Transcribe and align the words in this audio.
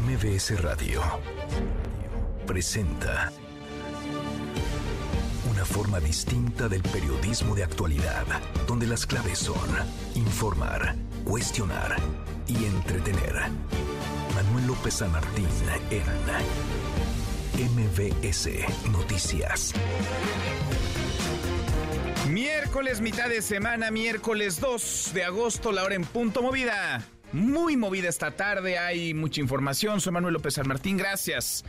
MBS 0.00 0.60
Radio 0.60 1.00
presenta 2.46 3.32
una 5.50 5.64
forma 5.64 6.00
distinta 6.00 6.68
del 6.68 6.82
periodismo 6.82 7.54
de 7.54 7.64
actualidad, 7.64 8.26
donde 8.66 8.86
las 8.86 9.06
claves 9.06 9.38
son 9.38 9.56
informar, 10.14 10.96
cuestionar 11.24 11.96
y 12.46 12.66
entretener. 12.66 13.36
Manuel 14.34 14.66
López 14.66 14.94
San 14.94 15.12
Martín 15.12 15.48
en 15.90 17.74
MBS 17.74 18.50
Noticias. 18.90 19.72
Miércoles, 22.28 23.00
mitad 23.00 23.30
de 23.30 23.40
semana, 23.40 23.90
miércoles 23.90 24.60
2 24.60 25.12
de 25.14 25.24
agosto, 25.24 25.72
la 25.72 25.84
hora 25.84 25.94
en 25.94 26.04
punto 26.04 26.42
movida. 26.42 27.02
Muy 27.36 27.76
movida 27.76 28.08
esta 28.08 28.30
tarde, 28.30 28.78
hay 28.78 29.12
mucha 29.12 29.42
información. 29.42 30.00
Soy 30.00 30.10
Manuel 30.10 30.32
López 30.32 30.54
San 30.54 30.66
Martín, 30.66 30.96
gracias. 30.96 31.66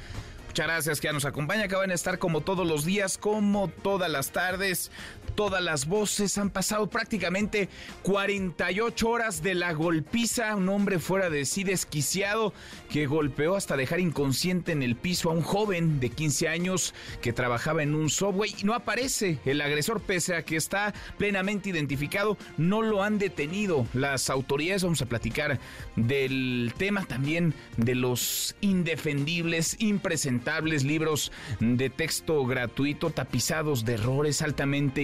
Muchas 0.48 0.66
gracias 0.66 1.02
que 1.02 1.10
ya 1.10 1.12
nos 1.12 1.26
acompaña. 1.26 1.66
Acaban 1.66 1.90
de 1.90 1.96
estar 1.96 2.20
como 2.20 2.40
todos 2.40 2.66
los 2.66 2.86
días, 2.86 3.18
como 3.18 3.68
todas 3.68 4.10
las 4.10 4.32
tardes, 4.32 4.92
todas 5.38 5.62
las 5.62 5.86
voces. 5.86 6.40
Han 6.40 6.50
pasado 6.50 6.90
prácticamente 6.90 7.70
48 8.02 9.08
horas 9.08 9.44
de 9.44 9.54
la 9.54 9.72
golpiza. 9.72 10.56
Un 10.56 10.68
hombre 10.68 10.98
fuera 10.98 11.30
de 11.30 11.46
sí 11.46 11.64
desquiciado 11.64 12.54
que 12.90 13.06
golpeó 13.06 13.56
hasta 13.56 13.78
dejar 13.78 14.00
inconsciente 14.00 14.72
en 14.72 14.82
el 14.82 14.96
piso 14.96 15.30
a 15.30 15.34
un 15.34 15.44
joven 15.44 16.00
de 16.00 16.10
15 16.10 16.48
años 16.48 16.96
que 17.22 17.34
trabajaba 17.34 17.84
en 17.84 17.94
un 17.94 18.10
subway. 18.10 18.56
No 18.64 18.74
aparece 18.74 19.38
el 19.46 19.62
agresor, 19.62 20.02
pese 20.02 20.36
a 20.36 20.42
que 20.42 20.56
está 20.56 20.96
plenamente 21.20 21.70
identificado. 21.70 22.36
No 22.58 22.82
lo 22.82 23.04
han 23.04 23.20
detenido 23.20 23.86
las 23.94 24.32
autoridades. 24.32 24.82
Vamos 24.82 25.04
a 25.04 25.06
platicar 25.06 25.60
del 25.96 26.74
tema 26.78 27.06
también 27.06 27.54
de 27.78 27.94
los 27.94 28.56
indefendibles, 28.62 29.76
impresentables 29.80 30.84
libros 30.84 31.32
de 31.60 31.92
texto 31.92 32.44
gratuito 32.44 33.12
tapizados 33.12 33.86
de 33.86 33.94
errores 33.94 34.42
altamente 34.42 35.04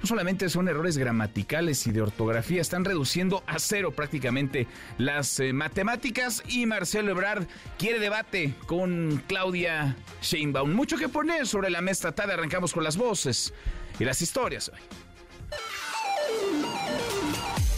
No 0.00 0.06
solamente 0.06 0.48
son 0.48 0.68
errores 0.68 0.98
gramaticales 0.98 1.86
y 1.86 1.92
de 1.92 2.02
ortografía, 2.02 2.60
están 2.60 2.84
reduciendo 2.84 3.42
a 3.46 3.58
cero 3.58 3.92
prácticamente 3.92 4.66
las 4.98 5.40
eh, 5.40 5.52
matemáticas 5.52 6.42
y 6.48 6.66
Marcelo 6.66 7.10
Ebrard 7.12 7.46
quiere 7.78 7.98
debate 7.98 8.54
con 8.66 9.22
Claudia 9.26 9.96
Sheinbaum. 10.22 10.72
Mucho 10.72 10.96
que 10.96 11.08
poner 11.08 11.46
sobre 11.46 11.70
la 11.70 11.80
mesa 11.80 12.12
tarde. 12.12 12.34
Arrancamos 12.34 12.72
con 12.72 12.84
las 12.84 12.96
voces 12.96 13.52
y 13.98 14.04
las 14.04 14.20
historias. 14.22 14.70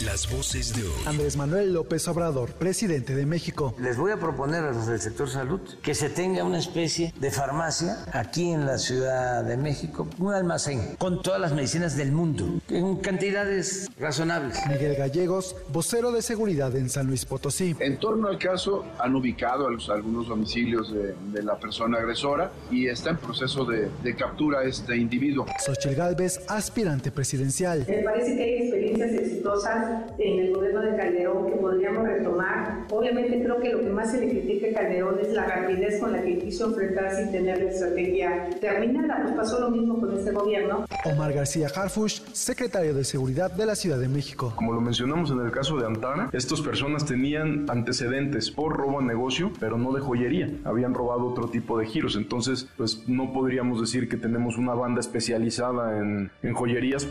Las 0.07 0.31
voces 0.31 0.73
de 0.73 0.83
hoy. 0.83 1.03
Andrés 1.05 1.35
Manuel 1.35 1.73
López 1.73 2.07
Obrador, 2.07 2.53
presidente 2.53 3.13
de 3.13 3.25
México. 3.25 3.75
Les 3.77 3.97
voy 3.97 4.13
a 4.13 4.17
proponer 4.17 4.63
a 4.63 4.71
los 4.71 4.87
del 4.87 5.01
sector 5.01 5.29
salud 5.29 5.59
que 5.81 5.93
se 5.93 6.09
tenga 6.09 6.45
una 6.45 6.59
especie 6.59 7.13
de 7.19 7.29
farmacia 7.29 8.05
aquí 8.13 8.51
en 8.51 8.65
la 8.65 8.77
Ciudad 8.77 9.43
de 9.43 9.57
México, 9.57 10.07
un 10.17 10.33
almacén 10.33 10.95
con 10.97 11.21
todas 11.21 11.41
las 11.41 11.51
medicinas 11.51 11.97
del 11.97 12.13
mundo, 12.13 12.45
en 12.69 12.95
cantidades 12.95 13.89
razonables. 13.99 14.57
Miguel 14.69 14.95
Gallegos, 14.95 15.57
vocero 15.73 16.13
de 16.13 16.21
seguridad 16.21 16.73
en 16.77 16.89
San 16.89 17.07
Luis 17.07 17.25
Potosí. 17.25 17.75
En 17.81 17.99
torno 17.99 18.29
al 18.29 18.37
caso, 18.37 18.85
han 18.99 19.13
ubicado 19.13 19.67
a 19.67 19.71
los, 19.71 19.89
algunos 19.89 20.29
domicilios 20.29 20.93
de, 20.93 21.15
de, 21.33 21.43
la 21.43 21.59
persona 21.59 21.97
agresora 21.97 22.53
y 22.71 22.87
está 22.87 23.09
en 23.09 23.17
proceso 23.17 23.65
de, 23.65 23.89
de 24.01 24.15
captura 24.15 24.63
este 24.63 24.95
individuo. 24.95 25.47
Xochitl 25.65 25.95
Galvez, 25.95 26.39
aspirante 26.47 27.11
presidencial. 27.11 27.85
Me 27.85 28.03
parece 28.03 28.37
que 28.37 28.43
hay 28.43 28.53
experiencias 28.61 29.11
exitosas 29.11 29.96
en 30.17 30.39
el 30.39 30.53
gobierno 30.53 30.81
de 30.81 30.95
Calderón 30.95 31.47
que 31.47 31.57
podríamos 31.57 32.07
retomar. 32.07 32.85
Obviamente 32.91 33.41
creo 33.41 33.59
que 33.59 33.71
lo 33.71 33.79
que 33.79 33.89
más 33.89 34.11
se 34.11 34.19
le 34.19 34.29
critica 34.29 34.67
a 34.69 34.81
Calderón 34.81 35.19
es 35.21 35.33
la 35.33 35.45
rapidez 35.45 35.99
con 35.99 36.11
la 36.11 36.21
que 36.21 36.37
quiso 36.37 36.67
enfrentarse 36.67 37.23
y 37.23 37.31
tener 37.31 37.63
la 37.63 37.69
estrategia 37.69 38.49
terminada. 38.59 39.21
Pues 39.23 39.35
pasó 39.35 39.59
lo 39.59 39.69
mismo 39.69 39.99
con 39.99 40.17
este 40.17 40.31
gobierno. 40.31 40.85
Omar 41.05 41.33
García 41.33 41.67
Harfush, 41.73 42.21
secretario 42.33 42.93
de 42.93 43.03
Seguridad 43.03 43.51
de 43.51 43.65
la 43.65 43.75
Ciudad 43.75 43.99
de 43.99 44.07
México. 44.07 44.53
Como 44.55 44.73
lo 44.73 44.81
mencionamos 44.81 45.31
en 45.31 45.39
el 45.39 45.51
caso 45.51 45.77
de 45.77 45.85
Antana, 45.85 46.29
estas 46.33 46.61
personas 46.61 47.05
tenían 47.05 47.65
antecedentes 47.69 48.51
por 48.51 48.75
robo 48.75 48.99
a 48.99 49.03
negocio, 49.03 49.51
pero 49.59 49.77
no 49.77 49.91
de 49.93 50.01
joyería. 50.01 50.49
Habían 50.63 50.93
robado 50.93 51.27
otro 51.27 51.49
tipo 51.49 51.77
de 51.77 51.85
giros. 51.85 52.15
Entonces, 52.15 52.67
pues 52.77 53.07
no 53.07 53.33
podríamos 53.33 53.81
decir 53.81 54.09
que 54.09 54.17
tenemos 54.17 54.57
una 54.57 54.73
banda 54.73 54.99
especializada 54.99 55.97
en, 55.99 56.31
en 56.43 56.53
joyerías. 56.53 57.07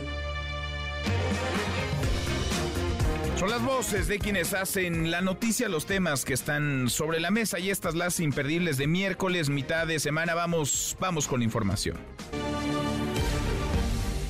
Las 3.47 3.63
voces 3.63 4.09
de 4.09 4.19
quienes 4.19 4.53
hacen 4.53 5.09
la 5.09 5.21
noticia, 5.21 5.69
los 5.69 5.85
temas 5.85 6.25
que 6.25 6.33
están 6.33 6.89
sobre 6.89 7.21
la 7.21 7.31
mesa 7.31 7.59
y 7.59 7.69
estas 7.69 7.95
las 7.95 8.19
imperdibles 8.19 8.77
de 8.77 8.87
miércoles, 8.87 9.49
mitad 9.49 9.87
de 9.87 9.99
semana. 9.99 10.35
Vamos, 10.35 10.97
vamos 10.99 11.27
con 11.29 11.39
la 11.39 11.45
información. 11.45 11.97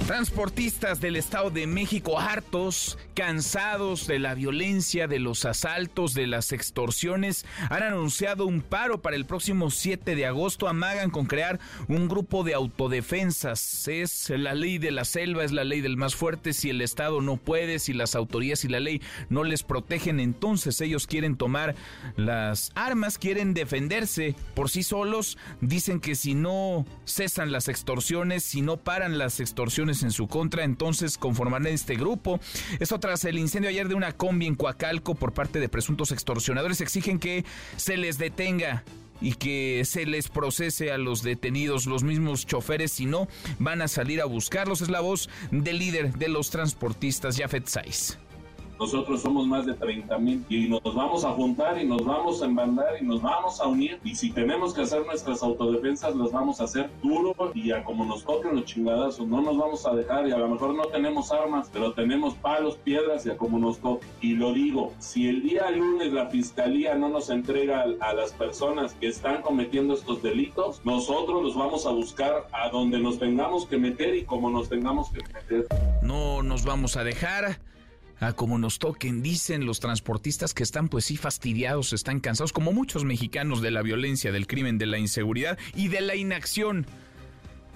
Transportistas 0.07 1.01
del 1.01 1.17
Estado 1.17 1.49
de 1.49 1.67
México 1.67 2.17
hartos, 2.17 2.97
cansados 3.13 4.07
de 4.07 4.19
la 4.19 4.35
violencia, 4.35 5.05
de 5.05 5.19
los 5.19 5.43
asaltos, 5.43 6.13
de 6.13 6.27
las 6.27 6.53
extorsiones, 6.53 7.45
han 7.69 7.83
anunciado 7.83 8.45
un 8.45 8.61
paro 8.61 9.01
para 9.01 9.17
el 9.17 9.25
próximo 9.25 9.69
7 9.69 10.15
de 10.15 10.25
agosto. 10.25 10.69
Amagan 10.69 11.09
con 11.09 11.25
crear 11.25 11.59
un 11.89 12.07
grupo 12.07 12.45
de 12.45 12.53
autodefensas. 12.53 13.89
Es 13.89 14.29
la 14.29 14.53
ley 14.55 14.77
de 14.77 14.91
la 14.91 15.03
selva, 15.03 15.43
es 15.43 15.51
la 15.51 15.65
ley 15.65 15.81
del 15.81 15.97
más 15.97 16.15
fuerte. 16.15 16.53
Si 16.53 16.69
el 16.69 16.79
Estado 16.79 17.19
no 17.19 17.35
puede, 17.35 17.77
si 17.77 17.91
las 17.91 18.15
autoridades 18.15 18.63
y 18.63 18.69
la 18.69 18.79
ley 18.79 19.01
no 19.27 19.43
les 19.43 19.63
protegen, 19.63 20.21
entonces 20.21 20.79
ellos 20.79 21.05
quieren 21.05 21.35
tomar 21.35 21.75
las 22.15 22.71
armas, 22.75 23.17
quieren 23.17 23.53
defenderse 23.53 24.35
por 24.55 24.69
sí 24.69 24.83
solos. 24.83 25.37
Dicen 25.59 25.99
que 25.99 26.15
si 26.15 26.33
no 26.33 26.85
cesan 27.05 27.51
las 27.51 27.67
extorsiones, 27.67 28.45
si 28.45 28.61
no 28.61 28.77
paran 28.77 29.17
las 29.17 29.41
extorsiones, 29.41 29.96
en 30.03 30.11
su 30.11 30.27
contra, 30.27 30.63
entonces 30.63 31.17
conformarán 31.17 31.67
este 31.67 31.95
grupo. 31.95 32.39
Esto 32.79 32.99
tras 32.99 33.25
el 33.25 33.37
incendio 33.37 33.69
ayer 33.69 33.87
de 33.87 33.95
una 33.95 34.13
combi 34.13 34.45
en 34.45 34.55
Coacalco 34.55 35.15
por 35.15 35.33
parte 35.33 35.59
de 35.59 35.69
presuntos 35.69 36.11
extorsionadores. 36.11 36.81
Exigen 36.81 37.19
que 37.19 37.45
se 37.75 37.97
les 37.97 38.17
detenga 38.17 38.83
y 39.21 39.33
que 39.33 39.83
se 39.85 40.05
les 40.05 40.29
procese 40.29 40.91
a 40.91 40.97
los 40.97 41.23
detenidos, 41.23 41.87
los 41.87 42.03
mismos 42.03 42.45
choferes, 42.45 42.91
si 42.91 43.05
no, 43.05 43.27
van 43.59 43.81
a 43.81 43.87
salir 43.87 44.21
a 44.21 44.25
buscarlos. 44.25 44.81
Es 44.81 44.89
la 44.89 45.01
voz 45.01 45.29
del 45.51 45.79
líder 45.79 46.13
de 46.13 46.27
los 46.27 46.49
transportistas, 46.49 47.37
Jafet 47.37 47.67
Saiz. 47.67 48.17
Nosotros 48.79 49.21
somos 49.21 49.47
más 49.47 49.65
de 49.65 49.73
30 49.73 50.17
mil 50.19 50.45
y 50.49 50.69
nos 50.69 50.95
vamos 50.95 51.25
a 51.25 51.31
juntar 51.31 51.81
y 51.81 51.85
nos 51.85 52.05
vamos 52.05 52.41
a 52.41 52.45
embandar 52.45 52.95
y 53.01 53.05
nos 53.05 53.21
vamos 53.21 53.59
a 53.59 53.67
unir. 53.67 53.99
Y 54.03 54.15
si 54.15 54.31
tenemos 54.31 54.73
que 54.73 54.81
hacer 54.81 55.05
nuestras 55.05 55.41
autodefensas, 55.41 56.15
las 56.15 56.31
vamos 56.31 56.61
a 56.61 56.65
hacer 56.65 56.89
duro 57.01 57.35
y 57.53 57.71
a 57.71 57.83
como 57.83 58.05
nos 58.05 58.23
toquen 58.23 58.55
los 58.55 58.65
chingadazos. 58.65 59.27
No 59.27 59.41
nos 59.41 59.57
vamos 59.57 59.85
a 59.85 59.95
dejar 59.95 60.27
y 60.27 60.31
a 60.31 60.37
lo 60.37 60.47
mejor 60.47 60.75
no 60.75 60.85
tenemos 60.85 61.31
armas, 61.31 61.69
pero 61.71 61.93
tenemos 61.93 62.35
palos, 62.35 62.77
piedras 62.77 63.25
y 63.25 63.31
a 63.31 63.37
como 63.37 63.57
nos 63.57 63.79
toque. 63.79 64.05
Y 64.21 64.33
lo 64.33 64.53
digo, 64.53 64.93
si 64.99 65.27
el 65.27 65.41
día 65.41 65.69
lunes 65.71 66.13
la 66.13 66.27
fiscalía 66.27 66.95
no 66.95 67.09
nos 67.09 67.29
entrega 67.29 67.85
a 67.99 68.13
las 68.13 68.31
personas 68.33 68.93
que 68.93 69.07
están 69.07 69.41
cometiendo 69.41 69.93
estos 69.93 70.21
delitos, 70.21 70.81
nosotros 70.83 71.43
los 71.43 71.55
vamos 71.55 71.85
a 71.85 71.91
buscar 71.91 72.47
a 72.51 72.69
donde 72.69 72.99
nos 72.99 73.19
tengamos 73.19 73.65
que 73.65 73.77
meter 73.77 74.15
y 74.15 74.23
como 74.23 74.49
nos 74.49 74.69
tengamos 74.69 75.09
que 75.09 75.21
meter. 75.33 75.67
No 76.01 76.43
nos 76.43 76.63
vamos 76.63 76.97
a 76.97 77.03
dejar 77.03 77.59
a 78.19 78.33
como 78.33 78.57
nos 78.57 78.79
toquen, 78.79 79.21
dicen 79.21 79.65
los 79.65 79.79
transportistas 79.79 80.53
que 80.53 80.63
están 80.63 80.89
pues 80.89 81.05
sí 81.05 81.17
fastidiados, 81.17 81.93
están 81.93 82.19
cansados, 82.19 82.53
como 82.53 82.73
muchos 82.73 83.05
mexicanos 83.05 83.61
de 83.61 83.71
la 83.71 83.81
violencia, 83.81 84.31
del 84.31 84.47
crimen, 84.47 84.77
de 84.77 84.87
la 84.87 84.97
inseguridad 84.97 85.57
y 85.75 85.87
de 85.89 86.01
la 86.01 86.15
inacción, 86.15 86.85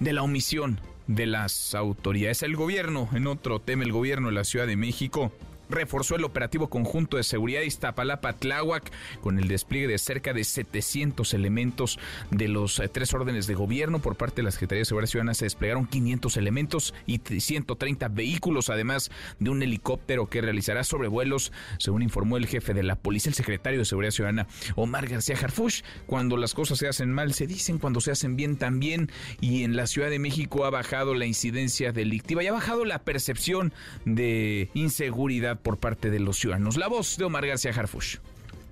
de 0.00 0.12
la 0.12 0.22
omisión 0.22 0.80
de 1.06 1.26
las 1.26 1.74
autoridades. 1.74 2.42
El 2.42 2.56
gobierno, 2.56 3.08
en 3.12 3.26
otro 3.26 3.60
tema, 3.60 3.84
el 3.84 3.92
gobierno 3.92 4.28
de 4.28 4.34
la 4.34 4.44
Ciudad 4.44 4.66
de 4.66 4.76
México 4.76 5.32
reforzó 5.72 6.14
el 6.14 6.24
operativo 6.24 6.68
conjunto 6.70 7.16
de 7.16 7.24
seguridad 7.24 7.62
Iztapalapa-Tláhuac 7.62 8.90
con 9.20 9.38
el 9.38 9.48
despliegue 9.48 9.88
de 9.88 9.98
cerca 9.98 10.32
de 10.32 10.44
700 10.44 11.34
elementos 11.34 11.98
de 12.30 12.48
los 12.48 12.78
eh, 12.78 12.88
tres 12.88 13.12
órdenes 13.14 13.46
de 13.46 13.54
gobierno. 13.54 14.00
Por 14.00 14.16
parte 14.16 14.36
de 14.36 14.44
la 14.44 14.50
Secretaría 14.50 14.80
de 14.80 14.84
Seguridad 14.84 15.10
Ciudadana 15.10 15.34
se 15.34 15.46
desplegaron 15.46 15.86
500 15.86 16.36
elementos 16.36 16.94
y 17.06 17.18
130 17.18 18.08
vehículos, 18.08 18.70
además 18.70 19.10
de 19.38 19.50
un 19.50 19.62
helicóptero 19.62 20.28
que 20.28 20.40
realizará 20.40 20.84
sobrevuelos, 20.84 21.52
según 21.78 22.02
informó 22.02 22.36
el 22.36 22.46
jefe 22.46 22.74
de 22.74 22.82
la 22.82 22.96
policía, 22.96 23.30
el 23.30 23.34
secretario 23.34 23.78
de 23.78 23.84
Seguridad 23.84 24.12
Ciudadana, 24.12 24.46
Omar 24.76 25.08
García 25.08 25.36
Harfush. 25.36 25.82
Cuando 26.06 26.36
las 26.36 26.54
cosas 26.54 26.78
se 26.78 26.88
hacen 26.88 27.12
mal, 27.12 27.32
se 27.32 27.46
dicen, 27.46 27.78
cuando 27.78 28.00
se 28.00 28.10
hacen 28.10 28.36
bien 28.36 28.56
también. 28.56 29.10
Y 29.40 29.64
en 29.64 29.76
la 29.76 29.86
Ciudad 29.86 30.10
de 30.10 30.18
México 30.18 30.64
ha 30.64 30.70
bajado 30.70 31.14
la 31.14 31.26
incidencia 31.26 31.92
delictiva 31.92 32.42
y 32.42 32.46
ha 32.46 32.52
bajado 32.52 32.84
la 32.84 33.00
percepción 33.00 33.72
de 34.04 34.70
inseguridad 34.74 35.60
por 35.62 35.78
parte 35.78 36.10
de 36.10 36.20
los 36.20 36.38
ciudadanos. 36.38 36.76
La 36.76 36.88
voz 36.88 37.16
de 37.16 37.24
Omar 37.24 37.46
García 37.46 37.72
Harfush. 37.72 38.16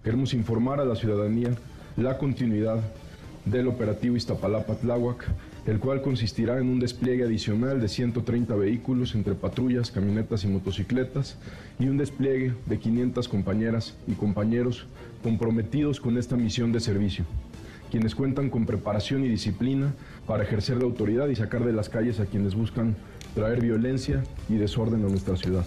Queremos 0.02 0.34
informar 0.34 0.80
a 0.80 0.84
la 0.84 0.96
ciudadanía 0.96 1.50
la 1.96 2.18
continuidad 2.18 2.80
del 3.44 3.68
operativo 3.68 4.16
Iztapalapa-Tláhuac 4.16 5.24
el 5.66 5.78
cual 5.78 6.02
consistirá 6.02 6.58
en 6.58 6.68
un 6.68 6.80
despliegue 6.80 7.24
adicional 7.24 7.80
de 7.80 7.88
130 7.88 8.54
vehículos 8.54 9.14
entre 9.14 9.34
patrullas, 9.34 9.90
camionetas 9.90 10.44
y 10.44 10.48
motocicletas 10.48 11.36
y 11.78 11.86
un 11.86 11.98
despliegue 11.98 12.54
de 12.66 12.78
500 12.78 13.28
compañeras 13.28 13.94
y 14.06 14.12
compañeros 14.12 14.86
comprometidos 15.22 16.00
con 16.00 16.16
esta 16.16 16.36
misión 16.36 16.72
de 16.72 16.80
servicio, 16.80 17.24
quienes 17.90 18.14
cuentan 18.14 18.48
con 18.48 18.66
preparación 18.66 19.24
y 19.24 19.28
disciplina 19.28 19.92
para 20.26 20.44
ejercer 20.44 20.78
la 20.78 20.84
autoridad 20.84 21.28
y 21.28 21.36
sacar 21.36 21.64
de 21.64 21.72
las 21.72 21.88
calles 21.88 22.20
a 22.20 22.26
quienes 22.26 22.54
buscan 22.54 22.96
traer 23.34 23.60
violencia 23.60 24.24
y 24.48 24.54
desorden 24.54 25.04
a 25.04 25.08
nuestra 25.08 25.36
ciudad. 25.36 25.64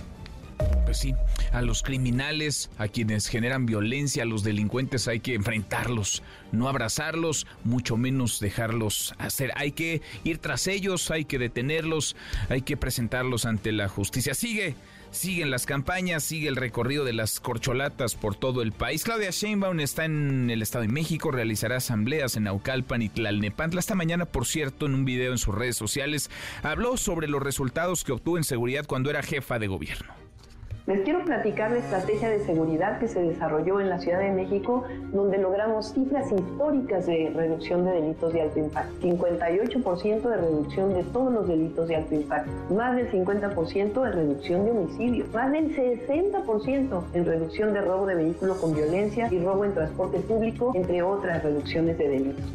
Pues 0.85 0.97
sí, 0.97 1.15
a 1.51 1.61
los 1.61 1.81
criminales, 1.81 2.69
a 2.77 2.87
quienes 2.87 3.27
generan 3.27 3.65
violencia, 3.65 4.23
a 4.23 4.25
los 4.25 4.43
delincuentes 4.43 5.07
hay 5.07 5.19
que 5.19 5.33
enfrentarlos, 5.33 6.23
no 6.51 6.69
abrazarlos, 6.69 7.47
mucho 7.63 7.97
menos 7.97 8.39
dejarlos 8.39 9.15
hacer. 9.17 9.51
Hay 9.55 9.71
que 9.71 10.01
ir 10.23 10.37
tras 10.37 10.67
ellos, 10.67 11.09
hay 11.11 11.25
que 11.25 11.39
detenerlos, 11.39 12.15
hay 12.49 12.61
que 12.61 12.77
presentarlos 12.77 13.45
ante 13.45 13.71
la 13.71 13.87
justicia. 13.87 14.33
Sigue 14.33 14.75
Siguen 15.13 15.51
las 15.51 15.67
campañas, 15.67 16.23
sigue 16.23 16.47
el 16.47 16.55
recorrido 16.55 17.05
de 17.05 17.13
las 17.13 17.39
corcholatas 17.39 18.15
por 18.15 18.33
todo 18.33 18.63
el 18.63 18.71
país. 18.71 19.03
Claudia 19.03 19.29
Sheinbaum 19.29 19.79
está 19.79 20.05
en 20.05 20.49
el 20.49 20.63
Estado 20.63 20.81
de 20.81 20.87
México, 20.91 21.29
realizará 21.29 21.77
asambleas 21.77 22.35
en 22.35 22.45
Naucalpan 22.45 23.03
y 23.03 23.09
Tlalnepantla. 23.09 23.79
Esta 23.79 23.93
mañana, 23.93 24.25
por 24.25 24.47
cierto, 24.47 24.87
en 24.87 24.95
un 24.95 25.05
video 25.05 25.31
en 25.31 25.37
sus 25.37 25.53
redes 25.53 25.77
sociales, 25.77 26.31
habló 26.63 26.97
sobre 26.97 27.27
los 27.27 27.43
resultados 27.43 28.03
que 28.03 28.11
obtuvo 28.11 28.39
en 28.39 28.43
seguridad 28.43 28.87
cuando 28.87 29.11
era 29.11 29.21
jefa 29.21 29.59
de 29.59 29.67
gobierno. 29.67 30.22
Les 30.85 30.99
quiero 31.03 31.23
platicar 31.23 31.71
la 31.71 31.77
estrategia 31.77 32.29
de 32.29 32.43
seguridad 32.45 32.99
que 32.99 33.07
se 33.07 33.21
desarrolló 33.21 33.79
en 33.79 33.87
la 33.87 33.99
Ciudad 33.99 34.19
de 34.19 34.31
México, 34.31 34.83
donde 35.13 35.37
logramos 35.37 35.93
cifras 35.93 36.29
históricas 36.29 37.05
de 37.05 37.31
reducción 37.33 37.85
de 37.85 37.91
delitos 37.91 38.33
de 38.33 38.41
alto 38.41 38.59
impacto. 38.59 38.93
58% 39.01 40.21
de 40.21 40.37
reducción 40.37 40.93
de 40.93 41.03
todos 41.03 41.31
los 41.31 41.47
delitos 41.47 41.87
de 41.87 41.95
alto 41.95 42.15
impacto, 42.15 42.51
más 42.73 42.97
del 42.97 43.09
50% 43.09 44.03
de 44.03 44.11
reducción 44.11 44.65
de 44.65 44.71
homicidios, 44.71 45.33
más 45.33 45.53
del 45.53 45.73
60% 45.73 47.03
en 47.13 47.25
reducción 47.25 47.73
de 47.73 47.79
robo 47.79 48.05
de 48.05 48.15
vehículo 48.15 48.57
con 48.59 48.75
violencia 48.75 49.29
y 49.31 49.39
robo 49.39 49.63
en 49.63 49.73
transporte 49.73 50.19
público, 50.19 50.73
entre 50.75 51.01
otras 51.01 51.41
reducciones 51.43 51.97
de 51.97 52.09
delitos. 52.09 52.53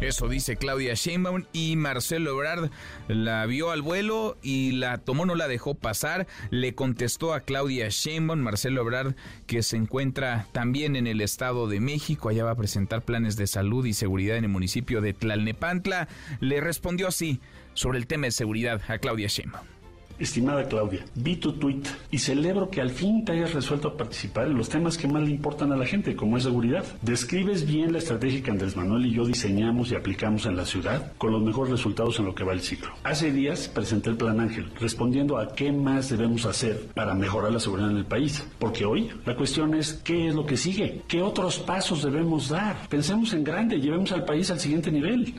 Eso 0.00 0.28
dice 0.28 0.56
Claudia 0.56 0.92
Sheinbaum 0.92 1.44
y 1.54 1.76
Marcelo 1.76 2.32
Ebrard 2.32 2.70
la 3.08 3.46
vio 3.46 3.70
al 3.70 3.80
vuelo 3.80 4.36
y 4.42 4.72
la 4.72 4.98
tomó, 4.98 5.24
no 5.24 5.34
la 5.34 5.48
dejó 5.48 5.74
pasar. 5.74 6.26
Le 6.50 6.74
contestó 6.74 7.32
a 7.32 7.40
Claudia 7.40 7.88
Sheinbaum, 7.88 8.40
Marcelo 8.40 8.82
Ebrard, 8.82 9.14
que 9.46 9.62
se 9.62 9.78
encuentra 9.78 10.48
también 10.52 10.96
en 10.96 11.06
el 11.06 11.22
Estado 11.22 11.66
de 11.66 11.80
México. 11.80 12.28
Allá 12.28 12.44
va 12.44 12.50
a 12.50 12.56
presentar 12.56 13.02
planes 13.02 13.36
de 13.36 13.46
salud 13.46 13.86
y 13.86 13.94
seguridad 13.94 14.36
en 14.36 14.44
el 14.44 14.50
municipio 14.50 15.00
de 15.00 15.14
Tlalnepantla. 15.14 16.08
Le 16.40 16.60
respondió 16.60 17.08
así 17.08 17.40
sobre 17.72 17.98
el 17.98 18.06
tema 18.06 18.26
de 18.26 18.32
seguridad 18.32 18.82
a 18.88 18.98
Claudia 18.98 19.28
Sheinbaum. 19.28 19.75
Estimada 20.18 20.64
Claudia, 20.64 21.04
vi 21.14 21.36
tu 21.36 21.52
tweet 21.52 21.82
y 22.10 22.18
celebro 22.18 22.70
que 22.70 22.80
al 22.80 22.90
fin 22.90 23.24
te 23.24 23.32
hayas 23.32 23.52
resuelto 23.52 23.96
participar 23.96 24.46
en 24.46 24.56
los 24.56 24.68
temas 24.68 24.96
que 24.96 25.08
más 25.08 25.22
le 25.22 25.30
importan 25.30 25.72
a 25.72 25.76
la 25.76 25.86
gente, 25.86 26.16
como 26.16 26.36
es 26.36 26.44
seguridad. 26.44 26.84
Describes 27.02 27.66
bien 27.66 27.92
la 27.92 27.98
estrategia 27.98 28.42
que 28.42 28.50
Andrés 28.50 28.76
Manuel 28.76 29.06
y 29.06 29.12
yo 29.12 29.26
diseñamos 29.26 29.90
y 29.90 29.94
aplicamos 29.94 30.46
en 30.46 30.56
la 30.56 30.64
ciudad, 30.64 31.12
con 31.18 31.32
los 31.32 31.42
mejores 31.42 31.72
resultados 31.72 32.18
en 32.18 32.24
lo 32.24 32.34
que 32.34 32.44
va 32.44 32.52
el 32.52 32.60
ciclo. 32.60 32.92
Hace 33.04 33.32
días 33.32 33.68
presenté 33.68 34.10
el 34.10 34.16
Plan 34.16 34.40
Ángel, 34.40 34.70
respondiendo 34.80 35.38
a 35.38 35.54
qué 35.54 35.70
más 35.72 36.08
debemos 36.08 36.46
hacer 36.46 36.86
para 36.94 37.14
mejorar 37.14 37.52
la 37.52 37.60
seguridad 37.60 37.90
en 37.90 37.98
el 37.98 38.06
país. 38.06 38.46
Porque 38.58 38.84
hoy 38.84 39.10
la 39.24 39.36
cuestión 39.36 39.74
es 39.74 39.94
qué 40.04 40.28
es 40.28 40.34
lo 40.34 40.46
que 40.46 40.56
sigue, 40.56 41.02
qué 41.08 41.22
otros 41.22 41.58
pasos 41.58 42.02
debemos 42.02 42.48
dar. 42.48 42.88
Pensemos 42.88 43.32
en 43.34 43.44
grande, 43.44 43.80
llevemos 43.80 44.12
al 44.12 44.24
país 44.24 44.50
al 44.50 44.60
siguiente 44.60 44.90
nivel. 44.90 45.34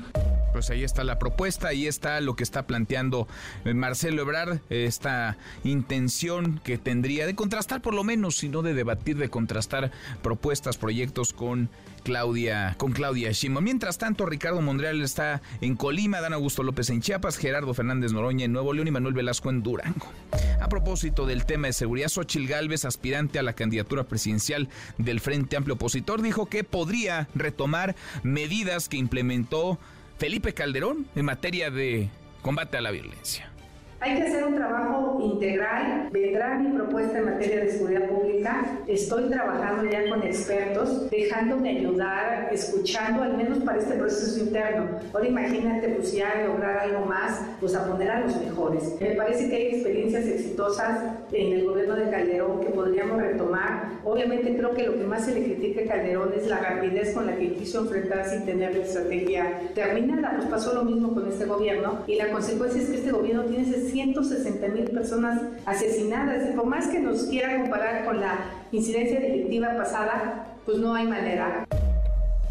Pues 0.58 0.72
ahí 0.72 0.84
está 0.84 1.04
la 1.04 1.20
propuesta, 1.20 1.68
ahí 1.68 1.86
está 1.86 2.20
lo 2.20 2.36
que 2.36 2.42
está 2.44 2.66
planteando 2.66 3.28
eh, 3.64 3.76
Marcelo 3.76 4.24
Ebrard, 4.24 4.58
esta 4.72 5.38
intención 5.64 6.60
que 6.64 6.80
tendría 6.80 7.28
de 7.28 7.36
contrastar 7.36 7.84
por 7.84 7.94
lo 7.94 8.04
menos, 8.04 8.38
si 8.38 8.50
no 8.50 8.64
de 8.64 8.74
debatir, 8.74 9.18
de 9.18 9.30
contrastar 9.30 9.92
propuestas, 10.24 10.78
proyectos 10.78 11.32
con 11.32 11.70
Claudia, 12.04 12.74
con 12.80 12.92
Claudia 12.92 13.32
Shimo. 13.34 13.62
Mientras 13.62 14.00
tanto, 14.00 14.26
Ricardo 14.26 14.60
Monreal 14.62 15.00
está 15.04 15.44
en 15.62 15.76
Colima, 15.76 16.22
Dan 16.22 16.34
Augusto 16.34 16.64
López 16.64 16.90
en 16.90 17.02
Chiapas, 17.02 17.38
Gerardo 17.38 17.76
Fernández 17.76 18.12
Noroña 18.12 18.46
en 18.46 18.54
Nuevo 18.54 18.74
León 18.74 18.88
y 18.88 18.92
Manuel 18.92 19.14
Velasco 19.14 19.52
en 19.52 19.62
Durango. 19.62 20.12
A 20.60 20.70
propósito 20.70 21.28
del 21.28 21.46
tema 21.46 21.68
de 21.68 21.74
seguridad, 21.74 22.08
Xochil 22.08 22.48
Gálvez, 22.48 22.84
aspirante 22.84 23.38
a 23.38 23.44
la 23.44 23.54
candidatura 23.54 24.06
presidencial 24.06 24.70
del 24.98 25.20
Frente 25.20 25.56
Amplio 25.56 25.76
Opositor, 25.76 26.24
dijo 26.24 26.48
que 26.48 26.64
podría 26.64 27.28
retomar 27.36 27.96
medidas 28.24 28.90
que 28.90 28.98
implementó 28.98 29.78
Felipe 30.18 30.54
Calderón 30.54 31.08
en 31.16 31.26
materia 31.26 31.70
de 31.70 32.10
combate 32.42 32.78
a 32.78 32.82
la 32.82 32.92
violencia. 32.92 33.52
Hay 34.00 34.16
que 34.16 34.24
hacer 34.28 34.44
un 34.44 34.54
trabajo 34.54 35.20
integral. 35.24 36.10
Vendrá 36.12 36.60
mi 36.60 36.70
propuesta 36.70 37.18
en 37.18 37.26
materia 37.26 37.62
de 37.62 37.72
seguridad 37.72 38.08
pública. 38.08 38.64
Estoy 38.86 39.30
trabajando 39.30 39.90
ya 39.90 40.08
con 40.08 40.22
expertos, 40.22 41.10
dejándome 41.10 41.80
ayudar, 41.80 42.50
escuchando, 42.52 43.24
al 43.24 43.36
menos 43.36 43.58
para 43.60 43.80
este 43.80 43.96
proceso 43.96 44.40
interno. 44.40 45.00
Ahora 45.14 45.28
imagínate, 45.28 45.90
pues 45.90 46.14
ya 46.14 46.46
lograr 46.46 46.78
algo 46.78 47.06
más, 47.06 47.42
pues 47.60 47.74
a 47.74 47.88
poner 47.88 48.12
a 48.12 48.20
los 48.20 48.40
mejores. 48.40 48.96
Me 49.02 49.16
parece 49.16 49.50
que 49.50 49.56
hay 49.56 49.66
experiencias 49.68 50.26
exitosas 50.26 51.00
en 51.32 51.54
el 51.54 51.66
gobierno 51.66 51.96
de 51.96 52.12
Calderón 52.12 52.62
que 52.62 52.70
podríamos 52.70 53.20
retomar. 53.20 53.94
Obviamente 54.06 54.56
creo 54.56 54.76
que 54.76 54.84
lo 54.84 54.94
que 54.94 55.06
más 55.06 55.26
se 55.26 55.34
le 55.34 55.44
critica 55.44 55.82
a 55.82 55.88
Calderón 55.88 56.34
es 56.38 56.48
la 56.48 56.60
rapidez 56.60 57.16
con 57.16 57.26
la 57.26 57.36
que 57.36 57.54
quiso 57.54 57.82
enfrentar 57.82 58.26
sin 58.30 58.46
tener 58.46 58.76
la 58.76 58.84
estrategia 58.84 59.60
terminada. 59.74 60.34
Pues 60.36 60.48
pasó 60.50 60.74
lo 60.76 60.84
mismo 60.84 61.16
con 61.16 61.28
este 61.28 61.46
gobierno 61.46 62.04
y 62.06 62.16
la 62.16 62.30
consecuencia 62.32 62.80
es 62.80 62.90
que 62.90 62.98
este 62.98 63.12
gobierno 63.12 63.44
tiene 63.46 63.66
160 63.92 64.68
mil 64.70 64.86
personas 64.86 65.42
asesinadas. 65.66 66.50
Y 66.50 66.56
por 66.56 66.66
más 66.66 66.88
que 66.88 67.00
nos 67.00 67.24
quiera 67.24 67.62
comparar 67.62 68.06
con 68.06 68.20
la 68.20 68.38
incidencia 68.72 69.20
delictiva 69.20 69.76
pasada, 69.78 70.58
pues 70.66 70.78
no 70.78 70.94
hay 70.94 71.08
manera. 71.08 71.66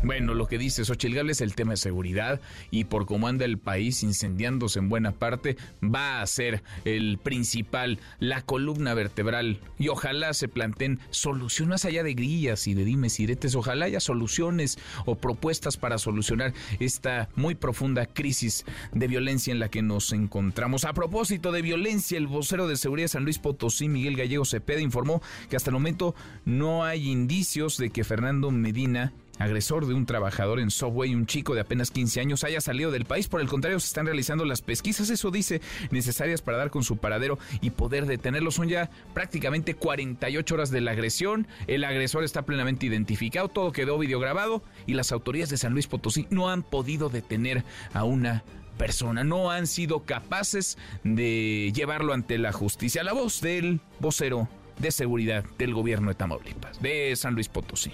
Bueno, 0.06 0.34
lo 0.34 0.46
que 0.46 0.56
dice 0.56 0.84
Xochitl 0.84 1.16
Gálvez, 1.16 1.40
el 1.40 1.56
tema 1.56 1.72
de 1.72 1.78
seguridad 1.78 2.40
y 2.70 2.84
por 2.84 3.06
cómo 3.06 3.26
anda 3.26 3.44
el 3.44 3.58
país 3.58 4.04
incendiándose 4.04 4.78
en 4.78 4.88
buena 4.88 5.10
parte, 5.10 5.56
va 5.82 6.22
a 6.22 6.26
ser 6.28 6.62
el 6.84 7.18
principal, 7.18 7.98
la 8.20 8.42
columna 8.42 8.94
vertebral. 8.94 9.58
Y 9.80 9.88
ojalá 9.88 10.32
se 10.32 10.46
planteen 10.46 11.00
soluciones 11.10 11.70
más 11.70 11.84
allá 11.86 12.04
de 12.04 12.14
grillas 12.14 12.68
y 12.68 12.74
de 12.74 12.84
dimes 12.84 13.18
y 13.18 13.24
diretes. 13.24 13.56
Ojalá 13.56 13.86
haya 13.86 13.98
soluciones 13.98 14.78
o 15.06 15.16
propuestas 15.16 15.76
para 15.76 15.98
solucionar 15.98 16.54
esta 16.78 17.28
muy 17.34 17.56
profunda 17.56 18.06
crisis 18.06 18.64
de 18.92 19.08
violencia 19.08 19.50
en 19.50 19.58
la 19.58 19.70
que 19.70 19.82
nos 19.82 20.12
encontramos. 20.12 20.84
A 20.84 20.92
propósito 20.92 21.50
de 21.50 21.62
violencia, 21.62 22.16
el 22.16 22.28
vocero 22.28 22.68
de 22.68 22.76
seguridad 22.76 23.06
de 23.06 23.08
San 23.08 23.24
Luis 23.24 23.40
Potosí, 23.40 23.88
Miguel 23.88 24.14
Gallego 24.14 24.44
Cepeda, 24.44 24.80
informó 24.80 25.20
que 25.50 25.56
hasta 25.56 25.70
el 25.70 25.74
momento 25.74 26.14
no 26.44 26.84
hay 26.84 27.10
indicios 27.10 27.76
de 27.76 27.90
que 27.90 28.04
Fernando 28.04 28.52
Medina 28.52 29.12
agresor 29.38 29.86
de 29.86 29.94
un 29.94 30.06
trabajador 30.06 30.60
en 30.60 30.70
Subway, 30.70 31.14
un 31.14 31.26
chico 31.26 31.54
de 31.54 31.60
apenas 31.60 31.90
15 31.90 32.20
años, 32.20 32.44
haya 32.44 32.60
salido 32.60 32.90
del 32.90 33.04
país. 33.04 33.28
Por 33.28 33.40
el 33.40 33.48
contrario, 33.48 33.80
se 33.80 33.88
están 33.88 34.06
realizando 34.06 34.44
las 34.44 34.62
pesquisas, 34.62 35.10
eso 35.10 35.30
dice, 35.30 35.60
necesarias 35.90 36.42
para 36.42 36.58
dar 36.58 36.70
con 36.70 36.84
su 36.84 36.96
paradero 36.96 37.38
y 37.60 37.70
poder 37.70 38.06
detenerlo. 38.06 38.50
Son 38.50 38.68
ya 38.68 38.90
prácticamente 39.14 39.74
48 39.74 40.54
horas 40.54 40.70
de 40.70 40.80
la 40.80 40.92
agresión. 40.92 41.46
El 41.66 41.84
agresor 41.84 42.24
está 42.24 42.42
plenamente 42.42 42.86
identificado, 42.86 43.48
todo 43.48 43.72
quedó 43.72 43.98
videograbado 43.98 44.62
y 44.86 44.94
las 44.94 45.12
autoridades 45.12 45.50
de 45.50 45.56
San 45.56 45.72
Luis 45.72 45.86
Potosí 45.86 46.26
no 46.30 46.48
han 46.48 46.62
podido 46.62 47.08
detener 47.08 47.64
a 47.92 48.04
una 48.04 48.44
persona, 48.76 49.24
no 49.24 49.50
han 49.50 49.66
sido 49.66 50.04
capaces 50.04 50.78
de 51.02 51.72
llevarlo 51.74 52.12
ante 52.12 52.38
la 52.38 52.52
justicia. 52.52 53.02
La 53.02 53.12
voz 53.12 53.40
del 53.40 53.80
vocero 54.00 54.48
de 54.78 54.90
seguridad 54.90 55.44
del 55.58 55.74
gobierno 55.74 56.08
de 56.08 56.14
Tamaulipas, 56.14 56.80
de 56.82 57.14
San 57.16 57.34
Luis 57.34 57.48
Potosí. 57.48 57.92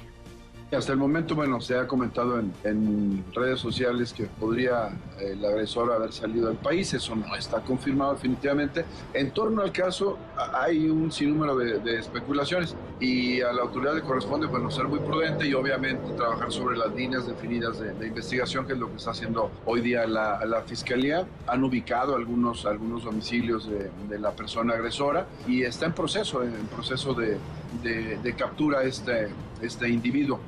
Hasta 0.76 0.93
el 0.93 0.99
momento, 0.99 1.35
bueno, 1.35 1.61
se 1.61 1.76
ha 1.76 1.87
comentado 1.87 2.41
en, 2.64 3.25
redes 3.35 3.61
sociales 3.61 4.14
que 4.14 4.25
podría 4.25 4.88
eh, 5.19 5.33
el 5.33 5.45
agresor 5.45 5.93
haber 5.93 6.14
salido 6.14 6.49
del 6.49 6.57
país, 6.57 6.95
eso 6.95 7.14
no 7.14 7.37
está 7.37 7.61
confirmado 7.61 8.14
definitivamente. 8.14 8.87
En 9.12 9.33
torno 9.33 9.61
al 9.61 9.71
caso 9.71 10.17
hay 10.55 10.88
un 10.88 11.12
sinnúmero 11.12 11.57
de, 11.57 11.99
especulaciones 11.99 12.75
y 13.00 13.43
a 13.43 13.52
la 13.52 13.62
autoridad 13.62 13.95
le 13.95 14.00
corresponde, 14.00 14.47
bueno, 14.47 14.71
ser 14.71 14.88
muy 14.88 15.00
prudente 15.00 15.47
y 15.47 15.52
obviamente 15.52 16.11
trabajar 16.14 16.50
sobre 16.50 16.79
las 16.79 16.95
líneas 16.95 17.26
definidas 17.26 17.79
de, 17.79 18.07
investigación, 18.07 18.67
que 18.67 18.73
es 18.73 18.79
lo 18.79 18.88
que 18.88 18.97
está 18.97 19.11
haciendo 19.11 19.50
hoy 19.67 19.83
día 19.83 20.07
la, 20.07 20.62
Fiscalía. 20.67 21.26
Han 21.49 21.64
ubicado 21.64 22.17
algunos, 22.17 22.64
algunos 22.64 23.05
domicilios 23.05 23.69
de, 23.69 23.91
de, 24.09 24.19
la 24.19 24.31
persona 24.31 24.73
agresora 24.73 25.26
y 25.47 25.64
está 25.64 25.85
en 25.87 25.93
proceso, 25.93 26.43
en 26.43 26.67
proceso 26.69 27.12
de, 27.12 27.37
de 27.83 28.35
captura 28.35 28.85
este, 28.85 29.29
este 29.62 29.88
individuo. 29.88 30.40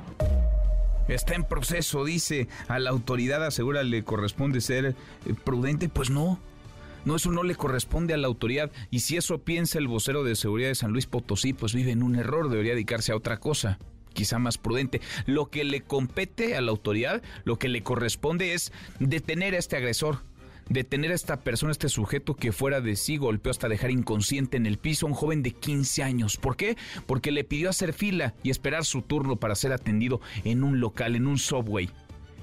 Está 1.07 1.35
en 1.35 1.43
proceso, 1.43 2.03
dice 2.03 2.47
a 2.67 2.79
la 2.79 2.89
autoridad, 2.89 3.43
asegura 3.45 3.83
le 3.83 4.03
corresponde 4.03 4.59
ser 4.61 4.85
eh, 4.85 4.95
prudente. 5.43 5.87
Pues 5.87 6.09
no, 6.09 6.39
no, 7.05 7.15
eso 7.15 7.31
no 7.31 7.43
le 7.43 7.55
corresponde 7.55 8.13
a 8.13 8.17
la 8.17 8.27
autoridad. 8.27 8.71
Y 8.89 9.01
si 9.01 9.15
eso 9.15 9.37
piensa 9.39 9.77
el 9.77 9.87
vocero 9.87 10.23
de 10.23 10.35
seguridad 10.35 10.69
de 10.69 10.75
San 10.75 10.91
Luis 10.91 11.05
Potosí, 11.05 11.53
pues 11.53 11.73
vive 11.75 11.91
en 11.91 12.01
un 12.01 12.15
error, 12.15 12.49
debería 12.49 12.73
dedicarse 12.73 13.11
a 13.11 13.15
otra 13.15 13.39
cosa. 13.39 13.77
quizá 14.13 14.39
más 14.39 14.57
prudente. 14.57 15.01
Lo 15.27 15.47
que 15.51 15.63
le 15.63 15.81
compete 15.81 16.55
a 16.55 16.61
la 16.61 16.71
autoridad, 16.71 17.21
lo 17.43 17.59
que 17.59 17.67
le 17.67 17.83
corresponde 17.83 18.53
es 18.53 18.71
detener 18.99 19.53
a 19.53 19.59
este 19.59 19.75
agresor, 19.77 20.21
detener 20.69 21.11
a 21.11 21.15
esta 21.15 21.41
persona, 21.41 21.71
este 21.71 21.89
sujeto 21.89 22.35
que 22.35 22.51
fuera 22.51 22.81
de 22.81 22.95
sí 22.95 23.17
golpeó 23.17 23.51
hasta 23.51 23.69
dejar 23.69 23.91
inconsciente 23.91 24.57
en 24.57 24.65
el 24.65 24.77
piso 24.77 25.05
a 25.05 25.09
un 25.09 25.15
joven 25.15 25.43
de 25.43 25.51
15 25.51 26.03
años. 26.03 26.37
¿Por 26.37 26.55
qué? 26.55 26.77
Porque 27.05 27.31
le 27.31 27.43
pidió 27.43 27.69
hacer 27.69 27.93
fila 27.93 28.33
y 28.43 28.49
esperar 28.49 28.85
su 28.85 29.01
turno 29.01 29.35
para 29.37 29.55
ser 29.55 29.73
atendido 29.73 30.21
en 30.43 30.63
un 30.63 30.79
local, 30.79 31.15
en 31.15 31.27
un 31.27 31.37
subway. 31.37 31.89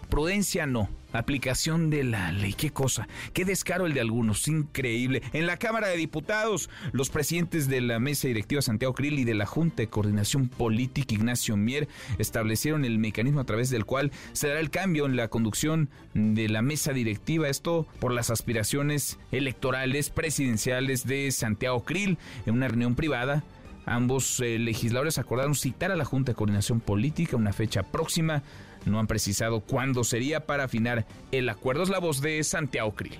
Prudencia 0.08 0.66
no 0.66 0.88
aplicación 1.12 1.90
de 1.90 2.04
la 2.04 2.32
ley. 2.32 2.54
Qué 2.54 2.70
cosa, 2.70 3.08
qué 3.32 3.44
descaro 3.44 3.86
el 3.86 3.94
de 3.94 4.00
algunos, 4.00 4.48
increíble. 4.48 5.22
En 5.32 5.46
la 5.46 5.56
Cámara 5.56 5.88
de 5.88 5.96
Diputados, 5.96 6.70
los 6.92 7.10
presidentes 7.10 7.68
de 7.68 7.80
la 7.80 7.98
mesa 7.98 8.28
directiva 8.28 8.62
Santiago 8.62 8.94
Krill 8.94 9.18
y 9.18 9.24
de 9.24 9.34
la 9.34 9.46
Junta 9.46 9.82
de 9.82 9.88
Coordinación 9.88 10.48
Política 10.48 11.14
Ignacio 11.14 11.56
Mier 11.56 11.88
establecieron 12.18 12.84
el 12.84 12.98
mecanismo 12.98 13.40
a 13.40 13.44
través 13.44 13.70
del 13.70 13.84
cual 13.84 14.12
se 14.32 14.48
dará 14.48 14.60
el 14.60 14.70
cambio 14.70 15.06
en 15.06 15.16
la 15.16 15.28
conducción 15.28 15.88
de 16.14 16.48
la 16.48 16.62
mesa 16.62 16.92
directiva. 16.92 17.48
Esto 17.48 17.86
por 17.98 18.12
las 18.12 18.30
aspiraciones 18.30 19.18
electorales 19.30 20.10
presidenciales 20.10 21.06
de 21.06 21.30
Santiago 21.30 21.84
Krill 21.84 22.18
en 22.46 22.54
una 22.54 22.68
reunión 22.68 22.94
privada. 22.94 23.44
Ambos 23.84 24.38
eh, 24.40 24.58
legisladores 24.58 25.18
acordaron 25.18 25.54
citar 25.54 25.90
a 25.90 25.96
la 25.96 26.04
Junta 26.04 26.32
de 26.32 26.36
Coordinación 26.36 26.80
Política 26.80 27.36
una 27.36 27.52
fecha 27.52 27.82
próxima 27.82 28.42
no 28.86 28.98
han 28.98 29.06
precisado 29.06 29.60
cuándo 29.60 30.04
sería 30.04 30.46
para 30.46 30.64
afinar 30.64 31.06
el 31.30 31.48
acuerdo. 31.48 31.82
Es 31.82 31.88
la 31.88 31.98
voz 31.98 32.20
de 32.20 32.42
Santiago 32.44 32.92
Krill. 32.92 33.18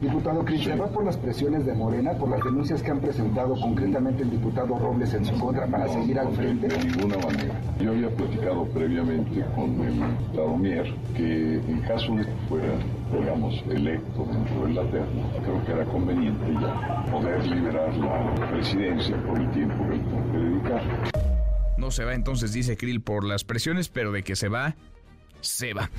Diputado 0.00 0.44
Cristian, 0.44 0.78
va 0.78 0.88
por 0.88 1.06
las 1.06 1.16
presiones 1.16 1.64
de 1.64 1.72
Morena, 1.72 2.12
por 2.12 2.28
las 2.28 2.44
denuncias 2.44 2.82
que 2.82 2.90
han 2.90 3.00
presentado 3.00 3.58
concretamente 3.58 4.24
el 4.24 4.30
diputado 4.30 4.78
Robles 4.78 5.14
en 5.14 5.24
su 5.24 5.38
contra 5.38 5.66
para 5.66 5.88
seguir 5.88 6.18
al 6.18 6.34
frente. 6.34 6.68
De 6.68 6.84
ninguna 6.84 7.16
manera. 7.16 7.58
Yo 7.80 7.92
había 7.92 8.10
platicado 8.10 8.66
previamente 8.66 9.42
con 9.54 9.80
el 9.80 9.94
diputado 9.94 10.56
Mier 10.58 10.94
que 11.16 11.54
en 11.54 11.80
caso 11.88 12.14
de 12.14 12.26
que 12.26 12.32
fuera, 12.46 12.78
digamos, 13.10 13.54
electo 13.70 14.26
dentro 14.30 14.66
de 14.66 14.74
la 14.74 14.82
terna, 14.90 15.22
creo 15.42 15.64
que 15.64 15.72
era 15.72 15.84
conveniente 15.86 16.52
ya 16.60 17.06
poder 17.10 17.46
liberar 17.46 17.96
la 17.96 18.50
presidencia 18.50 19.16
por 19.26 19.40
el 19.40 19.50
tiempo 19.52 19.82
que 19.88 19.96
tengo 19.96 20.32
que 20.32 20.38
dedicar. 20.38 20.82
No 21.78 21.90
se 21.90 22.04
va 22.04 22.14
entonces, 22.14 22.52
dice 22.52 22.76
Krill, 22.76 23.00
por 23.00 23.24
las 23.24 23.44
presiones, 23.44 23.88
pero 23.88 24.12
de 24.12 24.22
que 24.22 24.36
se 24.36 24.48
va, 24.48 24.76
se 25.46 25.72
va. 25.72 25.90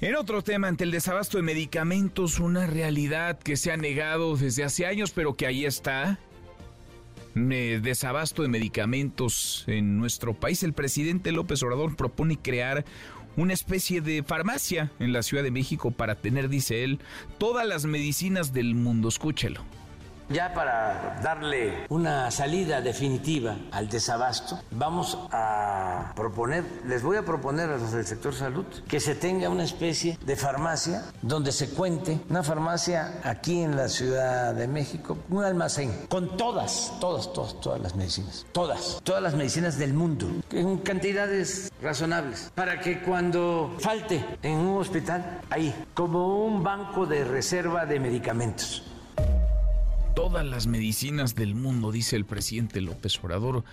En 0.00 0.16
otro 0.16 0.42
tema, 0.42 0.66
ante 0.66 0.82
el 0.82 0.90
desabasto 0.90 1.36
de 1.36 1.44
medicamentos, 1.44 2.40
una 2.40 2.66
realidad 2.66 3.38
que 3.38 3.56
se 3.56 3.70
ha 3.70 3.76
negado 3.76 4.36
desde 4.36 4.64
hace 4.64 4.84
años, 4.84 5.12
pero 5.12 5.34
que 5.34 5.46
ahí 5.46 5.64
está. 5.64 6.18
Desabasto 7.34 8.42
de 8.42 8.48
medicamentos 8.48 9.64
en 9.68 9.98
nuestro 9.98 10.34
país. 10.34 10.62
El 10.64 10.72
presidente 10.72 11.32
López 11.32 11.62
Obrador 11.62 11.96
propone 11.96 12.36
crear 12.36 12.84
una 13.36 13.54
especie 13.54 14.00
de 14.00 14.22
farmacia 14.22 14.90
en 14.98 15.12
la 15.12 15.22
Ciudad 15.22 15.42
de 15.42 15.50
México 15.50 15.92
para 15.92 16.16
tener, 16.16 16.48
dice 16.48 16.84
él, 16.84 16.98
todas 17.38 17.66
las 17.66 17.86
medicinas 17.86 18.52
del 18.52 18.74
mundo. 18.74 19.08
Escúchelo. 19.08 19.62
Ya 20.32 20.54
para 20.54 21.20
darle 21.22 21.84
una 21.90 22.30
salida 22.30 22.80
definitiva 22.80 23.56
al 23.70 23.90
desabasto, 23.90 24.58
vamos 24.70 25.18
a 25.30 26.12
proponer, 26.16 26.64
les 26.86 27.02
voy 27.02 27.18
a 27.18 27.22
proponer 27.22 27.68
a 27.68 27.76
los 27.76 27.92
del 27.92 28.06
sector 28.06 28.34
salud, 28.34 28.64
que 28.88 28.98
se 28.98 29.14
tenga 29.14 29.50
una 29.50 29.64
especie 29.64 30.18
de 30.24 30.36
farmacia 30.36 31.04
donde 31.20 31.52
se 31.52 31.68
cuente, 31.68 32.18
una 32.30 32.42
farmacia 32.42 33.20
aquí 33.24 33.60
en 33.60 33.76
la 33.76 33.90
Ciudad 33.90 34.54
de 34.54 34.66
México, 34.68 35.18
un 35.28 35.44
almacén 35.44 36.06
con 36.08 36.34
todas, 36.38 36.94
todas, 36.98 37.30
todas, 37.34 37.60
todas 37.60 37.80
las 37.82 37.94
medicinas, 37.94 38.46
todas, 38.52 39.00
todas 39.02 39.22
las 39.22 39.34
medicinas 39.34 39.76
del 39.76 39.92
mundo, 39.92 40.28
en 40.50 40.78
cantidades 40.78 41.70
razonables, 41.82 42.50
para 42.54 42.80
que 42.80 43.02
cuando 43.02 43.76
falte 43.80 44.24
en 44.42 44.54
un 44.54 44.80
hospital, 44.80 45.42
ahí, 45.50 45.74
como 45.92 46.46
un 46.46 46.62
banco 46.62 47.04
de 47.04 47.22
reserva 47.24 47.84
de 47.84 48.00
medicamentos 48.00 48.91
todas 50.14 50.44
las 50.44 50.66
medicinas 50.66 51.34
del 51.34 51.54
mundo, 51.54 51.92
dice 51.92 52.16
el 52.16 52.24
presidente 52.24 52.80
López 52.80 53.18
Obrador. 53.22 53.64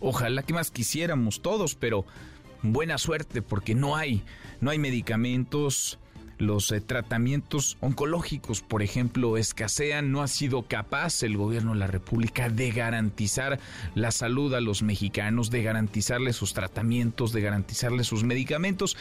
Ojalá 0.00 0.42
que 0.42 0.54
más 0.54 0.70
quisiéramos 0.70 1.42
todos, 1.42 1.74
pero 1.74 2.04
buena 2.62 2.98
suerte 2.98 3.42
porque 3.42 3.74
no 3.74 3.96
hay, 3.96 4.22
no 4.60 4.70
hay 4.70 4.78
medicamentos, 4.78 5.98
los 6.38 6.70
eh, 6.70 6.80
tratamientos 6.80 7.76
oncológicos, 7.80 8.62
por 8.62 8.82
ejemplo, 8.82 9.36
escasean. 9.36 10.12
No 10.12 10.22
ha 10.22 10.28
sido 10.28 10.62
capaz 10.62 11.22
el 11.22 11.36
gobierno 11.36 11.72
de 11.72 11.80
la 11.80 11.86
República 11.86 12.48
de 12.48 12.70
garantizar 12.70 13.58
la 13.94 14.10
salud 14.10 14.54
a 14.54 14.60
los 14.60 14.82
mexicanos, 14.82 15.50
de 15.50 15.62
garantizarles 15.62 16.36
sus 16.36 16.54
tratamientos, 16.54 17.32
de 17.32 17.40
garantizarles 17.40 18.06
sus 18.06 18.24
medicamentos. 18.24 18.96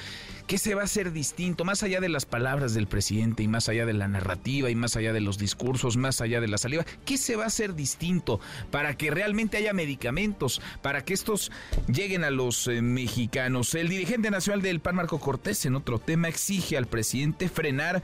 ¿Qué 0.48 0.58
se 0.58 0.76
va 0.76 0.84
a 0.84 0.86
hacer 0.86 1.12
distinto? 1.12 1.66
Más 1.66 1.84
allá 1.84 2.00
de 2.00 2.08
las 2.08 2.26
palabras 2.26 2.74
del 2.74 2.88
presidente 2.88 3.44
y 3.44 3.50
más 3.50 3.68
allá 3.68 3.86
de 3.86 3.92
la 3.92 4.08
narrativa 4.08 4.70
y 4.70 4.76
más 4.76 4.96
allá 4.96 5.12
de 5.12 5.20
los 5.20 5.38
discursos, 5.38 5.98
más 5.98 6.22
allá 6.22 6.40
de 6.40 6.48
la 6.48 6.58
saliva, 6.58 6.86
¿qué 7.04 7.18
se 7.18 7.36
va 7.36 7.44
a 7.44 7.48
hacer 7.48 7.76
distinto 7.76 8.40
para 8.72 8.96
que 8.96 9.12
realmente 9.12 9.58
haya 9.58 9.74
medicamentos, 9.74 10.62
para 10.82 11.04
que 11.04 11.14
estos 11.14 11.52
lleguen 11.92 12.24
a 12.24 12.30
los 12.30 12.70
eh, 12.70 12.82
mexicanos? 12.82 13.76
El 13.76 13.90
dirigente 13.90 14.32
nacional 14.32 14.62
del 14.62 14.80
PAN, 14.80 14.96
Marco 14.96 15.20
Cortés, 15.20 15.66
en 15.66 15.76
otro 15.76 16.00
tema, 16.00 16.30
exige 16.30 16.78
al 16.78 16.88
presidente 16.88 17.50
frenar 17.50 18.02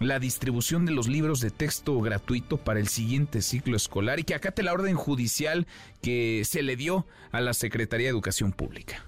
la 0.00 0.18
distribución 0.18 0.86
de 0.86 0.92
los 0.92 1.08
libros 1.08 1.40
de 1.40 1.50
texto 1.50 2.00
gratuito 2.00 2.56
para 2.56 2.80
el 2.80 2.88
siguiente 2.88 3.42
ciclo 3.42 3.76
escolar 3.76 4.18
y 4.18 4.24
que 4.24 4.34
acate 4.34 4.62
la 4.62 4.72
orden 4.72 4.96
judicial 4.96 5.66
que 6.00 6.42
se 6.46 6.62
le 6.62 6.74
dio 6.76 7.06
a 7.32 7.42
la 7.42 7.52
Secretaría 7.52 8.06
de 8.06 8.12
Educación 8.12 8.52
Pública. 8.52 9.04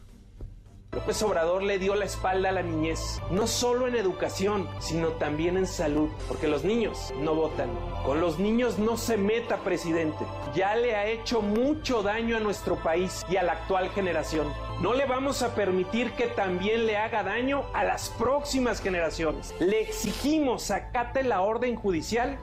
López 0.95 1.21
Obrador 1.23 1.65
le 1.65 1.81
dio 1.81 1.97
la 1.97 2.05
espalda 2.05 2.51
a 2.51 2.53
la 2.53 2.63
niñez, 2.63 3.21
no 3.31 3.49
solo 3.49 3.89
en 3.89 3.97
educación, 3.97 4.69
sino 4.79 5.09
también 5.09 5.57
en 5.57 5.67
salud, 5.67 6.09
porque 6.29 6.47
los 6.47 6.63
niños 6.63 7.13
no 7.19 7.35
votan. 7.35 7.69
Con 8.05 8.21
los 8.21 8.39
niños 8.39 8.79
no 8.79 8.97
se 8.97 9.17
meta, 9.17 9.57
presidente. 9.59 10.25
Ya 10.55 10.77
le 10.77 10.95
ha 10.95 11.09
hecho 11.09 11.43
mucho 11.43 12.03
daño 12.03 12.37
a 12.37 12.41
nuestro 12.41 12.77
país 12.77 13.27
y 13.29 13.37
a 13.37 13.43
la 13.43 13.55
actual 13.55 13.91
generación. 13.91 14.47
No 14.81 14.95
le 14.95 15.05
vamos 15.05 15.43
a 15.43 15.57
permitir 15.57 16.13
que 16.13 16.29
también 16.29 16.87
le 16.87 16.97
haga 16.97 17.25
daño 17.25 17.65
a 17.75 17.83
las 17.83 18.11
próximas 18.11 18.81
generaciones. 18.81 19.53
Le 19.59 19.81
exigimos 19.81 20.71
acate 20.71 21.25
la 21.25 21.41
orden 21.41 21.75
judicial. 21.75 22.39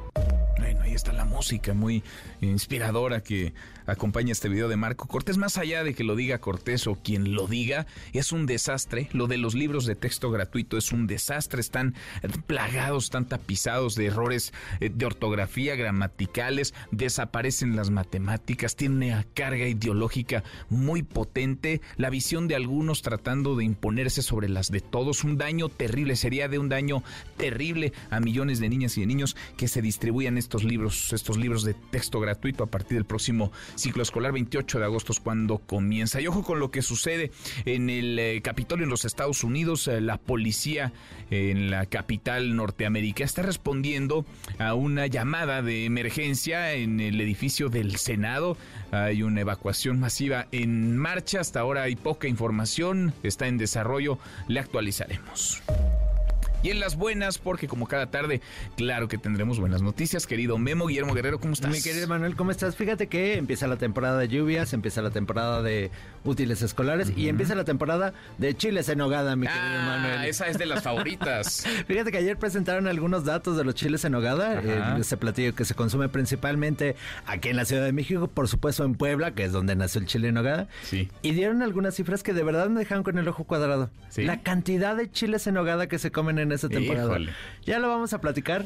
Bueno, 0.58 0.82
ahí 0.84 0.94
está 0.94 1.14
la 1.14 1.26
música 1.26 1.74
muy 1.74 2.04
inspiradora 2.48 3.22
que 3.22 3.54
acompaña 3.86 4.32
este 4.32 4.50
video 4.50 4.68
de 4.68 4.78
Marco 4.78 5.08
Cortés. 5.08 5.38
Más 5.38 5.58
allá 5.58 5.84
de 5.84 5.94
que 5.94 6.04
lo 6.04 6.16
diga 6.16 6.40
Cortés 6.40 6.88
o 6.88 6.96
quien 6.96 7.34
lo 7.36 7.48
diga, 7.48 7.86
es 8.14 8.32
un 8.32 8.46
desastre. 8.46 9.10
Lo 9.14 9.28
de 9.28 9.38
los 9.38 9.54
libros 9.54 9.86
de 9.86 9.96
texto 9.96 10.32
gratuito 10.32 10.78
es 10.78 10.92
un 10.92 11.08
desastre. 11.08 11.62
Están 11.62 11.94
plagados, 12.48 13.06
están 13.06 13.26
tapizados 13.26 13.96
de 13.96 14.08
errores 14.08 14.54
eh, 14.80 14.90
de 14.94 15.06
ortografía, 15.06 15.76
gramaticales, 15.76 16.74
desaparecen 16.92 17.76
las 17.76 17.90
matemáticas, 17.90 18.76
tiene 18.76 19.08
una 19.14 19.26
carga 19.34 19.68
ideológica 19.68 20.44
muy 20.70 21.04
potente. 21.04 21.82
La 21.98 22.10
visión 22.10 22.48
de 22.48 22.56
algunos 22.56 23.02
tratando 23.02 23.56
de 23.56 23.66
imponerse 23.66 24.22
sobre 24.22 24.50
las 24.50 24.72
de 24.72 24.82
todos. 24.82 25.24
Un 25.24 25.38
daño 25.38 25.70
terrible, 25.70 26.16
sería 26.16 26.48
de 26.48 26.60
un 26.60 26.70
daño 26.70 27.04
terrible 27.38 27.94
a 28.10 28.20
millones 28.20 28.60
de 28.60 28.70
niñas 28.70 28.98
y 28.98 29.02
de 29.02 29.08
niños 29.08 29.36
que 29.58 29.68
se 29.68 29.82
distribuyan 29.82 30.38
estos 30.38 30.64
libros, 30.64 31.14
estos 31.14 31.38
libros 31.38 31.64
de 31.64 31.74
texto 31.74 32.20
gratuito 32.20 32.31
a 32.32 32.66
partir 32.68 32.98
del 32.98 33.06
próximo 33.06 33.52
ciclo 33.76 34.04
escolar 34.04 34.32
28 34.32 34.80
de 34.80 34.86
agosto 34.86 35.12
es 35.12 35.20
cuando 35.20 35.60
comienza. 35.60 36.22
Y 36.22 36.28
ojo 36.28 36.44
con 36.44 36.60
lo 36.60 36.72
que 36.72 36.82
sucede 36.82 37.32
en 37.66 37.90
el 37.90 38.18
eh, 38.20 38.42
Capitolio 38.42 38.84
en 38.84 38.90
los 38.90 39.06
Estados 39.06 39.44
Unidos. 39.44 39.88
Eh, 39.88 40.02
la 40.02 40.18
policía 40.18 40.94
en 41.30 41.72
la 41.72 41.86
capital 41.86 42.56
norteamericana 42.56 43.26
está 43.26 43.42
respondiendo 43.42 44.26
a 44.60 44.74
una 44.74 45.08
llamada 45.08 45.62
de 45.62 45.86
emergencia 45.86 46.74
en 46.74 47.00
el 47.00 47.20
edificio 47.22 47.70
del 47.70 47.98
Senado. 47.98 48.58
Hay 48.92 49.24
una 49.24 49.42
evacuación 49.42 50.00
masiva 50.00 50.48
en 50.52 50.98
marcha. 50.98 51.40
Hasta 51.40 51.60
ahora 51.60 51.84
hay 51.84 51.96
poca 51.96 52.28
información. 52.28 53.14
Está 53.24 53.48
en 53.48 53.58
desarrollo. 53.58 54.18
Le 54.48 54.60
actualizaremos. 54.60 55.62
Y 56.64 56.70
en 56.70 56.80
las 56.80 56.96
buenas, 56.96 57.40
porque 57.40 57.68
como 57.68 57.88
cada 57.88 58.12
tarde, 58.12 58.40
claro 58.78 59.08
que 59.08 59.18
tendremos 59.18 59.60
buenas 59.60 59.82
noticias. 59.82 60.28
Querido 60.28 60.60
Memo, 60.60 60.86
Guillermo 60.86 61.16
Guerrero, 61.16 61.40
¿cómo 61.40 61.54
estás? 61.54 61.72
Mi 61.72 61.82
querido 61.82 62.08
Manuel, 62.08 62.36
¿cómo 62.36 62.52
estás? 62.52 62.76
Fíjate 62.76 63.08
que 63.08 63.38
empieza 63.38 63.66
la 63.66 63.78
temporada 63.78 64.20
de 64.20 64.28
lluvias, 64.28 64.72
empieza 64.74 65.02
la 65.02 65.10
temporada 65.10 65.64
de 65.64 65.90
útiles 66.24 66.62
escolares 66.62 67.14
y 67.16 67.30
empieza 67.30 67.56
la 67.56 67.64
temporada 67.64 68.14
de 68.38 68.56
chiles 68.56 68.90
en 68.90 69.02
hogada, 69.02 69.36
mi 69.36 69.48
querido 69.48 69.64
ah, 69.64 69.86
Manuel. 69.86 70.30
Esa 70.30 70.50
es 70.50 70.60
de 70.60 70.68
las 70.68 70.84
favoritas. 70.84 71.66
Fíjate 71.88 72.12
que 72.12 72.20
ayer 72.20 72.38
presentaron 72.38 72.88
algunos 72.88 73.26
datos 73.26 73.58
de 73.58 73.64
los 73.64 73.74
chiles 73.74 74.06
en 74.06 74.14
hogada, 74.14 74.62
eh, 74.62 75.00
ese 75.00 75.18
platillo 75.18 75.56
que 75.56 75.66
se 75.66 75.74
consume 75.74 76.10
principalmente 76.10 76.96
aquí 77.26 77.50
en 77.50 77.56
la 77.56 77.66
Ciudad 77.66 77.86
de 77.86 77.92
México, 77.92 78.28
por 78.28 78.48
supuesto 78.48 78.84
en 78.84 78.94
Puebla, 78.94 79.32
que 79.32 79.46
es 79.46 79.52
donde 79.52 79.76
nació 79.76 80.00
el 80.00 80.06
chile 80.06 80.28
en 80.28 80.36
nogada. 80.36 80.68
Sí. 80.84 81.10
Y 81.24 81.32
dieron 81.32 81.64
algunas 81.64 81.96
cifras 81.96 82.22
que 82.22 82.34
de 82.34 82.44
verdad 82.44 82.70
me 82.70 82.82
dejaron 82.82 83.04
con 83.04 83.18
el 83.18 83.28
ojo 83.28 83.46
cuadrado. 83.46 83.90
¿Sí? 84.10 84.26
La 84.26 84.42
cantidad 84.42 84.96
de 84.96 85.10
chiles 85.10 85.48
en 85.48 85.56
nogada 85.56 85.88
que 85.88 85.98
se 85.98 86.12
comen 86.12 86.38
en 86.38 86.51
en 86.52 86.56
esta 86.56 86.70
temporada. 86.70 87.18
Ya 87.66 87.80
lo 87.80 87.90
vamos 87.90 88.14
a 88.14 88.22
platicar, 88.22 88.66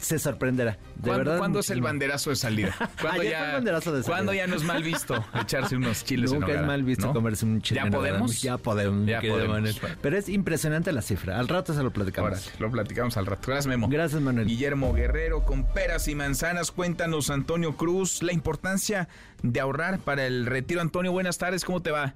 se 0.00 0.18
sorprenderá. 0.18 0.72
De 0.72 1.02
¿Cuándo, 1.02 1.18
verdad. 1.18 1.38
¿Cuándo 1.38 1.60
es 1.60 1.70
el 1.70 1.80
banderazo 1.80 2.30
de 2.30 2.36
salida? 2.36 2.74
¿Cuándo, 3.00 3.22
ya, 3.22 3.38
fue 3.38 3.46
el 3.46 3.52
banderazo 3.54 3.92
de 3.92 4.02
salida. 4.02 4.16
¿Cuándo 4.16 4.34
ya 4.34 4.46
no 4.46 4.56
es 4.56 4.62
mal 4.62 4.82
visto 4.82 5.24
echarse 5.40 5.76
unos 5.76 6.04
chiles 6.04 6.32
en 6.32 6.40
Nunca 6.40 6.54
es 6.54 6.66
mal 6.66 6.82
visto 6.82 7.06
¿no? 7.06 7.12
comerse 7.12 7.44
un 7.44 7.60
chile 7.60 7.80
¿Ya 7.84 7.90
podemos? 7.90 8.42
Ya 8.42 8.58
podemos. 8.58 9.06
Ya 9.06 9.20
podemos. 9.20 9.80
Pero 10.00 10.16
es 10.16 10.28
impresionante 10.28 10.92
la 10.92 11.02
cifra. 11.02 11.38
Al 11.38 11.48
rato 11.48 11.74
se 11.74 11.82
lo 11.82 11.92
platicamos. 11.92 12.32
Ahora, 12.32 12.56
lo 12.58 12.70
platicamos 12.70 13.16
al 13.16 13.26
rato. 13.26 13.42
Gracias, 13.46 13.66
Memo. 13.66 13.88
Gracias, 13.88 14.20
Manuel. 14.20 14.46
Guillermo 14.46 14.92
Guerrero 14.92 15.44
con 15.44 15.64
peras 15.64 16.08
y 16.08 16.14
manzanas. 16.14 16.70
Cuéntanos, 16.70 17.30
Antonio 17.30 17.76
Cruz, 17.76 18.22
la 18.22 18.32
importancia 18.32 19.08
de 19.42 19.60
ahorrar 19.60 19.98
para 19.98 20.26
el 20.26 20.46
retiro. 20.46 20.80
Antonio, 20.80 21.12
buenas 21.12 21.38
tardes, 21.38 21.64
¿cómo 21.64 21.82
te 21.82 21.90
va? 21.90 22.14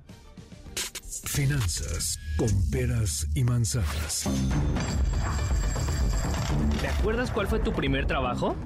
Finanzas 1.25 2.19
con 2.41 2.71
peras 2.71 3.29
y 3.35 3.45
manzanas. 3.45 4.27
¿Te 6.81 6.89
acuerdas 6.89 7.31
cuál 7.31 7.49
fue 7.49 7.59
tu 7.59 7.75
primer 7.75 8.07
trabajo? 8.07 8.57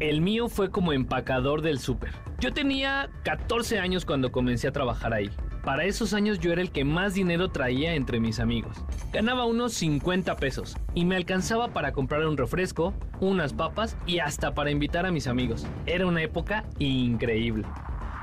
El 0.00 0.20
mío 0.20 0.48
fue 0.48 0.72
como 0.72 0.92
empacador 0.92 1.62
del 1.62 1.78
súper. 1.78 2.10
Yo 2.40 2.52
tenía 2.52 3.08
14 3.22 3.78
años 3.78 4.04
cuando 4.04 4.32
comencé 4.32 4.66
a 4.66 4.72
trabajar 4.72 5.14
ahí. 5.14 5.30
Para 5.62 5.84
esos 5.84 6.12
años 6.12 6.40
yo 6.40 6.50
era 6.50 6.60
el 6.60 6.72
que 6.72 6.84
más 6.84 7.14
dinero 7.14 7.52
traía 7.52 7.94
entre 7.94 8.18
mis 8.18 8.40
amigos. 8.40 8.76
Ganaba 9.12 9.44
unos 9.44 9.74
50 9.74 10.34
pesos 10.34 10.76
y 10.96 11.04
me 11.04 11.14
alcanzaba 11.14 11.68
para 11.68 11.92
comprar 11.92 12.26
un 12.26 12.36
refresco, 12.36 12.94
unas 13.20 13.52
papas 13.52 13.96
y 14.06 14.18
hasta 14.18 14.54
para 14.54 14.72
invitar 14.72 15.06
a 15.06 15.12
mis 15.12 15.28
amigos. 15.28 15.68
Era 15.86 16.04
una 16.04 16.20
época 16.20 16.64
increíble. 16.80 17.64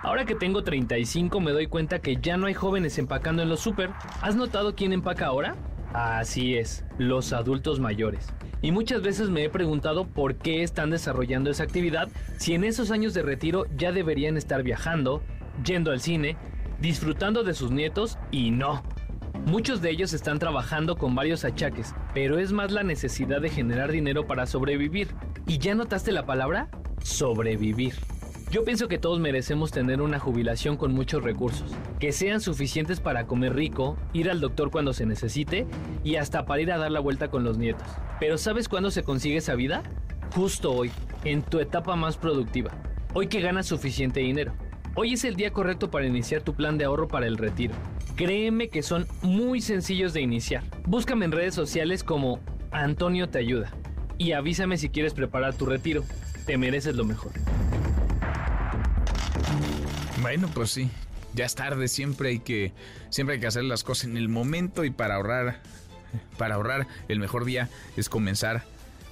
Ahora 0.07 0.23
que 0.23 0.35
tengo 0.35 0.63
35 0.63 1.41
me 1.41 1.51
doy 1.51 1.67
cuenta 1.67 1.99
que 1.99 2.15
ya 2.15 2.37
no 2.37 2.45
hay 2.45 2.53
jóvenes 2.53 2.97
empacando 2.97 3.43
en 3.43 3.49
los 3.49 3.59
súper. 3.59 3.89
¿Has 4.21 4.37
notado 4.37 4.73
quién 4.73 4.93
empaca 4.93 5.25
ahora? 5.25 5.57
Así 5.91 6.55
es, 6.55 6.85
los 6.97 7.33
adultos 7.33 7.81
mayores. 7.81 8.29
Y 8.61 8.71
muchas 8.71 9.01
veces 9.01 9.29
me 9.29 9.43
he 9.43 9.49
preguntado 9.49 10.07
por 10.07 10.35
qué 10.35 10.63
están 10.63 10.91
desarrollando 10.91 11.49
esa 11.49 11.63
actividad 11.63 12.07
si 12.37 12.53
en 12.53 12.63
esos 12.63 12.89
años 12.91 13.13
de 13.13 13.21
retiro 13.21 13.65
ya 13.75 13.91
deberían 13.91 14.37
estar 14.37 14.63
viajando, 14.63 15.21
yendo 15.65 15.91
al 15.91 15.99
cine, 15.99 16.37
disfrutando 16.79 17.43
de 17.43 17.53
sus 17.53 17.71
nietos 17.71 18.17
y 18.31 18.51
no. 18.51 18.83
Muchos 19.45 19.81
de 19.81 19.89
ellos 19.89 20.13
están 20.13 20.39
trabajando 20.39 20.95
con 20.95 21.15
varios 21.15 21.43
achaques, 21.43 21.93
pero 22.13 22.39
es 22.39 22.53
más 22.53 22.71
la 22.71 22.83
necesidad 22.83 23.41
de 23.41 23.49
generar 23.49 23.91
dinero 23.91 24.25
para 24.25 24.45
sobrevivir. 24.45 25.09
¿Y 25.47 25.57
ya 25.57 25.75
notaste 25.75 26.13
la 26.13 26.25
palabra? 26.25 26.69
Sobrevivir. 27.03 27.95
Yo 28.49 28.63
pienso 28.63 28.87
que 28.87 28.97
todos 28.97 29.19
merecemos 29.19 29.71
tener 29.71 30.01
una 30.01 30.19
jubilación 30.19 30.77
con 30.77 30.93
muchos 30.93 31.21
recursos, 31.21 31.69
que 31.99 32.13
sean 32.13 32.39
suficientes 32.39 33.01
para 33.01 33.27
comer 33.27 33.53
rico, 33.53 33.97
ir 34.13 34.29
al 34.29 34.39
doctor 34.39 34.71
cuando 34.71 34.93
se 34.93 35.05
necesite 35.05 35.67
y 36.05 36.15
hasta 36.15 36.45
para 36.45 36.61
ir 36.61 36.71
a 36.71 36.77
dar 36.77 36.91
la 36.91 37.01
vuelta 37.01 37.29
con 37.29 37.43
los 37.43 37.57
nietos. 37.57 37.85
Pero 38.21 38.37
¿sabes 38.37 38.69
cuándo 38.69 38.89
se 38.89 39.03
consigue 39.03 39.37
esa 39.37 39.55
vida? 39.55 39.83
Justo 40.33 40.71
hoy, 40.71 40.91
en 41.25 41.41
tu 41.41 41.59
etapa 41.59 41.97
más 41.97 42.15
productiva. 42.15 42.71
Hoy 43.13 43.27
que 43.27 43.41
ganas 43.41 43.65
suficiente 43.65 44.21
dinero. 44.21 44.53
Hoy 44.95 45.13
es 45.13 45.25
el 45.25 45.35
día 45.35 45.51
correcto 45.51 45.91
para 45.91 46.07
iniciar 46.07 46.41
tu 46.41 46.53
plan 46.53 46.77
de 46.77 46.85
ahorro 46.85 47.09
para 47.09 47.27
el 47.27 47.37
retiro. 47.37 47.75
Créeme 48.15 48.69
que 48.69 48.81
son 48.81 49.07
muy 49.23 49.59
sencillos 49.59 50.13
de 50.13 50.21
iniciar. 50.21 50.63
Búscame 50.85 51.25
en 51.25 51.33
redes 51.33 51.53
sociales 51.53 52.01
como 52.01 52.39
Antonio 52.71 53.27
te 53.27 53.39
ayuda 53.39 53.73
y 54.17 54.31
avísame 54.31 54.77
si 54.77 54.87
quieres 54.87 55.13
preparar 55.13 55.53
tu 55.53 55.65
retiro. 55.65 56.05
Te 56.45 56.57
mereces 56.57 56.95
lo 56.95 57.03
mejor. 57.03 57.33
Bueno, 60.21 60.49
pues 60.53 60.71
sí. 60.71 60.89
Ya 61.33 61.45
es 61.45 61.55
tarde, 61.55 61.87
siempre 61.87 62.29
hay 62.29 62.39
que 62.39 62.73
siempre 63.09 63.35
hay 63.35 63.39
que 63.39 63.47
hacer 63.47 63.63
las 63.63 63.83
cosas 63.83 64.05
en 64.05 64.17
el 64.17 64.29
momento 64.29 64.83
y 64.83 64.89
para 64.89 65.15
ahorrar 65.15 65.59
para 66.37 66.55
ahorrar 66.55 66.87
el 67.07 67.19
mejor 67.19 67.45
día 67.45 67.69
es 67.95 68.09
comenzar 68.09 68.63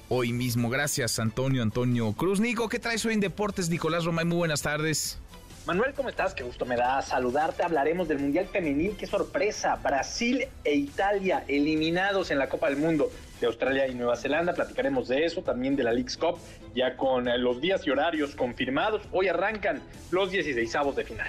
hoy 0.08 0.32
mismo. 0.32 0.68
Gracias, 0.68 1.18
Antonio 1.18 1.62
Antonio 1.62 2.12
Cruz. 2.14 2.40
Nico, 2.40 2.68
¿qué 2.68 2.78
traes 2.78 3.04
hoy 3.04 3.14
en 3.14 3.20
Deportes? 3.20 3.68
Nicolás 3.68 4.04
Romay, 4.04 4.24
muy 4.24 4.38
buenas 4.38 4.62
tardes. 4.62 5.18
Manuel, 5.66 5.94
¿cómo 5.94 6.08
estás? 6.08 6.32
Qué 6.32 6.44
gusto 6.44 6.64
me 6.64 6.76
da 6.76 7.02
saludarte. 7.02 7.64
Hablaremos 7.64 8.06
del 8.06 8.20
Mundial 8.20 8.46
Femenil. 8.46 8.96
Qué 8.96 9.06
sorpresa. 9.06 9.74
Brasil 9.76 10.46
e 10.62 10.74
Italia 10.74 11.44
eliminados 11.48 12.30
en 12.30 12.38
la 12.38 12.48
Copa 12.48 12.68
del 12.68 12.78
Mundo 12.78 13.10
de 13.40 13.46
Australia 13.46 13.86
y 13.86 13.94
Nueva 13.94 14.16
Zelanda. 14.16 14.54
Platicaremos 14.54 15.08
de 15.08 15.24
eso, 15.24 15.42
también 15.42 15.76
de 15.76 15.84
la 15.84 15.92
League's 15.92 16.16
Cup, 16.16 16.38
ya 16.74 16.96
con 16.96 17.28
eh, 17.28 17.38
los 17.38 17.60
días 17.60 17.86
y 17.86 17.90
horarios 17.90 18.34
confirmados. 18.34 19.02
Hoy 19.12 19.28
arrancan 19.28 19.82
los 20.10 20.32
16avos 20.32 20.94
de 20.94 21.04
final. 21.04 21.28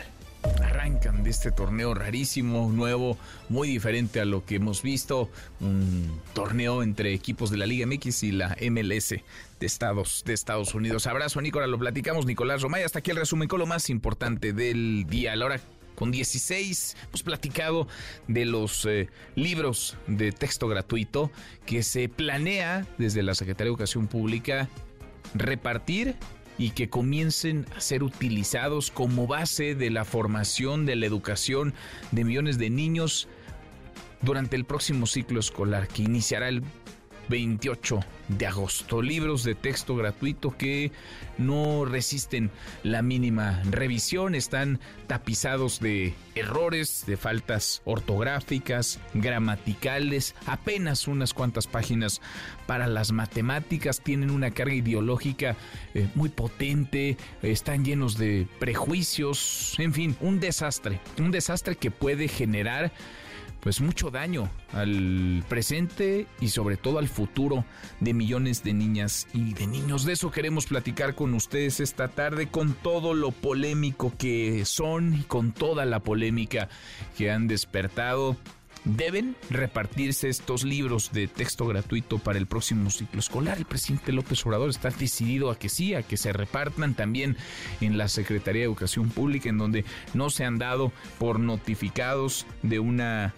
Arrancan 0.63 1.23
de 1.23 1.29
este 1.29 1.51
torneo 1.51 1.93
rarísimo, 1.93 2.71
nuevo, 2.71 3.17
muy 3.49 3.67
diferente 3.67 4.21
a 4.21 4.25
lo 4.25 4.45
que 4.45 4.55
hemos 4.55 4.81
visto. 4.81 5.29
Un 5.59 6.21
torneo 6.33 6.83
entre 6.83 7.13
equipos 7.13 7.49
de 7.49 7.57
la 7.57 7.65
Liga 7.65 7.85
MX 7.87 8.23
y 8.23 8.31
la 8.31 8.55
MLS 8.69 9.09
de 9.09 9.65
Estados, 9.65 10.23
de 10.25 10.33
Estados 10.33 10.75
Unidos. 10.75 11.07
Abrazo, 11.07 11.41
Nicolás, 11.41 11.69
lo 11.69 11.79
platicamos. 11.79 12.25
Nicolás 12.25 12.61
Romay, 12.61 12.83
hasta 12.83 12.99
aquí 12.99 13.11
el 13.11 13.17
resumen 13.17 13.47
con 13.47 13.59
lo 13.59 13.65
más 13.65 13.89
importante 13.89 14.53
del 14.53 15.05
día. 15.07 15.35
Con 15.97 16.11
16 16.11 16.95
hemos 17.07 17.23
platicado 17.23 17.87
de 18.27 18.45
los 18.45 18.85
eh, 18.85 19.09
libros 19.33 19.97
de 20.05 20.31
texto 20.31 20.67
gratuito 20.67 21.31
que 21.65 21.81
se 21.81 22.07
planea 22.07 22.85
desde 22.99 23.23
la 23.23 23.33
Secretaría 23.33 23.65
de 23.65 23.71
Educación 23.71 24.05
Pública 24.05 24.69
repartir 25.33 26.15
y 26.59 26.69
que 26.69 26.87
comiencen 26.87 27.65
a 27.75 27.81
ser 27.81 28.03
utilizados 28.03 28.91
como 28.91 29.25
base 29.25 29.73
de 29.73 29.89
la 29.89 30.05
formación, 30.05 30.85
de 30.85 30.95
la 30.97 31.07
educación 31.07 31.73
de 32.11 32.23
millones 32.23 32.59
de 32.59 32.69
niños 32.69 33.27
durante 34.21 34.55
el 34.55 34.65
próximo 34.65 35.07
ciclo 35.07 35.39
escolar 35.39 35.87
que 35.87 36.03
iniciará 36.03 36.47
el 36.47 36.61
28 37.29 37.99
de 38.29 38.47
agosto. 38.47 39.01
Libros 39.01 39.43
de 39.43 39.55
texto 39.55 39.95
gratuito 39.95 40.55
que 40.57 40.91
no 41.37 41.85
resisten 41.85 42.51
la 42.83 43.01
mínima 43.01 43.61
revisión, 43.69 44.35
están 44.35 44.79
tapizados 45.07 45.79
de 45.79 46.13
errores, 46.35 47.05
de 47.07 47.17
faltas 47.17 47.81
ortográficas, 47.85 48.99
gramaticales, 49.13 50.35
apenas 50.45 51.07
unas 51.07 51.33
cuantas 51.33 51.67
páginas 51.67 52.21
para 52.65 52.87
las 52.87 53.11
matemáticas, 53.11 54.01
tienen 54.01 54.31
una 54.31 54.51
carga 54.51 54.73
ideológica 54.73 55.55
eh, 55.93 56.07
muy 56.15 56.29
potente, 56.29 57.17
están 57.41 57.85
llenos 57.85 58.17
de 58.17 58.47
prejuicios, 58.59 59.75
en 59.77 59.93
fin, 59.93 60.17
un 60.19 60.39
desastre, 60.39 60.99
un 61.19 61.31
desastre 61.31 61.75
que 61.75 61.91
puede 61.91 62.27
generar 62.27 62.91
pues 63.59 63.81
mucho 63.81 64.11
daño 64.11 64.49
al 64.73 65.43
presente 65.49 66.27
y 66.39 66.49
sobre 66.49 66.77
todo 66.77 66.99
al 66.99 67.07
futuro 67.07 67.65
de 67.99 68.13
millones 68.13 68.63
de 68.63 68.73
niñas 68.73 69.27
y 69.33 69.53
de 69.53 69.67
niños. 69.67 70.05
De 70.05 70.13
eso 70.13 70.31
queremos 70.31 70.67
platicar 70.67 71.15
con 71.15 71.33
ustedes 71.33 71.79
esta 71.79 72.07
tarde 72.07 72.47
con 72.47 72.73
todo 72.73 73.13
lo 73.13 73.31
polémico 73.31 74.13
que 74.17 74.65
son 74.65 75.15
y 75.15 75.23
con 75.23 75.51
toda 75.51 75.85
la 75.85 75.99
polémica 75.99 76.69
que 77.17 77.31
han 77.31 77.47
despertado. 77.47 78.37
Deben 78.85 79.35
repartirse 79.49 80.29
estos 80.29 80.63
libros 80.63 81.11
de 81.11 81.27
texto 81.27 81.65
gratuito 81.65 82.19
para 82.19 82.37
el 82.39 82.45
próximo 82.45 82.89
ciclo 82.89 83.19
escolar. 83.19 83.57
El 83.57 83.65
presidente 83.65 84.13
López 84.13 84.45
Obrador 84.45 84.69
está 84.69 84.91
decidido 84.91 85.51
a 85.51 85.59
que 85.59 85.67
sí, 85.67 85.93
a 85.93 86.03
que 86.03 86.15
se 86.15 86.31
repartan 86.31 86.93
también 86.93 87.35
en 87.81 87.97
la 87.97 88.07
Secretaría 88.07 88.61
de 88.61 88.67
Educación 88.67 89.09
Pública, 89.09 89.49
en 89.49 89.57
donde 89.57 89.83
no 90.13 90.29
se 90.29 90.45
han 90.45 90.57
dado 90.57 90.93
por 91.19 91.37
notificados 91.37 92.45
de 92.63 92.79
una 92.79 93.33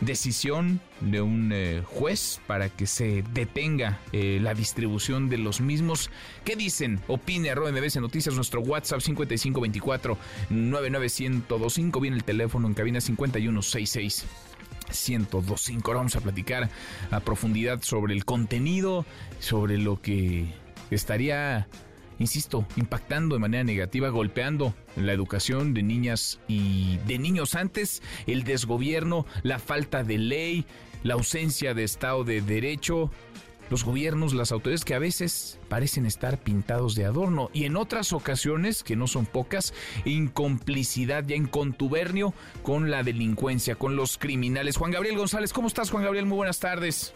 decisión 0.00 0.80
de 1.00 1.20
un 1.20 1.50
eh, 1.52 1.82
juez 1.84 2.40
para 2.46 2.68
que 2.68 2.86
se 2.86 3.22
detenga 3.32 4.00
eh, 4.12 4.38
la 4.40 4.54
distribución 4.54 5.28
de 5.28 5.38
los 5.38 5.60
mismos. 5.60 6.10
¿Qué 6.44 6.56
dicen? 6.56 7.00
Opine 7.08 7.50
arroba 7.50 7.70
MBS 7.72 7.96
Noticias, 7.96 8.34
nuestro 8.34 8.60
WhatsApp 8.60 9.00
5524 9.00 10.18
99125. 10.50 12.00
Viene 12.00 12.16
el 12.16 12.24
teléfono 12.24 12.66
en 12.66 12.74
cabina 12.74 13.00
5166. 13.00 14.24
1025. 14.88 15.90
Ahora 15.90 15.98
vamos 15.98 16.16
a 16.16 16.20
platicar 16.20 16.68
a 17.10 17.20
profundidad 17.20 17.82
sobre 17.82 18.14
el 18.14 18.24
contenido, 18.24 19.04
sobre 19.40 19.78
lo 19.78 20.00
que 20.00 20.46
estaría 20.90 21.66
insisto, 22.18 22.66
impactando 22.76 23.34
de 23.34 23.40
manera 23.40 23.64
negativa, 23.64 24.08
golpeando 24.08 24.74
la 24.96 25.12
educación 25.12 25.74
de 25.74 25.82
niñas 25.82 26.40
y 26.48 26.98
de 27.06 27.18
niños 27.18 27.54
antes, 27.54 28.02
el 28.26 28.44
desgobierno, 28.44 29.26
la 29.42 29.58
falta 29.58 30.04
de 30.04 30.18
ley, 30.18 30.66
la 31.02 31.14
ausencia 31.14 31.74
de 31.74 31.84
Estado 31.84 32.24
de 32.24 32.40
Derecho, 32.40 33.10
los 33.70 33.84
gobiernos, 33.84 34.34
las 34.34 34.52
autoridades 34.52 34.84
que 34.84 34.94
a 34.94 34.98
veces 34.98 35.58
parecen 35.68 36.06
estar 36.06 36.38
pintados 36.38 36.94
de 36.94 37.04
adorno 37.04 37.50
y 37.52 37.64
en 37.64 37.76
otras 37.76 38.12
ocasiones, 38.12 38.82
que 38.82 38.96
no 38.96 39.06
son 39.06 39.26
pocas, 39.26 39.72
en 40.04 40.28
complicidad 40.28 41.24
ya 41.26 41.36
en 41.36 41.46
contubernio 41.46 42.34
con 42.62 42.90
la 42.90 43.02
delincuencia, 43.02 43.74
con 43.76 43.96
los 43.96 44.18
criminales. 44.18 44.76
Juan 44.76 44.90
Gabriel 44.90 45.16
González, 45.16 45.52
¿cómo 45.52 45.68
estás 45.68 45.90
Juan 45.90 46.04
Gabriel? 46.04 46.26
Muy 46.26 46.36
buenas 46.36 46.60
tardes. 46.60 47.14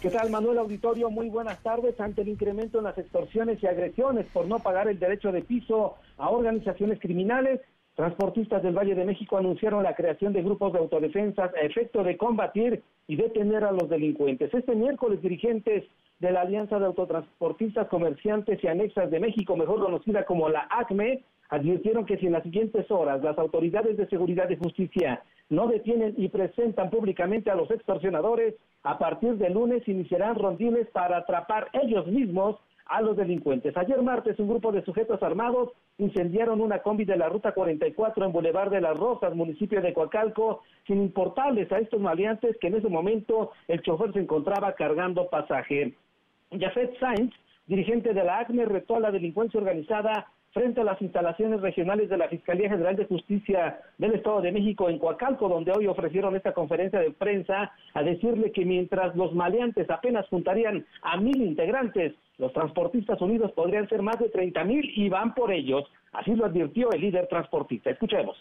¿Qué 0.00 0.08
tal, 0.08 0.30
Manuel 0.30 0.56
Auditorio? 0.56 1.10
Muy 1.10 1.28
buenas 1.28 1.62
tardes. 1.62 2.00
Ante 2.00 2.22
el 2.22 2.28
incremento 2.30 2.78
en 2.78 2.84
las 2.84 2.96
extorsiones 2.96 3.62
y 3.62 3.66
agresiones 3.66 4.26
por 4.32 4.46
no 4.46 4.58
pagar 4.58 4.88
el 4.88 4.98
derecho 4.98 5.30
de 5.30 5.42
piso 5.42 5.96
a 6.16 6.30
organizaciones 6.30 6.98
criminales, 6.98 7.60
Transportistas 7.96 8.62
del 8.62 8.78
Valle 8.78 8.94
de 8.94 9.04
México 9.04 9.36
anunciaron 9.36 9.82
la 9.82 9.94
creación 9.94 10.32
de 10.32 10.42
grupos 10.42 10.72
de 10.72 10.78
autodefensas 10.78 11.52
a 11.54 11.60
efecto 11.60 12.02
de 12.02 12.16
combatir 12.16 12.82
y 13.08 13.16
detener 13.16 13.62
a 13.62 13.72
los 13.72 13.90
delincuentes. 13.90 14.54
Este 14.54 14.74
miércoles, 14.74 15.20
dirigentes 15.20 15.84
de 16.18 16.30
la 16.30 16.42
Alianza 16.42 16.78
de 16.78 16.86
Autotransportistas, 16.86 17.88
Comerciantes 17.88 18.58
y 18.64 18.68
Anexas 18.68 19.10
de 19.10 19.20
México, 19.20 19.54
mejor 19.54 19.80
conocida 19.80 20.24
como 20.24 20.48
la 20.48 20.66
ACME, 20.70 21.24
advirtieron 21.50 22.06
que 22.06 22.16
si 22.16 22.26
en 22.26 22.32
las 22.32 22.42
siguientes 22.44 22.90
horas 22.90 23.22
las 23.22 23.36
autoridades 23.36 23.98
de 23.98 24.08
seguridad 24.08 24.48
y 24.48 24.56
justicia 24.56 25.22
no 25.50 25.66
detienen 25.66 26.14
y 26.16 26.28
presentan 26.28 26.90
públicamente 26.90 27.50
a 27.50 27.56
los 27.56 27.70
extorsionadores, 27.70 28.54
a 28.82 28.98
partir 28.98 29.34
de 29.34 29.50
lunes 29.50 29.86
iniciarán 29.86 30.36
rondines 30.36 30.88
para 30.90 31.18
atrapar 31.18 31.68
ellos 31.72 32.06
mismos 32.06 32.56
a 32.86 33.02
los 33.02 33.16
delincuentes. 33.16 33.76
Ayer 33.76 34.02
martes 34.02 34.38
un 34.38 34.48
grupo 34.48 34.72
de 34.72 34.84
sujetos 34.84 35.22
armados 35.22 35.70
incendiaron 35.98 36.60
una 36.60 36.80
combi 36.80 37.04
de 37.04 37.16
la 37.16 37.28
ruta 37.28 37.52
44 37.52 38.24
en 38.24 38.32
Boulevard 38.32 38.70
de 38.70 38.80
las 38.80 38.96
Rosas, 38.96 39.34
municipio 39.34 39.80
de 39.80 39.92
Coacalco, 39.92 40.62
sin 40.86 41.02
importarles 41.02 41.70
a 41.70 41.78
estos 41.78 42.00
maleantes 42.00 42.56
que 42.58 42.68
en 42.68 42.76
ese 42.76 42.88
momento 42.88 43.52
el 43.68 43.82
chofer 43.82 44.12
se 44.12 44.20
encontraba 44.20 44.72
cargando 44.74 45.28
pasaje. 45.28 45.94
Jafet 46.50 46.98
Sainz, 46.98 47.32
dirigente 47.66 48.12
de 48.12 48.24
la 48.24 48.40
ACME, 48.40 48.64
retó 48.64 48.96
a 48.96 49.00
la 49.00 49.12
delincuencia 49.12 49.60
organizada 49.60 50.26
frente 50.52 50.80
a 50.80 50.84
las 50.84 51.00
instalaciones 51.00 51.60
regionales 51.60 52.08
de 52.08 52.16
la 52.16 52.28
Fiscalía 52.28 52.68
General 52.68 52.96
de 52.96 53.06
Justicia 53.06 53.80
del 53.98 54.14
Estado 54.14 54.40
de 54.40 54.52
México 54.52 54.88
en 54.88 54.98
Coacalco, 54.98 55.48
donde 55.48 55.72
hoy 55.72 55.86
ofrecieron 55.86 56.34
esta 56.34 56.52
conferencia 56.52 56.98
de 56.98 57.12
prensa 57.12 57.72
a 57.94 58.02
decirle 58.02 58.50
que 58.50 58.64
mientras 58.64 59.14
los 59.14 59.32
maleantes 59.32 59.88
apenas 59.90 60.26
juntarían 60.28 60.84
a 61.02 61.16
mil 61.16 61.40
integrantes, 61.40 62.14
los 62.38 62.52
transportistas 62.52 63.20
unidos 63.20 63.52
podrían 63.52 63.88
ser 63.88 64.02
más 64.02 64.18
de 64.18 64.28
30 64.28 64.64
mil 64.64 64.90
y 64.96 65.08
van 65.08 65.34
por 65.34 65.52
ellos. 65.52 65.84
Así 66.12 66.34
lo 66.34 66.46
advirtió 66.46 66.90
el 66.90 67.00
líder 67.00 67.28
transportista. 67.28 67.90
Escuchemos. 67.90 68.36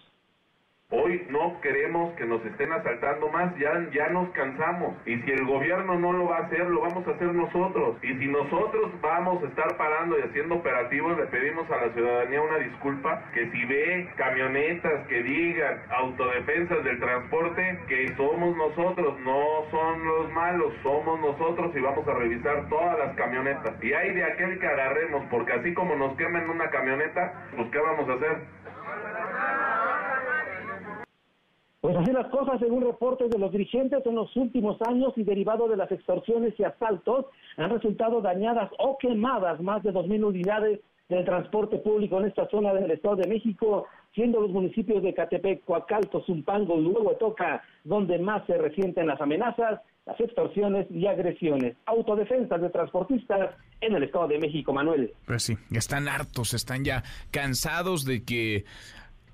Hoy 0.91 1.23
no 1.29 1.61
queremos 1.61 2.15
que 2.15 2.25
nos 2.25 2.43
estén 2.43 2.71
asaltando 2.71 3.29
más, 3.29 3.55
ya, 3.59 3.71
ya 3.91 4.09
nos 4.09 4.27
cansamos. 4.31 4.95
Y 5.05 5.17
si 5.17 5.31
el 5.33 5.45
gobierno 5.45 5.99
no 5.99 6.13
lo 6.13 6.25
va 6.25 6.37
a 6.37 6.45
hacer, 6.45 6.67
lo 6.67 6.81
vamos 6.81 7.07
a 7.07 7.11
hacer 7.11 7.31
nosotros. 7.31 7.97
Y 8.01 8.15
si 8.15 8.27
nosotros 8.27 8.99
vamos 8.99 9.43
a 9.43 9.47
estar 9.49 9.77
parando 9.77 10.17
y 10.17 10.23
haciendo 10.23 10.55
operativos, 10.55 11.15
le 11.15 11.27
pedimos 11.27 11.69
a 11.69 11.85
la 11.85 11.93
ciudadanía 11.93 12.41
una 12.41 12.57
disculpa, 12.57 13.23
que 13.35 13.51
si 13.51 13.65
ve 13.65 14.09
camionetas 14.15 15.05
que 15.05 15.21
digan 15.21 15.79
autodefensas 15.91 16.83
del 16.83 16.99
transporte, 16.99 17.79
que 17.87 18.15
somos 18.15 18.57
nosotros, 18.57 19.19
no 19.19 19.69
son 19.69 20.07
los 20.07 20.31
malos, 20.31 20.73
somos 20.81 21.19
nosotros 21.19 21.71
y 21.75 21.81
vamos 21.81 22.07
a 22.07 22.15
revisar 22.15 22.67
todas 22.67 22.97
las 22.97 23.15
camionetas. 23.15 23.75
Y 23.83 23.93
hay 23.93 24.15
de 24.15 24.23
aquel 24.23 24.57
que 24.57 24.65
agarremos, 24.65 25.23
porque 25.29 25.53
así 25.53 25.71
como 25.75 25.95
nos 25.95 26.17
queman 26.17 26.49
una 26.49 26.67
camioneta, 26.71 27.45
pues 27.55 27.69
¿qué 27.69 27.77
vamos 27.77 28.09
a 28.09 28.13
hacer? 28.13 28.37
Pues 31.81 31.95
así 31.95 32.11
las 32.11 32.27
cosas, 32.27 32.59
según 32.59 32.83
reportes 32.83 33.29
de 33.29 33.39
los 33.39 33.51
dirigentes 33.51 34.05
en 34.05 34.15
los 34.15 34.35
últimos 34.35 34.81
años 34.81 35.13
y 35.15 35.23
derivado 35.23 35.67
de 35.69 35.77
las 35.77 35.89
extorsiones 35.91 36.53
y 36.59 36.63
asaltos, 36.63 37.25
han 37.55 37.69
resultado 37.69 38.19
dañadas 38.21 38.69
o 38.79 38.97
quemadas 38.97 39.61
más 39.61 39.81
de 39.83 39.93
2.000 39.93 40.25
unidades 40.25 40.81
del 41.07 41.25
transporte 41.25 41.77
público 41.77 42.19
en 42.19 42.27
esta 42.27 42.47
zona 42.49 42.73
del 42.73 42.91
Estado 42.91 43.15
de 43.15 43.27
México, 43.27 43.87
siendo 44.13 44.41
los 44.41 44.51
municipios 44.51 45.01
de 45.01 45.13
Catepec, 45.13 45.63
Coacalco, 45.63 46.21
Zumpango 46.25 46.79
y 46.79 46.85
Huehuetoca 46.85 47.63
donde 47.83 48.19
más 48.19 48.45
se 48.45 48.57
resienten 48.57 49.07
las 49.07 49.19
amenazas, 49.21 49.79
las 50.05 50.19
extorsiones 50.19 50.85
y 50.91 51.07
agresiones. 51.07 51.77
Autodefensas 51.85 52.61
de 52.61 52.69
transportistas 52.69 53.55
en 53.81 53.95
el 53.95 54.03
Estado 54.03 54.27
de 54.27 54.39
México, 54.39 54.73
Manuel. 54.73 55.13
Pues 55.25 55.43
sí, 55.43 55.55
están 55.71 56.07
hartos, 56.07 56.53
están 56.53 56.83
ya 56.83 57.03
cansados 57.31 58.05
de 58.05 58.23
que 58.23 58.65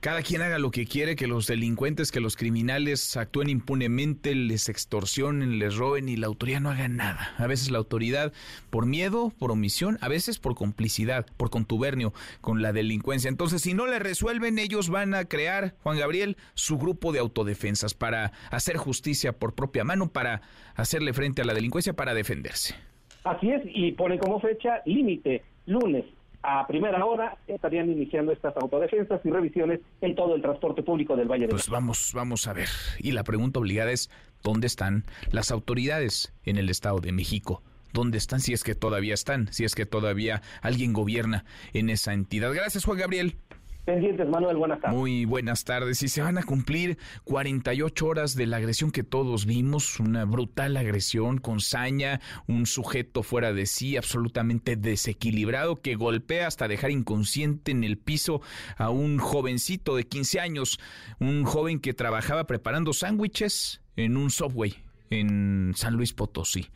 cada 0.06 0.22
quien 0.22 0.44
haga 0.44 0.60
lo 0.60 0.70
que 0.70 0.86
quiere, 0.86 1.16
que 1.16 1.26
los 1.26 1.48
delincuentes, 1.48 2.12
que 2.12 2.20
los 2.20 2.38
criminales 2.38 3.18
actúen 3.18 3.50
impunemente, 3.50 4.36
les 4.36 4.70
extorsionen, 4.70 5.58
les 5.58 5.78
roben 5.78 6.08
y 6.10 6.16
la 6.16 6.28
autoridad 6.28 6.62
no 6.62 6.70
haga 6.70 6.88
nada. 6.88 7.34
A 7.40 7.48
veces 7.48 7.72
la 7.72 7.80
autoridad 7.80 8.32
por 8.70 8.86
miedo, 8.86 9.32
por 9.40 9.50
omisión, 9.50 9.98
a 10.02 10.08
veces 10.08 10.38
por 10.38 10.54
complicidad, 10.54 11.26
por 11.38 11.50
contubernio 11.50 12.14
con 12.40 12.62
la 12.62 12.72
delincuencia. 12.72 13.30
Entonces, 13.30 13.64
si 13.64 13.74
no 13.74 13.88
le 13.88 13.98
resuelven, 13.98 14.60
ellos 14.60 14.92
van 14.92 15.16
a 15.16 15.26
crear, 15.26 15.74
Juan 15.82 15.98
Gabriel, 15.98 16.38
su 16.54 16.78
grupo 16.78 17.12
de 17.12 17.18
autodefensas 17.18 17.96
para 17.96 18.32
hacer 18.52 18.78
justicia 18.78 19.34
por 19.34 19.56
propia 19.56 19.86
mano, 19.86 20.12
para 20.12 20.44
hacerle 20.76 21.14
frente 21.14 21.42
a 21.42 21.46
la 21.46 21.56
delincuencia, 21.56 21.94
para 21.94 22.14
defenderse. 22.14 22.76
Así 23.24 23.50
es, 23.50 23.64
y 23.66 23.94
pone 23.94 24.20
como 24.20 24.40
fecha 24.40 24.84
límite, 24.86 25.42
lunes 25.66 26.06
a 26.46 26.68
primera 26.68 27.04
hora 27.04 27.38
estarían 27.48 27.90
iniciando 27.90 28.32
estas 28.32 28.56
autodefensas 28.58 29.20
y 29.24 29.30
revisiones 29.30 29.80
en 30.02 30.16
todo 30.16 30.36
el 30.36 30.42
transporte 30.42 30.84
público 30.84 31.16
del 31.16 31.28
Valle 31.28 31.48
de 31.48 31.50
Pues 31.50 31.70
vamos, 31.70 32.12
vamos 32.14 32.48
a 32.48 32.54
ver. 32.54 32.70
Y 33.00 33.12
la 33.12 33.24
pregunta 33.24 33.60
obligada 33.60 33.92
es, 33.92 34.10
¿dónde 34.44 34.68
están 34.68 35.06
las 35.32 35.52
autoridades 35.52 36.34
en 36.44 36.58
el 36.58 36.70
Estado 36.70 37.00
de 37.00 37.12
México? 37.12 37.64
¿Dónde 37.94 38.18
están? 38.18 38.42
Si 38.42 38.54
es 38.54 38.64
que 38.64 38.76
todavía 38.76 39.14
están, 39.14 39.52
si 39.52 39.64
es 39.64 39.74
que 39.74 39.86
todavía 39.86 40.42
alguien 40.62 40.94
gobierna 40.94 41.46
en 41.74 41.90
esa 41.90 42.14
entidad. 42.14 42.54
Gracias, 42.54 42.86
Juan 42.86 43.00
Gabriel. 43.00 43.38
Pendientes, 43.86 44.28
Manuel, 44.28 44.58
buenas 44.58 44.82
tardes. 44.82 44.98
Muy 44.98 45.26
buenas 45.26 45.64
tardes. 45.64 46.02
Y 46.02 46.08
se 46.08 46.24
van 46.24 46.40
a 46.40 46.44
cumplir 46.44 46.98
48 47.24 48.08
horas 48.08 48.36
de 48.36 48.48
la 48.48 48.58
agresión 48.58 48.90
que 48.90 49.04
todos 49.04 49.46
vimos, 49.46 50.00
una 50.00 50.26
brutal 50.26 50.76
agresión 50.76 51.38
con 51.38 51.60
saña, 51.60 52.20
un 52.48 52.66
sujeto 52.66 53.22
fuera 53.22 53.54
de 53.54 53.68
sí, 53.68 53.96
absolutamente 53.96 54.76
desequilibrado, 54.76 55.76
que 55.76 55.94
golpea 55.94 56.48
hasta 56.48 56.68
dejar 56.68 56.90
inconsciente 56.90 57.72
en 57.72 57.84
el 57.84 58.00
piso 58.00 58.42
a 58.78 58.90
un 58.90 59.20
jovencito 59.20 59.96
de 59.96 60.08
15 60.08 60.40
años, 60.40 60.80
un 61.20 61.44
joven 61.46 61.80
que 61.80 61.94
trabajaba 61.94 62.48
preparando 62.48 62.92
sándwiches 62.92 63.82
en 63.96 64.18
un 64.18 64.32
subway 64.32 64.84
en 65.12 65.74
San 65.76 65.94
Luis 65.94 66.14
Potosí. 66.14 66.68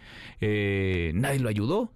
Eh, 0.41 1.11
nadie 1.15 1.39
lo 1.39 1.49
ayudó, 1.49 1.91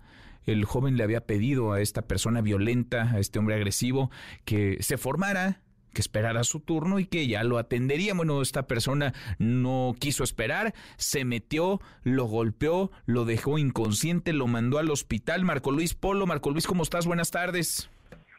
el 0.45 0.65
joven 0.65 0.97
le 0.97 1.03
había 1.03 1.25
pedido 1.25 1.71
a 1.73 1.81
esta 1.81 2.03
persona 2.03 2.41
violenta, 2.41 3.11
a 3.11 3.19
este 3.19 3.39
hombre 3.39 3.55
agresivo, 3.55 4.11
que 4.45 4.77
se 4.81 4.97
formara, 4.97 5.61
que 5.93 6.01
esperara 6.01 6.43
su 6.43 6.59
turno 6.59 6.99
y 6.99 7.05
que 7.05 7.27
ya 7.27 7.43
lo 7.43 7.57
atendería. 7.57 8.13
Bueno, 8.13 8.41
esta 8.41 8.67
persona 8.67 9.13
no 9.37 9.95
quiso 9.99 10.23
esperar, 10.23 10.73
se 10.97 11.23
metió, 11.23 11.79
lo 12.03 12.25
golpeó, 12.25 12.91
lo 13.05 13.25
dejó 13.25 13.57
inconsciente, 13.57 14.33
lo 14.33 14.47
mandó 14.47 14.79
al 14.79 14.91
hospital. 14.91 15.45
Marco 15.45 15.71
Luis 15.71 15.93
Polo, 15.93 16.25
Marco 16.25 16.49
Luis, 16.49 16.67
¿cómo 16.67 16.83
estás? 16.83 17.05
Buenas 17.05 17.31
tardes. 17.31 17.89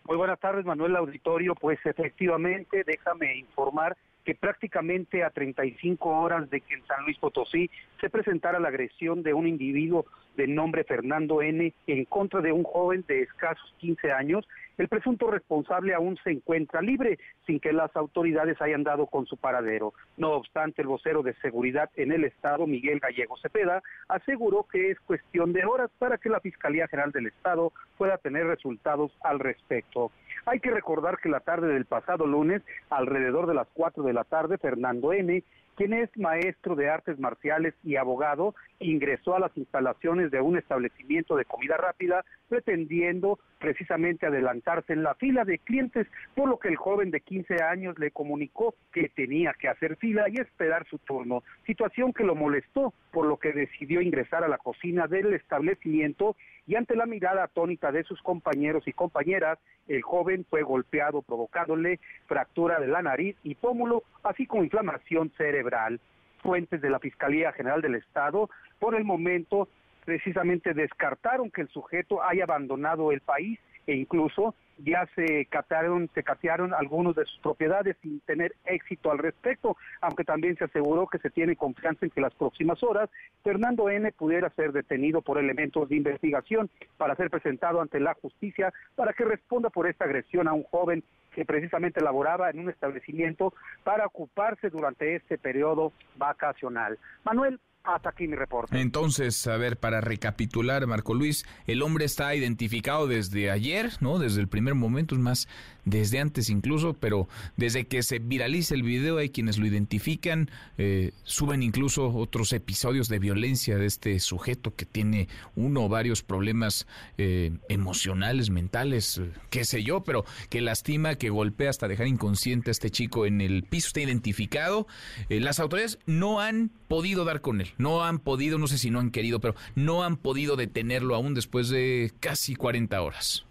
Muy 0.07 0.17
buenas 0.17 0.39
tardes, 0.39 0.67
Manuel 0.67 0.97
Auditorio. 0.97 1.55
Pues 1.55 1.79
efectivamente, 1.85 2.83
déjame 2.87 3.39
informar 3.39 3.97
que 4.25 4.35
prácticamente 4.35 5.23
a 5.23 5.31
35 5.31 6.09
horas 6.09 6.49
de 6.51 6.61
que 6.61 6.75
en 6.75 6.87
San 6.87 7.05
Luis 7.05 7.19
Potosí 7.19 7.71
se 8.01 8.11
presentara 8.11 8.59
la 8.59 8.69
agresión 8.69 9.23
de 9.23 9.35
un 9.35 9.47
individuo 9.47 10.07
de 10.37 10.47
nombre 10.49 10.85
Fernando 10.85 11.43
N. 11.43 11.73
en 11.87 12.05
contra 12.07 12.41
de 12.41 12.53
un 12.53 12.65
joven 12.65 13.05
de 13.07 13.23
escasos 13.23 13.75
15 13.79 14.13
años, 14.13 14.49
el 14.77 14.89
presunto 14.89 15.31
responsable 15.31 15.95
aún 15.95 16.19
se 16.25 16.33
encuentra 16.33 16.83
libre 16.83 17.19
sin 17.47 17.61
que 17.61 17.73
las 17.73 17.95
autoridades 17.95 18.61
hayan 18.61 18.83
dado 18.83 19.07
con 19.07 19.27
su 19.27 19.37
paradero. 19.37 19.95
No 20.17 20.33
obstante, 20.33 20.83
el 20.83 20.89
vocero 20.89 21.23
de 21.23 21.35
seguridad 21.35 21.91
en 21.95 22.11
el 22.11 22.25
Estado, 22.25 22.67
Miguel 22.67 22.99
Gallego 22.99 23.37
Cepeda, 23.39 23.83
aseguró 24.09 24.65
que 24.65 24.91
es 24.91 24.99
cuestión 25.01 25.53
de 25.53 25.65
horas 25.65 25.91
para 25.99 26.19
que 26.19 26.29
la 26.29 26.41
Fiscalía 26.41 26.89
General 26.89 27.13
del 27.13 27.29
Estado 27.29 27.73
pueda 27.97 28.19
tener 28.19 28.47
resultados 28.47 29.13
al 29.23 29.39
respecto. 29.39 30.11
Hay 30.47 30.61
que 30.61 30.71
recordar 30.71 31.19
que 31.19 31.31
la 31.31 31.41
tarde 31.41 31.69
del 31.69 31.87
pasado 31.87 32.27
lunes, 32.27 32.63
alrededor 32.91 33.47
de 33.47 33.55
las 33.55 33.69
4 33.73 34.03
de 34.03 34.13
la 34.13 34.25
tarde, 34.25 34.59
Fernando 34.59 35.13
N. 35.15 35.43
quien 35.75 35.93
es 35.95 36.11
maestro 36.19 36.77
de 36.77 36.91
artes 36.91 37.19
marciales 37.19 37.75
y 37.83 37.97
abogado, 37.97 38.55
ingresó 38.79 39.35
a 39.35 39.41
las 39.41 39.57
instalaciones 39.57 40.31
de 40.31 40.43
un 40.43 40.59
establecimiento 40.59 41.35
de 41.37 41.47
comida 41.47 41.77
rápida 41.79 42.25
pretendiendo 42.49 43.39
precisamente 43.59 44.27
adelantarse 44.27 44.93
en 44.93 45.03
la 45.03 45.15
fila 45.15 45.45
de 45.45 45.59
clientes, 45.59 46.07
por 46.35 46.49
lo 46.49 46.59
que 46.59 46.69
el 46.69 46.77
joven 46.77 47.11
de 47.11 47.21
15 47.21 47.63
años 47.63 47.99
le 47.99 48.11
comunicó 48.11 48.75
que 48.93 49.09
tenía 49.09 49.55
que 49.59 49.69
hacer 49.69 49.97
fila 49.97 50.29
y 50.29 50.37
esperar 50.37 50.87
su 50.87 50.99
turno, 50.99 51.43
situación 51.67 52.13
que 52.13 52.25
lo 52.25 52.35
molestó, 52.35 52.93
por 53.11 53.27
lo 53.27 53.39
que 53.39 53.53
decidió 53.53 54.03
ingresar 54.03 54.45
a 54.45 54.49
la 54.49 54.59
cocina 54.59 55.07
del 55.07 55.33
establecimiento 55.33 56.37
y 56.67 56.77
ante 56.77 56.97
la 56.97 57.07
mirada 57.07 57.45
atónita 57.45 57.93
de 57.93 58.05
sus 58.05 58.21
compañeros 58.23 58.87
y 58.87 58.93
compañeras, 58.93 59.59
el 59.87 60.03
joven 60.03 60.47
fue 60.49 60.63
golpeado 60.63 61.23
provocándole 61.23 62.01
fractura 62.27 62.81
de 62.81 62.89
la 62.89 63.03
nariz 63.03 63.37
y 63.43 63.55
pómulo, 63.55 64.03
así 64.23 64.47
como 64.47 64.65
inflamación 64.65 65.31
cerebral. 65.37 66.01
Fuentes 66.43 66.81
de 66.81 66.91
la 66.91 66.99
Fiscalía 66.99 67.53
General 67.53 67.83
del 67.83 67.97
Estado 67.97 68.51
por 68.79 68.95
el 68.95 69.05
momento 69.05 69.69
precisamente 70.05 70.75
descartaron 70.75 71.51
que 71.51 71.63
el 71.63 71.69
sujeto 71.69 72.23
haya 72.23 72.45
abandonado 72.45 73.13
el 73.13 73.21
país 73.21 73.59
e 73.87 73.95
incluso 73.95 74.55
ya 74.79 75.07
se 75.15 75.47
catearon, 75.47 76.11
se 76.15 76.23
catearon 76.23 76.75
algunos 76.75 77.15
de 77.15 77.25
sus 77.25 77.39
propiedades 77.41 77.97
sin 78.03 78.21
tener 78.21 78.55
éxito 78.65 79.11
al 79.11 79.19
respecto, 79.19 79.77
aunque 80.01 80.25
también 80.25 80.57
se 80.57 80.65
aseguró 80.65 81.07
que 81.07 81.19
se 81.19 81.31
tiene 81.31 81.57
confianza 81.57 82.05
en 82.05 82.11
que 82.11 82.21
las 82.21 82.35
próximas 82.35 82.83
horas 82.83 83.11
Fernando 83.43 83.89
N 83.89 84.11
pudiera 84.13 84.51
ser 84.51 84.73
detenido 84.73 85.23
por 85.23 85.39
elementos 85.39 85.89
de 85.89 85.97
investigación 85.97 86.71
para 86.97 87.17
ser 87.17 87.31
presentado 87.31 87.81
ante 87.81 88.01
la 88.01 88.15
justicia 88.15 88.73
para 88.95 89.13
que 89.13 89.25
responda 89.25 89.71
por 89.71 89.87
esta 89.87 90.05
agresión 90.05 90.49
a 90.49 90.53
un 90.53 90.65
joven 90.65 91.05
que 91.35 91.45
precisamente 91.45 92.01
laboraba 92.01 92.51
en 92.51 92.61
un 92.61 92.71
establecimiento 92.71 93.53
para 93.83 94.07
ocuparse 94.07 94.71
durante 94.71 95.17
este 95.17 95.37
periodo 95.37 95.93
vacacional. 96.17 96.99
Manuel, 97.25 97.59
hasta 97.85 98.09
aquí 98.09 98.27
mi 98.27 98.35
reporte. 98.35 98.81
Entonces, 98.81 99.47
a 99.47 99.57
ver, 99.57 99.79
para 99.79 100.01
recapitular, 100.01 100.87
Marco 100.87 101.15
Luis, 101.15 101.47
el 101.67 101.83
hombre 101.83 102.07
está 102.07 102.35
identificado 102.35 103.07
desde 103.07 103.51
ayer, 103.51 103.93
¿no? 104.01 104.19
Desde 104.19 104.41
el 104.41 104.49
primer 104.49 104.75
momento, 104.75 105.15
es 105.15 105.21
más, 105.21 105.49
desde 105.85 106.21
antes 106.21 106.51
incluso, 106.51 106.95
pero 106.95 107.29
desde 107.57 107.87
que 107.87 108.03
se 108.03 108.19
viraliza 108.19 108.75
el 108.75 108.83
video 108.83 109.19
hay 109.19 109.31
quienes 109.31 109.59
lo 109.59 109.67
identifican, 109.67 110.51
eh, 110.79 111.13
suben 111.23 111.63
incluso 111.63 112.09
otros 112.09 112.53
episodios 112.53 113.09
de 113.09 113.19
violencia 113.19 113.77
de 113.77 113.87
este 113.87 114.19
sujeto 114.21 114.75
que 114.75 114.87
tiene 114.87 115.29
uno 115.55 115.85
o 115.85 115.89
varios 115.89 116.23
problemas 116.23 116.87
eh, 117.19 117.53
emocionales, 117.69 118.51
mentales, 118.51 119.19
eh, 119.19 119.31
qué 119.51 119.65
sé 119.65 119.83
yo, 119.83 120.05
pero 120.05 120.25
que 120.49 120.61
lastima, 120.61 121.17
que 121.17 121.31
golpea 121.31 121.71
hasta 121.71 121.89
dejar 121.89 122.07
inconsciente 122.07 122.71
a 122.71 122.73
este 122.73 122.91
chico 122.91 123.27
en 123.27 123.41
el 123.41 123.65
piso, 123.65 123.89
está 123.89 124.01
identificado. 124.01 124.87
las 125.29 125.61
autoridades 125.61 125.99
no 126.07 126.41
han 126.41 126.71
podido 126.89 127.25
dar 127.25 127.41
con 127.41 127.61
él, 127.61 127.73
no 127.79 128.05
han 128.05 128.19
podido, 128.19 128.59
no 128.59 128.67
sé 128.67 128.79
si 128.79 128.91
no 128.91 129.01
han 129.01 129.11
querido, 129.11 129.41
pero 129.41 129.55
no 129.75 130.03
han 130.03 130.17
podido 130.17 130.57
detenerlo 130.57 131.15
aún 131.15 131.35
después 131.35 131.69
de 131.69 132.13
casi 132.21 132.55
40 132.55 133.01
horas. 133.01 133.45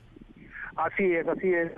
Así 0.76 1.14
es, 1.14 1.28
así 1.28 1.54
es, 1.54 1.72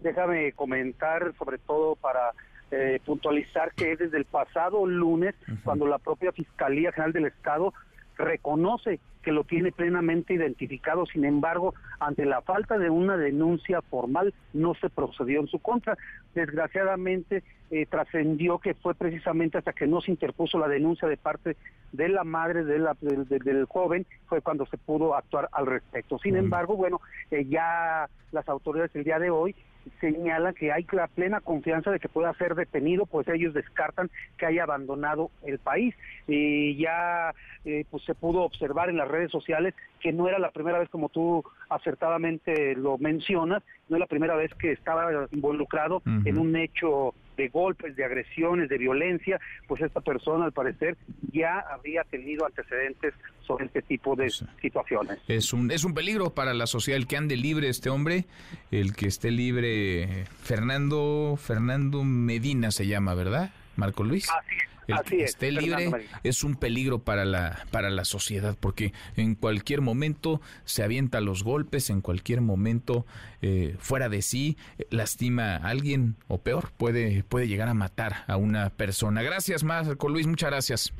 Déjame 0.00 0.52
comentar 0.52 1.32
sobre 1.38 1.58
todo 1.58 1.96
para 1.96 2.32
eh, 2.70 3.00
puntualizar 3.04 3.72
que 3.74 3.92
es 3.92 3.98
desde 3.98 4.18
el 4.18 4.24
pasado 4.24 4.86
lunes 4.86 5.34
cuando 5.64 5.86
la 5.86 5.98
propia 5.98 6.32
Fiscalía 6.32 6.92
General 6.92 7.12
del 7.12 7.26
Estado 7.26 7.72
reconoce 8.20 9.00
que 9.22 9.32
lo 9.32 9.44
tiene 9.44 9.72
plenamente 9.72 10.34
identificado, 10.34 11.04
sin 11.06 11.24
embargo, 11.24 11.74
ante 11.98 12.24
la 12.24 12.40
falta 12.40 12.78
de 12.78 12.88
una 12.88 13.16
denuncia 13.16 13.82
formal, 13.82 14.32
no 14.54 14.74
se 14.74 14.88
procedió 14.88 15.40
en 15.40 15.46
su 15.46 15.58
contra. 15.58 15.98
Desgraciadamente, 16.34 17.42
eh, 17.70 17.86
trascendió 17.86 18.58
que 18.58 18.74
fue 18.74 18.94
precisamente 18.94 19.58
hasta 19.58 19.72
que 19.72 19.86
no 19.86 20.00
se 20.00 20.10
interpuso 20.10 20.58
la 20.58 20.68
denuncia 20.68 21.06
de 21.06 21.16
parte 21.16 21.56
de 21.92 22.08
la 22.08 22.24
madre 22.24 22.64
de 22.64 22.78
la, 22.78 22.96
del 23.00 23.66
joven, 23.66 24.06
fue 24.26 24.40
cuando 24.40 24.64
se 24.66 24.78
pudo 24.78 25.14
actuar 25.14 25.48
al 25.52 25.66
respecto. 25.66 26.18
Sin 26.18 26.36
embargo, 26.36 26.76
bueno, 26.76 27.00
eh, 27.30 27.44
ya 27.48 28.08
las 28.32 28.48
autoridades 28.48 28.94
el 28.94 29.04
día 29.04 29.18
de 29.18 29.30
hoy 29.30 29.54
señalan 30.00 30.54
que 30.54 30.72
hay 30.72 30.86
la 30.92 31.06
plena 31.06 31.40
confianza 31.40 31.90
de 31.90 32.00
que 32.00 32.08
pueda 32.08 32.32
ser 32.34 32.54
detenido, 32.54 33.06
pues 33.06 33.28
ellos 33.28 33.54
descartan 33.54 34.10
que 34.38 34.46
haya 34.46 34.64
abandonado 34.64 35.30
el 35.44 35.58
país. 35.58 35.94
Y 36.26 36.76
ya 36.76 37.34
eh, 37.64 37.84
pues 37.90 38.04
se 38.04 38.14
pudo 38.14 38.42
observar 38.42 38.88
en 38.88 38.96
las 38.96 39.08
redes 39.08 39.30
sociales 39.30 39.74
que 40.00 40.12
no 40.12 40.28
era 40.28 40.38
la 40.38 40.50
primera 40.50 40.78
vez, 40.78 40.88
como 40.88 41.08
tú 41.08 41.44
acertadamente 41.68 42.74
lo 42.74 42.98
mencionas, 42.98 43.62
no 43.88 43.96
es 43.96 44.00
la 44.00 44.06
primera 44.06 44.34
vez 44.34 44.52
que 44.54 44.72
estaba 44.72 45.28
involucrado 45.32 46.02
en 46.24 46.38
un 46.38 46.56
hecho 46.56 47.14
de 47.36 47.48
golpes, 47.48 47.96
de 47.96 48.04
agresiones, 48.04 48.68
de 48.68 48.78
violencia, 48.78 49.40
pues 49.66 49.82
esta 49.82 50.00
persona 50.00 50.44
al 50.44 50.52
parecer 50.52 50.96
ya 51.32 51.58
había 51.58 52.04
tenido 52.04 52.44
antecedentes 52.46 53.14
sobre 53.50 53.66
este 53.66 53.82
tipo 53.82 54.14
de 54.14 54.30
situaciones. 54.60 55.18
Es 55.26 55.52
un, 55.52 55.70
es 55.70 55.84
un 55.84 55.94
peligro 55.94 56.34
para 56.34 56.54
la 56.54 56.66
sociedad 56.66 56.96
el 56.96 57.06
que 57.06 57.16
ande 57.16 57.36
libre 57.36 57.68
este 57.68 57.90
hombre, 57.90 58.26
el 58.70 58.94
que 58.94 59.08
esté 59.08 59.30
libre 59.30 60.26
Fernando, 60.42 61.36
Fernando 61.36 62.04
Medina 62.04 62.70
se 62.70 62.86
llama, 62.86 63.14
¿verdad? 63.14 63.50
Marco 63.76 64.04
Luis. 64.04 64.28
Así 64.30 64.56
el 64.90 65.00
que 65.04 65.24
esté 65.24 65.52
libre 65.52 65.90
es 66.22 66.44
un 66.44 66.56
peligro 66.56 67.00
para 67.00 67.24
la, 67.24 67.64
para 67.70 67.90
la 67.90 68.04
sociedad, 68.04 68.56
porque 68.58 68.92
en 69.16 69.34
cualquier 69.34 69.80
momento 69.80 70.40
se 70.64 70.82
avienta 70.82 71.20
los 71.20 71.44
golpes, 71.44 71.90
en 71.90 72.00
cualquier 72.00 72.40
momento 72.40 73.06
eh, 73.42 73.76
fuera 73.78 74.08
de 74.08 74.22
sí 74.22 74.56
lastima 74.90 75.56
a 75.56 75.68
alguien 75.68 76.16
o 76.28 76.38
peor, 76.38 76.72
puede, 76.76 77.22
puede 77.24 77.48
llegar 77.48 77.68
a 77.68 77.74
matar 77.74 78.24
a 78.26 78.36
una 78.36 78.70
persona. 78.70 79.22
Gracias, 79.22 79.64
Marco 79.64 80.08
Luis, 80.08 80.26
muchas 80.26 80.50
gracias. 80.50 80.92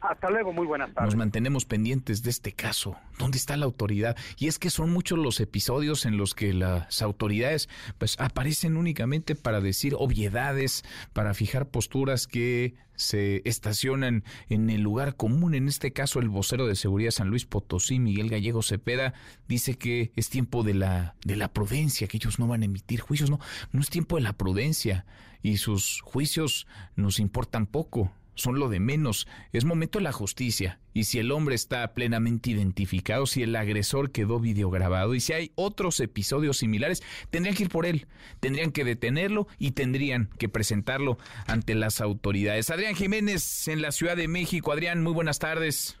Hasta 0.00 0.30
luego, 0.30 0.52
muy 0.52 0.66
buenas 0.66 0.92
tardes. 0.94 1.14
Nos 1.14 1.16
mantenemos 1.16 1.64
pendientes 1.64 2.22
de 2.22 2.30
este 2.30 2.52
caso. 2.52 2.96
¿Dónde 3.18 3.36
está 3.36 3.56
la 3.56 3.64
autoridad? 3.64 4.16
Y 4.36 4.46
es 4.46 4.58
que 4.58 4.70
son 4.70 4.90
muchos 4.90 5.18
los 5.18 5.40
episodios 5.40 6.06
en 6.06 6.16
los 6.16 6.34
que 6.34 6.52
las 6.52 7.02
autoridades 7.02 7.68
pues 7.98 8.18
aparecen 8.20 8.76
únicamente 8.76 9.34
para 9.34 9.60
decir 9.60 9.94
obviedades, 9.98 10.84
para 11.12 11.34
fijar 11.34 11.66
posturas 11.66 12.26
que 12.26 12.74
se 12.94 13.42
estacionan 13.44 14.24
en 14.48 14.70
el 14.70 14.82
lugar 14.82 15.16
común. 15.16 15.54
En 15.54 15.68
este 15.68 15.92
caso, 15.92 16.20
el 16.20 16.28
vocero 16.28 16.66
de 16.66 16.76
seguridad 16.76 17.10
San 17.10 17.28
Luis 17.28 17.44
Potosí, 17.44 17.98
Miguel 17.98 18.30
Gallego 18.30 18.62
Cepeda, 18.62 19.14
dice 19.48 19.74
que 19.74 20.12
es 20.16 20.30
tiempo 20.30 20.62
de 20.62 20.74
la, 20.74 21.14
de 21.24 21.36
la 21.36 21.52
prudencia, 21.52 22.06
que 22.06 22.18
ellos 22.18 22.38
no 22.38 22.46
van 22.46 22.62
a 22.62 22.66
emitir 22.66 23.00
juicios. 23.00 23.30
No, 23.30 23.40
no 23.72 23.80
es 23.80 23.90
tiempo 23.90 24.16
de 24.16 24.22
la 24.22 24.32
prudencia 24.32 25.06
y 25.42 25.58
sus 25.58 26.00
juicios 26.02 26.66
nos 26.96 27.20
importan 27.20 27.66
poco 27.66 28.12
son 28.38 28.58
lo 28.58 28.68
de 28.68 28.80
menos. 28.80 29.28
Es 29.52 29.64
momento 29.64 29.98
de 29.98 30.04
la 30.04 30.12
justicia. 30.12 30.78
Y 30.94 31.04
si 31.04 31.18
el 31.18 31.30
hombre 31.30 31.54
está 31.54 31.94
plenamente 31.94 32.50
identificado, 32.50 33.26
si 33.26 33.42
el 33.42 33.54
agresor 33.54 34.10
quedó 34.10 34.40
videograbado 34.40 35.14
y 35.14 35.20
si 35.20 35.32
hay 35.32 35.52
otros 35.54 36.00
episodios 36.00 36.58
similares, 36.58 37.02
tendrían 37.30 37.56
que 37.56 37.64
ir 37.64 37.68
por 37.68 37.86
él, 37.86 38.06
tendrían 38.40 38.72
que 38.72 38.84
detenerlo 38.84 39.46
y 39.58 39.72
tendrían 39.72 40.30
que 40.38 40.48
presentarlo 40.48 41.18
ante 41.46 41.74
las 41.74 42.00
autoridades. 42.00 42.70
Adrián 42.70 42.94
Jiménez 42.94 43.68
en 43.68 43.82
la 43.82 43.92
Ciudad 43.92 44.16
de 44.16 44.28
México. 44.28 44.72
Adrián, 44.72 45.02
muy 45.02 45.12
buenas 45.12 45.38
tardes. 45.38 46.00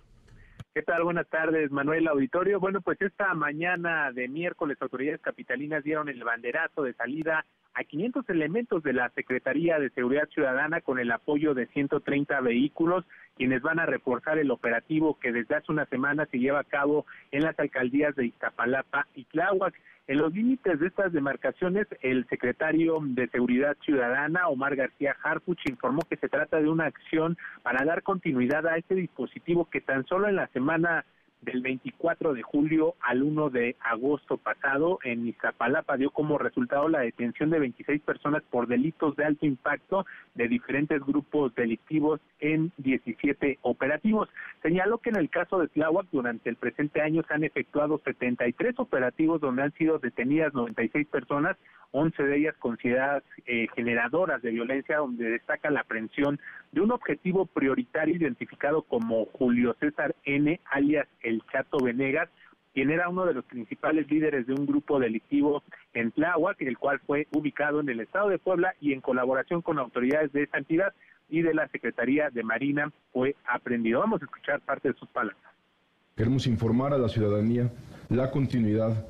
¿Qué 0.74 0.82
tal? 0.82 1.02
Buenas 1.02 1.28
tardes, 1.28 1.72
Manuel 1.72 2.06
Auditorio. 2.06 2.60
Bueno, 2.60 2.80
pues 2.80 3.00
esta 3.02 3.34
mañana 3.34 4.12
de 4.12 4.28
miércoles, 4.28 4.78
autoridades 4.80 5.20
capitalinas 5.20 5.82
dieron 5.82 6.08
el 6.08 6.22
banderazo 6.22 6.82
de 6.82 6.94
salida 6.94 7.44
a 7.78 7.84
500 7.84 8.28
elementos 8.28 8.82
de 8.82 8.92
la 8.92 9.08
Secretaría 9.10 9.78
de 9.78 9.90
Seguridad 9.90 10.28
Ciudadana 10.30 10.80
con 10.80 10.98
el 10.98 11.12
apoyo 11.12 11.54
de 11.54 11.66
130 11.66 12.40
vehículos, 12.40 13.04
quienes 13.36 13.62
van 13.62 13.78
a 13.78 13.86
reforzar 13.86 14.36
el 14.38 14.50
operativo 14.50 15.16
que 15.20 15.30
desde 15.30 15.54
hace 15.54 15.70
una 15.70 15.86
semana 15.86 16.26
se 16.26 16.40
lleva 16.40 16.58
a 16.58 16.64
cabo 16.64 17.06
en 17.30 17.44
las 17.44 17.56
alcaldías 17.56 18.16
de 18.16 18.26
Iztapalapa 18.26 19.06
y 19.14 19.24
Tláhuac. 19.26 19.74
En 20.08 20.18
los 20.18 20.34
límites 20.34 20.80
de 20.80 20.88
estas 20.88 21.12
demarcaciones, 21.12 21.86
el 22.00 22.26
secretario 22.28 22.98
de 23.00 23.28
Seguridad 23.28 23.76
Ciudadana, 23.84 24.48
Omar 24.48 24.74
García 24.74 25.14
Harpuch, 25.22 25.60
informó 25.68 26.02
que 26.10 26.16
se 26.16 26.28
trata 26.28 26.60
de 26.60 26.68
una 26.68 26.86
acción 26.86 27.38
para 27.62 27.84
dar 27.84 28.02
continuidad 28.02 28.66
a 28.66 28.76
este 28.76 28.96
dispositivo 28.96 29.66
que 29.70 29.80
tan 29.80 30.04
solo 30.06 30.26
en 30.26 30.34
la 30.34 30.48
semana 30.48 31.04
del 31.40 31.62
24 31.62 32.34
de 32.34 32.42
julio 32.42 32.94
al 33.00 33.22
1 33.22 33.50
de 33.50 33.76
agosto 33.80 34.36
pasado 34.36 34.98
en 35.04 35.26
Iztapalapa 35.26 35.96
dio 35.96 36.10
como 36.10 36.38
resultado 36.38 36.88
la 36.88 37.00
detención 37.00 37.50
de 37.50 37.60
26 37.60 38.02
personas 38.02 38.42
por 38.50 38.66
delitos 38.66 39.14
de 39.16 39.24
alto 39.24 39.46
impacto 39.46 40.04
de 40.34 40.48
diferentes 40.48 41.00
grupos 41.04 41.54
delictivos 41.54 42.20
en 42.40 42.72
17 42.78 43.58
operativos. 43.62 44.28
Señaló 44.62 44.98
que 44.98 45.10
en 45.10 45.16
el 45.16 45.30
caso 45.30 45.58
de 45.58 45.68
Tláhuac 45.68 46.06
durante 46.10 46.50
el 46.50 46.56
presente 46.56 47.00
año 47.00 47.22
se 47.26 47.34
han 47.34 47.44
efectuado 47.44 48.00
73 48.04 48.78
operativos 48.78 49.40
donde 49.40 49.62
han 49.62 49.72
sido 49.74 49.98
detenidas 49.98 50.54
96 50.54 51.06
personas 51.06 51.56
11 51.92 52.22
de 52.22 52.36
ellas 52.36 52.54
consideradas 52.58 53.22
eh, 53.46 53.66
generadoras 53.74 54.42
de 54.42 54.50
violencia, 54.50 54.98
donde 54.98 55.30
destaca 55.30 55.70
la 55.70 55.80
aprehensión 55.80 56.38
de 56.72 56.80
un 56.80 56.90
objetivo 56.92 57.46
prioritario 57.46 58.16
identificado 58.16 58.82
como 58.82 59.26
Julio 59.26 59.74
César 59.80 60.14
N., 60.24 60.60
alias 60.70 61.08
El 61.22 61.42
Chato 61.52 61.78
Venegas, 61.78 62.28
quien 62.74 62.90
era 62.90 63.08
uno 63.08 63.26
de 63.26 63.34
los 63.34 63.44
principales 63.44 64.10
líderes 64.10 64.46
de 64.46 64.54
un 64.54 64.66
grupo 64.66 65.00
delictivo 65.00 65.62
en 65.94 66.12
Tláhuac, 66.12 66.60
el 66.60 66.78
cual 66.78 67.00
fue 67.06 67.26
ubicado 67.32 67.80
en 67.80 67.88
el 67.88 68.00
estado 68.00 68.28
de 68.28 68.38
Puebla 68.38 68.74
y 68.80 68.92
en 68.92 69.00
colaboración 69.00 69.62
con 69.62 69.78
autoridades 69.78 70.32
de 70.32 70.44
esta 70.44 70.58
entidad 70.58 70.92
y 71.28 71.42
de 71.42 71.54
la 71.54 71.68
Secretaría 71.68 72.30
de 72.30 72.42
Marina 72.42 72.92
fue 73.12 73.34
aprendido. 73.46 74.00
Vamos 74.00 74.22
a 74.22 74.26
escuchar 74.26 74.60
parte 74.60 74.88
de 74.88 74.94
sus 74.94 75.08
palabras. 75.08 75.42
Queremos 76.16 76.46
informar 76.46 76.92
a 76.92 76.98
la 76.98 77.08
ciudadanía 77.08 77.70
la 78.08 78.30
continuidad 78.30 79.06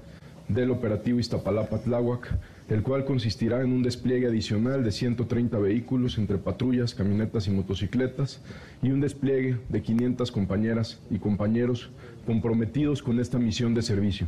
del 0.48 0.70
operativo 0.70 1.18
Iztapalapa-Tláhuac 1.18 2.38
el 2.68 2.83
cual 2.83 3.04
consistirá 3.04 3.62
en 3.62 3.72
un 3.72 3.83
despliegue 3.83 4.26
adicional 4.26 4.85
de 4.85 4.92
130 4.92 5.59
vehículos 5.59 6.18
entre 6.18 6.37
patrullas, 6.37 6.94
camionetas 6.94 7.46
y 7.46 7.50
motocicletas 7.50 8.42
y 8.83 8.90
un 8.90 9.00
despliegue 9.00 9.57
de 9.68 9.83
500 9.83 10.31
compañeras 10.31 11.00
y 11.11 11.18
compañeros 11.18 11.90
comprometidos 12.26 13.02
con 13.02 13.20
esta 13.20 13.38
misión 13.38 13.72
de 13.72 13.81
servicio, 13.81 14.26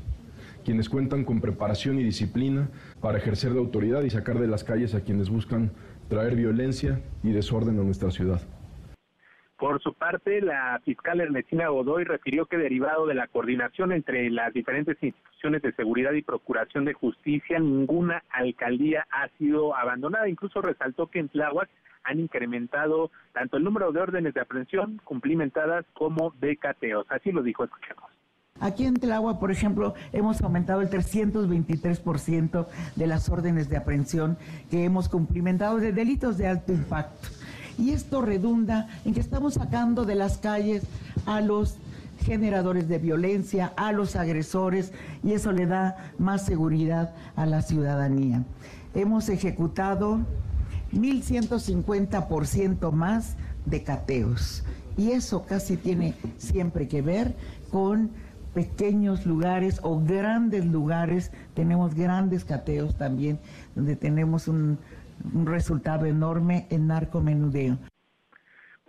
quienes 0.65 0.89
cuentan 0.89 1.25
con 1.25 1.41
preparación 1.41 1.99
y 1.99 2.05
disciplina 2.05 2.71
para 3.01 3.19
ejercer 3.19 3.53
de 3.53 3.59
autoridad 3.59 4.03
y 4.03 4.11
sacar 4.11 4.39
de 4.39 4.47
las 4.47 4.65
calles 4.65 4.95
a 4.95 5.01
quienes 5.01 5.29
buscan 5.29 5.71
traer 6.09 6.35
violencia 6.35 7.01
y 7.23 7.31
desorden 7.31 7.79
a 7.79 7.83
nuestra 7.83 8.11
ciudad. 8.11 8.41
Por 9.61 9.83
su 9.83 9.93
parte, 9.93 10.41
la 10.41 10.81
fiscal 10.87 11.21
Ernestina 11.21 11.69
Godoy 11.69 12.05
refirió 12.05 12.47
que 12.47 12.57
derivado 12.57 13.07
de 13.07 13.13
la 13.13 13.27
coordinación 13.27 13.93
entre 13.93 14.31
las 14.31 14.55
diferentes 14.55 14.97
instituciones 15.03 15.61
de 15.61 15.75
seguridad 15.75 16.13
y 16.13 16.23
procuración 16.23 16.87
de 16.87 16.95
justicia, 16.95 17.59
ninguna 17.59 18.25
alcaldía 18.31 19.07
ha 19.11 19.29
sido 19.37 19.77
abandonada. 19.77 20.31
Incluso 20.31 20.63
resaltó 20.63 21.09
que 21.09 21.19
en 21.19 21.29
Tláhuac 21.29 21.69
han 22.05 22.21
incrementado 22.21 23.11
tanto 23.35 23.59
el 23.59 23.65
número 23.65 23.93
de 23.93 24.01
órdenes 24.01 24.33
de 24.33 24.41
aprehensión 24.41 24.99
cumplimentadas 25.05 25.85
como 25.93 26.33
de 26.41 26.57
cateos. 26.57 27.05
Así 27.11 27.31
lo 27.31 27.43
dijo, 27.43 27.63
escuchemos. 27.63 28.05
Aquí 28.61 28.87
en 28.87 28.95
Tláhuac, 28.95 29.39
por 29.39 29.51
ejemplo, 29.51 29.93
hemos 30.15 30.41
aumentado 30.41 30.81
el 30.81 30.89
323% 30.89 32.67
de 32.97 33.07
las 33.07 33.29
órdenes 33.29 33.69
de 33.69 33.77
aprehensión 33.77 34.39
que 34.71 34.85
hemos 34.85 35.11
cumplimentado 35.11 35.77
de 35.77 35.93
delitos 35.93 36.39
de 36.39 36.47
alto 36.47 36.73
impacto 36.73 37.29
y 37.79 37.91
esto 37.91 38.23
redunda 38.23 38.89
en 39.05 39.15
que 39.15 39.21
estamos 39.21 39.55
sacando 39.55 40.05
de 40.05 40.15
las 40.15 40.39
calles 40.39 40.83
a 41.27 41.41
los 41.41 41.77
generadores 42.25 42.89
de 42.89 42.99
violencia, 42.99 43.73
a 43.77 43.93
los 43.93 44.17
agresores, 44.17 44.93
y 45.23 45.33
eso 45.33 45.53
le 45.53 45.67
da 45.67 46.13
más 46.19 46.45
seguridad 46.45 47.15
a 47.37 47.47
la 47.47 47.63
ciudadanía. 47.63 48.45
Hemos 48.95 49.29
ejecutado 49.29 50.21
1.150% 50.93 52.93
más 52.93 53.37
de 53.65 53.83
cateos, 53.83 54.65
y 54.97 55.13
eso 55.13 55.45
casi 55.47 55.77
tiene 55.77 56.15
siempre 56.37 56.89
que 56.89 57.03
ver 57.03 57.37
con 57.71 58.11
pequeños 58.55 59.27
lugares 59.27 59.81
o 59.83 60.01
grandes 60.01 60.67
lugares, 60.67 61.31
tenemos 61.55 61.95
grandes 61.95 62.45
cateos 62.45 62.97
también, 62.97 63.39
donde 63.77 63.97
tenemos 63.97 64.49
un, 64.49 64.79
un 65.35 65.47
resultado 65.47 66.07
enorme 66.07 66.67
en 66.71 66.87
narcomenudeo. 66.87 67.79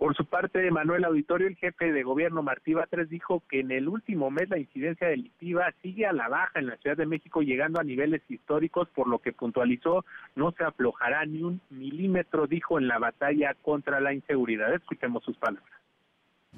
Por 0.02 0.16
su 0.16 0.26
parte, 0.26 0.68
Manuel 0.72 1.04
Auditorio, 1.04 1.46
el 1.46 1.54
jefe 1.54 1.92
de 1.92 2.02
gobierno 2.02 2.42
Martí 2.42 2.74
Batres, 2.74 3.08
dijo 3.08 3.40
que 3.48 3.60
en 3.60 3.70
el 3.70 3.86
último 3.86 4.32
mes 4.32 4.50
la 4.50 4.58
incidencia 4.58 5.06
delictiva 5.06 5.72
sigue 5.80 6.06
a 6.06 6.12
la 6.12 6.28
baja 6.28 6.58
en 6.58 6.66
la 6.66 6.76
Ciudad 6.78 6.96
de 6.96 7.06
México, 7.06 7.40
llegando 7.40 7.78
a 7.78 7.84
niveles 7.84 8.20
históricos, 8.28 8.88
por 8.88 9.06
lo 9.06 9.20
que 9.20 9.32
puntualizó 9.32 10.04
no 10.34 10.50
se 10.50 10.64
aflojará 10.64 11.24
ni 11.24 11.44
un 11.44 11.60
milímetro, 11.70 12.48
dijo, 12.48 12.80
en 12.80 12.88
la 12.88 12.98
batalla 12.98 13.54
contra 13.62 14.00
la 14.00 14.12
inseguridad. 14.12 14.74
Escuchemos 14.74 15.22
sus 15.22 15.36
palabras. 15.36 15.72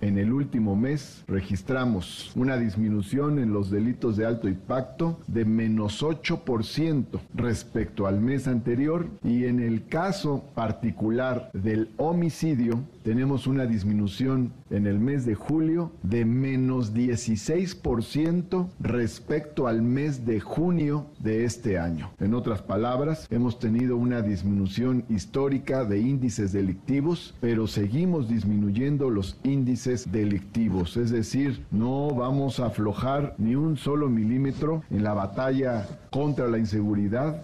En 0.04 0.18
el 0.18 0.34
último 0.34 0.76
mes 0.76 1.24
registramos 1.26 2.30
una 2.36 2.58
disminución 2.58 3.38
en 3.38 3.54
los 3.54 3.70
delitos 3.70 4.18
de 4.18 4.26
alto 4.26 4.48
impacto 4.48 5.18
de 5.28 5.46
menos 5.46 6.02
8% 6.02 7.20
respecto 7.32 8.06
al 8.06 8.20
mes 8.20 8.46
anterior 8.46 9.08
y 9.24 9.46
en 9.46 9.60
el 9.60 9.86
caso 9.86 10.44
particular 10.54 11.48
del 11.54 11.88
homicidio 11.96 12.82
tenemos 13.02 13.46
una 13.46 13.64
disminución 13.64 14.52
en 14.68 14.86
el 14.86 14.98
mes 14.98 15.24
de 15.24 15.34
julio 15.34 15.92
de 16.02 16.26
menos 16.26 16.94
16% 16.94 18.68
respecto 18.80 19.68
al 19.68 19.80
mes 19.80 20.26
de 20.26 20.40
junio 20.40 21.06
de 21.18 21.44
este 21.44 21.78
año. 21.78 22.10
En 22.18 22.34
otras 22.34 22.60
palabras, 22.60 23.26
hemos 23.30 23.58
tenido 23.58 23.96
una 23.96 24.20
disminución 24.20 25.04
histórica 25.08 25.84
de 25.84 26.00
índices 26.00 26.52
delictivos, 26.52 27.34
pero 27.40 27.66
seguimos 27.66 28.28
disminuyendo 28.28 29.10
los 29.10 29.38
índices 29.44 29.93
delictivos. 30.10 30.96
Es 30.96 31.10
decir, 31.10 31.64
no 31.70 32.08
vamos 32.14 32.60
a 32.60 32.66
aflojar 32.66 33.34
ni 33.38 33.54
un 33.54 33.76
solo 33.76 34.08
milímetro 34.08 34.82
en 34.90 35.04
la 35.04 35.14
batalla 35.14 35.86
contra 36.10 36.48
la 36.48 36.58
inseguridad. 36.58 37.42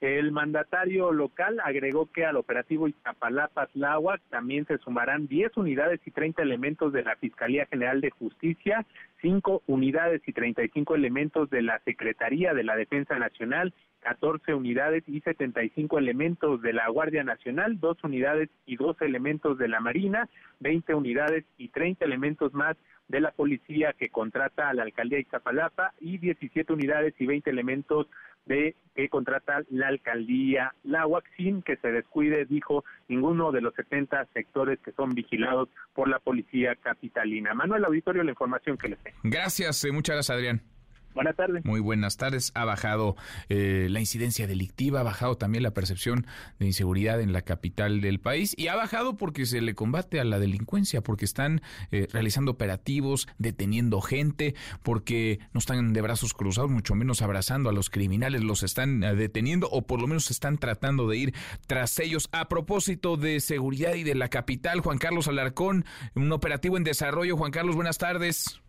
El 0.00 0.30
mandatario 0.30 1.10
local 1.10 1.58
agregó 1.64 2.12
que 2.12 2.26
al 2.26 2.36
operativo 2.36 2.86
Iztapalapa-Tláhuac 2.86 4.20
también 4.28 4.66
se 4.66 4.76
sumarán 4.78 5.26
10 5.26 5.56
unidades 5.56 6.00
y 6.04 6.10
30 6.10 6.42
elementos 6.42 6.92
de 6.92 7.02
la 7.02 7.16
Fiscalía 7.16 7.64
General 7.66 8.02
de 8.02 8.10
Justicia, 8.10 8.84
5 9.22 9.62
unidades 9.66 10.20
y 10.26 10.32
35 10.34 10.94
elementos 10.94 11.48
de 11.48 11.62
la 11.62 11.78
Secretaría 11.80 12.52
de 12.52 12.64
la 12.64 12.76
Defensa 12.76 13.18
Nacional, 13.18 13.72
14 14.06 14.54
unidades 14.54 15.02
y 15.08 15.20
75 15.20 15.98
elementos 15.98 16.62
de 16.62 16.72
la 16.72 16.88
Guardia 16.88 17.24
Nacional, 17.24 17.80
2 17.80 18.04
unidades 18.04 18.48
y 18.64 18.76
2 18.76 18.98
elementos 19.00 19.58
de 19.58 19.66
la 19.66 19.80
Marina, 19.80 20.28
20 20.60 20.94
unidades 20.94 21.44
y 21.58 21.70
30 21.70 22.04
elementos 22.04 22.54
más 22.54 22.76
de 23.08 23.18
la 23.18 23.32
policía 23.32 23.94
que 23.98 24.08
contrata 24.08 24.68
a 24.68 24.74
la 24.74 24.84
alcaldía 24.84 25.16
de 25.16 25.22
Iztapalapa 25.22 25.92
y 25.98 26.18
17 26.18 26.72
unidades 26.72 27.14
y 27.18 27.26
20 27.26 27.50
elementos 27.50 28.06
de 28.44 28.76
que 28.94 29.08
contrata 29.08 29.62
la 29.70 29.88
alcaldía 29.88 30.72
la 30.84 31.04
sin 31.36 31.62
que 31.62 31.76
se 31.78 31.88
descuide, 31.88 32.44
dijo, 32.44 32.84
ninguno 33.08 33.50
de 33.50 33.60
los 33.60 33.74
70 33.74 34.24
sectores 34.34 34.78
que 34.84 34.92
son 34.92 35.16
vigilados 35.16 35.68
por 35.94 36.08
la 36.08 36.20
policía 36.20 36.76
capitalina. 36.76 37.54
Manuel 37.54 37.84
Auditorio, 37.84 38.22
la 38.22 38.30
información 38.30 38.78
que 38.78 38.90
les 38.90 39.00
tengo. 39.00 39.18
Gracias, 39.24 39.84
eh, 39.84 39.90
muchas 39.90 40.14
gracias, 40.14 40.36
Adrián. 40.36 40.75
Buenas 41.16 41.34
tardes. 41.34 41.64
Muy 41.64 41.80
buenas 41.80 42.18
tardes. 42.18 42.52
Ha 42.54 42.66
bajado 42.66 43.16
eh, 43.48 43.88
la 43.90 44.00
incidencia 44.00 44.46
delictiva, 44.46 45.00
ha 45.00 45.02
bajado 45.02 45.38
también 45.38 45.62
la 45.62 45.70
percepción 45.70 46.26
de 46.58 46.66
inseguridad 46.66 47.22
en 47.22 47.32
la 47.32 47.40
capital 47.40 48.02
del 48.02 48.20
país 48.20 48.54
y 48.54 48.68
ha 48.68 48.76
bajado 48.76 49.16
porque 49.16 49.46
se 49.46 49.62
le 49.62 49.74
combate 49.74 50.20
a 50.20 50.24
la 50.24 50.38
delincuencia, 50.38 51.00
porque 51.00 51.24
están 51.24 51.62
eh, 51.90 52.06
realizando 52.12 52.52
operativos, 52.52 53.28
deteniendo 53.38 54.02
gente, 54.02 54.54
porque 54.82 55.40
no 55.54 55.58
están 55.58 55.94
de 55.94 56.02
brazos 56.02 56.34
cruzados, 56.34 56.70
mucho 56.70 56.94
menos 56.94 57.22
abrazando 57.22 57.70
a 57.70 57.72
los 57.72 57.88
criminales, 57.88 58.44
los 58.44 58.62
están 58.62 59.02
eh, 59.02 59.14
deteniendo 59.14 59.70
o 59.70 59.86
por 59.86 60.02
lo 60.02 60.08
menos 60.08 60.30
están 60.30 60.58
tratando 60.58 61.08
de 61.08 61.16
ir 61.16 61.34
tras 61.66 61.98
ellos. 61.98 62.28
A 62.30 62.50
propósito 62.50 63.16
de 63.16 63.40
seguridad 63.40 63.94
y 63.94 64.02
de 64.02 64.16
la 64.16 64.28
capital, 64.28 64.80
Juan 64.80 64.98
Carlos 64.98 65.28
Alarcón, 65.28 65.86
un 66.14 66.30
operativo 66.30 66.76
en 66.76 66.84
desarrollo. 66.84 67.38
Juan 67.38 67.52
Carlos, 67.52 67.74
buenas 67.74 67.96
tardes. 67.96 68.60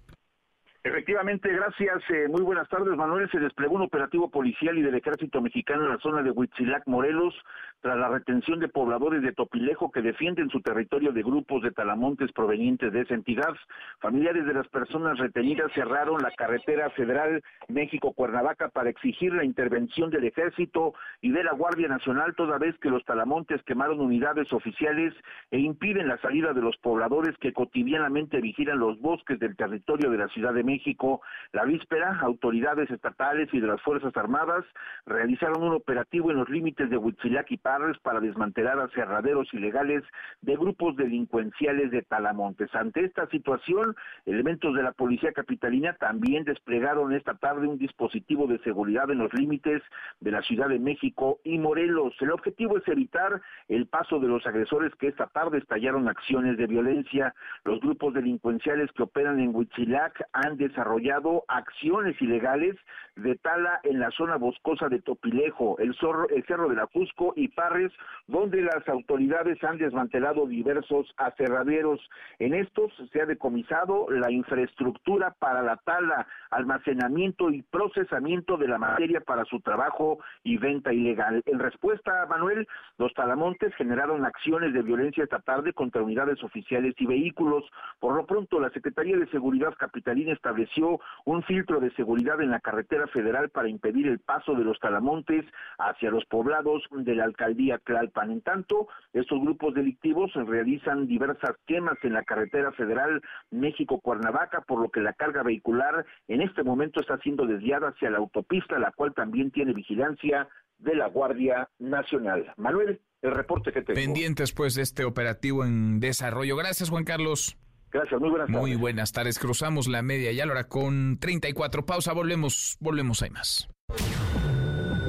Efectivamente, 0.88 1.50
gracias. 1.52 2.02
Eh, 2.10 2.28
muy 2.30 2.42
buenas 2.42 2.70
tardes, 2.70 2.96
Manuel. 2.96 3.30
Se 3.30 3.40
desplegó 3.40 3.76
un 3.76 3.82
operativo 3.82 4.32
policial 4.32 4.78
y 4.78 4.82
del 4.82 4.96
ejército 4.96 5.42
mexicano 5.42 5.84
en 5.84 5.90
la 5.90 5.98
zona 5.98 6.24
de 6.24 6.32
Huitzilac, 6.32 6.88
Morelos, 6.88 7.36
tras 7.82 7.98
la 7.98 8.10
retención 8.10 8.60
de 8.60 8.68
pobladores 8.68 9.22
de 9.22 9.34
Topilejo 9.34 9.92
que 9.92 10.02
defienden 10.02 10.50
su 10.50 10.62
territorio 10.62 11.12
de 11.12 11.24
grupos 11.24 11.62
de 11.62 11.72
talamontes 11.72 12.32
provenientes 12.32 12.92
de 12.92 13.02
esa 13.02 13.14
entidad. 13.14 13.54
Familiares 14.00 14.46
de 14.46 14.54
las 14.54 14.68
personas 14.70 15.18
retenidas 15.18 15.72
cerraron 15.74 16.22
la 16.22 16.32
carretera 16.32 16.90
federal 16.92 17.42
México-Cuernavaca 17.68 18.70
para 18.70 18.90
exigir 18.90 19.34
la 19.34 19.44
intervención 19.44 20.10
del 20.10 20.26
ejército 20.26 20.94
y 21.22 21.32
de 21.32 21.44
la 21.44 21.54
Guardia 21.54 21.88
Nacional, 21.88 22.36
toda 22.36 22.58
vez 22.58 22.78
que 22.80 22.90
los 22.90 23.04
talamontes 23.06 23.62
quemaron 23.64 24.00
unidades 24.00 24.52
oficiales 24.54 25.14
e 25.52 25.60
impiden 25.60 26.08
la 26.08 26.18
salida 26.18 26.54
de 26.54 26.62
los 26.62 26.78
pobladores 26.78 27.38
que 27.38 27.54
cotidianamente 27.54 28.42
vigilan 28.42 28.80
los 28.80 29.00
bosques 29.00 29.40
del 29.40 29.56
territorio 29.56 30.10
de 30.10 30.18
la 30.18 30.28
Ciudad 30.30 30.54
de 30.54 30.64
México. 30.64 31.22
La 31.52 31.66
víspera, 31.66 32.20
autoridades 32.22 32.90
estatales 32.90 33.50
y 33.54 33.60
de 33.60 33.68
las 33.68 33.82
Fuerzas 33.82 34.16
Armadas 34.18 34.66
realizaron 35.06 35.64
un 35.64 35.74
operativo 35.74 36.32
en 36.32 36.38
los 36.38 36.50
límites 36.50 36.90
de 36.90 36.98
Huitzilac 36.98 37.52
y 37.52 37.58
Para 38.02 38.22
desmantelar 38.22 38.80
aserraderos 38.80 39.54
ilegales 39.54 40.02
de 40.42 40.56
grupos 40.56 40.96
delincuenciales 40.96 41.92
de 41.92 42.02
Talamontes. 42.02 42.74
Ante 42.74 43.04
esta 43.04 43.28
situación, 43.28 43.94
elementos 44.26 44.74
de 44.74 44.84
la 44.84 44.94
Policía 44.94 45.34
Capitalina 45.34 45.94
también 45.94 46.46
desplegaron 46.46 47.12
esta 47.12 47.34
tarde 47.36 47.68
un 47.68 47.78
dispositivo 47.78 48.48
de 48.48 48.60
seguridad 48.60 49.12
en 49.12 49.18
los 49.18 49.34
límites 49.34 49.84
de 50.22 50.32
la 50.32 50.42
Ciudad 50.44 50.70
de 50.70 50.80
México 50.80 51.40
y 51.44 51.58
Morelos. 51.58 52.14
El 52.22 52.32
objetivo 52.32 52.78
es 52.78 52.88
evitar 52.88 53.42
el 53.68 53.86
paso 53.88 54.20
de 54.20 54.30
los 54.30 54.48
agresores 54.48 54.96
que 54.96 55.10
esta 55.10 55.28
tarde 55.28 55.58
estallaron 55.58 56.08
acciones 56.08 56.58
de 56.58 56.68
violencia. 56.68 57.36
Los 57.66 57.82
grupos 57.82 58.14
delincuenciales 58.14 58.90
que 58.94 59.04
operan 59.04 59.42
en 59.42 59.54
Huitzilac 59.54 60.26
han 60.32 60.56
desarrollado 60.56 61.44
acciones 61.50 62.20
ilegales 62.22 62.78
de 63.18 63.36
tala 63.36 63.82
en 63.84 64.00
la 64.00 64.12
zona 64.12 64.38
boscosa 64.38 64.88
de 64.88 65.02
Topilejo, 65.02 65.78
el, 65.80 65.94
zorro, 65.96 66.30
el 66.30 66.46
Cerro 66.46 66.70
de 66.70 66.76
la 66.76 66.88
Cusco 66.88 67.34
y 67.36 67.50
Parres, 67.58 67.92
donde 68.28 68.62
las 68.62 68.88
autoridades 68.88 69.62
han 69.64 69.80
desmantelado 69.80 70.46
diversos 70.46 71.12
aserraderos. 71.18 72.00
En 72.38 72.54
estos 72.54 72.94
se 73.12 73.22
ha 73.22 73.26
decomisado 73.26 74.06
la 74.12 74.32
infraestructura 74.32 75.34
para 75.40 75.64
la 75.64 75.78
tala, 75.78 76.28
almacenamiento 76.52 77.50
y 77.50 77.64
procesamiento 77.64 78.58
de 78.58 78.68
la 78.68 78.78
materia 78.78 79.22
para 79.22 79.44
su 79.46 79.60
trabajo 79.62 80.20
y 80.44 80.58
venta 80.58 80.94
ilegal. 80.94 81.42
En 81.48 81.58
respuesta, 81.58 82.28
Manuel, 82.30 82.68
los 83.00 83.12
talamontes 83.16 83.74
generaron 83.74 84.24
acciones 84.24 84.72
de 84.74 84.84
violencia 84.84 85.24
esta 85.24 85.40
tarde 85.40 85.74
contra 85.74 86.04
unidades 86.04 86.44
oficiales 86.44 86.94
y 87.00 87.08
vehículos. 87.08 87.64
Por 88.00 88.16
lo 88.16 88.28
pronto, 88.28 88.60
la 88.60 88.70
Secretaría 88.70 89.18
de 89.18 89.28
Seguridad 89.32 89.74
Capitalina 89.78 90.34
estableció 90.34 91.00
un 91.26 91.42
filtro 91.44 91.80
de 91.80 91.92
seguridad 91.96 92.40
en 92.40 92.52
la 92.52 92.60
carretera 92.60 93.08
federal 93.08 93.50
para 93.50 93.68
impedir 93.68 94.08
el 94.08 94.20
paso 94.20 94.54
de 94.54 94.64
los 94.64 94.80
talamontes 94.80 95.44
hacia 95.80 96.12
los 96.12 96.26
poblados 96.26 96.84
de 96.92 97.16
la 97.16 97.24
Tlalpan. 97.56 98.32
En 98.32 98.42
tanto, 98.42 98.88
estos 99.14 99.40
grupos 99.42 99.74
delictivos 99.74 100.32
realizan 100.34 101.08
diversas 101.08 101.52
quemas 101.66 101.98
en 102.04 102.14
la 102.14 102.24
carretera 102.24 102.72
federal 102.72 103.22
México-Cuernavaca, 103.52 104.62
por 104.62 104.82
lo 104.82 104.90
que 104.90 105.02
la 105.02 105.14
carga 105.14 105.44
vehicular 105.44 106.06
en 106.28 106.42
este 106.42 106.64
momento 106.64 107.02
está 107.02 107.18
siendo 107.20 107.46
desviada 107.46 107.90
hacia 107.90 108.10
la 108.10 108.18
autopista, 108.18 108.80
la 108.80 108.92
cual 108.92 109.14
también 109.14 109.52
tiene 109.52 109.74
vigilancia 109.74 110.48
de 110.80 110.96
la 110.96 111.08
Guardia 111.08 111.70
Nacional. 111.80 112.54
Manuel, 112.58 113.02
el 113.22 113.32
reporte 113.32 113.72
que 113.72 113.82
tengo. 113.82 113.96
Pendientes 113.96 114.54
pues 114.54 114.76
de 114.76 114.84
este 114.84 115.06
operativo 115.06 115.64
en 115.64 116.00
desarrollo. 116.00 116.56
Gracias, 116.56 116.90
Juan 116.90 117.04
Carlos. 117.04 117.58
Gracias, 117.92 118.20
muy 118.20 118.30
buenas 118.30 118.48
tardes. 118.48 118.62
Muy 118.62 118.76
buenas 118.76 119.12
tardes. 119.12 119.40
Cruzamos 119.40 119.88
la 119.88 120.02
media 120.02 120.32
ya 120.32 120.46
lo 120.46 120.52
hará 120.52 120.66
con 120.66 121.18
34. 121.20 121.86
Pausa, 121.86 122.14
volvemos, 122.14 122.78
volvemos, 122.80 123.22
hay 123.24 123.30
más. 123.30 123.70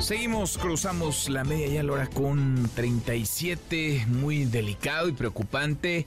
Seguimos, 0.00 0.56
cruzamos 0.58 1.28
la 1.28 1.42
media 1.42 1.66
ya 1.66 1.82
la 1.82 1.92
hora 1.92 2.06
con 2.06 2.70
37, 2.74 4.06
muy 4.06 4.44
delicado 4.44 5.08
y 5.08 5.12
preocupante 5.12 6.06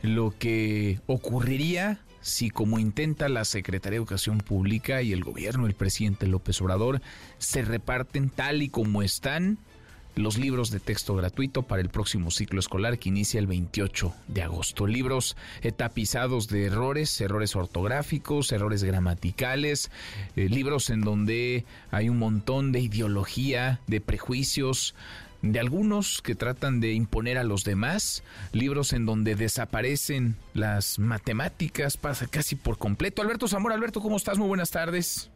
lo 0.00 0.32
que 0.38 1.00
ocurriría 1.06 1.98
si 2.20 2.50
como 2.50 2.78
intenta 2.78 3.28
la 3.28 3.44
Secretaría 3.44 3.94
de 3.94 3.96
Educación 3.96 4.38
Pública 4.38 5.02
y 5.02 5.12
el 5.12 5.24
gobierno, 5.24 5.66
el 5.66 5.74
presidente 5.74 6.28
López 6.28 6.62
Obrador, 6.62 7.02
se 7.38 7.62
reparten 7.62 8.30
tal 8.30 8.62
y 8.62 8.68
como 8.68 9.02
están 9.02 9.58
los 10.14 10.38
libros 10.38 10.70
de 10.70 10.80
texto 10.80 11.14
gratuito 11.14 11.62
para 11.62 11.82
el 11.82 11.88
próximo 11.88 12.30
ciclo 12.30 12.60
escolar 12.60 12.98
que 12.98 13.08
inicia 13.08 13.38
el 13.38 13.46
28 13.46 14.14
de 14.28 14.42
agosto. 14.42 14.86
Libros 14.86 15.36
tapizados 15.76 16.48
de 16.48 16.66
errores, 16.66 17.20
errores 17.20 17.56
ortográficos, 17.56 18.52
errores 18.52 18.84
gramaticales, 18.84 19.90
eh, 20.36 20.48
libros 20.48 20.90
en 20.90 21.00
donde 21.00 21.64
hay 21.90 22.08
un 22.08 22.18
montón 22.18 22.72
de 22.72 22.80
ideología, 22.80 23.80
de 23.86 24.00
prejuicios, 24.00 24.94
de 25.42 25.58
algunos 25.58 26.22
que 26.22 26.36
tratan 26.36 26.80
de 26.80 26.92
imponer 26.92 27.36
a 27.36 27.44
los 27.44 27.64
demás, 27.64 28.22
libros 28.52 28.92
en 28.92 29.06
donde 29.06 29.34
desaparecen 29.34 30.36
las 30.54 31.00
matemáticas, 31.00 31.96
pasa 31.96 32.28
casi 32.28 32.54
por 32.54 32.78
completo. 32.78 33.22
Alberto 33.22 33.48
Zamora, 33.48 33.74
Alberto, 33.74 34.00
¿cómo 34.00 34.16
estás? 34.16 34.38
Muy 34.38 34.46
buenas 34.46 34.70
tardes. 34.70 35.31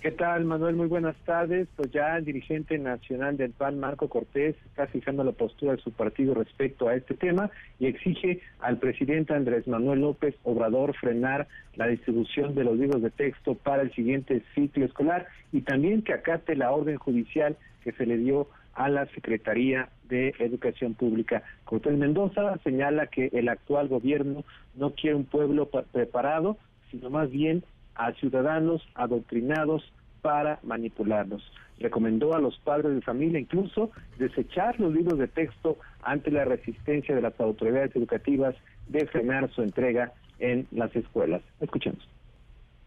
¿Qué 0.00 0.12
tal, 0.12 0.46
Manuel? 0.46 0.76
Muy 0.76 0.86
buenas 0.86 1.14
tardes. 1.26 1.68
Pues 1.76 1.92
ya 1.92 2.16
el 2.16 2.24
dirigente 2.24 2.78
nacional 2.78 3.36
del 3.36 3.50
PAN, 3.50 3.78
Marco 3.78 4.08
Cortés, 4.08 4.56
está 4.64 4.86
fijando 4.86 5.22
la 5.24 5.32
postura 5.32 5.72
de 5.72 5.82
su 5.82 5.92
partido 5.92 6.32
respecto 6.32 6.88
a 6.88 6.94
este 6.94 7.12
tema 7.12 7.50
y 7.78 7.84
exige 7.84 8.40
al 8.60 8.78
presidente 8.78 9.34
Andrés 9.34 9.68
Manuel 9.68 10.00
López 10.00 10.34
Obrador 10.42 10.96
frenar 10.96 11.48
la 11.74 11.86
distribución 11.86 12.54
de 12.54 12.64
los 12.64 12.78
libros 12.78 13.02
de 13.02 13.10
texto 13.10 13.56
para 13.56 13.82
el 13.82 13.92
siguiente 13.92 14.42
ciclo 14.54 14.86
escolar 14.86 15.26
y 15.52 15.60
también 15.60 16.00
que 16.00 16.14
acate 16.14 16.56
la 16.56 16.72
orden 16.72 16.96
judicial 16.96 17.58
que 17.84 17.92
se 17.92 18.06
le 18.06 18.16
dio 18.16 18.48
a 18.72 18.88
la 18.88 19.04
Secretaría 19.08 19.90
de 20.08 20.34
Educación 20.38 20.94
Pública. 20.94 21.42
Cortés 21.64 21.98
Mendoza 21.98 22.56
señala 22.64 23.08
que 23.08 23.28
el 23.34 23.50
actual 23.50 23.88
gobierno 23.88 24.44
no 24.76 24.94
quiere 24.94 25.16
un 25.16 25.26
pueblo 25.26 25.68
preparado, 25.68 26.56
sino 26.90 27.10
más 27.10 27.30
bien 27.30 27.62
a 28.00 28.12
ciudadanos 28.14 28.82
adoctrinados 28.94 29.82
para 30.22 30.58
manipularlos. 30.62 31.42
Recomendó 31.78 32.34
a 32.34 32.40
los 32.40 32.58
padres 32.58 32.94
de 32.94 33.02
familia 33.02 33.38
incluso 33.38 33.90
desechar 34.18 34.80
los 34.80 34.92
libros 34.92 35.18
de 35.18 35.28
texto 35.28 35.76
ante 36.02 36.30
la 36.30 36.46
resistencia 36.46 37.14
de 37.14 37.22
las 37.22 37.38
autoridades 37.38 37.94
educativas 37.94 38.54
de 38.88 39.06
frenar 39.06 39.50
su 39.50 39.62
entrega 39.62 40.12
en 40.38 40.66
las 40.70 40.94
escuelas. 40.96 41.42
Escuchemos. 41.60 42.19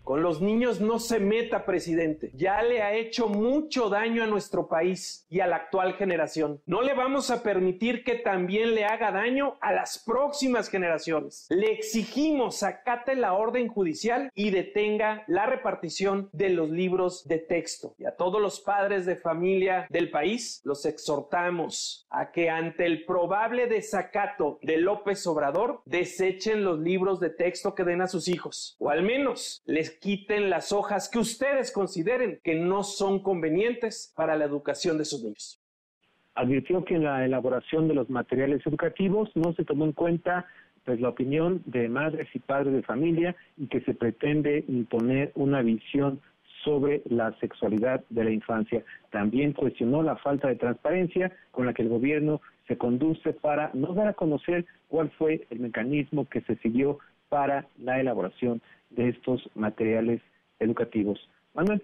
Con 0.04 0.22
los 0.22 0.42
niños 0.42 0.82
no 0.82 1.00
se 1.00 1.20
meta, 1.20 1.66
presidente. 1.66 2.32
Ya 2.34 2.62
le 2.62 2.82
ha 2.82 2.94
hecho 2.94 3.30
mucho 3.30 3.90
daño 3.90 4.24
a 4.24 4.28
nuestro 4.28 4.68
país 4.68 5.26
y 5.30 5.40
a 5.40 5.48
la 5.48 5.56
actual 5.56 5.94
generación. 5.94 6.62
No 6.66 6.82
le 6.82 6.94
vamos 6.94 7.32
a 7.32 7.42
permitir 7.42 8.04
que 8.04 8.16
también 8.16 8.76
le 8.76 8.84
haga 8.84 9.12
daño 9.12 9.58
a 9.62 9.72
las 9.72 10.04
próximas 10.06 10.68
generaciones. 10.68 11.48
Le 11.50 11.72
exigimos 11.72 12.64
acate 12.64 13.16
la 13.16 13.34
orden 13.34 13.70
judicial 13.70 14.30
y 14.36 14.50
detenga 14.50 15.24
la 15.28 15.46
repartición 15.46 16.30
de 16.34 16.50
los 16.50 16.70
libros 16.70 17.26
de 17.26 17.38
texto. 17.38 17.96
Y 17.98 18.06
a 18.06 18.16
todos 18.16 18.42
los 18.42 18.60
padres 18.60 19.06
de 19.06 19.16
familia 19.16 19.88
del 19.90 20.12
país 20.12 20.62
los 20.66 20.86
exhortamos 20.86 22.06
a 22.10 22.32
que 22.32 22.50
ante 22.50 22.86
el 22.86 23.06
probable 23.06 23.68
desacato 23.68 24.60
de 24.62 24.78
López 24.78 25.26
Obrador 25.28 25.82
desechen 25.86 26.64
los 26.66 26.80
libros 26.80 27.22
de 27.22 27.30
texto 27.30 27.74
que 27.74 27.86
den 27.86 28.02
a 28.02 28.08
sus 28.08 28.28
hijos. 28.28 28.76
O 28.80 28.90
al 28.90 29.04
menos 29.04 29.62
les 29.66 29.93
quiten 30.00 30.50
las 30.50 30.72
hojas 30.72 31.10
que 31.10 31.20
ustedes 31.20 31.72
consideren 31.72 32.40
que 32.44 32.56
no 32.56 32.84
son 32.84 33.22
convenientes 33.22 34.14
para 34.16 34.36
la 34.36 34.46
educación 34.46 34.98
de 34.98 35.06
sus 35.06 35.24
niños. 35.24 35.60
Advirtió 36.36 36.84
que 36.84 36.96
en 36.96 37.04
la 37.04 37.26
elaboración 37.26 37.88
de 37.88 37.94
los 37.94 38.10
materiales 38.10 38.66
educativos 38.66 39.30
no 39.36 39.54
se 39.54 39.66
tomó 39.66 39.86
en 39.86 39.92
cuenta 39.92 40.46
pues 40.84 41.00
la 41.00 41.10
opinión 41.10 41.62
de 41.66 41.88
madres 41.88 42.28
y 42.34 42.40
padres 42.40 42.74
de 42.74 42.84
familia 42.84 43.36
y 43.58 43.68
que 43.68 43.82
se 43.82 43.94
pretende 43.94 44.66
imponer 44.68 45.32
una 45.36 45.62
visión 45.62 46.20
sobre 46.64 47.02
la 47.06 47.38
sexualidad 47.40 48.04
de 48.10 48.24
la 48.24 48.32
infancia. 48.32 48.84
También 49.12 49.54
cuestionó 49.54 50.02
la 50.02 50.16
falta 50.18 50.48
de 50.48 50.56
transparencia 50.56 51.32
con 51.52 51.66
la 51.66 51.74
que 51.74 51.84
el 51.84 51.90
gobierno 51.90 52.42
se 52.68 52.78
conduce 52.78 53.34
para 53.34 53.70
no 53.74 53.94
dar 53.94 54.08
a 54.08 54.14
conocer 54.14 54.66
cuál 54.88 55.10
fue 55.12 55.46
el 55.50 55.60
mecanismo 55.60 56.28
que 56.28 56.42
se 56.42 56.56
siguió 56.58 57.00
para 57.30 57.68
la 57.78 58.00
elaboración 58.00 58.62
de 58.96 59.10
estos 59.10 59.50
materiales 59.56 60.22
educativos. 60.60 61.20
Manuel, 61.54 61.82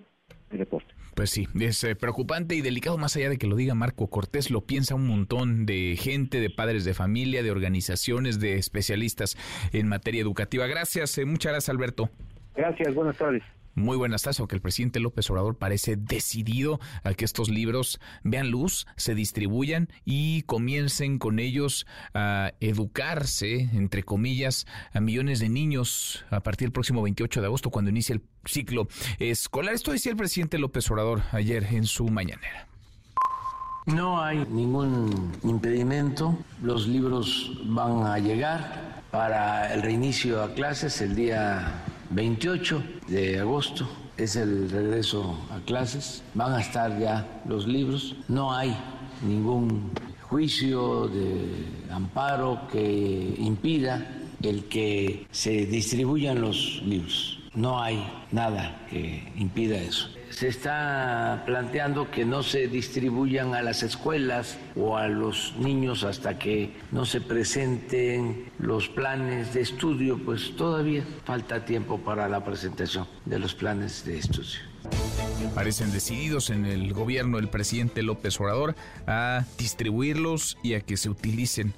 el 0.52 0.60
reporte. 0.60 0.94
Pues 1.16 1.32
sí, 1.32 1.48
es 1.60 1.84
eh, 1.84 1.96
preocupante 1.96 2.56
y 2.56 2.62
delicado 2.62 2.98
más 2.98 3.16
allá 3.16 3.30
de 3.30 3.38
que 3.38 3.48
lo 3.48 3.56
diga 3.56 3.76
Marco 3.76 4.08
Cortés, 4.08 4.52
lo 4.52 4.62
piensa 4.62 4.96
un 4.96 5.08
montón 5.08 5.66
de 5.66 5.98
gente, 6.00 6.40
de 6.40 6.50
padres 6.50 6.86
de 6.86 6.94
familia, 6.94 7.44
de 7.44 7.52
organizaciones, 7.52 8.40
de 8.40 8.56
especialistas 8.56 9.36
en 9.74 9.88
materia 9.88 10.22
educativa. 10.22 10.66
Gracias, 10.68 11.18
eh, 11.18 11.26
muchas 11.26 11.52
gracias 11.52 11.70
Alberto. 11.70 12.10
Gracias, 12.56 12.94
buenas 12.94 13.18
tardes. 13.18 13.44
Muy 13.76 13.98
buenas 13.98 14.24
tardes, 14.24 14.40
aunque 14.40 14.56
el 14.56 14.62
presidente 14.62 15.00
López 15.00 15.30
Obrador 15.30 15.58
parece 15.58 15.96
decidido 15.96 16.80
a 17.04 17.14
que 17.14 17.26
estos 17.26 17.50
libros 17.50 18.00
vean 18.24 18.50
luz, 18.50 18.88
se 18.98 19.16
distribuyan 19.16 19.90
y 20.06 20.42
comiencen 20.44 21.20
con 21.20 21.40
ellos 21.40 21.86
a 22.14 22.52
educarse, 22.60 23.70
entre 23.74 24.04
comillas, 24.04 24.66
a 24.94 25.00
millones 25.00 25.40
de 25.40 25.50
niños 25.50 26.26
a 26.30 26.42
partir 26.42 26.68
del 26.68 26.74
próximo 26.74 27.02
28 27.02 27.42
de 27.42 27.48
agosto, 27.48 27.70
cuando 27.70 27.92
inicie 27.92 28.16
el 28.16 28.22
ciclo 28.46 28.88
escolar. 29.20 29.74
Esto 29.74 29.92
decía 29.92 30.12
el 30.12 30.18
presidente 30.18 30.58
López 30.58 30.90
Obrador 30.92 31.22
ayer 31.32 31.64
en 31.66 31.86
su 31.86 32.08
mañanera. 32.10 32.68
No 33.86 34.22
hay 34.22 34.46
ningún 34.50 35.32
impedimento, 35.44 36.38
los 36.62 36.88
libros 36.88 37.60
van 37.66 38.06
a 38.06 38.20
llegar 38.20 39.02
para 39.10 39.74
el 39.74 39.82
reinicio 39.82 40.44
a 40.44 40.54
clases 40.54 41.02
el 41.02 41.16
día 41.16 41.84
28 42.12 42.84
de 43.08 43.40
agosto 43.40 43.88
es 44.18 44.36
el 44.36 44.70
regreso 44.70 45.38
a 45.52 45.60
clases. 45.66 46.24
Van 46.34 46.54
a 46.54 46.62
estar 46.62 47.00
ya 47.00 47.42
los 47.48 47.68
libros. 47.68 48.16
No 48.28 48.54
hay 48.54 48.76
ningún 49.22 49.92
juicio 50.22 51.08
de 51.08 51.66
amparo 51.92 52.68
que 52.72 53.36
impida 53.38 54.08
el 54.42 54.66
que 54.66 55.28
se 55.32 55.66
distribuyan 55.66 56.42
los 56.42 56.82
libros. 56.86 57.40
No 57.54 57.82
hay 57.82 58.06
nada 58.32 58.86
que 58.90 59.32
impida 59.36 59.78
eso 59.78 60.10
se 60.30 60.48
está 60.48 61.44
planteando 61.46 62.12
que 62.12 62.26
no 62.26 62.44
se 62.44 62.68
distribuyan 62.68 63.56
a 63.56 63.62
las 63.62 63.84
escuelas 63.84 64.58
o 64.76 64.98
a 64.98 65.08
los 65.08 65.56
niños 65.58 66.04
hasta 66.04 66.38
que 66.38 66.76
no 66.92 67.06
se 67.06 67.22
presenten 67.22 68.52
los 68.60 68.90
planes 68.90 69.54
de 69.54 69.62
estudio, 69.62 70.18
pues 70.24 70.56
todavía 70.56 71.04
falta 71.26 71.66
tiempo 71.66 72.00
para 72.00 72.30
la 72.30 72.44
presentación 72.44 73.08
de 73.26 73.40
los 73.40 73.56
planes 73.56 74.06
de 74.06 74.20
estudio. 74.20 74.60
Parecen 75.56 75.92
decididos 75.92 76.50
en 76.50 76.66
el 76.66 76.94
gobierno 76.94 77.38
del 77.38 77.50
presidente 77.50 78.04
López 78.04 78.40
Obrador 78.40 78.76
a 79.08 79.46
distribuirlos 79.58 80.58
y 80.64 80.74
a 80.74 80.82
que 80.82 80.98
se 80.98 81.10
utilicen 81.10 81.74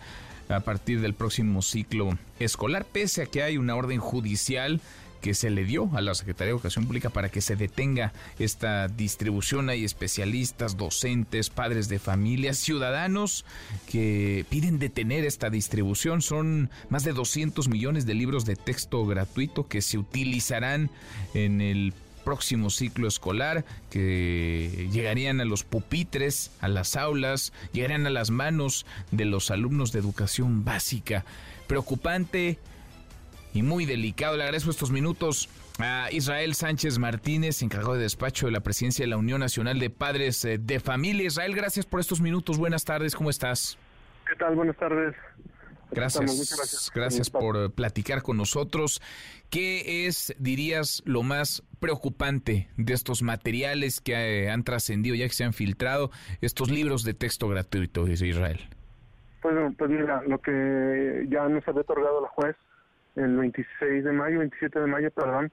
a 0.49 0.59
partir 0.59 1.01
del 1.01 1.13
próximo 1.13 1.61
ciclo 1.61 2.17
escolar, 2.39 2.85
pese 2.85 3.23
a 3.23 3.25
que 3.25 3.43
hay 3.43 3.57
una 3.57 3.75
orden 3.75 3.99
judicial 3.99 4.81
que 5.21 5.33
se 5.33 5.49
le 5.49 5.63
dio 5.63 5.89
a 5.93 6.01
la 6.01 6.13
Secretaría 6.15 6.47
de 6.47 6.57
Educación 6.57 6.85
Pública 6.85 7.09
para 7.09 7.29
que 7.29 7.41
se 7.41 7.55
detenga 7.55 8.11
esta 8.39 8.87
distribución. 8.87 9.69
Hay 9.69 9.85
especialistas, 9.85 10.77
docentes, 10.77 11.49
padres 11.49 11.87
de 11.87 11.99
familia, 11.99 12.53
ciudadanos 12.53 13.45
que 13.89 14.45
piden 14.49 14.79
detener 14.79 15.23
esta 15.23 15.49
distribución. 15.49 16.21
Son 16.21 16.69
más 16.89 17.03
de 17.03 17.13
200 17.13 17.69
millones 17.69 18.05
de 18.05 18.15
libros 18.15 18.45
de 18.45 18.55
texto 18.55 19.05
gratuito 19.05 19.67
que 19.67 19.81
se 19.81 19.97
utilizarán 19.97 20.89
en 21.33 21.61
el 21.61 21.93
próximo 22.23 22.69
ciclo 22.69 23.07
escolar, 23.07 23.65
que 23.89 24.89
llegarían 24.91 25.41
a 25.41 25.45
los 25.45 25.63
pupitres, 25.63 26.51
a 26.59 26.67
las 26.67 26.95
aulas, 26.95 27.51
llegarían 27.73 28.05
a 28.05 28.11
las 28.11 28.29
manos 28.29 28.85
de 29.11 29.25
los 29.25 29.49
alumnos 29.49 29.91
de 29.91 29.99
educación 29.99 30.63
básica 30.63 31.25
preocupante 31.71 32.59
y 33.53 33.63
muy 33.63 33.85
delicado. 33.85 34.37
Le 34.37 34.43
agradezco 34.43 34.71
estos 34.71 34.91
minutos 34.91 35.49
a 35.79 36.09
Israel 36.11 36.53
Sánchez 36.53 36.99
Martínez, 36.99 37.61
encargado 37.61 37.93
de 37.93 38.03
despacho 38.03 38.45
de 38.45 38.51
la 38.51 38.61
presidencia 38.61 39.03
de 39.03 39.09
la 39.09 39.17
Unión 39.17 39.39
Nacional 39.39 39.79
de 39.79 39.89
Padres 39.89 40.43
eh, 40.45 40.57
de 40.57 40.79
Familia. 40.79 41.25
Israel, 41.25 41.55
gracias 41.55 41.85
por 41.85 41.99
estos 41.99 42.21
minutos. 42.21 42.57
Buenas 42.57 42.85
tardes, 42.85 43.15
¿cómo 43.15 43.29
estás? 43.29 43.77
¿Qué 44.27 44.35
tal? 44.35 44.55
Buenas 44.55 44.77
tardes. 44.77 45.15
Gracias, 45.93 46.55
gracias, 46.55 46.91
gracias 46.95 47.29
por 47.29 47.57
eh, 47.57 47.69
platicar 47.69 48.21
con 48.21 48.37
nosotros. 48.37 49.01
¿Qué 49.49 50.07
es, 50.07 50.33
dirías, 50.39 51.03
lo 51.05 51.21
más 51.21 51.63
preocupante 51.81 52.69
de 52.77 52.93
estos 52.93 53.23
materiales 53.23 53.99
que 53.99 54.45
eh, 54.45 54.49
han 54.49 54.63
trascendido, 54.63 55.15
ya 55.15 55.27
que 55.27 55.33
se 55.33 55.43
han 55.43 55.51
filtrado, 55.51 56.09
estos 56.39 56.71
libros 56.71 57.03
de 57.03 57.13
texto 57.13 57.49
gratuito 57.49 58.05
de 58.05 58.13
Israel? 58.13 58.61
Pues, 59.41 59.55
pues 59.77 59.89
mira, 59.89 60.21
lo 60.25 60.39
que 60.39 61.25
ya 61.29 61.49
nos 61.49 61.67
había 61.67 61.81
otorgado 61.81 62.21
la 62.21 62.29
juez 62.29 62.55
el 63.21 63.37
26 63.37 64.03
de 64.03 64.11
mayo, 64.11 64.39
27 64.39 64.79
de 64.79 64.87
mayo, 64.87 65.11
perdón, 65.11 65.51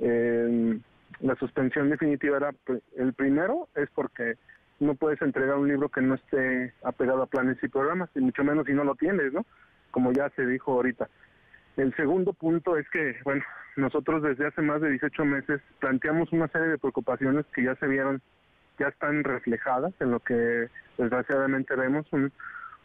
eh, 0.00 0.78
la 1.20 1.34
suspensión 1.36 1.90
definitiva 1.90 2.36
era, 2.36 2.54
el 2.96 3.12
primero 3.12 3.68
es 3.74 3.88
porque 3.90 4.36
no 4.80 4.94
puedes 4.94 5.20
entregar 5.22 5.56
un 5.56 5.68
libro 5.68 5.88
que 5.88 6.00
no 6.00 6.14
esté 6.14 6.72
apegado 6.84 7.22
a 7.22 7.26
planes 7.26 7.58
y 7.62 7.68
programas, 7.68 8.10
y 8.14 8.20
mucho 8.20 8.44
menos 8.44 8.66
si 8.66 8.72
no 8.72 8.84
lo 8.84 8.94
tienes, 8.94 9.32
¿no? 9.32 9.44
Como 9.90 10.12
ya 10.12 10.30
se 10.30 10.46
dijo 10.46 10.72
ahorita. 10.72 11.08
El 11.76 11.94
segundo 11.96 12.32
punto 12.32 12.76
es 12.76 12.88
que, 12.90 13.16
bueno, 13.24 13.42
nosotros 13.76 14.22
desde 14.22 14.46
hace 14.46 14.62
más 14.62 14.80
de 14.80 14.90
18 14.90 15.24
meses 15.24 15.60
planteamos 15.80 16.32
una 16.32 16.48
serie 16.48 16.68
de 16.68 16.78
preocupaciones 16.78 17.46
que 17.54 17.64
ya 17.64 17.74
se 17.76 17.86
vieron, 17.86 18.20
ya 18.78 18.88
están 18.88 19.24
reflejadas 19.24 19.92
en 20.00 20.10
lo 20.12 20.20
que 20.20 20.68
desgraciadamente 20.96 21.74
vemos, 21.74 22.06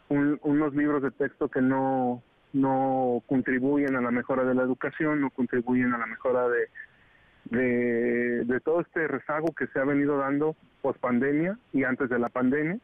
unos 0.08 0.74
libros 0.74 1.02
de 1.02 1.10
texto 1.12 1.48
que 1.48 1.60
no 1.60 2.22
no 2.54 3.22
contribuyen 3.26 3.96
a 3.96 4.00
la 4.00 4.10
mejora 4.10 4.44
de 4.44 4.54
la 4.54 4.62
educación, 4.62 5.20
no 5.20 5.30
contribuyen 5.30 5.92
a 5.92 5.98
la 5.98 6.06
mejora 6.06 6.48
de, 6.48 8.44
de, 8.44 8.60
todo 8.60 8.80
este 8.80 9.06
rezago 9.08 9.48
que 9.54 9.66
se 9.66 9.78
ha 9.78 9.84
venido 9.84 10.16
dando 10.16 10.56
post 10.80 10.98
pandemia 11.00 11.58
y 11.72 11.84
antes 11.84 12.08
de 12.08 12.18
la 12.18 12.28
pandemia. 12.28 12.78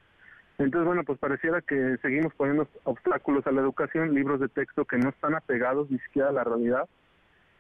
Entonces, 0.59 0.87
bueno, 0.87 1.05
pues 1.05 1.19
pareciera 1.19 1.63
que 1.63 1.97
seguimos 2.03 2.35
poniendo 2.35 2.69
obstáculos 2.85 3.47
a 3.47 3.53
la 3.53 3.63
educación, 3.63 4.15
libros 4.15 4.41
de 4.41 4.49
texto 4.49 4.85
que 4.85 4.99
no 4.99 5.09
están 5.09 5.35
apegados 5.35 5.91
ni 5.91 5.99
siquiera 6.01 6.29
a 6.29 6.33
la 6.33 6.45
realidad 6.45 6.87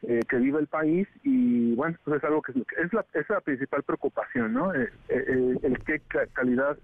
eh, 0.02 0.20
que 0.28 0.36
vive 0.36 0.58
el 0.58 0.66
país 0.66 1.08
y, 1.22 1.74
bueno, 1.76 1.96
pues 2.04 2.18
es 2.18 2.24
algo 2.24 2.42
que 2.42 2.52
es 2.52 2.92
la, 2.92 3.04
es 3.14 3.28
la 3.30 3.40
principal 3.40 3.82
preocupación, 3.84 4.52
¿no? 4.52 4.74
Eh, 4.74 4.90
eh, 5.08 5.56
el 5.62 5.78
qué 5.84 6.02
calidad 6.32 6.76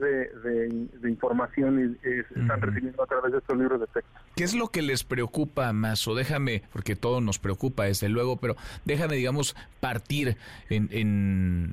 de, 0.00 0.88
de, 1.00 1.10
información 1.10 1.98
y, 2.02 2.40
están 2.40 2.60
recibiendo 2.60 3.02
a 3.02 3.06
través 3.06 3.32
de 3.32 3.38
estos 3.38 3.56
libros 3.56 3.80
de 3.80 3.86
texto. 3.86 4.10
¿Qué 4.34 4.44
es 4.44 4.54
lo 4.54 4.68
que 4.68 4.82
les 4.82 5.04
preocupa 5.04 5.72
más? 5.72 6.06
O 6.08 6.14
déjame, 6.14 6.62
porque 6.72 6.96
todo 6.96 7.20
nos 7.20 7.38
preocupa 7.38 7.84
desde 7.84 8.08
luego, 8.08 8.38
pero 8.38 8.56
déjame, 8.84 9.16
digamos, 9.16 9.54
partir 9.80 10.36
en, 10.70 10.88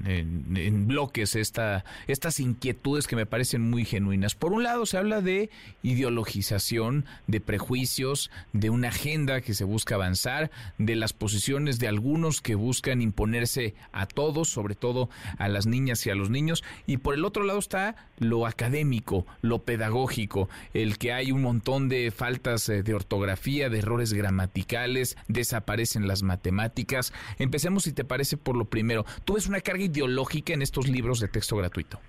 en, 0.05 0.87
bloques 0.87 1.35
esta, 1.35 1.85
estas 2.07 2.39
inquietudes 2.39 3.07
que 3.07 3.15
me 3.15 3.25
parecen 3.25 3.61
muy 3.61 3.85
genuinas. 3.85 4.35
Por 4.35 4.51
un 4.51 4.63
lado, 4.63 4.85
se 4.85 4.97
habla 4.97 5.21
de 5.21 5.49
ideologización, 5.83 7.05
de 7.27 7.39
prejuicios, 7.39 8.31
de 8.53 8.69
una 8.69 8.89
agenda 8.89 9.41
que 9.41 9.53
se 9.53 9.63
busca 9.63 9.95
avanzar, 9.95 10.51
de 10.77 10.95
las 10.95 11.13
posiciones 11.13 11.79
de 11.79 11.87
algunos 11.87 12.41
que 12.41 12.55
buscan 12.55 13.01
imponerse 13.01 13.75
a 13.91 14.05
todos, 14.05 14.49
sobre 14.49 14.75
todo 14.75 15.09
a 15.37 15.47
las 15.47 15.67
niñas 15.67 16.05
y 16.05 16.09
a 16.09 16.15
los 16.15 16.29
niños. 16.29 16.63
Y 16.85 16.97
por 16.97 17.13
el 17.13 17.23
otro 17.23 17.43
lado 17.43 17.59
está 17.59 17.76
lo 18.19 18.47
académico, 18.47 19.25
lo 19.41 19.59
pedagógico, 19.59 20.49
el 20.73 20.97
que 20.97 21.13
hay 21.13 21.31
un 21.31 21.41
montón 21.41 21.89
de 21.89 22.11
faltas 22.11 22.69
eh, 22.69 22.83
de 22.83 22.93
ortografía, 22.93 23.69
de 23.69 23.79
errores 23.79 24.13
gramaticales, 24.13 25.17
desaparecen 25.27 26.07
las 26.07 26.23
matemáticas. 26.23 27.13
Empecemos, 27.39 27.83
si 27.83 27.93
te 27.93 28.03
parece, 28.03 28.37
por 28.37 28.55
lo 28.55 28.65
primero. 28.65 29.05
¿Tú 29.25 29.33
ves 29.35 29.47
una 29.47 29.61
carga 29.61 29.83
ideológica 29.83 30.53
en 30.53 30.61
estos 30.61 30.87
libros 30.87 31.19
de 31.19 31.27
texto 31.27 31.55
gratuito? 31.57 31.99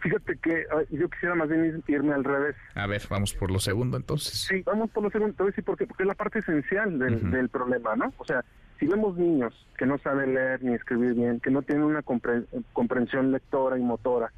Fíjate 0.00 0.36
que 0.38 0.64
yo 0.90 1.08
quisiera 1.08 1.34
más 1.34 1.48
bien 1.48 1.82
irme 1.88 2.14
al 2.14 2.24
revés. 2.24 2.54
A 2.74 2.86
ver, 2.86 3.02
vamos 3.10 3.34
por 3.34 3.50
lo 3.50 3.58
segundo 3.58 3.96
entonces. 3.96 4.46
Sí, 4.48 4.62
vamos 4.64 4.90
por 4.90 5.02
lo 5.02 5.10
segundo. 5.10 5.34
Te 5.34 5.42
voy 5.42 5.48
a 5.48 5.50
decir 5.50 5.64
por 5.64 5.76
qué. 5.76 5.86
Porque 5.86 6.04
es 6.04 6.06
la 6.06 6.14
parte 6.14 6.38
esencial 6.38 6.98
del, 6.98 7.30
del 7.30 7.48
problema, 7.48 7.96
¿no? 7.96 8.12
O 8.18 8.24
sea, 8.24 8.44
si 8.80 8.86
vemos 8.86 9.16
niños 9.16 9.54
que 9.76 9.84
no 9.84 9.98
saben 9.98 10.34
leer 10.34 10.64
ni 10.64 10.74
escribir 10.74 11.12
bien, 11.14 11.38
que 11.38 11.50
no 11.50 11.60
tienen 11.60 11.84
una 11.84 12.02
comprensión 12.72 13.30
lectora 13.30 13.78
y 13.78 13.82
motora, 13.82 14.32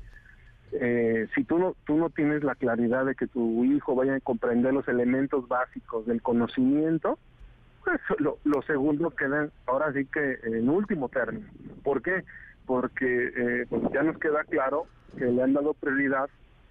eh, 0.72 1.28
si 1.34 1.44
tú 1.44 1.58
no, 1.58 1.76
tú 1.86 1.96
no 1.96 2.10
tienes 2.10 2.42
la 2.42 2.56
claridad 2.56 3.06
de 3.06 3.14
que 3.14 3.28
tu 3.28 3.64
hijo 3.64 3.94
vaya 3.94 4.16
a 4.16 4.20
comprender 4.20 4.74
los 4.74 4.88
elementos 4.88 5.46
básicos 5.46 6.06
del 6.06 6.20
conocimiento, 6.22 7.18
pues 7.84 8.00
lo, 8.18 8.38
lo 8.44 8.62
segundo 8.62 9.10
queda 9.10 9.48
ahora 9.66 9.92
sí 9.92 10.06
que 10.06 10.38
en 10.42 10.68
último 10.68 11.08
término. 11.08 11.46
¿Por 11.84 12.02
qué? 12.02 12.24
Porque 12.66 13.30
eh, 13.36 13.66
pues 13.68 13.82
ya 13.92 14.02
nos 14.02 14.18
queda 14.18 14.42
claro 14.44 14.86
que 15.16 15.26
le 15.26 15.42
han 15.42 15.52
dado 15.52 15.74
prioridad 15.74 16.28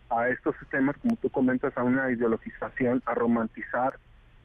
a 0.09 0.27
estos 0.27 0.57
sistemas, 0.57 0.97
como 0.97 1.15
tú 1.15 1.29
comentas, 1.29 1.77
a 1.77 1.83
una 1.83 2.11
ideologización, 2.11 3.01
a 3.05 3.13
romantizar 3.13 3.97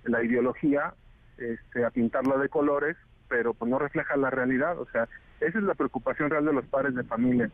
la 0.05 0.22
ideología, 0.22 0.95
este, 1.39 1.85
a 1.85 1.91
pintarla 1.91 2.37
de 2.37 2.49
colores, 2.49 2.97
pero 3.29 3.55
pues 3.55 3.70
no 3.70 3.79
refleja 3.79 4.16
la 4.16 4.31
realidad. 4.31 4.79
O 4.79 4.87
sea, 4.87 5.09
esa 5.41 5.59
es 5.59 5.64
la 5.64 5.74
preocupación 5.74 6.31
real 6.31 6.45
de 6.45 6.53
los 6.53 6.66
padres 6.66 6.95
de 6.95 7.05
familia. 7.05 7.51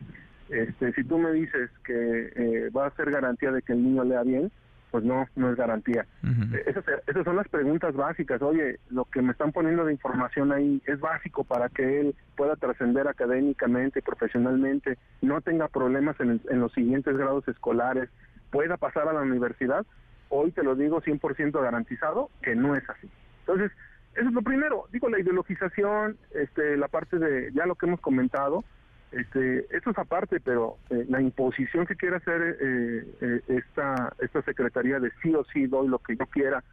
Este, 0.49 0.93
si 0.93 1.03
tú 1.03 1.17
me 1.17 1.31
dices 1.31 1.69
que 1.83 2.31
eh, 2.35 2.69
va 2.69 2.87
a 2.87 2.95
ser 2.95 3.11
garantía 3.11 3.51
de 3.51 3.61
que 3.61 3.73
el 3.73 3.83
niño 3.83 4.03
lea 4.03 4.23
bien, 4.23 4.51
pues 4.91 5.03
no, 5.03 5.27
no 5.35 5.49
es 5.49 5.55
garantía. 5.55 6.05
Eh, 6.23 6.65
esas, 6.67 7.23
son 7.23 7.35
las 7.35 7.47
preguntas 7.47 7.95
básicas. 7.95 8.39
Oye, 8.43 8.79
lo 8.91 9.05
que 9.05 9.23
me 9.23 9.31
están 9.31 9.51
poniendo 9.51 9.85
de 9.85 9.93
información 9.93 10.51
ahí 10.51 10.83
es 10.85 10.99
básico 10.99 11.43
para 11.43 11.69
que 11.69 11.99
él 11.99 12.15
pueda 12.37 12.55
trascender 12.55 13.07
académicamente, 13.07 14.03
profesionalmente, 14.03 14.99
no 15.21 15.41
tenga 15.41 15.67
problemas 15.67 16.19
en, 16.19 16.39
en 16.47 16.59
los 16.59 16.71
siguientes 16.73 17.17
grados 17.17 17.47
escolares, 17.47 18.07
pueda 18.51 18.77
pasar 18.77 19.07
a 19.07 19.13
la 19.13 19.21
universidad. 19.21 19.83
Hoy 20.29 20.51
te 20.51 20.61
lo 20.61 20.75
digo 20.75 21.01
100% 21.01 21.59
garantizado 21.59 22.29
que 22.43 22.55
no 22.55 22.75
es 22.75 22.87
así. 22.87 23.09
Entonces, 23.39 23.71
eso 24.15 24.27
es 24.27 24.33
lo 24.33 24.41
primero. 24.41 24.85
Digo, 24.91 25.09
la 25.09 25.19
ideologización, 25.19 26.17
este, 26.33 26.77
la 26.77 26.87
parte 26.87 27.17
de 27.17 27.51
ya 27.53 27.65
lo 27.65 27.75
que 27.75 27.85
hemos 27.85 27.99
comentado, 27.99 28.63
este, 29.11 29.65
eso 29.75 29.91
es 29.91 29.97
aparte, 29.97 30.39
pero 30.39 30.77
eh, 30.89 31.05
la 31.07 31.21
imposición 31.21 31.85
que 31.85 31.95
quiere 31.95 32.15
hacer 32.17 32.57
eh, 32.59 33.05
eh, 33.21 33.41
esta, 33.47 34.13
esta 34.19 34.41
secretaría 34.41 34.99
de 34.99 35.11
sí 35.21 35.33
o 35.35 35.43
sí 35.45 35.67
doy 35.67 35.87
lo 35.87 35.99
que 35.99 36.15
yo 36.15 36.25
quiera 36.25 36.63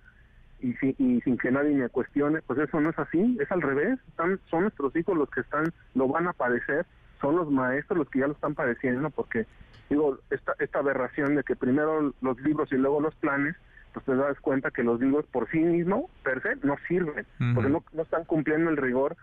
y, 0.61 0.75
y 0.99 1.21
sin 1.21 1.37
que 1.37 1.51
nadie 1.51 1.75
me 1.75 1.89
cuestione, 1.89 2.41
pues 2.43 2.59
eso 2.59 2.81
no 2.81 2.91
es 2.91 2.99
así, 2.99 3.37
es 3.41 3.51
al 3.53 3.63
revés. 3.63 3.99
Están, 4.09 4.41
son 4.51 4.63
nuestros 4.63 4.95
hijos 4.97 5.17
los 5.17 5.31
que 5.31 5.41
están, 5.41 5.73
lo 5.95 6.09
van 6.09 6.29
a 6.29 6.33
padecer, 6.33 6.87
son 7.21 7.37
los 7.37 7.51
maestros 7.51 7.99
los 7.99 8.11
que 8.11 8.21
ya 8.21 8.27
lo 8.27 8.33
están 8.33 8.55
padeciendo, 8.55 9.11
porque 9.11 9.47
digo, 9.91 10.19
esta, 10.31 10.55
esta 10.59 10.79
aberración 10.79 11.35
de 11.35 11.43
que 11.43 11.57
primero 11.57 12.15
los 12.21 12.41
libros 12.41 12.73
y 12.73 12.77
luego 12.77 13.01
los 13.01 13.15
planes, 13.17 13.57
pues 13.93 14.05
te 14.05 14.15
das 14.15 14.39
cuenta 14.41 14.71
que 14.71 14.83
los 14.83 15.01
libros 15.01 15.27
por 15.27 15.49
sí 15.51 15.59
mismos, 15.59 16.05
per 16.23 16.43
se, 16.43 16.57
no 16.67 16.77
sirven, 16.89 17.27
porque 17.55 17.71
no, 17.71 17.85
no 17.93 18.03
están 18.03 18.25
cumpliendo 18.25 18.71
el 18.71 18.77
rigor 18.77 19.17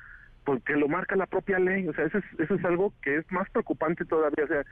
porque 0.47 0.77
lo 0.77 0.87
marca 0.87 1.17
la 1.17 1.25
propia 1.25 1.59
ley, 1.59 1.85
o 1.89 1.93
sea, 1.93 2.05
eso 2.05 2.19
es, 2.19 2.23
eso 2.39 2.55
es 2.55 2.63
algo 2.63 2.93
que 3.01 3.17
es 3.17 3.29
más 3.33 3.49
preocupante 3.49 4.05
todavía, 4.05 4.45
o 4.45 4.47
sea, 4.47 4.63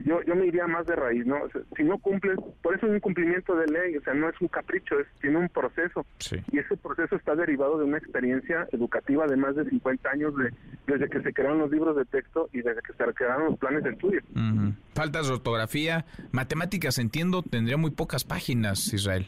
yo, 0.00 0.20
yo 0.24 0.34
me 0.34 0.46
iría 0.46 0.66
más 0.66 0.88
de 0.88 0.96
raíz, 0.96 1.24
¿no? 1.24 1.36
si 1.76 1.84
no 1.84 1.98
cumples, 1.98 2.36
por 2.60 2.74
eso 2.74 2.86
es 2.86 2.94
un 2.94 2.98
cumplimiento 2.98 3.54
de 3.54 3.68
ley, 3.68 3.96
o 3.96 4.02
sea, 4.02 4.12
no 4.12 4.28
es 4.28 4.34
un 4.40 4.48
capricho, 4.48 4.98
es, 4.98 5.06
tiene 5.20 5.36
un 5.36 5.48
proceso, 5.48 6.04
y 6.50 6.58
ese 6.58 6.76
proceso 6.76 7.14
está 7.14 7.36
derivado 7.36 7.78
de 7.78 7.84
una 7.84 7.98
experiencia 7.98 8.66
educativa 8.72 9.28
de 9.28 9.36
más 9.36 9.54
de 9.54 9.70
50 9.70 10.10
años 10.10 10.36
de, 10.36 10.52
desde 10.88 11.08
que 11.08 11.22
se 11.22 11.32
crearon 11.32 11.60
los 11.60 11.70
libros 11.70 11.94
de 11.94 12.06
texto 12.06 12.48
y 12.52 12.62
desde 12.62 12.82
que 12.82 12.92
se 12.92 13.14
crearon 13.14 13.50
los 13.50 13.58
planes 13.60 13.84
de 13.84 13.90
estudio. 13.90 14.20
Faltas 14.96 15.28
de 15.28 15.34
ortografía, 15.34 16.06
matemáticas, 16.32 16.98
entiendo, 16.98 17.44
tendría 17.44 17.76
muy 17.76 17.92
pocas 17.92 18.24
páginas, 18.24 18.92
Israel. 18.92 19.26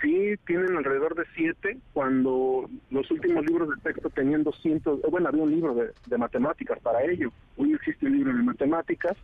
Sí, 0.00 0.34
tienen 0.46 0.76
alrededor 0.76 1.14
de 1.16 1.24
siete, 1.34 1.78
cuando 1.92 2.70
los 2.90 3.10
últimos 3.10 3.44
libros 3.46 3.70
de 3.70 3.92
texto 3.92 4.10
tenían 4.10 4.44
200, 4.44 5.00
bueno, 5.10 5.28
había 5.28 5.42
un 5.42 5.50
libro 5.50 5.74
de, 5.74 6.18
matemáticas 6.18 6.78
para 6.80 7.02
ello, 7.02 7.32
hoy 7.56 7.72
existe 7.74 8.06
un 8.06 8.12
libro 8.12 8.36
de 8.36 8.42
matemáticas, 8.42 9.16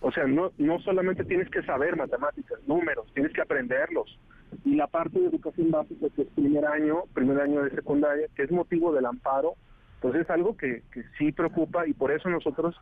o 0.00 0.10
sea, 0.10 0.26
no, 0.26 0.52
no 0.56 0.78
solamente 0.80 1.24
tienes 1.24 1.50
que 1.50 1.62
saber 1.62 1.96
matemáticas, 1.96 2.58
números, 2.66 3.06
tienes 3.12 3.32
que 3.32 3.42
aprenderlos. 3.42 4.18
Y 4.64 4.76
la 4.76 4.86
parte 4.86 5.18
de 5.18 5.26
educación 5.26 5.70
básica, 5.70 6.06
que 6.14 6.22
es 6.22 6.28
primer 6.28 6.64
año, 6.64 7.02
primer 7.12 7.40
año 7.40 7.62
de 7.62 7.70
secundaria, 7.70 8.26
que 8.34 8.44
es 8.44 8.50
motivo 8.50 8.92
del 8.92 9.06
amparo, 9.06 9.54
pues 10.00 10.14
es 10.14 10.30
algo 10.30 10.56
que, 10.56 10.82
que 10.92 11.02
sí 11.18 11.32
preocupa 11.32 11.86
y 11.86 11.92
por 11.92 12.12
eso 12.12 12.30
nosotros 12.30 12.74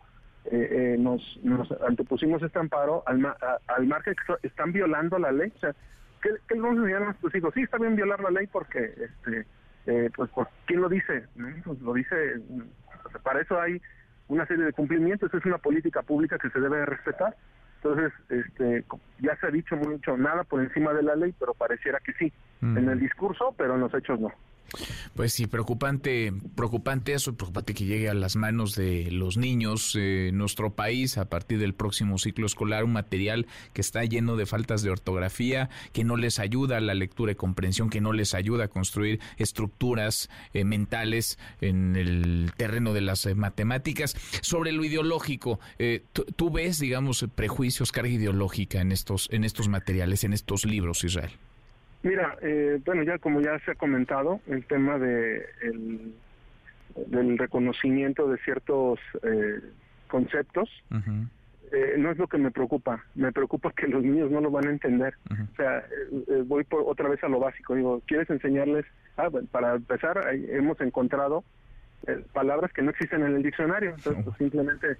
eh, 0.47 0.69
eh, 0.71 0.97
nos, 0.99 1.23
nos 1.43 1.71
antepusimos 1.83 2.43
este 2.43 2.59
amparo 2.59 3.03
al, 3.07 3.25
al 3.67 3.87
margen 3.87 4.15
que 4.15 4.47
están 4.47 4.73
violando 4.73 5.19
la 5.19 5.33
ley. 5.33 5.53
¿Qué, 6.25 6.31
qué 6.49 6.59
vamos 6.59 6.79
a 6.79 6.81
enseñar 6.81 7.03
a 7.03 7.05
nuestros 7.07 7.35
hijos? 7.35 7.55
Sí, 7.55 7.63
está 7.63 7.79
bien 7.79 7.95
violar 7.95 8.21
la 8.21 8.31
ley 8.31 8.47
porque, 8.47 8.95
este, 8.97 9.47
eh, 9.87 10.11
pues, 10.17 10.31
¿por 10.31 10.49
¿quién 10.67 10.81
lo 10.81 10.89
dice? 10.89 11.27
Pues 11.65 11.81
lo 11.83 11.93
dice, 11.93 12.41
para 13.23 13.43
eso 13.43 13.61
hay 13.61 13.81
una 14.29 14.47
serie 14.47 14.65
de 14.65 14.73
cumplimientos, 14.73 15.33
es 15.33 15.45
una 15.45 15.59
política 15.59 16.03
pública 16.03 16.39
que 16.39 16.51
se 16.51 16.61
debe 16.61 16.87
respetar. 16.87 17.37
Entonces, 17.77 18.13
este, 18.31 18.85
ya 19.21 19.37
se 19.37 19.47
ha 19.47 19.51
dicho 19.51 19.77
mucho, 19.77 20.17
nada 20.17 20.43
por 20.45 20.63
encima 20.63 20.95
de 20.95 21.03
la 21.03 21.15
ley, 21.15 21.35
pero 21.39 21.53
pareciera 21.53 22.01
que 22.01 22.15
sí. 22.15 22.33
en 22.63 22.89
el 22.89 22.99
discurso, 22.99 23.55
pero 23.59 23.75
en 23.75 23.81
los 23.81 23.93
hechos 23.93 24.19
no. 24.19 24.33
Pues 25.15 25.33
sí, 25.33 25.47
preocupante, 25.47 26.33
preocupante 26.57 27.13
eso, 27.13 27.35
preocupante 27.35 27.75
que 27.75 27.85
llegue 27.85 28.09
a 28.09 28.15
las 28.15 28.37
manos 28.37 28.75
de 28.75 29.11
los 29.11 29.37
niños 29.37 29.95
en 29.95 30.37
nuestro 30.37 30.75
país 30.75 31.17
a 31.19 31.29
partir 31.29 31.59
del 31.59 31.75
próximo 31.75 32.19
ciclo 32.19 32.47
escolar, 32.47 32.85
un 32.85 32.93
material 32.93 33.47
que 33.73 33.81
está 33.81 34.05
lleno 34.05 34.37
de 34.37 34.47
faltas 34.47 34.83
de 34.83 34.91
ortografía, 34.91 35.71
que 35.93 36.05
no 36.05 36.17
les 36.17 36.39
ayuda 36.39 36.79
a 36.79 36.81
la 36.81 36.95
lectura 36.95 37.33
y 37.33 37.35
comprensión, 37.37 37.91
que 37.91 38.01
no 38.01 38.13
les 38.13 38.35
ayuda 38.35 38.65
a 38.65 38.69
construir 38.69 39.21
estructuras 39.37 40.29
eh, 40.53 40.65
mentales 40.65 41.39
en 41.61 41.97
el 41.97 42.53
terreno 42.57 42.93
de 42.93 43.01
las 43.01 43.27
eh, 43.27 43.35
matemáticas. 43.35 44.17
Sobre 44.43 44.73
lo 44.73 44.85
ideológico, 44.85 45.61
eh, 45.79 46.05
¿tú 46.37 46.51
ves, 46.51 46.79
digamos, 46.79 47.25
prejuicios, 47.35 47.93
carga 47.93 48.11
ideológica 48.11 48.81
en 48.81 48.93
estos, 48.93 49.29
en 49.31 49.45
estos 49.45 49.69
materiales, 49.69 50.25
en 50.25 50.33
estos 50.33 50.65
libros, 50.65 51.05
Israel? 51.05 51.31
Mira, 52.05 52.37
eh, 52.43 52.81
bueno, 52.85 53.03
ya 53.03 53.19
como 53.19 53.41
ya 53.41 53.59
se 53.61 53.71
ha 53.71 53.75
comentado, 53.75 54.41
el 54.47 54.67
tema 54.67 54.99
de 54.99 55.47
el, 55.63 56.15
del 57.07 57.39
reconocimiento 57.39 58.29
de 58.29 58.37
ciertos 58.39 59.01
eh, 59.23 59.61
conceptos 60.09 60.69
eh, 61.73 61.95
no 61.97 62.11
es 62.11 62.19
lo 62.19 62.29
que 62.29 62.37
me 62.37 62.51
preocupa. 62.51 63.03
Me 63.15 63.33
preocupa 63.33 63.73
que 63.73 63.89
los 63.89 64.05
niños 64.05 64.31
no 64.31 64.43
lo 64.43 64.51
van 64.51 64.67
a 64.67 64.71
entender. 64.71 65.15
O 65.31 65.57
sea, 65.57 65.83
voy 66.45 66.65
por, 66.65 66.83
otra 66.87 67.09
vez 67.09 67.25
a 67.25 67.29
lo 67.29 67.41
básico. 67.41 67.75
Digo, 67.75 68.03
¿quieres 68.07 68.29
enseñarles? 68.29 68.85
Ah, 69.17 69.29
bueno, 69.29 69.49
para 69.51 69.75
empezar, 69.75 70.21
hemos 70.35 70.79
encontrado 70.83 71.43
palabras 72.35 72.71
que 72.75 72.83
no 72.83 72.91
existen 72.91 73.23
en 73.23 73.37
el 73.37 73.43
diccionario. 73.43 73.95
Entonces, 73.97 74.25
pues, 74.25 74.37
simplemente 74.37 74.99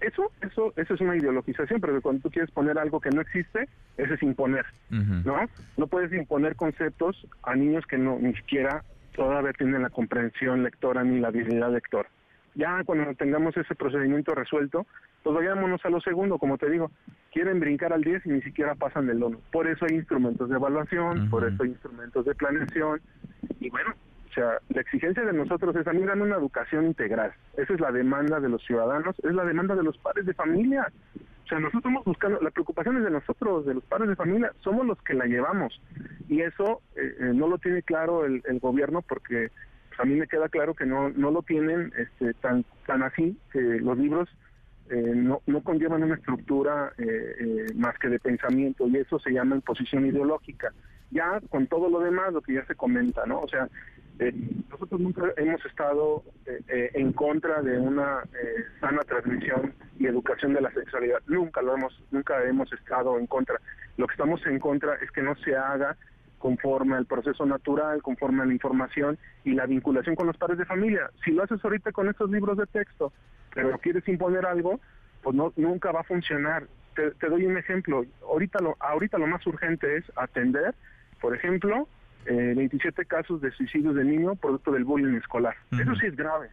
eso, 0.00 0.30
eso, 0.40 0.72
eso 0.76 0.94
es 0.94 1.00
una 1.00 1.16
ideologización, 1.16 1.80
pero 1.80 2.00
cuando 2.00 2.22
tú 2.22 2.30
quieres 2.30 2.50
poner 2.50 2.78
algo 2.78 3.00
que 3.00 3.10
no 3.10 3.20
existe, 3.20 3.68
eso 3.96 4.14
es 4.14 4.22
imponer, 4.22 4.64
¿no? 4.90 5.48
No 5.76 5.86
puedes 5.86 6.12
imponer 6.12 6.56
conceptos 6.56 7.26
a 7.42 7.54
niños 7.54 7.84
que 7.86 7.98
no 7.98 8.18
ni 8.18 8.34
siquiera 8.34 8.82
todavía 9.14 9.52
tienen 9.52 9.82
la 9.82 9.90
comprensión 9.90 10.62
lectora 10.62 11.04
ni 11.04 11.20
la 11.20 11.28
habilidad 11.28 11.72
lectora. 11.72 12.08
Ya 12.56 12.82
cuando 12.84 13.14
tengamos 13.14 13.56
ese 13.56 13.74
procedimiento 13.74 14.34
resuelto, 14.34 14.86
pues 15.22 15.34
vayámonos 15.34 15.84
a 15.84 15.90
lo 15.90 16.00
segundo, 16.00 16.38
como 16.38 16.56
te 16.56 16.70
digo, 16.70 16.90
quieren 17.32 17.58
brincar 17.58 17.92
al 17.92 18.02
10 18.02 18.26
y 18.26 18.28
ni 18.28 18.42
siquiera 18.42 18.74
pasan 18.74 19.06
del 19.06 19.22
1. 19.22 19.40
Por 19.50 19.66
eso 19.66 19.86
hay 19.88 19.96
instrumentos 19.96 20.48
de 20.48 20.56
evaluación, 20.56 21.30
por 21.30 21.44
eso 21.44 21.62
hay 21.62 21.70
instrumentos 21.70 22.24
de 22.24 22.34
planeación, 22.34 23.00
y 23.58 23.70
bueno, 23.70 23.94
sea, 24.34 24.58
la 24.68 24.80
exigencia 24.80 25.24
de 25.24 25.32
nosotros 25.32 25.74
es, 25.76 25.84
dan 25.84 26.22
una 26.22 26.36
educación 26.36 26.86
integral. 26.86 27.32
Esa 27.56 27.74
es 27.74 27.80
la 27.80 27.92
demanda 27.92 28.40
de 28.40 28.48
los 28.48 28.62
ciudadanos, 28.64 29.16
es 29.22 29.32
la 29.32 29.44
demanda 29.44 29.74
de 29.74 29.82
los 29.82 29.96
padres 29.98 30.26
de 30.26 30.34
familia. 30.34 30.90
O 31.44 31.46
sea, 31.46 31.58
nosotros 31.58 31.80
estamos 31.80 32.04
buscando, 32.04 32.40
la 32.40 32.50
preocupación 32.50 32.96
es 32.96 33.04
de 33.04 33.10
nosotros, 33.10 33.66
de 33.66 33.74
los 33.74 33.84
padres 33.84 34.08
de 34.08 34.16
familia, 34.16 34.52
somos 34.62 34.86
los 34.86 35.00
que 35.02 35.14
la 35.14 35.26
llevamos. 35.26 35.80
Y 36.28 36.40
eso 36.40 36.80
eh, 36.96 37.14
eh, 37.20 37.32
no 37.34 37.48
lo 37.48 37.58
tiene 37.58 37.82
claro 37.82 38.24
el, 38.24 38.42
gobierno 38.60 39.02
porque 39.02 39.50
pues, 39.88 40.00
a 40.00 40.04
mí 40.04 40.14
me 40.14 40.26
queda 40.26 40.48
claro 40.48 40.74
que 40.74 40.86
no, 40.86 41.10
no 41.10 41.30
lo 41.30 41.42
tienen 41.42 41.92
este, 41.96 42.34
tan, 42.34 42.64
tan 42.86 43.02
así, 43.02 43.38
que 43.52 43.60
los 43.60 43.98
libros 43.98 44.28
eh, 44.90 45.12
no, 45.14 45.42
no 45.46 45.62
conllevan 45.62 46.02
una 46.02 46.14
estructura 46.16 46.92
más 47.76 47.98
que 47.98 48.08
de 48.08 48.18
pensamiento 48.18 48.88
y 48.88 48.96
eso 48.96 49.18
se 49.18 49.30
llama 49.30 49.56
imposición 49.56 50.06
ideológica. 50.06 50.72
Ya 51.14 51.40
con 51.48 51.66
todo 51.66 51.88
lo 51.88 52.00
demás, 52.00 52.34
lo 52.34 52.42
que 52.42 52.54
ya 52.54 52.66
se 52.66 52.74
comenta, 52.74 53.24
¿no? 53.24 53.40
O 53.40 53.48
sea, 53.48 53.68
eh, 54.18 54.32
nosotros 54.70 55.00
nunca 55.00 55.22
hemos 55.36 55.64
estado 55.64 56.22
eh, 56.46 56.60
eh, 56.68 56.90
en 56.94 57.12
contra 57.12 57.62
de 57.62 57.78
una 57.78 58.22
sana 58.80 59.00
transmisión 59.02 59.72
y 59.98 60.06
educación 60.06 60.54
de 60.54 60.60
la 60.60 60.70
sexualidad. 60.72 61.20
Nunca 61.26 61.62
lo 61.62 61.74
hemos, 61.74 62.02
nunca 62.10 62.44
hemos 62.44 62.72
estado 62.72 63.18
en 63.18 63.26
contra. 63.26 63.56
Lo 63.96 64.06
que 64.06 64.12
estamos 64.12 64.44
en 64.46 64.58
contra 64.58 64.96
es 64.96 65.10
que 65.10 65.22
no 65.22 65.34
se 65.36 65.56
haga 65.56 65.96
conforme 66.38 66.96
al 66.96 67.06
proceso 67.06 67.46
natural, 67.46 68.02
conforme 68.02 68.42
a 68.42 68.46
la 68.46 68.52
información 68.52 69.18
y 69.44 69.54
la 69.54 69.66
vinculación 69.66 70.14
con 70.14 70.26
los 70.26 70.36
padres 70.36 70.58
de 70.58 70.66
familia. 70.66 71.10
Si 71.24 71.30
lo 71.30 71.42
haces 71.42 71.64
ahorita 71.64 71.90
con 71.90 72.08
estos 72.08 72.30
libros 72.30 72.58
de 72.58 72.66
texto, 72.66 73.12
pero 73.54 73.78
quieres 73.78 74.06
imponer 74.08 74.44
algo, 74.44 74.78
pues 75.22 75.34
no, 75.34 75.52
nunca 75.56 75.90
va 75.90 76.00
a 76.00 76.04
funcionar. 76.04 76.66
Te, 76.94 77.12
te 77.12 77.28
doy 77.28 77.46
un 77.46 77.56
ejemplo. 77.56 78.04
Ahorita 78.22 78.60
lo, 78.60 78.76
ahorita 78.78 79.18
lo 79.18 79.26
más 79.26 79.44
urgente 79.46 79.96
es 79.96 80.04
atender, 80.16 80.74
por 81.20 81.34
ejemplo, 81.34 81.88
eh, 82.26 82.54
27 82.56 83.04
casos 83.04 83.40
de 83.40 83.50
suicidios 83.52 83.94
de 83.94 84.04
niños 84.04 84.38
producto 84.38 84.72
del 84.72 84.84
bullying 84.84 85.16
escolar. 85.16 85.54
Eso 85.72 85.94
sí 85.96 86.06
es 86.06 86.16
grave. 86.16 86.48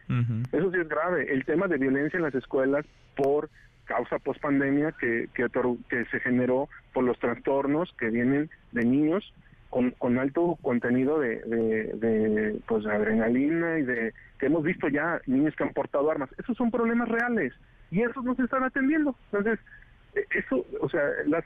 Eso 0.52 0.70
sí 0.70 0.78
es 0.78 0.88
grave. 0.88 1.32
El 1.32 1.44
tema 1.44 1.66
de 1.66 1.78
violencia 1.78 2.16
en 2.16 2.24
las 2.24 2.34
escuelas 2.34 2.84
por 3.16 3.48
causa 3.84 4.18
post 4.18 4.40
pandemia 4.40 4.92
que, 4.92 5.28
que, 5.34 5.46
que 5.88 6.04
se 6.06 6.20
generó 6.20 6.68
por 6.92 7.04
los 7.04 7.18
trastornos 7.18 7.92
que 7.98 8.10
vienen 8.10 8.50
de 8.72 8.84
niños 8.84 9.32
con, 9.70 9.90
con 9.92 10.18
alto 10.18 10.58
contenido 10.60 11.18
de, 11.18 11.36
de, 11.36 12.60
pues, 12.66 12.84
adrenalina 12.86 13.78
y 13.78 13.82
de 13.82 14.12
que 14.38 14.46
hemos 14.46 14.62
visto 14.62 14.88
ya 14.88 15.20
niños 15.26 15.54
que 15.56 15.64
han 15.64 15.72
portado 15.72 16.10
armas. 16.10 16.28
Esos 16.38 16.56
son 16.56 16.70
problemas 16.70 17.08
reales 17.08 17.54
y 17.90 18.02
esos 18.02 18.22
no 18.24 18.34
se 18.34 18.42
están 18.42 18.64
atendiendo. 18.64 19.16
Entonces, 19.32 19.58
e, 20.14 20.26
eso, 20.38 20.66
o 20.80 20.88
sea, 20.90 21.02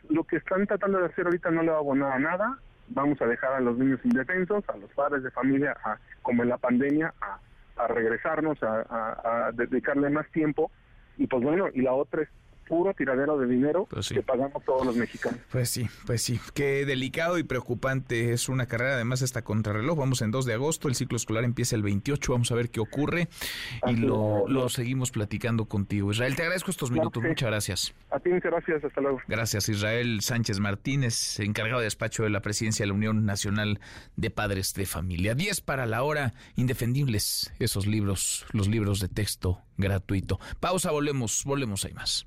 lo 0.08 0.24
que 0.24 0.36
están 0.36 0.66
tratando 0.66 0.98
de 0.98 1.06
hacer 1.06 1.26
ahorita 1.26 1.50
no 1.52 1.62
le 1.62 1.70
va 1.70 1.76
a 1.76 1.80
abonar 1.80 2.12
a 2.12 2.18
nada 2.18 2.58
vamos 2.88 3.20
a 3.20 3.26
dejar 3.26 3.52
a 3.54 3.60
los 3.60 3.76
niños 3.78 4.00
indefensos, 4.04 4.64
a 4.68 4.76
los 4.76 4.90
padres 4.92 5.22
de 5.22 5.30
familia, 5.30 5.76
a, 5.84 5.98
como 6.22 6.42
en 6.42 6.48
la 6.48 6.58
pandemia, 6.58 7.14
a, 7.20 7.86
regresarnos, 7.88 8.62
a, 8.62 9.46
a, 9.48 9.52
dedicarle 9.52 10.10
más 10.10 10.28
tiempo. 10.30 10.70
Y 11.18 11.26
pues 11.26 11.42
bueno, 11.42 11.68
y 11.72 11.82
la 11.82 11.92
otra 11.92 12.22
es 12.22 12.28
puro 12.66 12.92
tiradero 12.94 13.38
de 13.38 13.46
dinero 13.46 13.86
pues 13.88 14.08
que 14.08 14.22
pagamos 14.22 14.64
todos 14.64 14.84
los 14.84 14.96
mexicanos. 14.96 15.40
Pues 15.50 15.70
sí, 15.70 15.88
pues 16.06 16.22
sí. 16.22 16.40
Qué 16.54 16.84
delicado 16.84 17.38
y 17.38 17.42
preocupante 17.44 18.32
es 18.32 18.48
una 18.48 18.66
carrera. 18.66 18.94
Además, 18.94 19.22
esta 19.22 19.42
contrarreloj. 19.42 19.98
Vamos 19.98 20.22
en 20.22 20.30
2 20.30 20.44
de 20.44 20.54
agosto. 20.54 20.88
El 20.88 20.94
ciclo 20.94 21.16
escolar 21.16 21.44
empieza 21.44 21.76
el 21.76 21.82
28. 21.82 22.32
Vamos 22.32 22.50
a 22.52 22.54
ver 22.54 22.70
qué 22.70 22.80
ocurre. 22.80 23.28
y 23.86 23.96
lo, 23.96 24.46
lo, 24.48 24.68
seguimos 24.68 25.10
platicando 25.10 25.66
contigo. 25.66 26.10
Israel, 26.10 26.36
te 26.36 26.42
agradezco 26.42 26.70
estos 26.70 26.90
minutos. 26.90 27.22
Muchas 27.22 27.48
gracias. 27.48 27.94
A 28.10 28.20
ti, 28.20 28.30
muchas 28.30 28.52
gracias. 28.52 28.84
Hasta 28.84 29.00
luego. 29.00 29.20
Gracias, 29.28 29.68
Israel 29.68 30.20
Sánchez 30.20 30.60
Martínez, 30.60 31.40
encargado 31.40 31.80
de 31.80 31.84
despacho 31.84 32.24
de 32.24 32.30
la 32.30 32.40
presidencia 32.40 32.82
de 32.82 32.88
la 32.88 32.94
Unión 32.94 33.24
Nacional 33.24 33.80
de 34.16 34.30
Padres 34.30 34.74
de 34.74 34.86
Familia. 34.86 35.34
10 35.34 35.60
para 35.60 35.86
la 35.86 36.02
hora. 36.02 36.34
Indefendibles 36.56 37.52
esos 37.58 37.86
libros, 37.86 38.46
los 38.52 38.68
libros 38.68 39.00
de 39.00 39.08
texto 39.08 39.60
gratuito. 39.76 40.38
Pausa, 40.60 40.90
volvemos, 40.90 41.42
volvemos, 41.44 41.84
hay 41.84 41.92
más. 41.92 42.26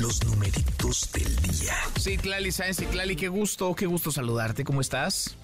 Los 0.00 0.24
numeritos 0.24 1.10
del 1.12 1.36
día. 1.36 1.74
Sí, 1.98 2.16
Clali 2.16 2.50
Sáenz 2.52 2.78
Clali, 2.90 3.16
qué 3.16 3.28
gusto, 3.28 3.74
qué 3.74 3.84
gusto 3.84 4.10
saludarte. 4.10 4.64
¿Cómo 4.64 4.80
estás? 4.80 5.36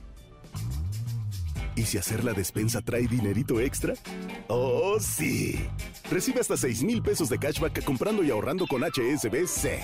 ¿Y 1.76 1.84
si 1.84 1.98
hacer 1.98 2.24
la 2.24 2.32
despensa 2.34 2.82
trae 2.82 3.08
dinerito 3.08 3.60
extra? 3.60 3.96
¡Oh, 4.48 4.98
sí! 5.00 5.60
Recibe 6.10 6.40
hasta 6.40 6.56
6 6.56 6.84
mil 6.84 7.02
pesos 7.02 7.28
de 7.30 7.38
cashback 7.38 7.84
comprando 7.84 8.24
y 8.24 8.32
ahorrando 8.32 8.66
con 8.68 8.84
HSBC. 8.84 9.80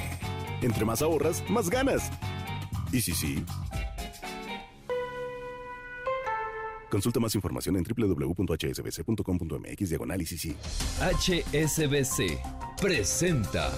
Entre 0.62 0.86
más 0.86 1.02
ahorras, 1.02 1.44
más 1.50 1.70
ganas. 1.70 2.10
¿Y 2.94 3.02
si 3.02 3.14
sí? 3.14 3.44
Consulta 6.89 7.20
más 7.20 7.36
información 7.36 7.76
en 7.78 7.84
www.hsbc.com.mx 7.84 9.89
diagonal 9.89 10.22
HSBC 10.22 12.39
presenta 12.80 13.72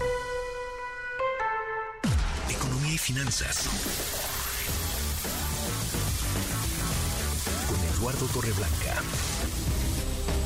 Economía 2.50 2.94
y 2.94 2.98
Finanzas 2.98 4.13
Eduardo 8.04 8.26
Torreblanca. 8.34 9.02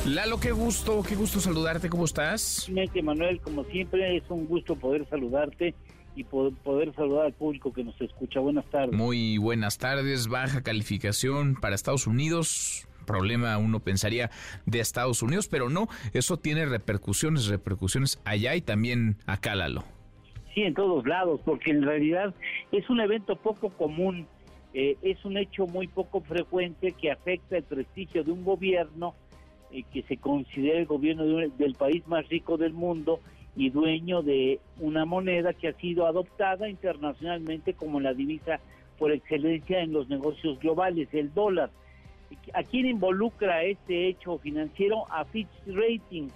Lalo, 0.06 0.38
qué 0.38 0.52
gusto, 0.52 1.02
qué 1.02 1.16
gusto 1.16 1.40
saludarte, 1.40 1.90
¿cómo 1.90 2.04
estás? 2.04 2.70
Manuel, 3.02 3.40
como 3.40 3.64
siempre, 3.64 4.16
es 4.16 4.22
un 4.28 4.46
gusto 4.46 4.76
poder 4.76 5.08
saludarte 5.08 5.74
y 6.14 6.22
poder 6.22 6.94
saludar 6.94 7.26
al 7.26 7.32
público 7.32 7.72
que 7.72 7.82
nos 7.82 8.00
escucha. 8.00 8.38
Buenas 8.38 8.64
tardes. 8.66 8.96
Muy 8.96 9.38
buenas 9.38 9.76
tardes, 9.76 10.28
baja 10.28 10.62
calificación 10.62 11.56
para 11.56 11.74
Estados 11.74 12.06
Unidos. 12.06 12.86
Problema, 13.06 13.58
uno 13.58 13.80
pensaría, 13.80 14.30
de 14.64 14.78
Estados 14.78 15.20
Unidos, 15.24 15.48
pero 15.48 15.68
no, 15.68 15.88
eso 16.12 16.36
tiene 16.36 16.64
repercusiones, 16.64 17.48
repercusiones 17.48 18.20
allá 18.24 18.54
y 18.54 18.60
también 18.60 19.16
acá, 19.26 19.56
Lalo. 19.56 19.82
Sí, 20.54 20.62
en 20.62 20.74
todos 20.74 21.04
lados, 21.08 21.40
porque 21.44 21.72
en 21.72 21.82
realidad 21.82 22.32
es 22.70 22.88
un 22.88 23.00
evento 23.00 23.34
poco 23.34 23.70
común 23.70 24.28
eh, 24.80 24.96
es 25.02 25.24
un 25.24 25.36
hecho 25.36 25.66
muy 25.66 25.88
poco 25.88 26.20
frecuente 26.20 26.92
que 26.92 27.10
afecta 27.10 27.56
el 27.56 27.64
prestigio 27.64 28.22
de 28.22 28.30
un 28.30 28.44
gobierno 28.44 29.16
eh, 29.72 29.82
que 29.92 30.02
se 30.04 30.18
considera 30.18 30.78
el 30.78 30.86
gobierno 30.86 31.24
del 31.24 31.74
país 31.74 32.06
más 32.06 32.28
rico 32.28 32.56
del 32.56 32.74
mundo 32.74 33.18
y 33.56 33.70
dueño 33.70 34.22
de 34.22 34.60
una 34.78 35.04
moneda 35.04 35.52
que 35.52 35.66
ha 35.66 35.72
sido 35.72 36.06
adoptada 36.06 36.68
internacionalmente 36.68 37.74
como 37.74 37.98
la 37.98 38.14
divisa 38.14 38.60
por 39.00 39.10
excelencia 39.10 39.80
en 39.80 39.92
los 39.92 40.08
negocios 40.08 40.60
globales, 40.60 41.08
el 41.12 41.34
dólar. 41.34 41.70
¿A 42.54 42.62
quién 42.62 42.86
involucra 42.86 43.64
este 43.64 44.06
hecho 44.06 44.38
financiero? 44.38 45.06
A 45.10 45.24
Fitch 45.24 45.50
Ratings. 45.66 46.32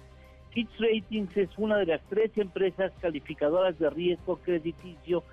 Fitch 0.51 0.79
Ratings 0.79 1.37
es 1.37 1.49
una 1.57 1.77
de 1.77 1.85
las 1.85 2.01
tres 2.09 2.37
empresas 2.37 2.91
calificadoras 2.99 3.79
de 3.79 3.89
riesgo 3.89 4.35
crediticio 4.35 5.23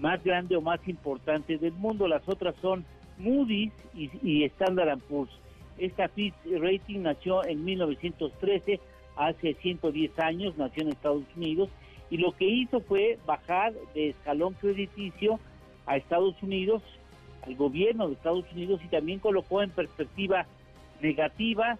más 0.00 0.22
grande 0.22 0.56
o 0.56 0.60
más 0.60 0.86
importante 0.88 1.58
del 1.58 1.72
mundo. 1.72 2.08
Las 2.08 2.28
otras 2.28 2.54
son 2.60 2.84
Moody's 3.18 3.72
y, 3.94 4.44
Standard 4.44 4.98
Poor's. 5.00 5.30
Esta 5.76 6.08
Fitch 6.08 6.34
Rating 6.60 7.00
nació 7.02 7.44
en 7.44 7.64
1913, 7.64 8.80
hace 9.16 9.54
110 9.54 10.18
años, 10.18 10.56
nació 10.56 10.82
en 10.82 10.88
Estados 10.88 11.24
Unidos, 11.36 11.68
y 12.10 12.16
lo 12.16 12.32
que 12.32 12.46
hizo 12.46 12.80
fue 12.80 13.18
bajar 13.26 13.72
de 13.94 14.10
escalón 14.10 14.54
crediticio 14.54 15.38
a 15.86 15.96
Estados 15.96 16.34
Unidos, 16.42 16.82
al 17.46 17.54
gobierno 17.54 18.08
de 18.08 18.14
Estados 18.14 18.44
Unidos, 18.52 18.80
y 18.84 18.88
también 18.88 19.18
colocó 19.20 19.62
en 19.62 19.70
perspectiva 19.70 20.46
negativa 21.00 21.78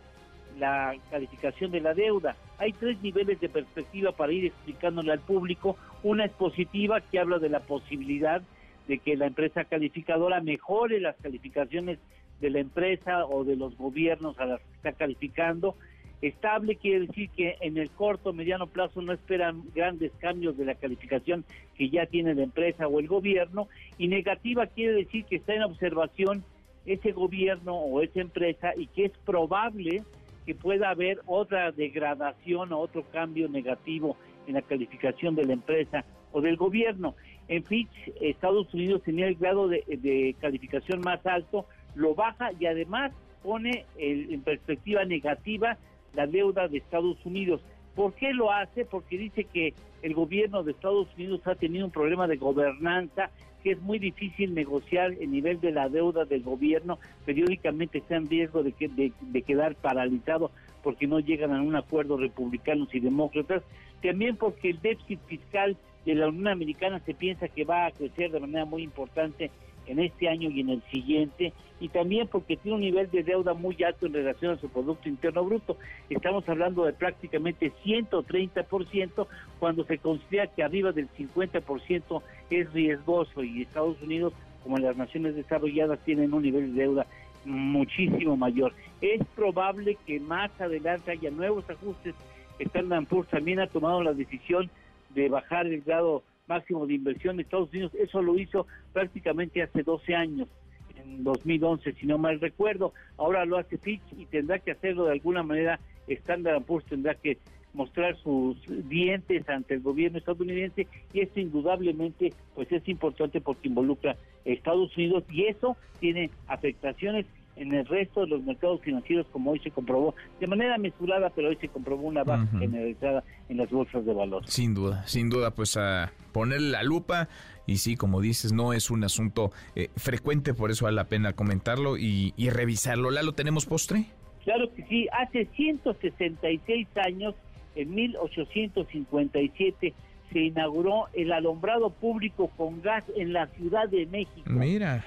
la 0.58 0.94
calificación 1.10 1.70
de 1.70 1.80
la 1.80 1.94
deuda. 1.94 2.36
Hay 2.58 2.72
tres 2.72 3.00
niveles 3.02 3.40
de 3.40 3.48
perspectiva 3.48 4.12
para 4.12 4.32
ir 4.32 4.46
explicándole 4.46 5.12
al 5.12 5.20
público. 5.20 5.76
Una 6.02 6.24
es 6.24 6.32
positiva, 6.32 7.00
que 7.00 7.18
habla 7.18 7.38
de 7.38 7.48
la 7.48 7.60
posibilidad 7.60 8.42
de 8.86 8.98
que 8.98 9.16
la 9.16 9.26
empresa 9.26 9.64
calificadora 9.64 10.40
mejore 10.40 11.00
las 11.00 11.16
calificaciones 11.16 11.98
de 12.40 12.50
la 12.50 12.60
empresa 12.60 13.26
o 13.26 13.44
de 13.44 13.56
los 13.56 13.76
gobiernos 13.76 14.38
a 14.38 14.46
las 14.46 14.60
que 14.60 14.74
está 14.76 14.92
calificando. 14.92 15.76
Estable 16.20 16.76
quiere 16.76 17.06
decir 17.06 17.30
que 17.30 17.56
en 17.60 17.76
el 17.76 17.90
corto, 17.90 18.32
mediano 18.32 18.66
plazo 18.66 19.00
no 19.02 19.12
esperan 19.12 19.62
grandes 19.74 20.10
cambios 20.18 20.56
de 20.56 20.64
la 20.64 20.74
calificación 20.74 21.44
que 21.76 21.90
ya 21.90 22.06
tiene 22.06 22.34
la 22.34 22.42
empresa 22.42 22.88
o 22.88 22.98
el 22.98 23.06
gobierno. 23.06 23.68
Y 23.98 24.08
negativa 24.08 24.66
quiere 24.66 24.94
decir 24.94 25.24
que 25.26 25.36
está 25.36 25.54
en 25.54 25.62
observación 25.62 26.44
ese 26.86 27.12
gobierno 27.12 27.76
o 27.76 28.02
esa 28.02 28.20
empresa 28.20 28.72
y 28.76 28.86
que 28.86 29.04
es 29.06 29.12
probable 29.24 30.02
que 30.48 30.54
pueda 30.54 30.88
haber 30.88 31.20
otra 31.26 31.72
degradación 31.72 32.72
o 32.72 32.78
otro 32.78 33.04
cambio 33.12 33.50
negativo 33.50 34.16
en 34.46 34.54
la 34.54 34.62
calificación 34.62 35.34
de 35.34 35.44
la 35.44 35.52
empresa 35.52 36.06
o 36.32 36.40
del 36.40 36.56
gobierno. 36.56 37.14
En 37.48 37.64
Fitch, 37.64 37.90
Estados 38.22 38.72
Unidos 38.72 39.02
tenía 39.02 39.28
el 39.28 39.34
grado 39.34 39.68
de, 39.68 40.34
calificación 40.40 41.02
más 41.02 41.20
alto, 41.26 41.66
lo 41.94 42.14
baja 42.14 42.52
y 42.58 42.64
además 42.64 43.12
pone 43.42 43.84
en 43.98 44.40
perspectiva 44.40 45.04
negativa 45.04 45.76
la 46.14 46.26
deuda 46.26 46.66
de 46.66 46.78
Estados 46.78 47.18
Unidos. 47.26 47.60
¿Por 47.98 48.14
qué 48.14 48.32
lo 48.32 48.52
hace? 48.52 48.84
Porque 48.84 49.18
dice 49.18 49.42
que 49.42 49.74
el 50.02 50.14
gobierno 50.14 50.62
de 50.62 50.70
Estados 50.70 51.08
Unidos 51.16 51.40
ha 51.46 51.56
tenido 51.56 51.84
un 51.84 51.90
problema 51.90 52.28
de 52.28 52.36
gobernanza 52.36 53.30
que 53.64 53.72
es 53.72 53.80
muy 53.80 53.98
difícil 53.98 54.54
negociar 54.54 55.14
el 55.20 55.32
nivel 55.32 55.60
de 55.60 55.72
la 55.72 55.88
deuda 55.88 56.24
del 56.24 56.44
gobierno, 56.44 57.00
periódicamente 57.26 57.98
está 57.98 58.14
en 58.14 58.30
riesgo 58.30 58.62
de, 58.62 58.70
que, 58.70 58.86
de, 58.86 59.42
quedar 59.42 59.74
paralizado 59.74 60.52
porque 60.84 61.08
no 61.08 61.18
llegan 61.18 61.52
a 61.52 61.60
un 61.60 61.74
acuerdo 61.74 62.16
republicanos 62.16 62.94
y 62.94 63.00
demócratas, 63.00 63.64
también 64.00 64.36
porque 64.36 64.70
el 64.70 64.80
déficit 64.80 65.18
fiscal 65.26 65.76
de 66.06 66.14
la 66.14 66.28
Unión 66.28 66.46
Americana 66.46 67.00
se 67.00 67.14
piensa 67.14 67.48
que 67.48 67.64
va 67.64 67.86
a 67.86 67.90
crecer 67.90 68.30
de 68.30 68.38
manera 68.38 68.64
muy 68.64 68.84
importante 68.84 69.50
en 69.88 69.98
este 69.98 70.28
año 70.28 70.50
y 70.50 70.60
en 70.60 70.70
el 70.70 70.82
siguiente, 70.90 71.52
y 71.80 71.88
también 71.88 72.28
porque 72.28 72.56
tiene 72.56 72.76
un 72.76 72.82
nivel 72.82 73.10
de 73.10 73.22
deuda 73.22 73.54
muy 73.54 73.76
alto 73.82 74.06
en 74.06 74.12
relación 74.12 74.52
a 74.52 74.60
su 74.60 74.68
Producto 74.68 75.08
Interno 75.08 75.44
Bruto. 75.44 75.76
Estamos 76.10 76.48
hablando 76.48 76.84
de 76.84 76.92
prácticamente 76.92 77.72
130% 77.84 79.26
cuando 79.58 79.84
se 79.84 79.98
considera 79.98 80.48
que 80.48 80.62
arriba 80.62 80.92
del 80.92 81.08
50% 81.10 82.22
es 82.50 82.72
riesgoso 82.72 83.42
y 83.42 83.62
Estados 83.62 84.00
Unidos, 84.02 84.32
como 84.62 84.78
las 84.78 84.96
naciones 84.96 85.34
desarrolladas, 85.36 86.00
tienen 86.04 86.34
un 86.34 86.42
nivel 86.42 86.74
de 86.74 86.82
deuda 86.82 87.06
muchísimo 87.44 88.36
mayor. 88.36 88.72
Es 89.00 89.24
probable 89.34 89.96
que 90.06 90.20
más 90.20 90.50
adelante 90.60 91.12
haya 91.12 91.30
nuevos 91.30 91.68
ajustes. 91.70 92.14
Standard 92.58 93.06
Poor's 93.06 93.28
también 93.28 93.60
ha 93.60 93.68
tomado 93.68 94.02
la 94.02 94.12
decisión 94.12 94.68
de 95.14 95.28
bajar 95.28 95.66
el 95.66 95.80
grado 95.82 96.22
máximo 96.48 96.86
de 96.86 96.94
inversión 96.94 97.36
de 97.36 97.42
Estados 97.42 97.70
Unidos. 97.70 97.92
Eso 97.94 98.22
lo 98.22 98.38
hizo 98.38 98.66
prácticamente 98.92 99.62
hace 99.62 99.82
12 99.82 100.14
años, 100.14 100.48
en 100.96 101.22
2011, 101.22 101.92
si 101.92 102.06
no 102.06 102.18
mal 102.18 102.40
recuerdo. 102.40 102.92
Ahora 103.16 103.44
lo 103.44 103.58
hace 103.58 103.78
Fitch 103.78 104.02
y 104.16 104.26
tendrá 104.26 104.58
que 104.58 104.72
hacerlo 104.72 105.04
de 105.04 105.12
alguna 105.12 105.42
manera. 105.42 105.78
Standard 106.08 106.62
Poor's 106.62 106.86
tendrá 106.86 107.14
que 107.14 107.36
mostrar 107.74 108.16
sus 108.16 108.56
dientes 108.88 109.48
ante 109.48 109.74
el 109.74 109.80
gobierno 109.80 110.18
estadounidense 110.18 110.86
y 111.12 111.20
esto 111.20 111.38
indudablemente 111.38 112.32
pues 112.54 112.72
es 112.72 112.88
importante 112.88 113.40
porque 113.42 113.68
involucra 113.68 114.12
a 114.12 114.16
Estados 114.44 114.96
Unidos 114.96 115.24
y 115.30 115.44
eso 115.44 115.76
tiene 116.00 116.30
afectaciones 116.46 117.26
en 117.58 117.74
el 117.74 117.86
resto 117.86 118.20
de 118.20 118.28
los 118.28 118.42
mercados 118.42 118.80
financieros, 118.82 119.26
como 119.32 119.50
hoy 119.52 119.60
se 119.60 119.70
comprobó, 119.70 120.14
de 120.40 120.46
manera 120.46 120.78
mesurada, 120.78 121.30
pero 121.30 121.48
hoy 121.48 121.56
se 121.56 121.68
comprobó 121.68 122.06
una 122.06 122.24
baja 122.24 122.46
generalizada 122.58 123.24
en 123.48 123.56
las 123.56 123.70
bolsas 123.70 124.04
de 124.04 124.14
valores. 124.14 124.50
Sin 124.50 124.74
duda, 124.74 125.06
sin 125.06 125.28
duda, 125.28 125.50
pues 125.50 125.76
a 125.76 126.12
ponerle 126.32 126.70
la 126.70 126.82
lupa. 126.82 127.28
Y 127.66 127.78
sí, 127.78 127.96
como 127.96 128.20
dices, 128.20 128.52
no 128.52 128.72
es 128.72 128.90
un 128.90 129.04
asunto 129.04 129.52
eh, 129.76 129.88
frecuente, 129.96 130.54
por 130.54 130.70
eso 130.70 130.86
vale 130.86 130.96
la 130.96 131.04
pena 131.04 131.34
comentarlo 131.34 131.98
y, 131.98 132.32
y 132.36 132.48
revisarlo. 132.50 133.10
¿La 133.10 133.22
lo 133.22 133.32
tenemos 133.32 133.66
postre? 133.66 134.06
Claro 134.44 134.72
que 134.74 134.82
sí, 134.84 135.08
hace 135.12 135.46
166 135.54 136.88
años, 136.96 137.34
en 137.76 137.94
1857, 137.94 139.92
se 140.32 140.38
inauguró 140.38 141.08
el 141.12 141.32
alumbrado 141.32 141.90
público 141.90 142.50
con 142.56 142.80
gas 142.80 143.04
en 143.16 143.32
la 143.32 143.46
Ciudad 143.48 143.88
de 143.88 144.06
México. 144.06 144.42
Mira. 144.46 145.04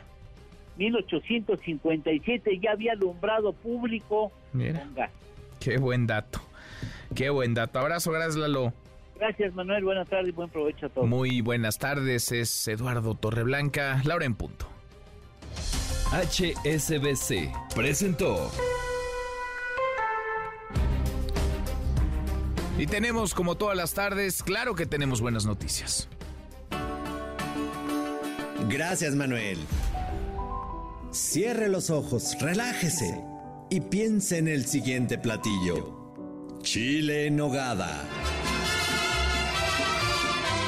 1857 0.82 2.60
ya 2.60 2.72
había 2.72 2.94
alumbrado 2.94 3.54
público 3.54 4.32
Mira, 4.54 4.84
Qué 5.60 5.78
buen 5.78 6.08
dato. 6.08 6.42
Qué 7.16 7.30
buen 7.30 7.54
dato. 7.54 7.80
Abrazo, 7.80 8.12
gracias 8.12 8.36
Lalo. 8.36 8.74
Gracias 9.20 9.54
Manuel, 9.54 9.84
buenas 9.84 10.10
tardes 10.10 10.30
y 10.30 10.32
buen 10.32 10.50
provecho 10.50 10.88
a 10.88 10.90
todos. 10.90 11.08
Muy 11.08 11.42
buenas 11.42 11.78
tardes, 11.78 12.32
es 12.32 12.68
Eduardo 12.68 13.14
Torreblanca, 13.14 14.02
Laura 14.04 14.26
en 14.26 14.34
punto. 14.34 14.68
HSBC 16.12 17.52
presentó. 17.76 18.52
Y 22.80 22.88
tenemos 22.88 23.36
como 23.36 23.56
todas 23.56 23.78
las 23.78 23.94
tardes, 23.94 24.42
claro 24.42 24.74
que 24.74 24.88
tenemos 24.88 25.22
buenas 25.22 25.46
noticias. 25.46 26.10
Gracias 28.68 29.16
Manuel. 29.16 29.60
Cierre 31.12 31.68
los 31.68 31.90
ojos, 31.90 32.38
relájese 32.40 33.22
y 33.70 33.82
piense 33.82 34.38
en 34.38 34.48
el 34.48 34.66
siguiente 34.66 35.18
platillo. 35.18 36.16
Chile 36.62 37.28
en 37.28 37.36
nogada. 37.36 38.06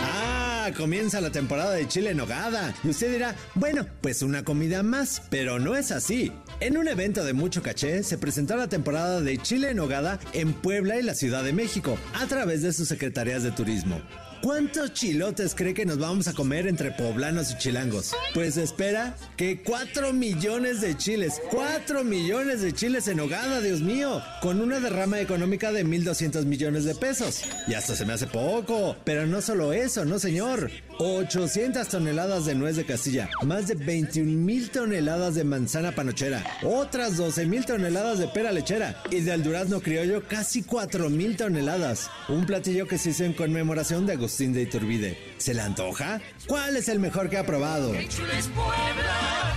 Ah, 0.03 0.69
comienza 0.75 1.21
la 1.21 1.31
temporada 1.31 1.71
de 1.71 1.87
chile 1.87 2.09
en 2.09 2.17
nogada. 2.17 2.75
Y 2.83 2.89
usted 2.89 3.13
dirá, 3.13 3.35
bueno, 3.55 3.85
pues 4.01 4.21
una 4.21 4.43
comida 4.43 4.83
más, 4.83 5.21
pero 5.29 5.59
no 5.59 5.77
es 5.77 5.91
así. 5.91 6.33
En 6.59 6.77
un 6.77 6.89
evento 6.89 7.23
de 7.23 7.31
mucho 7.31 7.63
caché 7.63 8.03
se 8.03 8.17
presentó 8.17 8.57
la 8.57 8.67
temporada 8.67 9.21
de 9.21 9.37
Chile 9.37 9.69
en 9.69 9.77
Nogada 9.77 10.19
en 10.33 10.51
Puebla 10.51 10.99
y 10.99 11.03
la 11.03 11.15
Ciudad 11.15 11.45
de 11.45 11.53
México 11.53 11.97
a 12.13 12.25
través 12.27 12.61
de 12.61 12.73
sus 12.73 12.89
secretarías 12.89 13.43
de 13.43 13.51
turismo. 13.51 14.01
¿Cuántos 14.43 14.91
chilotes 14.91 15.55
cree 15.55 15.73
que 15.73 15.85
nos 15.85 15.99
vamos 15.99 16.27
a 16.27 16.33
comer 16.33 16.67
entre 16.67 16.91
poblanos 16.91 17.49
y 17.53 17.57
chilangos? 17.57 18.13
Pues 18.33 18.57
espera 18.57 19.15
que 19.37 19.63
4 19.63 20.11
millones 20.11 20.81
de 20.81 20.97
chiles, 20.97 21.41
4 21.49 22.03
millones 22.03 22.61
de 22.61 22.73
chiles 22.73 23.07
en 23.07 23.21
hogada, 23.21 23.61
Dios 23.61 23.79
mío, 23.79 24.21
con 24.41 24.59
una 24.59 24.81
derrama 24.81 25.21
económica 25.21 25.71
de 25.71 25.85
1.200 25.85 26.43
millones 26.43 26.83
de 26.83 26.93
pesos. 26.93 27.43
Y 27.69 27.73
hasta 27.73 27.95
se 27.95 28.05
me 28.05 28.11
hace 28.11 28.27
poco, 28.27 28.97
pero 29.05 29.25
no 29.25 29.41
solo 29.41 29.71
eso, 29.71 30.03
no 30.03 30.19
señor. 30.19 30.69
800 30.97 31.87
toneladas 31.87 32.45
de 32.45 32.55
nuez 32.55 32.75
de 32.75 32.85
Castilla, 32.85 33.29
más 33.43 33.67
de 33.67 33.75
21 33.75 34.31
mil 34.31 34.69
toneladas 34.69 35.35
de 35.35 35.43
manzana 35.43 35.93
panochera, 35.93 36.43
otras 36.63 37.17
12 37.17 37.45
mil 37.45 37.65
toneladas 37.65 38.19
de 38.19 38.27
pera 38.27 38.51
lechera 38.51 39.01
y 39.09 39.21
del 39.21 39.43
durazno 39.43 39.81
criollo 39.81 40.23
casi 40.27 40.63
4 40.63 41.09
mil 41.09 41.37
toneladas. 41.37 42.09
Un 42.29 42.45
platillo 42.45 42.87
que 42.87 42.97
se 42.97 43.11
hizo 43.11 43.23
en 43.23 43.33
conmemoración 43.33 44.05
de 44.05 44.13
Agustín 44.13 44.53
de 44.53 44.63
Iturbide. 44.63 45.17
¿Se 45.37 45.53
le 45.53 45.61
antoja? 45.61 46.21
¿Cuál 46.47 46.77
es 46.77 46.89
el 46.89 46.99
mejor 46.99 47.29
que 47.29 47.37
ha 47.37 47.45
probado? 47.45 47.91
¡Qué 47.91 47.99
linda! 47.99 49.53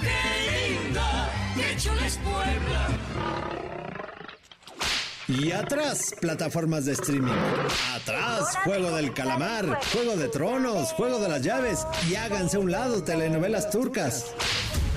¡Qué 0.00 0.78
linda! 0.78 1.30
Y 5.26 5.52
atrás, 5.52 6.14
plataformas 6.20 6.84
de 6.84 6.92
streaming. 6.92 7.32
Atrás, 7.94 8.56
Juego 8.64 8.90
del 8.90 9.14
Calamar, 9.14 9.80
Juego 9.90 10.16
de 10.16 10.28
Tronos, 10.28 10.92
Juego 10.92 11.18
de 11.18 11.28
las 11.28 11.40
Llaves. 11.40 11.86
Y 12.10 12.14
háganse 12.14 12.58
a 12.58 12.60
un 12.60 12.70
lado, 12.70 13.02
telenovelas 13.02 13.70
turcas. 13.70 14.26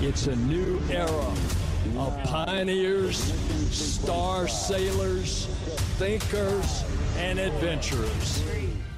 It's 0.02 0.26
a 0.26 0.36
new 0.36 0.78
era 0.90 1.08
of 1.96 2.14
pioneers, 2.24 3.32
star 3.70 4.48
sailors, 4.48 5.48
thinkers, 5.98 6.84
and 7.18 7.38
adventurers. 7.38 8.42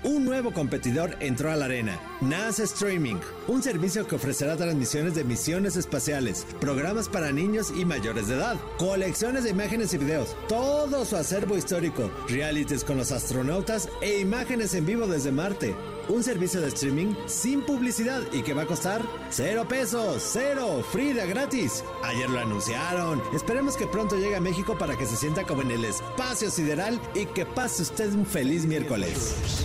Un 0.02 0.24
nuevo 0.24 0.50
competidor 0.50 1.14
entró 1.20 1.50
a 1.50 1.56
la 1.56 1.66
arena, 1.66 2.00
NASA 2.22 2.62
Streaming, 2.62 3.16
un 3.48 3.62
servicio 3.62 4.06
que 4.06 4.14
ofrecerá 4.14 4.56
transmisiones 4.56 5.14
de 5.14 5.24
misiones 5.24 5.76
espaciales, 5.76 6.46
programas 6.58 7.10
para 7.10 7.32
niños 7.32 7.70
y 7.76 7.84
mayores 7.84 8.28
de 8.28 8.36
edad, 8.36 8.56
colecciones 8.78 9.44
de 9.44 9.50
imágenes 9.50 9.92
y 9.92 9.98
videos, 9.98 10.34
todo 10.48 11.04
su 11.04 11.16
acervo 11.16 11.54
histórico, 11.54 12.10
realities 12.28 12.82
con 12.82 12.96
los 12.96 13.12
astronautas 13.12 13.90
e 14.00 14.20
imágenes 14.20 14.72
en 14.72 14.86
vivo 14.86 15.06
desde 15.06 15.32
Marte. 15.32 15.74
Un 16.08 16.22
servicio 16.24 16.60
de 16.60 16.68
streaming 16.68 17.14
sin 17.26 17.62
publicidad 17.62 18.22
y 18.32 18.42
que 18.42 18.54
va 18.54 18.62
a 18.62 18.66
costar 18.66 19.02
cero 19.30 19.66
pesos, 19.68 20.22
cero, 20.32 20.84
free 20.90 21.12
de 21.12 21.26
gratis. 21.26 21.84
Ayer 22.02 22.28
lo 22.28 22.40
anunciaron. 22.40 23.22
Esperemos 23.34 23.76
que 23.76 23.86
pronto 23.86 24.16
llegue 24.16 24.36
a 24.36 24.40
México 24.40 24.76
para 24.76 24.96
que 24.96 25.06
se 25.06 25.16
sienta 25.16 25.44
como 25.44 25.62
en 25.62 25.70
el 25.70 25.84
espacio 25.84 26.50
sideral 26.50 27.00
y 27.14 27.26
que 27.26 27.46
pase 27.46 27.82
usted 27.82 28.12
un 28.12 28.26
feliz 28.26 28.66
miércoles. 28.66 29.64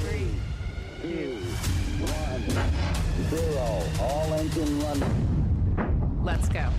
Let's 6.23 6.49
go. 6.49 6.71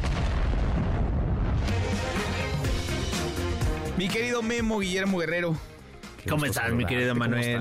Mi 3.96 4.08
querido 4.08 4.42
Memo 4.42 4.80
Guillermo 4.80 5.18
Guerrero. 5.18 5.56
¿Cómo 6.28 6.44
estás, 6.44 6.72
mi 6.72 6.84
querido 6.84 7.14
Manuel? 7.14 7.60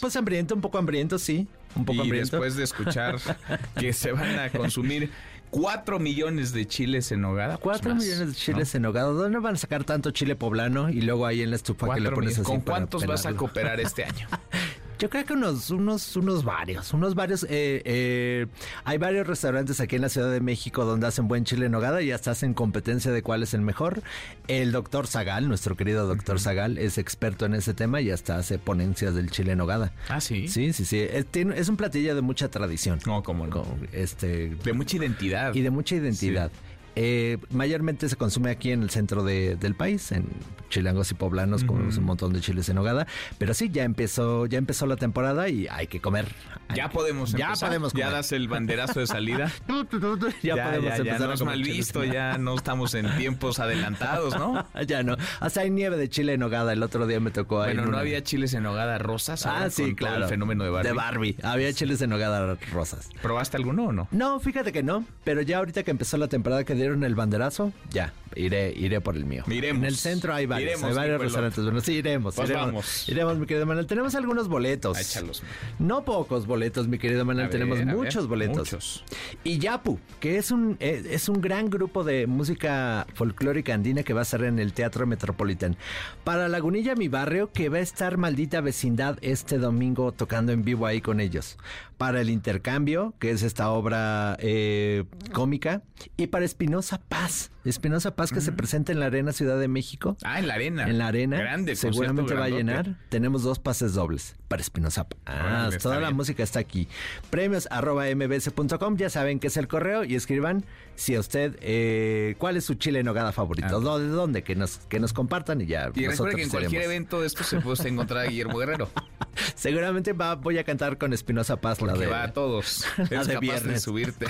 Pues 0.00 0.16
hambriento, 0.16 0.54
un 0.54 0.60
poco 0.60 0.78
hambriento, 0.78 1.18
sí. 1.18 1.46
Un 1.74 1.84
poco 1.84 1.98
y 1.98 2.00
hambriento. 2.02 2.36
después 2.36 2.56
de 2.56 2.64
escuchar 2.64 3.16
que 3.78 3.92
se 3.92 4.12
van 4.12 4.38
a 4.38 4.50
consumir 4.50 5.10
4 5.50 5.98
millones 5.98 6.52
de 6.52 6.66
chiles 6.66 7.12
en 7.12 7.24
hogada. 7.24 7.58
pues 7.58 7.78
4 7.78 7.94
más, 7.94 8.04
millones 8.04 8.28
de 8.28 8.34
chiles 8.34 8.74
en 8.74 8.84
hogada. 8.86 9.08
¿Dónde 9.08 9.38
van 9.38 9.54
a 9.54 9.58
sacar 9.58 9.84
tanto 9.84 10.10
chile 10.10 10.36
poblano? 10.36 10.88
Y 10.88 11.02
luego 11.02 11.26
ahí 11.26 11.42
en 11.42 11.50
la 11.50 11.56
estufa 11.56 11.94
que 11.94 12.00
le 12.00 12.08
Cuatro 12.08 12.14
pones 12.16 12.38
así 12.38 12.42
¿Con 12.42 12.62
para 12.62 12.78
cuántos 12.78 13.06
vas 13.06 13.26
a 13.26 13.34
cooperar 13.34 13.80
este 13.80 14.04
año? 14.04 14.28
Yo 14.98 15.10
creo 15.10 15.24
que 15.26 15.34
unos, 15.34 15.70
unos, 15.70 16.16
unos 16.16 16.42
varios, 16.42 16.94
unos 16.94 17.14
varios. 17.14 17.44
eh, 17.44 17.82
eh, 17.84 18.46
hay 18.84 18.96
varios 18.96 19.26
restaurantes 19.26 19.78
aquí 19.80 19.96
en 19.96 20.02
la 20.02 20.08
Ciudad 20.08 20.32
de 20.32 20.40
México 20.40 20.86
donde 20.86 21.06
hacen 21.06 21.28
buen 21.28 21.44
chile 21.44 21.66
en 21.66 21.72
nogada 21.72 22.00
y 22.00 22.12
hasta 22.12 22.30
hacen 22.30 22.54
competencia 22.54 23.10
de 23.12 23.22
cuál 23.22 23.42
es 23.42 23.52
el 23.52 23.60
mejor. 23.60 24.02
El 24.48 24.72
doctor 24.72 25.06
Zagal, 25.06 25.48
nuestro 25.48 25.76
querido 25.76 26.06
doctor 26.06 26.40
Zagal, 26.40 26.78
es 26.78 26.96
experto 26.96 27.44
en 27.44 27.52
ese 27.54 27.74
tema 27.74 28.00
y 28.00 28.10
hasta 28.10 28.38
hace 28.38 28.58
ponencias 28.58 29.14
del 29.14 29.30
chile 29.30 29.52
en 29.52 29.58
nogada. 29.58 29.92
Ah, 30.08 30.20
sí. 30.20 30.48
Sí, 30.48 30.72
sí, 30.72 30.86
sí. 30.86 30.98
Es, 31.00 31.26
tiene- 31.26 31.58
es 31.58 31.68
un 31.68 31.76
platillo 31.76 32.14
de 32.14 32.22
mucha 32.22 32.48
tradición. 32.48 32.98
No, 33.06 33.22
como 33.22 33.46
no. 33.46 33.66
este, 33.92 34.56
De 34.64 34.72
mucha 34.72 34.96
identidad. 34.96 35.54
y 35.54 35.60
de 35.60 35.70
mucha 35.70 35.94
identidad. 35.96 36.50
Eh, 36.96 37.38
mayormente 37.50 38.08
se 38.08 38.16
consume 38.16 38.50
aquí 38.50 38.72
en 38.72 38.82
el 38.82 38.90
centro 38.90 39.22
de- 39.22 39.56
del 39.56 39.74
país, 39.74 40.12
en 40.12 40.26
chilangos 40.70 41.10
y 41.10 41.14
poblanos, 41.14 41.62
comemos 41.62 41.96
un 41.98 42.04
montón 42.04 42.32
de 42.32 42.40
chiles 42.40 42.68
en 42.70 42.76
nogada. 42.76 43.06
Pero 43.38 43.54
sí, 43.54 43.70
ya 43.70 43.84
empezó, 43.84 44.46
ya 44.46 44.58
empezó 44.58 44.86
la 44.86 44.96
temporada 44.96 45.48
y 45.48 45.68
hay 45.70 45.86
que 45.86 46.00
comer. 46.00 46.26
Ya 46.74 46.88
podemos 46.90 47.32
Ya 47.32 47.46
empezar. 47.46 47.68
podemos 47.68 47.92
Ya 47.92 48.10
das 48.10 48.32
el 48.32 48.48
banderazo 48.48 48.98
de 49.00 49.06
salida. 49.06 49.52
ya, 50.42 50.64
podemos 50.64 50.90
ya, 50.90 50.96
empezar 50.96 51.20
no 51.20 51.30
a 51.30 51.34
es 51.34 51.42
mal 51.44 51.62
visto, 51.62 52.02
ya 52.04 52.38
no 52.38 52.54
estamos 52.56 52.94
en 52.94 53.14
tiempos 53.16 53.60
adelantados, 53.60 54.36
¿no? 54.36 54.66
ya 54.86 55.02
no. 55.02 55.16
Hasta 55.40 55.60
hay 55.60 55.70
nieve 55.70 55.96
de 55.96 56.08
chile 56.08 56.32
en 56.34 56.40
nogada. 56.40 56.72
El 56.72 56.82
otro 56.82 57.06
día 57.06 57.20
me 57.20 57.30
tocó 57.30 57.60
ahí. 57.62 57.68
Bueno, 57.68 57.82
en 57.82 57.84
no 57.86 57.90
una- 57.90 58.00
había 58.00 58.22
chiles 58.22 58.54
en 58.54 58.66
hogada 58.66 58.98
rosas. 58.98 59.46
Ah, 59.46 59.68
sí, 59.70 59.82
con 59.82 59.96
todo 59.96 60.08
claro. 60.08 60.24
el 60.24 60.30
fenómeno 60.30 60.64
de 60.64 60.70
Barbie. 60.70 60.88
De 60.88 60.94
Barbie. 60.94 61.36
Había 61.42 61.72
chiles 61.72 62.00
en 62.02 62.10
nogada 62.10 62.56
rosas. 62.72 63.10
¿Probaste 63.22 63.56
alguno 63.58 63.84
o 63.86 63.92
no? 63.92 64.08
No, 64.10 64.40
fíjate 64.40 64.72
que 64.72 64.82
no. 64.82 65.04
Pero 65.24 65.42
ya 65.42 65.58
ahorita 65.58 65.82
que 65.84 65.90
empezó 65.92 66.16
la 66.16 66.28
temporada 66.28 66.64
que 66.64 66.74
dieron 66.86 67.02
el 67.02 67.16
banderazo, 67.16 67.72
ya, 67.90 68.12
iré, 68.34 68.72
iré 68.76 69.00
por 69.00 69.16
el 69.16 69.24
mío. 69.24 69.44
Iremos. 69.46 69.82
En 69.82 69.88
el 69.88 69.96
centro 69.96 70.34
hay 70.34 70.46
varios, 70.46 70.72
Iremos, 70.72 70.90
hay 70.90 70.94
varios 70.94 71.20
restaurantes. 71.20 71.64
Bueno, 71.64 71.80
sí, 71.80 71.94
iremos. 71.94 72.34
Pues 72.34 72.48
iremos, 72.48 72.66
vamos. 72.66 73.08
Iremos, 73.08 73.38
mi 73.38 73.46
querido 73.46 73.66
Manuel. 73.66 73.86
Tenemos 73.86 74.14
algunos 74.14 74.48
boletos. 74.48 74.98
Échalos. 74.98 75.42
No 75.78 76.04
pocos 76.04 76.46
boletos, 76.46 76.88
mi 76.88 76.98
querido 76.98 77.24
Manuel. 77.24 77.46
A 77.46 77.50
Tenemos 77.50 77.84
muchos 77.84 78.24
ver, 78.24 78.28
boletos. 78.28 78.58
muchos. 78.58 79.04
Y 79.44 79.58
Yapu, 79.58 79.98
que 80.20 80.38
es 80.38 80.50
un, 80.50 80.76
eh, 80.80 81.04
es 81.10 81.28
un 81.28 81.40
gran 81.40 81.70
grupo 81.70 82.04
de 82.04 82.26
música 82.26 83.06
folclórica 83.14 83.74
andina 83.74 84.02
que 84.02 84.12
va 84.12 84.20
a 84.20 84.22
estar 84.22 84.42
en 84.44 84.58
el 84.58 84.72
Teatro 84.72 85.06
Metropolitan. 85.06 85.76
Para 86.24 86.48
Lagunilla, 86.48 86.94
mi 86.94 87.08
barrio, 87.08 87.52
que 87.52 87.68
va 87.68 87.78
a 87.78 87.80
estar 87.80 88.16
maldita 88.16 88.60
vecindad 88.60 89.18
este 89.22 89.58
domingo 89.58 90.12
tocando 90.12 90.52
en 90.52 90.64
vivo 90.64 90.86
ahí 90.86 91.00
con 91.00 91.20
ellos. 91.20 91.56
Para 91.98 92.20
el 92.20 92.30
intercambio, 92.30 93.14
que 93.18 93.30
es 93.30 93.42
esta 93.42 93.70
obra 93.70 94.36
eh, 94.40 95.04
cómica. 95.32 95.82
Y 96.16 96.26
para 96.26 96.44
Espinosa 96.44 97.00
Paz. 97.08 97.50
Espinosa 97.70 98.14
Paz 98.16 98.32
que 98.32 98.40
se 98.40 98.52
presenta 98.52 98.92
en 98.92 99.00
la 99.00 99.06
Arena 99.06 99.32
Ciudad 99.32 99.58
de 99.58 99.68
México. 99.68 100.16
Ah, 100.24 100.38
en 100.38 100.48
la 100.48 100.54
arena. 100.54 100.88
En 100.88 100.98
la 100.98 101.08
arena. 101.08 101.38
Grande, 101.38 101.76
Seguramente 101.76 102.34
va 102.34 102.44
a 102.44 102.48
llenar. 102.48 102.96
Tenemos 103.08 103.42
dos 103.42 103.58
pases 103.58 103.94
dobles 103.94 104.36
para 104.48 104.62
Espinosa 104.62 105.08
Paz. 105.08 105.18
Ah, 105.26 105.70
toda 105.82 105.96
la 105.96 106.08
bien. 106.08 106.16
música 106.16 106.42
está 106.42 106.58
aquí. 106.60 106.88
Premios 107.30 107.68
arroba 107.70 108.04
mbs.com. 108.14 108.96
Ya 108.96 109.10
saben 109.10 109.38
que 109.40 109.48
es 109.48 109.56
el 109.56 109.68
correo 109.68 110.04
y 110.04 110.14
escriban 110.14 110.64
si 110.94 111.14
a 111.14 111.20
usted, 111.20 111.56
eh, 111.60 112.36
¿cuál 112.38 112.56
es 112.56 112.64
su 112.64 112.74
chile 112.74 113.00
en 113.00 113.06
nogada 113.06 113.32
favorito? 113.32 113.80
¿Dó- 113.80 113.98
¿De 113.98 114.08
dónde? 114.08 114.42
Que 114.42 114.54
nos, 114.56 114.78
que 114.88 114.98
nos 115.00 115.12
compartan 115.12 115.60
y 115.60 115.66
ya. 115.66 115.90
Y 115.94 116.06
recuerda 116.06 116.10
nosotros 116.10 116.34
que 116.36 116.42
en 116.42 116.48
cualquier 116.48 116.82
evento 116.82 117.20
de 117.20 117.26
esto 117.26 117.44
se 117.44 117.60
puede 117.60 117.88
encontrar 117.88 118.26
a 118.26 118.30
Guillermo 118.30 118.58
Guerrero. 118.58 118.88
Seguramente 119.54 120.14
va, 120.14 120.34
voy 120.36 120.56
a 120.58 120.64
cantar 120.64 120.96
con 120.96 121.12
Espinosa 121.12 121.60
Paz 121.60 121.82
la 121.82 121.92
Que 121.92 121.98
de. 122.00 122.06
va 122.06 122.22
a 122.24 122.32
todos. 122.32 122.86
La 122.96 123.04
Es 123.04 123.10
de 123.10 123.16
capaz 123.16 123.32
de 123.34 123.38
viernes. 123.40 123.82
subirte. 123.82 124.26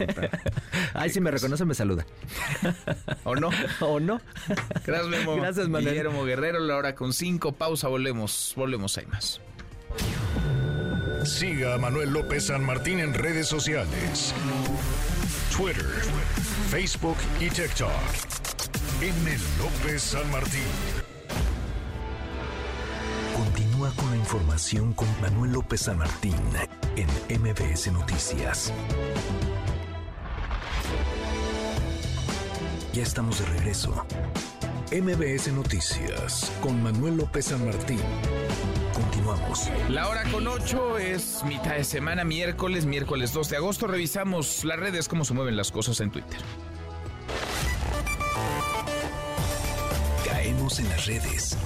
Ay, 0.94 1.10
si 1.10 1.20
me 1.20 1.30
reconoce, 1.30 1.64
me 1.64 1.74
saluda. 1.74 2.04
¿O 3.24 3.34
no? 3.34 3.50
¿O 3.80 4.00
no? 4.00 4.20
Gracias, 4.84 5.08
Memo. 5.08 5.36
Gracias, 5.36 5.68
Manuel. 5.68 5.94
Guillermo 5.94 6.24
Guerrero, 6.24 6.60
la 6.60 6.76
hora 6.76 6.94
con 6.94 7.12
cinco. 7.12 7.52
Pausa, 7.52 7.88
volvemos. 7.88 8.52
Volvemos, 8.56 8.96
hay 8.98 9.06
más. 9.06 9.40
Siga 11.24 11.74
a 11.74 11.78
Manuel 11.78 12.10
López 12.10 12.46
San 12.46 12.64
Martín 12.64 13.00
en 13.00 13.12
redes 13.12 13.48
sociales. 13.48 14.32
Twitter, 15.56 15.86
Facebook 16.70 17.16
y 17.40 17.48
TikTok. 17.48 17.90
M. 19.00 19.38
López 19.58 20.02
San 20.02 20.30
Martín. 20.30 20.62
Continúa 23.34 23.90
con 23.96 24.10
la 24.10 24.16
información 24.16 24.92
con 24.92 25.08
Manuel 25.20 25.52
López 25.52 25.82
San 25.82 25.98
Martín 25.98 26.36
en 26.96 27.08
MBS 27.40 27.92
Noticias. 27.92 28.72
Ya 32.96 33.02
estamos 33.02 33.40
de 33.40 33.44
regreso. 33.44 34.06
MBS 34.90 35.52
Noticias 35.52 36.50
con 36.62 36.82
Manuel 36.82 37.18
López 37.18 37.44
San 37.44 37.62
Martín. 37.66 38.00
Continuamos. 38.94 39.68
La 39.90 40.08
hora 40.08 40.22
con 40.32 40.48
ocho 40.48 40.96
es 40.96 41.44
mitad 41.44 41.74
de 41.74 41.84
semana, 41.84 42.24
miércoles, 42.24 42.86
miércoles 42.86 43.34
2 43.34 43.50
de 43.50 43.56
agosto. 43.58 43.86
Revisamos 43.86 44.64
las 44.64 44.78
redes, 44.78 45.08
cómo 45.08 45.26
se 45.26 45.34
mueven 45.34 45.58
las 45.58 45.70
cosas 45.70 46.00
en 46.00 46.10
Twitter. 46.10 46.40
Caemos 50.24 50.78
en 50.78 50.88
las 50.88 51.04
redes. 51.04 51.58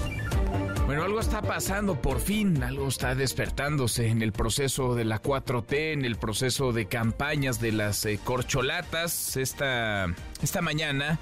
Bueno, 0.91 1.05
algo 1.05 1.20
está 1.20 1.41
pasando 1.41 2.03
por 2.03 2.18
fin, 2.18 2.64
algo 2.64 2.88
está 2.88 3.14
despertándose 3.14 4.09
en 4.09 4.22
el 4.22 4.32
proceso 4.32 4.97
de 4.97 5.05
la 5.05 5.22
4T, 5.22 5.93
en 5.93 6.05
el 6.05 6.16
proceso 6.16 6.72
de 6.72 6.86
campañas 6.86 7.61
de 7.61 7.70
las 7.70 8.05
eh, 8.07 8.18
corcholatas. 8.24 9.36
Esta, 9.36 10.12
esta 10.43 10.62
mañana, 10.62 11.20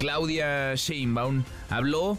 Claudia 0.00 0.74
Sheinbaum 0.74 1.44
habló 1.70 2.18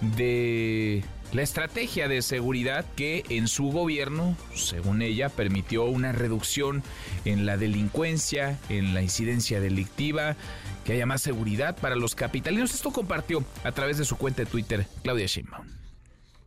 de 0.00 1.02
la 1.32 1.42
estrategia 1.42 2.06
de 2.06 2.22
seguridad 2.22 2.86
que 2.94 3.24
en 3.30 3.48
su 3.48 3.72
gobierno, 3.72 4.36
según 4.54 5.02
ella, 5.02 5.30
permitió 5.30 5.86
una 5.86 6.12
reducción 6.12 6.84
en 7.24 7.46
la 7.46 7.56
delincuencia, 7.56 8.60
en 8.68 8.94
la 8.94 9.02
incidencia 9.02 9.58
delictiva, 9.58 10.36
que 10.84 10.92
haya 10.92 11.04
más 11.04 11.20
seguridad 11.20 11.76
para 11.76 11.96
los 11.96 12.14
capitalinos. 12.14 12.74
Esto 12.74 12.92
compartió 12.92 13.42
a 13.64 13.72
través 13.72 13.98
de 13.98 14.04
su 14.04 14.16
cuenta 14.16 14.44
de 14.44 14.46
Twitter 14.46 14.86
Claudia 15.02 15.26
Sheinbaum. 15.26 15.66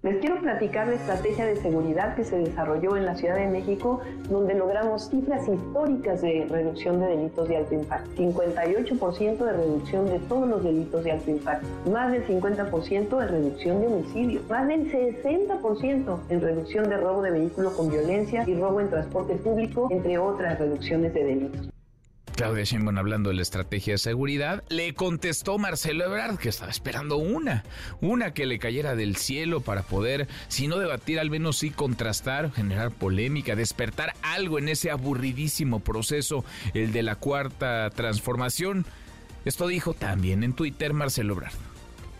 Les 0.03 0.17
quiero 0.17 0.41
platicar 0.41 0.87
la 0.87 0.95
estrategia 0.95 1.45
de 1.45 1.57
seguridad 1.57 2.15
que 2.15 2.23
se 2.23 2.35
desarrolló 2.35 2.97
en 2.97 3.05
la 3.05 3.15
Ciudad 3.15 3.35
de 3.35 3.45
México, 3.45 4.01
donde 4.31 4.55
logramos 4.55 5.11
cifras 5.11 5.47
históricas 5.47 6.23
de 6.23 6.47
reducción 6.49 6.99
de 6.99 7.05
delitos 7.05 7.47
de 7.47 7.57
alto 7.57 7.75
impacto. 7.75 8.09
58% 8.19 9.37
de 9.37 9.53
reducción 9.53 10.07
de 10.07 10.17
todos 10.21 10.49
los 10.49 10.63
delitos 10.63 11.03
de 11.03 11.11
alto 11.11 11.29
impacto, 11.29 11.67
más 11.91 12.11
del 12.11 12.25
50% 12.25 13.19
de 13.19 13.27
reducción 13.27 13.79
de 13.79 13.87
homicidio, 13.87 14.41
más 14.49 14.67
del 14.67 14.91
60% 14.91 16.19
en 16.29 16.41
reducción 16.41 16.89
de 16.89 16.97
robo 16.97 17.21
de 17.21 17.29
vehículo 17.29 17.71
con 17.77 17.91
violencia 17.91 18.43
y 18.47 18.55
robo 18.55 18.81
en 18.81 18.89
transporte 18.89 19.35
público, 19.35 19.87
entre 19.91 20.17
otras 20.17 20.57
reducciones 20.57 21.13
de 21.13 21.23
delitos. 21.25 21.71
Claudia 22.41 22.63
Sheinbaum 22.63 22.97
hablando 22.97 23.29
de 23.29 23.35
la 23.35 23.43
estrategia 23.43 23.93
de 23.93 23.97
seguridad, 23.99 24.63
le 24.67 24.95
contestó 24.95 25.59
Marcelo 25.59 26.05
Ebrard 26.05 26.39
que 26.39 26.49
estaba 26.49 26.71
esperando 26.71 27.17
una, 27.17 27.63
una 28.01 28.33
que 28.33 28.47
le 28.47 28.57
cayera 28.57 28.95
del 28.95 29.15
cielo 29.15 29.61
para 29.61 29.83
poder, 29.83 30.27
si 30.47 30.67
no 30.67 30.79
debatir, 30.79 31.19
al 31.19 31.29
menos 31.29 31.59
sí 31.59 31.69
contrastar, 31.69 32.51
generar 32.51 32.89
polémica, 32.89 33.55
despertar 33.55 34.15
algo 34.23 34.57
en 34.57 34.69
ese 34.69 34.89
aburridísimo 34.89 35.81
proceso, 35.81 36.43
el 36.73 36.91
de 36.93 37.03
la 37.03 37.15
cuarta 37.15 37.87
transformación. 37.91 38.87
Esto 39.45 39.67
dijo 39.67 39.93
también 39.93 40.43
en 40.43 40.53
Twitter 40.53 40.93
Marcelo 40.93 41.35
Ebrard. 41.35 41.70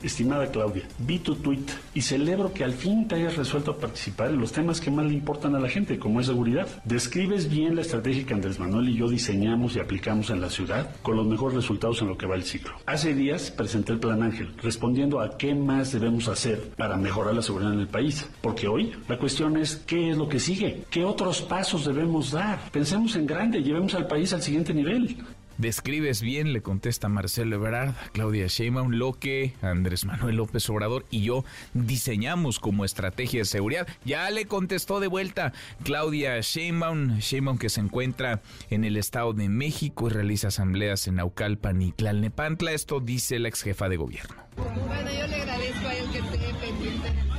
Estimada 0.03 0.47
Claudia, 0.47 0.83
vi 0.99 1.19
tu 1.19 1.35
tweet 1.35 1.65
y 1.93 2.01
celebro 2.01 2.53
que 2.53 2.63
al 2.63 2.73
fin 2.73 3.07
te 3.07 3.15
hayas 3.15 3.37
resuelto 3.37 3.71
a 3.71 3.77
participar 3.77 4.29
en 4.29 4.39
los 4.39 4.51
temas 4.51 4.81
que 4.81 4.91
más 4.91 5.05
le 5.05 5.13
importan 5.13 5.55
a 5.55 5.59
la 5.59 5.69
gente, 5.69 5.99
como 5.99 6.19
es 6.19 6.27
seguridad. 6.27 6.67
Describes 6.85 7.49
bien 7.49 7.75
la 7.75 7.81
estrategia 7.81 8.25
que 8.25 8.33
Andrés 8.33 8.59
Manuel 8.59 8.89
y 8.89 8.95
yo 8.95 9.09
diseñamos 9.09 9.75
y 9.75 9.79
aplicamos 9.79 10.29
en 10.29 10.41
la 10.41 10.49
ciudad 10.49 10.89
con 11.01 11.15
los 11.15 11.25
mejores 11.25 11.55
resultados 11.55 12.01
en 12.01 12.07
lo 12.07 12.17
que 12.17 12.25
va 12.25 12.35
el 12.35 12.43
ciclo. 12.43 12.73
Hace 12.85 13.13
días 13.13 13.51
presenté 13.51 13.93
el 13.93 13.99
Plan 13.99 14.23
Ángel, 14.23 14.53
respondiendo 14.61 15.19
a 15.19 15.37
qué 15.37 15.53
más 15.53 15.91
debemos 15.91 16.27
hacer 16.27 16.71
para 16.77 16.97
mejorar 16.97 17.35
la 17.35 17.41
seguridad 17.41 17.73
en 17.73 17.79
el 17.79 17.87
país. 17.87 18.27
Porque 18.41 18.67
hoy 18.67 18.91
la 19.07 19.17
cuestión 19.17 19.57
es 19.57 19.75
qué 19.85 20.11
es 20.11 20.17
lo 20.17 20.27
que 20.27 20.39
sigue, 20.39 20.83
qué 20.89 21.03
otros 21.03 21.41
pasos 21.41 21.85
debemos 21.85 22.31
dar. 22.31 22.59
Pensemos 22.71 23.15
en 23.15 23.25
grande, 23.25 23.61
llevemos 23.61 23.93
al 23.95 24.07
país 24.07 24.33
al 24.33 24.41
siguiente 24.41 24.73
nivel. 24.73 25.17
Describes 25.61 26.23
bien, 26.23 26.53
le 26.53 26.63
contesta 26.63 27.07
Marcelo 27.07 27.57
Ebrard, 27.57 27.93
Claudia 28.13 28.47
Sheinbaum, 28.47 28.93
lo 28.93 29.13
que 29.13 29.53
Andrés 29.61 30.05
Manuel 30.05 30.37
López 30.37 30.67
Obrador 30.71 31.05
y 31.11 31.21
yo 31.21 31.45
diseñamos 31.75 32.57
como 32.57 32.83
estrategia 32.83 33.41
de 33.41 33.45
seguridad. 33.45 33.87
Ya 34.03 34.27
le 34.31 34.47
contestó 34.47 34.99
de 34.99 35.05
vuelta 35.05 35.53
Claudia 35.83 36.39
Sheinbaum, 36.41 37.19
Sheinbaum 37.19 37.59
que 37.59 37.69
se 37.69 37.79
encuentra 37.79 38.41
en 38.71 38.85
el 38.85 38.97
Estado 38.97 39.33
de 39.33 39.49
México 39.49 40.07
y 40.07 40.09
realiza 40.09 40.47
asambleas 40.47 41.07
en 41.07 41.17
Naucalpan 41.17 41.79
y 41.79 41.91
Tlalnepantla. 41.91 42.71
Esto 42.71 42.99
dice 42.99 43.37
la 43.37 43.49
ex 43.49 43.61
jefa 43.61 43.87
de 43.87 43.97
gobierno. 43.97 44.33
Bueno, 44.57 45.11
yo 45.11 45.27
le 45.27 45.35
agradezco 45.35 45.87
a 45.87 45.93
él 45.93 46.09
que 46.09 46.17
esté 46.17 46.53
pendiente 46.59 47.30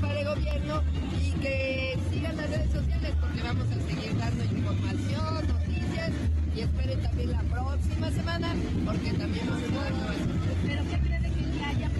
jefa 0.00 0.14
de 0.14 0.24
gobierno 0.24 0.82
y 1.20 1.30
que 1.32 1.98
sigan 2.10 2.36
las 2.36 2.50
redes 2.50 2.72
sociales 2.72 3.14
porque 3.20 3.42
vamos 3.42 3.66
a 3.70 3.88
seguir 3.88 4.16
dando 4.16 4.44
información, 4.44 5.48
noticias 5.48 6.10
y 6.54 6.60
esperen 6.60 7.02
también 7.02 7.32
la 7.32 7.42
próxima 7.42 8.10
semana 8.10 8.54
porque 8.84 9.12
también 9.12 9.46
vamos 9.46 9.70
a 9.70 9.84
dar 9.84 9.92
nuevas 9.92 10.16
Pero 10.66 10.82
¿qué 10.90 10.98
cree 11.06 11.20
de 11.20 11.30
que 11.30 11.80
ya, 11.80 11.90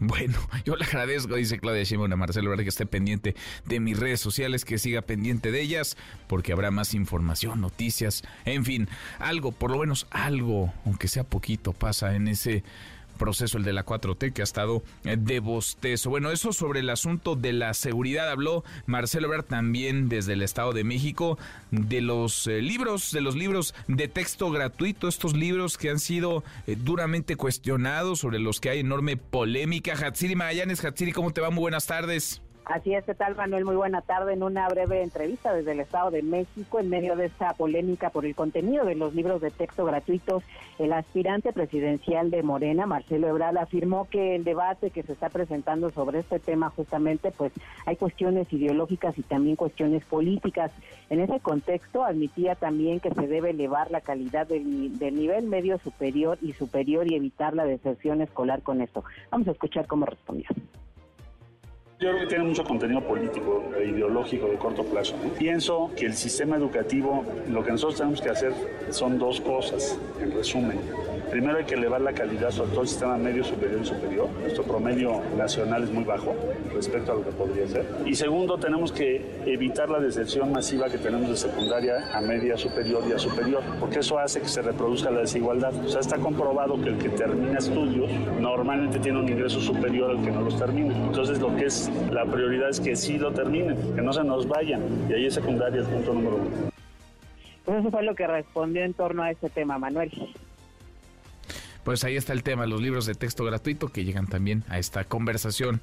Bueno, 0.00 0.38
yo 0.64 0.76
le 0.76 0.84
agradezco, 0.84 1.36
dice 1.36 1.58
Claudia 1.58 1.84
Sheinbaum 1.84 2.12
a 2.12 2.16
Marcelo 2.16 2.50
Ebrard 2.50 2.64
que 2.64 2.68
esté 2.68 2.86
pendiente 2.86 3.34
de 3.64 3.80
mis 3.80 3.98
redes 3.98 4.20
sociales, 4.20 4.64
que 4.64 4.78
siga 4.78 5.02
pendiente 5.02 5.50
de 5.50 5.60
ellas, 5.62 5.96
porque 6.26 6.52
habrá 6.52 6.70
más 6.70 6.92
información, 6.94 7.60
noticias, 7.60 8.22
en 8.44 8.64
fin, 8.64 8.88
algo, 9.18 9.52
por 9.52 9.70
lo 9.70 9.78
menos 9.78 10.06
algo, 10.10 10.72
aunque 10.84 11.08
sea 11.08 11.24
poquito, 11.24 11.72
pasa 11.72 12.14
en 12.14 12.28
ese 12.28 12.62
proceso, 13.24 13.56
el 13.56 13.64
de 13.64 13.72
la 13.72 13.86
4T, 13.86 14.34
que 14.34 14.42
ha 14.42 14.44
estado 14.44 14.82
eh, 15.04 15.16
de 15.18 15.40
bostezo. 15.40 16.10
Bueno, 16.10 16.30
eso 16.30 16.52
sobre 16.52 16.80
el 16.80 16.90
asunto 16.90 17.36
de 17.36 17.54
la 17.54 17.72
seguridad. 17.72 18.28
Habló 18.28 18.64
Marcelo 18.84 19.28
Ebrard 19.28 19.46
también 19.46 20.10
desde 20.10 20.34
el 20.34 20.42
Estado 20.42 20.74
de 20.74 20.84
México 20.84 21.38
de 21.70 22.02
los 22.02 22.46
eh, 22.46 22.60
libros, 22.60 23.12
de 23.12 23.22
los 23.22 23.34
libros 23.34 23.74
de 23.88 24.08
texto 24.08 24.50
gratuito, 24.50 25.08
estos 25.08 25.34
libros 25.34 25.78
que 25.78 25.88
han 25.88 26.00
sido 26.00 26.44
eh, 26.66 26.76
duramente 26.78 27.36
cuestionados, 27.36 28.18
sobre 28.18 28.38
los 28.40 28.60
que 28.60 28.68
hay 28.68 28.80
enorme 28.80 29.16
polémica. 29.16 29.94
Hatsiri 29.94 30.36
Magallanes, 30.36 30.84
Hatsiri, 30.84 31.12
¿cómo 31.12 31.32
te 31.32 31.40
va? 31.40 31.48
Muy 31.48 31.62
buenas 31.62 31.86
tardes. 31.86 32.42
Así 32.64 32.94
es, 32.94 33.04
¿qué 33.04 33.14
tal 33.14 33.36
Manuel? 33.36 33.64
Muy 33.64 33.76
buena 33.76 34.00
tarde. 34.00 34.32
En 34.32 34.42
una 34.42 34.66
breve 34.68 35.02
entrevista 35.02 35.52
desde 35.52 35.72
el 35.72 35.80
Estado 35.80 36.10
de 36.10 36.22
México, 36.22 36.80
en 36.80 36.88
medio 36.88 37.14
de 37.14 37.26
esta 37.26 37.52
polémica 37.52 38.08
por 38.08 38.24
el 38.24 38.34
contenido 38.34 38.86
de 38.86 38.94
los 38.94 39.14
libros 39.14 39.42
de 39.42 39.50
texto 39.50 39.84
gratuitos, 39.84 40.42
el 40.78 40.92
aspirante 40.92 41.52
presidencial 41.52 42.30
de 42.30 42.42
Morena, 42.42 42.86
Marcelo 42.86 43.28
Ebrard, 43.28 43.56
afirmó 43.58 44.08
que 44.08 44.34
el 44.36 44.44
debate 44.44 44.90
que 44.90 45.02
se 45.02 45.12
está 45.12 45.28
presentando 45.28 45.90
sobre 45.90 46.20
este 46.20 46.38
tema 46.38 46.70
justamente, 46.70 47.30
pues 47.30 47.52
hay 47.86 47.96
cuestiones 47.96 48.52
ideológicas 48.52 49.18
y 49.18 49.22
también 49.22 49.56
cuestiones 49.56 50.04
políticas. 50.04 50.72
En 51.10 51.20
ese 51.20 51.40
contexto, 51.40 52.04
admitía 52.04 52.54
también 52.54 53.00
que 53.00 53.12
se 53.12 53.26
debe 53.26 53.50
elevar 53.50 53.90
la 53.90 54.00
calidad 54.00 54.46
del, 54.46 54.98
del 54.98 55.14
nivel 55.14 55.46
medio 55.46 55.78
superior 55.78 56.38
y 56.40 56.52
superior 56.52 57.10
y 57.10 57.16
evitar 57.16 57.54
la 57.54 57.64
deserción 57.64 58.20
escolar 58.20 58.62
con 58.62 58.80
esto. 58.80 59.04
Vamos 59.30 59.48
a 59.48 59.52
escuchar 59.52 59.86
cómo 59.86 60.06
respondió. 60.06 60.48
Yo 62.04 62.10
creo 62.10 62.20
que 62.20 62.26
tiene 62.26 62.44
mucho 62.44 62.64
contenido 62.64 63.00
político 63.00 63.64
e 63.80 63.86
ideológico 63.86 64.46
de 64.48 64.56
corto 64.56 64.84
plazo. 64.84 65.14
Pienso 65.38 65.90
que 65.96 66.04
el 66.04 66.12
sistema 66.12 66.54
educativo, 66.56 67.24
lo 67.50 67.64
que 67.64 67.70
nosotros 67.70 67.96
tenemos 67.96 68.20
que 68.20 68.28
hacer 68.28 68.52
son 68.90 69.18
dos 69.18 69.40
cosas, 69.40 69.98
en 70.20 70.30
resumen. 70.32 70.78
Primero 71.30 71.56
hay 71.56 71.64
que 71.64 71.74
elevar 71.74 72.02
la 72.02 72.12
calidad 72.12 72.50
sobre 72.50 72.72
todo 72.72 72.82
el 72.82 72.88
sistema 72.88 73.16
medio, 73.16 73.42
superior 73.42 73.80
y 73.80 73.86
superior. 73.86 74.28
Nuestro 74.38 74.64
promedio 74.64 75.22
nacional 75.38 75.84
es 75.84 75.90
muy 75.90 76.04
bajo 76.04 76.34
respecto 76.74 77.12
a 77.12 77.14
lo 77.14 77.24
que 77.24 77.30
podría 77.30 77.66
ser. 77.66 77.86
Y 78.04 78.14
segundo, 78.14 78.58
tenemos 78.58 78.92
que 78.92 79.24
evitar 79.46 79.88
la 79.88 79.98
deserción 79.98 80.52
masiva 80.52 80.90
que 80.90 80.98
tenemos 80.98 81.30
de 81.30 81.36
secundaria 81.36 81.94
a 82.12 82.20
media 82.20 82.58
superior 82.58 83.02
y 83.08 83.12
a 83.12 83.18
superior, 83.18 83.62
porque 83.80 84.00
eso 84.00 84.18
hace 84.18 84.42
que 84.42 84.48
se 84.48 84.60
reproduzca 84.60 85.10
la 85.10 85.20
desigualdad. 85.20 85.72
O 85.82 85.88
sea, 85.88 86.02
está 86.02 86.18
comprobado 86.18 86.78
que 86.82 86.90
el 86.90 86.98
que 86.98 87.08
termina 87.08 87.58
estudios 87.58 88.10
normalmente 88.38 88.98
tiene 88.98 89.20
un 89.20 89.28
ingreso 89.28 89.58
superior 89.58 90.10
al 90.10 90.22
que 90.22 90.30
no 90.30 90.42
los 90.42 90.58
termina. 90.58 90.94
Entonces, 90.94 91.40
lo 91.40 91.56
que 91.56 91.64
es 91.64 91.90
la 92.12 92.24
prioridad 92.24 92.70
es 92.70 92.80
que 92.80 92.96
sí 92.96 93.18
lo 93.18 93.32
terminen, 93.32 93.76
que 93.94 94.02
no 94.02 94.12
se 94.12 94.24
nos 94.24 94.46
vayan. 94.48 94.82
Y 95.08 95.14
ahí 95.14 95.26
es 95.26 95.34
secundaria, 95.34 95.82
es 95.82 95.88
punto 95.88 96.12
número 96.12 96.36
uno. 96.36 96.72
Pues 97.64 97.80
eso 97.80 97.90
fue 97.90 98.02
lo 98.02 98.14
que 98.14 98.26
respondió 98.26 98.84
en 98.84 98.94
torno 98.94 99.22
a 99.22 99.30
ese 99.30 99.48
tema, 99.50 99.78
Manuel. 99.78 100.12
Pues 101.82 102.04
ahí 102.04 102.16
está 102.16 102.32
el 102.32 102.42
tema, 102.42 102.66
los 102.66 102.80
libros 102.80 103.06
de 103.06 103.14
texto 103.14 103.44
gratuito 103.44 103.88
que 103.88 104.04
llegan 104.04 104.26
también 104.26 104.64
a 104.68 104.78
esta 104.78 105.04
conversación 105.04 105.80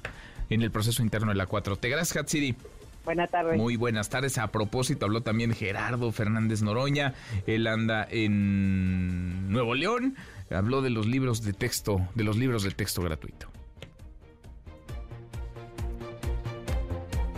en 0.50 0.62
el 0.62 0.70
proceso 0.70 1.02
interno 1.02 1.28
de 1.28 1.36
la 1.36 1.46
4T. 1.46 1.88
Gracias, 1.88 2.16
Hatsiri. 2.16 2.56
Buenas 3.04 3.30
tardes. 3.30 3.56
Muy 3.56 3.76
buenas 3.76 4.08
tardes. 4.08 4.38
A 4.38 4.48
propósito, 4.48 5.06
habló 5.06 5.22
también 5.22 5.52
Gerardo 5.52 6.12
Fernández 6.12 6.62
Noroña. 6.62 7.14
Él 7.46 7.66
anda 7.66 8.06
en 8.08 9.50
Nuevo 9.50 9.74
León. 9.74 10.16
Habló 10.50 10.82
de 10.82 10.90
los 10.90 11.06
libros 11.06 11.42
de 11.42 11.52
texto, 11.52 12.00
de 12.14 12.24
los 12.24 12.36
libros 12.36 12.62
de 12.62 12.70
texto 12.70 13.02
gratuito. 13.02 13.48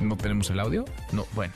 ¿No 0.04 0.16
tenemos 0.16 0.50
el 0.50 0.60
audio? 0.60 0.84
No, 1.12 1.26
bueno. 1.34 1.54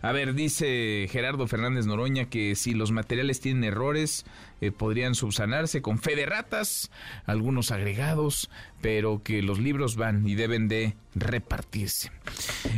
A 0.00 0.12
ver, 0.12 0.34
dice 0.34 1.08
Gerardo 1.10 1.46
Fernández 1.46 1.86
Noroña 1.86 2.26
que 2.26 2.54
si 2.54 2.72
los 2.72 2.92
materiales 2.92 3.40
tienen 3.40 3.64
errores, 3.64 4.24
eh, 4.60 4.70
podrían 4.70 5.14
subsanarse 5.14 5.82
con 5.82 5.98
fe 5.98 6.16
de 6.16 6.24
ratas, 6.24 6.90
algunos 7.26 7.70
agregados, 7.70 8.50
pero 8.80 9.22
que 9.22 9.42
los 9.42 9.58
libros 9.58 9.96
van 9.96 10.26
y 10.26 10.36
deben 10.36 10.68
de 10.68 10.96
repartirse. 11.14 12.10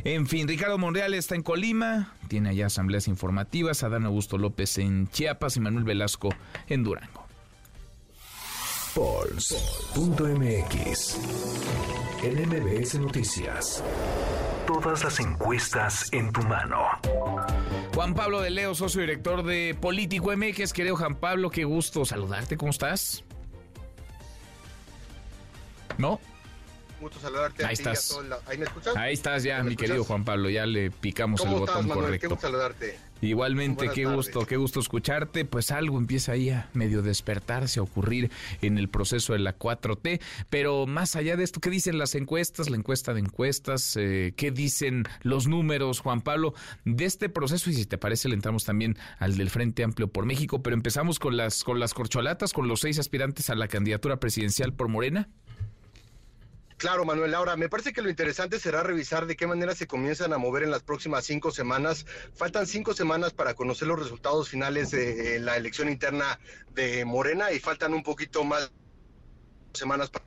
En 0.04 0.26
fin, 0.26 0.48
Ricardo 0.48 0.78
Monreal 0.78 1.14
está 1.14 1.34
en 1.34 1.42
Colima, 1.42 2.14
tiene 2.28 2.48
allá 2.48 2.66
asambleas 2.66 3.06
informativas, 3.06 3.82
Adán 3.84 4.06
Augusto 4.06 4.38
López 4.38 4.78
en 4.78 5.08
Chiapas 5.08 5.56
y 5.56 5.60
Manuel 5.60 5.84
Velasco 5.84 6.34
en 6.68 6.82
Durango. 6.82 7.19
Pulse.mx 8.94 9.96
En 12.22 12.48
MBS 12.48 12.94
Noticias. 12.98 13.82
Todas 14.66 15.04
las 15.04 15.20
encuestas 15.20 16.08
en 16.12 16.32
tu 16.32 16.42
mano. 16.42 16.82
Juan 17.94 18.14
Pablo 18.14 18.40
de 18.40 18.50
Leo, 18.50 18.74
socio 18.74 19.00
director 19.00 19.42
de 19.44 19.76
Político 19.80 20.36
MX. 20.36 20.72
Querido 20.72 20.96
Juan 20.96 21.14
Pablo, 21.14 21.50
qué 21.50 21.64
gusto 21.64 22.04
saludarte. 22.04 22.56
¿Cómo 22.56 22.70
estás? 22.70 23.24
¿No? 25.96 26.20
Gusto 27.00 27.18
saludarte. 27.20 27.64
Ahí 27.64 27.74
a 27.74 27.76
ti 27.76 27.82
y 27.84 27.88
a 27.88 27.92
estás. 27.92 28.08
todo 28.08 28.22
la- 28.24 28.38
¿Ahí 28.46 28.58
me 28.58 28.64
escuchas? 28.64 28.96
Ahí 28.96 29.14
estás 29.14 29.42
ya, 29.44 29.58
¿Me 29.58 29.64
mi 29.64 29.70
escuchas? 29.70 29.88
querido 29.88 30.04
Juan 30.04 30.24
Pablo. 30.24 30.50
Ya 30.50 30.66
le 30.66 30.90
picamos 30.90 31.40
el 31.40 31.46
¿Cómo 31.46 31.58
estás, 31.60 31.74
botón 31.76 31.88
Manuel? 31.88 32.04
correcto. 32.06 32.28
Qué 32.28 32.34
gusto 32.34 32.46
saludarte. 32.46 32.98
Igualmente, 33.22 33.86
Buenas 33.86 33.94
qué 33.94 34.02
tardes. 34.04 34.16
gusto, 34.16 34.46
qué 34.46 34.56
gusto 34.56 34.80
escucharte. 34.80 35.44
Pues 35.44 35.70
algo 35.70 35.98
empieza 35.98 36.32
ahí 36.32 36.50
a 36.50 36.70
medio 36.72 37.02
despertarse, 37.02 37.80
a 37.80 37.82
ocurrir 37.82 38.30
en 38.62 38.78
el 38.78 38.88
proceso 38.88 39.32
de 39.34 39.40
la 39.40 39.58
4T. 39.58 40.20
Pero 40.48 40.86
más 40.86 41.16
allá 41.16 41.36
de 41.36 41.44
esto, 41.44 41.60
¿qué 41.60 41.70
dicen 41.70 41.98
las 41.98 42.14
encuestas, 42.14 42.70
la 42.70 42.76
encuesta 42.76 43.12
de 43.12 43.20
encuestas? 43.20 43.96
Eh, 43.96 44.32
¿Qué 44.36 44.50
dicen 44.50 45.04
los 45.22 45.46
números, 45.46 46.00
Juan 46.00 46.22
Pablo, 46.22 46.54
de 46.84 47.04
este 47.04 47.28
proceso? 47.28 47.70
Y 47.70 47.74
si 47.74 47.86
te 47.86 47.98
parece, 47.98 48.28
le 48.28 48.34
entramos 48.34 48.64
también 48.64 48.96
al 49.18 49.36
del 49.36 49.50
Frente 49.50 49.84
Amplio 49.84 50.08
por 50.08 50.24
México. 50.24 50.62
Pero 50.62 50.74
empezamos 50.74 51.18
con 51.18 51.36
las, 51.36 51.62
con 51.64 51.78
las 51.78 51.94
corcholatas, 51.94 52.52
con 52.52 52.68
los 52.68 52.80
seis 52.80 52.98
aspirantes 52.98 53.50
a 53.50 53.54
la 53.54 53.68
candidatura 53.68 54.18
presidencial 54.18 54.72
por 54.72 54.88
Morena. 54.88 55.28
Claro, 56.80 57.04
Manuel. 57.04 57.34
Ahora, 57.34 57.56
me 57.58 57.68
parece 57.68 57.92
que 57.92 58.00
lo 58.00 58.08
interesante 58.08 58.58
será 58.58 58.82
revisar 58.82 59.26
de 59.26 59.36
qué 59.36 59.46
manera 59.46 59.74
se 59.74 59.86
comienzan 59.86 60.32
a 60.32 60.38
mover 60.38 60.62
en 60.62 60.70
las 60.70 60.82
próximas 60.82 61.26
cinco 61.26 61.50
semanas. 61.50 62.06
Faltan 62.34 62.66
cinco 62.66 62.94
semanas 62.94 63.34
para 63.34 63.52
conocer 63.52 63.86
los 63.86 63.98
resultados 63.98 64.48
finales 64.48 64.90
de 64.90 65.36
eh, 65.36 65.40
la 65.40 65.58
elección 65.58 65.90
interna 65.90 66.40
de 66.72 67.04
Morena 67.04 67.52
y 67.52 67.60
faltan 67.60 67.92
un 67.92 68.02
poquito 68.02 68.44
más 68.44 68.72
semanas 69.74 70.08
para 70.08 70.24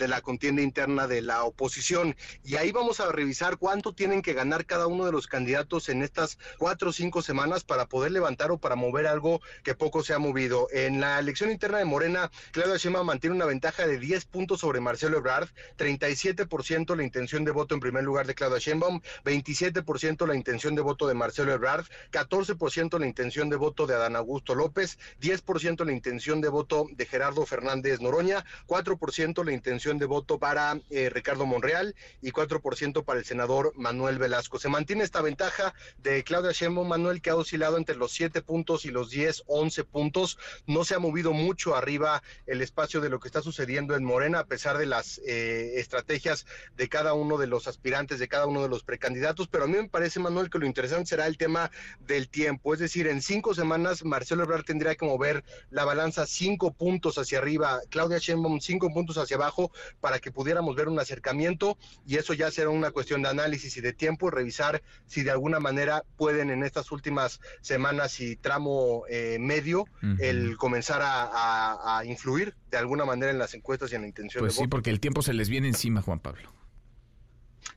de 0.00 0.08
la 0.08 0.22
contienda 0.22 0.62
interna 0.62 1.06
de 1.06 1.22
la 1.22 1.44
oposición. 1.44 2.16
Y 2.42 2.56
ahí 2.56 2.72
vamos 2.72 2.98
a 2.98 3.12
revisar 3.12 3.58
cuánto 3.58 3.92
tienen 3.92 4.22
que 4.22 4.32
ganar 4.32 4.64
cada 4.66 4.86
uno 4.86 5.04
de 5.04 5.12
los 5.12 5.26
candidatos 5.26 5.88
en 5.90 6.02
estas 6.02 6.38
cuatro 6.58 6.90
o 6.90 6.92
cinco 6.92 7.22
semanas 7.22 7.64
para 7.64 7.86
poder 7.86 8.10
levantar 8.10 8.50
o 8.50 8.58
para 8.58 8.76
mover 8.76 9.06
algo 9.06 9.40
que 9.62 9.74
poco 9.74 10.02
se 10.02 10.14
ha 10.14 10.18
movido. 10.18 10.68
En 10.72 11.00
la 11.00 11.18
elección 11.18 11.50
interna 11.50 11.78
de 11.78 11.84
Morena, 11.84 12.30
Claudia 12.50 12.78
Sheinbaum 12.78 13.06
mantiene 13.06 13.36
una 13.36 13.44
ventaja 13.44 13.86
de 13.86 13.98
10 13.98 14.24
puntos 14.24 14.60
sobre 14.60 14.80
Marcelo 14.80 15.18
Ebrard, 15.18 15.48
37% 15.76 16.96
la 16.96 17.04
intención 17.04 17.44
de 17.44 17.50
voto 17.50 17.74
en 17.74 17.80
primer 17.80 18.02
lugar 18.02 18.26
de 18.26 18.34
Claudia 18.34 18.58
Sheinbaum, 18.58 19.00
27% 19.24 20.26
la 20.26 20.34
intención 20.34 20.74
de 20.74 20.80
voto 20.80 21.06
de 21.06 21.14
Marcelo 21.14 21.52
Ebrard, 21.52 21.84
14% 22.10 22.98
la 22.98 23.06
intención 23.06 23.50
de 23.50 23.56
voto 23.56 23.86
de 23.86 23.94
Adán 23.94 24.16
Augusto 24.16 24.54
López, 24.54 24.98
10% 25.20 25.84
la 25.84 25.92
intención 25.92 26.40
de 26.40 26.48
voto 26.48 26.86
de 26.90 27.04
Gerardo 27.04 27.44
Fernández 27.44 28.00
Noroña, 28.00 28.46
4% 28.66 29.44
la 29.44 29.52
intención 29.52 29.89
de 29.98 30.06
voto 30.06 30.38
para 30.38 30.80
eh, 30.90 31.10
Ricardo 31.10 31.46
Monreal 31.46 31.94
y 32.20 32.32
4% 32.32 33.04
para 33.04 33.18
el 33.18 33.24
senador 33.24 33.72
Manuel 33.76 34.18
Velasco. 34.18 34.58
Se 34.58 34.68
mantiene 34.68 35.04
esta 35.04 35.22
ventaja 35.22 35.74
de 35.98 36.22
Claudia 36.24 36.52
Sheinbaum, 36.52 36.88
Manuel, 36.88 37.20
que 37.20 37.30
ha 37.30 37.36
oscilado 37.36 37.76
entre 37.76 37.96
los 37.96 38.12
7 38.12 38.42
puntos 38.42 38.84
y 38.84 38.90
los 38.90 39.10
10, 39.10 39.44
11 39.46 39.84
puntos. 39.84 40.38
No 40.66 40.84
se 40.84 40.94
ha 40.94 40.98
movido 40.98 41.32
mucho 41.32 41.74
arriba 41.74 42.22
el 42.46 42.62
espacio 42.62 43.00
de 43.00 43.08
lo 43.08 43.20
que 43.20 43.28
está 43.28 43.42
sucediendo 43.42 43.96
en 43.96 44.04
Morena, 44.04 44.40
a 44.40 44.46
pesar 44.46 44.78
de 44.78 44.86
las 44.86 45.18
eh, 45.26 45.80
estrategias 45.80 46.46
de 46.76 46.88
cada 46.88 47.14
uno 47.14 47.38
de 47.38 47.46
los 47.46 47.66
aspirantes, 47.66 48.18
de 48.18 48.28
cada 48.28 48.46
uno 48.46 48.62
de 48.62 48.68
los 48.68 48.82
precandidatos. 48.82 49.48
Pero 49.48 49.64
a 49.64 49.66
mí 49.66 49.74
me 49.74 49.88
parece, 49.88 50.20
Manuel, 50.20 50.50
que 50.50 50.58
lo 50.58 50.66
interesante 50.66 51.06
será 51.06 51.26
el 51.26 51.36
tema 51.36 51.70
del 52.00 52.28
tiempo. 52.28 52.74
Es 52.74 52.80
decir, 52.80 53.06
en 53.06 53.22
cinco 53.22 53.54
semanas, 53.54 54.04
Marcelo 54.04 54.44
Ebrard 54.44 54.64
tendría 54.64 54.94
que 54.94 55.04
mover 55.04 55.44
la 55.70 55.84
balanza 55.84 56.26
cinco 56.26 56.72
puntos 56.72 57.18
hacia 57.18 57.38
arriba, 57.38 57.80
Claudia 57.90 58.18
Sheinbaum 58.18 58.60
cinco 58.60 58.92
puntos 58.92 59.18
hacia 59.18 59.36
abajo, 59.36 59.72
para 60.00 60.18
que 60.18 60.30
pudiéramos 60.32 60.74
ver 60.76 60.88
un 60.88 60.98
acercamiento 60.98 61.76
y 62.06 62.16
eso 62.16 62.34
ya 62.34 62.50
será 62.50 62.70
una 62.70 62.90
cuestión 62.90 63.22
de 63.22 63.28
análisis 63.28 63.76
y 63.76 63.80
de 63.80 63.92
tiempo 63.92 64.28
y 64.28 64.30
revisar 64.30 64.82
si 65.06 65.22
de 65.22 65.30
alguna 65.30 65.60
manera 65.60 66.04
pueden 66.16 66.50
en 66.50 66.62
estas 66.64 66.90
últimas 66.92 67.40
semanas 67.60 68.20
y 68.20 68.36
tramo 68.36 69.04
eh, 69.08 69.38
medio 69.40 69.84
el 70.18 70.56
comenzar 70.56 71.02
a, 71.02 71.22
a- 71.24 71.98
a 71.98 72.04
influir 72.04 72.54
de 72.70 72.78
alguna 72.78 73.04
manera 73.04 73.30
en 73.32 73.38
las 73.38 73.54
encuestas 73.54 73.92
y 73.92 73.96
en 73.96 74.02
la 74.02 74.08
intención 74.08 74.42
Pues 74.42 74.52
de 74.54 74.56
sí, 74.56 74.62
voto. 74.62 74.70
porque 74.70 74.90
el 74.90 75.00
tiempo 75.00 75.22
se 75.22 75.32
les 75.34 75.48
viene 75.48 75.68
encima, 75.68 76.02
Juan 76.02 76.20
Pablo. 76.20 76.52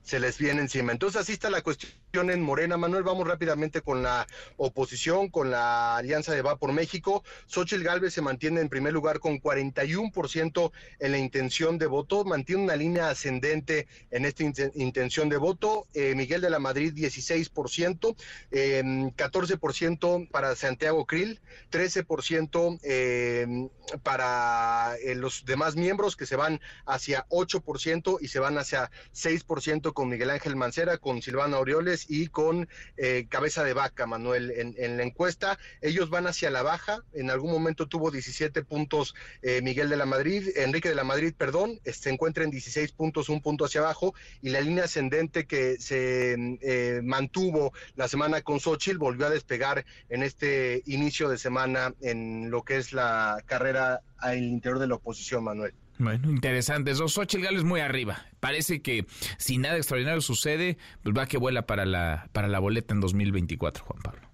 Se 0.03 0.19
les 0.19 0.37
viene 0.37 0.61
encima. 0.61 0.91
Entonces 0.91 1.21
así 1.21 1.33
está 1.33 1.49
la 1.49 1.61
cuestión 1.61 2.29
en 2.29 2.41
Morena. 2.41 2.77
Manuel, 2.77 3.03
vamos 3.03 3.27
rápidamente 3.27 3.81
con 3.81 4.03
la 4.03 4.27
oposición, 4.57 5.29
con 5.29 5.49
la 5.49 5.95
Alianza 5.95 6.33
de 6.33 6.41
Va 6.41 6.57
por 6.57 6.71
México. 6.73 7.23
Xochitl 7.47 7.83
Gálvez 7.83 8.13
se 8.13 8.21
mantiene 8.21 8.61
en 8.61 8.69
primer 8.69 8.93
lugar 8.93 9.19
con 9.19 9.39
41% 9.39 10.71
en 10.99 11.11
la 11.11 11.17
intención 11.17 11.77
de 11.77 11.87
voto, 11.87 12.23
mantiene 12.25 12.63
una 12.63 12.75
línea 12.75 13.09
ascendente 13.09 13.87
en 14.11 14.25
esta 14.25 14.43
inten- 14.43 14.71
intención 14.75 15.29
de 15.29 15.37
voto. 15.37 15.87
Eh, 15.93 16.13
Miguel 16.15 16.41
de 16.41 16.49
la 16.49 16.59
Madrid 16.59 16.93
16%, 16.93 18.15
eh, 18.51 18.83
14% 19.15 20.29
para 20.29 20.55
Santiago 20.55 21.05
Krill, 21.05 21.39
13% 21.71 22.77
eh, 22.83 23.69
para 24.03 24.95
los 25.15 25.45
demás 25.45 25.75
miembros 25.75 26.15
que 26.15 26.25
se 26.25 26.35
van 26.35 26.59
hacia 26.85 27.25
8% 27.29 28.17
y 28.21 28.27
se 28.27 28.39
van 28.39 28.57
hacia 28.57 28.91
6% 29.13 29.92
con 29.93 30.09
Miguel 30.09 30.29
Ángel 30.29 30.55
Mancera, 30.55 30.97
con 30.97 31.21
Silvana 31.21 31.59
Orioles 31.59 32.05
y 32.09 32.27
con 32.27 32.67
eh, 32.97 33.27
Cabeza 33.29 33.63
de 33.63 33.73
Vaca, 33.73 34.05
Manuel, 34.05 34.51
en, 34.51 34.97
la 34.97 35.03
encuesta. 35.03 35.57
Ellos 35.81 36.09
van 36.09 36.27
hacia 36.27 36.51
la 36.51 36.61
baja. 36.61 37.03
En 37.13 37.29
algún 37.29 37.51
momento 37.51 37.87
tuvo 37.87 38.11
17 38.11 38.63
puntos 38.63 39.15
eh, 39.41 39.61
Miguel 39.61 39.89
de 39.89 39.97
la 39.97 40.05
Madrid, 40.05 40.49
Enrique 40.55 40.89
de 40.89 40.95
la 40.95 41.03
Madrid, 41.03 41.33
perdón, 41.37 41.79
eh, 41.83 41.93
se 41.93 42.09
encuentra 42.09 42.43
en 42.43 42.51
16 42.51 42.91
puntos, 42.91 43.29
un 43.29 43.41
punto 43.41 43.65
hacia 43.65 43.81
abajo, 43.81 44.13
y 44.41 44.49
la 44.49 44.61
línea 44.61 44.85
ascendente 44.85 45.45
que 45.45 45.77
se 45.79 46.35
eh, 46.61 47.01
mantuvo 47.03 47.73
la 47.95 48.07
semana 48.07 48.41
con 48.41 48.59
Xochitl 48.59 48.97
volvió 48.97 49.27
a 49.27 49.29
despegar 49.29 49.85
en 50.09 50.23
este 50.23 50.81
inicio 50.85 51.29
de 51.29 51.37
semana 51.37 51.93
en 52.01 52.49
lo 52.49 52.63
que 52.63 52.77
es 52.77 52.93
la 52.93 53.43
carrera 53.45 54.01
al 54.17 54.37
interior 54.37 54.79
de 54.79 54.87
la 54.87 54.95
oposición, 54.95 55.43
Manuel. 55.43 55.73
Bueno, 56.03 56.29
interesante. 56.29 56.91
Eso, 56.91 57.07
Xochitl 57.07 57.43
Gálvez 57.43 57.63
muy 57.63 57.79
arriba. 57.79 58.25
Parece 58.39 58.81
que 58.81 59.05
si 59.37 59.57
nada 59.57 59.77
extraordinario 59.77 60.21
sucede, 60.21 60.77
pues 61.01 61.15
va 61.17 61.27
que 61.27 61.37
vuela 61.37 61.65
para 61.65 61.85
la, 61.85 62.27
para 62.33 62.47
la 62.47 62.59
boleta 62.59 62.93
en 62.93 62.99
2024, 62.99 63.85
Juan 63.85 64.01
Pablo. 64.01 64.32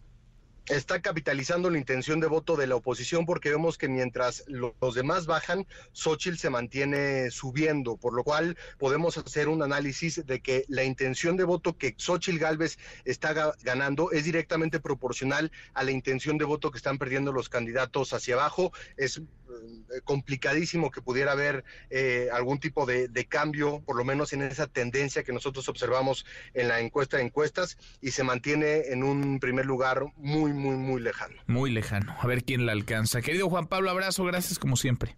Está 0.70 1.02
capitalizando 1.02 1.70
la 1.70 1.78
intención 1.78 2.20
de 2.20 2.28
voto 2.28 2.56
de 2.56 2.68
la 2.68 2.76
oposición 2.76 3.26
porque 3.26 3.50
vemos 3.50 3.78
que 3.78 3.88
mientras 3.88 4.44
lo- 4.48 4.76
los 4.80 4.96
demás 4.96 5.26
bajan, 5.26 5.66
Xochitl 5.94 6.38
se 6.38 6.50
mantiene 6.50 7.32
subiendo, 7.32 7.98
por 7.98 8.14
lo 8.14 8.24
cual 8.24 8.58
podemos 8.78 9.18
hacer 9.18 9.50
un 9.50 9.64
análisis 9.64 10.26
de 10.26 10.42
que 10.42 10.66
la 10.68 10.84
intención 10.84 11.38
de 11.38 11.44
voto 11.44 11.76
que 11.78 11.96
Xochitl 11.98 12.38
Galvez 12.40 12.78
está 13.06 13.34
ga- 13.34 13.56
ganando 13.64 14.12
es 14.12 14.24
directamente 14.26 14.80
proporcional 14.80 15.52
a 15.74 15.84
la 15.84 15.92
intención 15.92 16.38
de 16.38 16.46
voto 16.46 16.72
que 16.72 16.78
están 16.78 16.98
perdiendo 16.98 17.32
los 17.32 17.50
candidatos 17.50 18.14
hacia 18.14 18.36
abajo. 18.36 18.72
Es 18.96 19.18
eh, 19.18 20.02
complicadísimo 20.04 20.92
que 20.92 21.02
pudiera 21.02 21.32
haber 21.32 21.64
eh, 21.90 22.30
algún 22.32 22.60
tipo 22.60 22.86
de, 22.86 23.08
de 23.08 23.26
cambio, 23.26 23.82
por 23.84 23.96
lo 23.96 24.06
menos 24.06 24.32
en 24.34 24.44
esa 24.44 24.68
tendencia 24.68 25.24
que 25.24 25.34
nosotros 25.34 25.68
observamos 25.68 26.26
en 26.54 26.68
la 26.68 26.80
encuesta 26.80 27.18
de 27.18 27.24
encuestas, 27.24 27.78
y 28.00 28.12
se 28.12 28.24
mantiene 28.24 28.92
en 28.92 29.04
un 29.04 29.40
primer 29.40 29.66
lugar 29.66 30.06
muy, 30.16 30.54
muy, 30.60 30.76
muy 30.76 31.02
lejano. 31.02 31.36
Muy 31.48 31.72
lejano. 31.72 32.16
A 32.20 32.28
ver 32.28 32.44
quién 32.44 32.66
la 32.66 32.74
alcanza. 32.74 33.22
Querido 33.22 33.50
Juan 33.50 33.68
Pablo, 33.68 33.90
abrazo. 33.90 34.24
Gracias 34.26 34.60
como 34.60 34.76
siempre. 34.76 35.16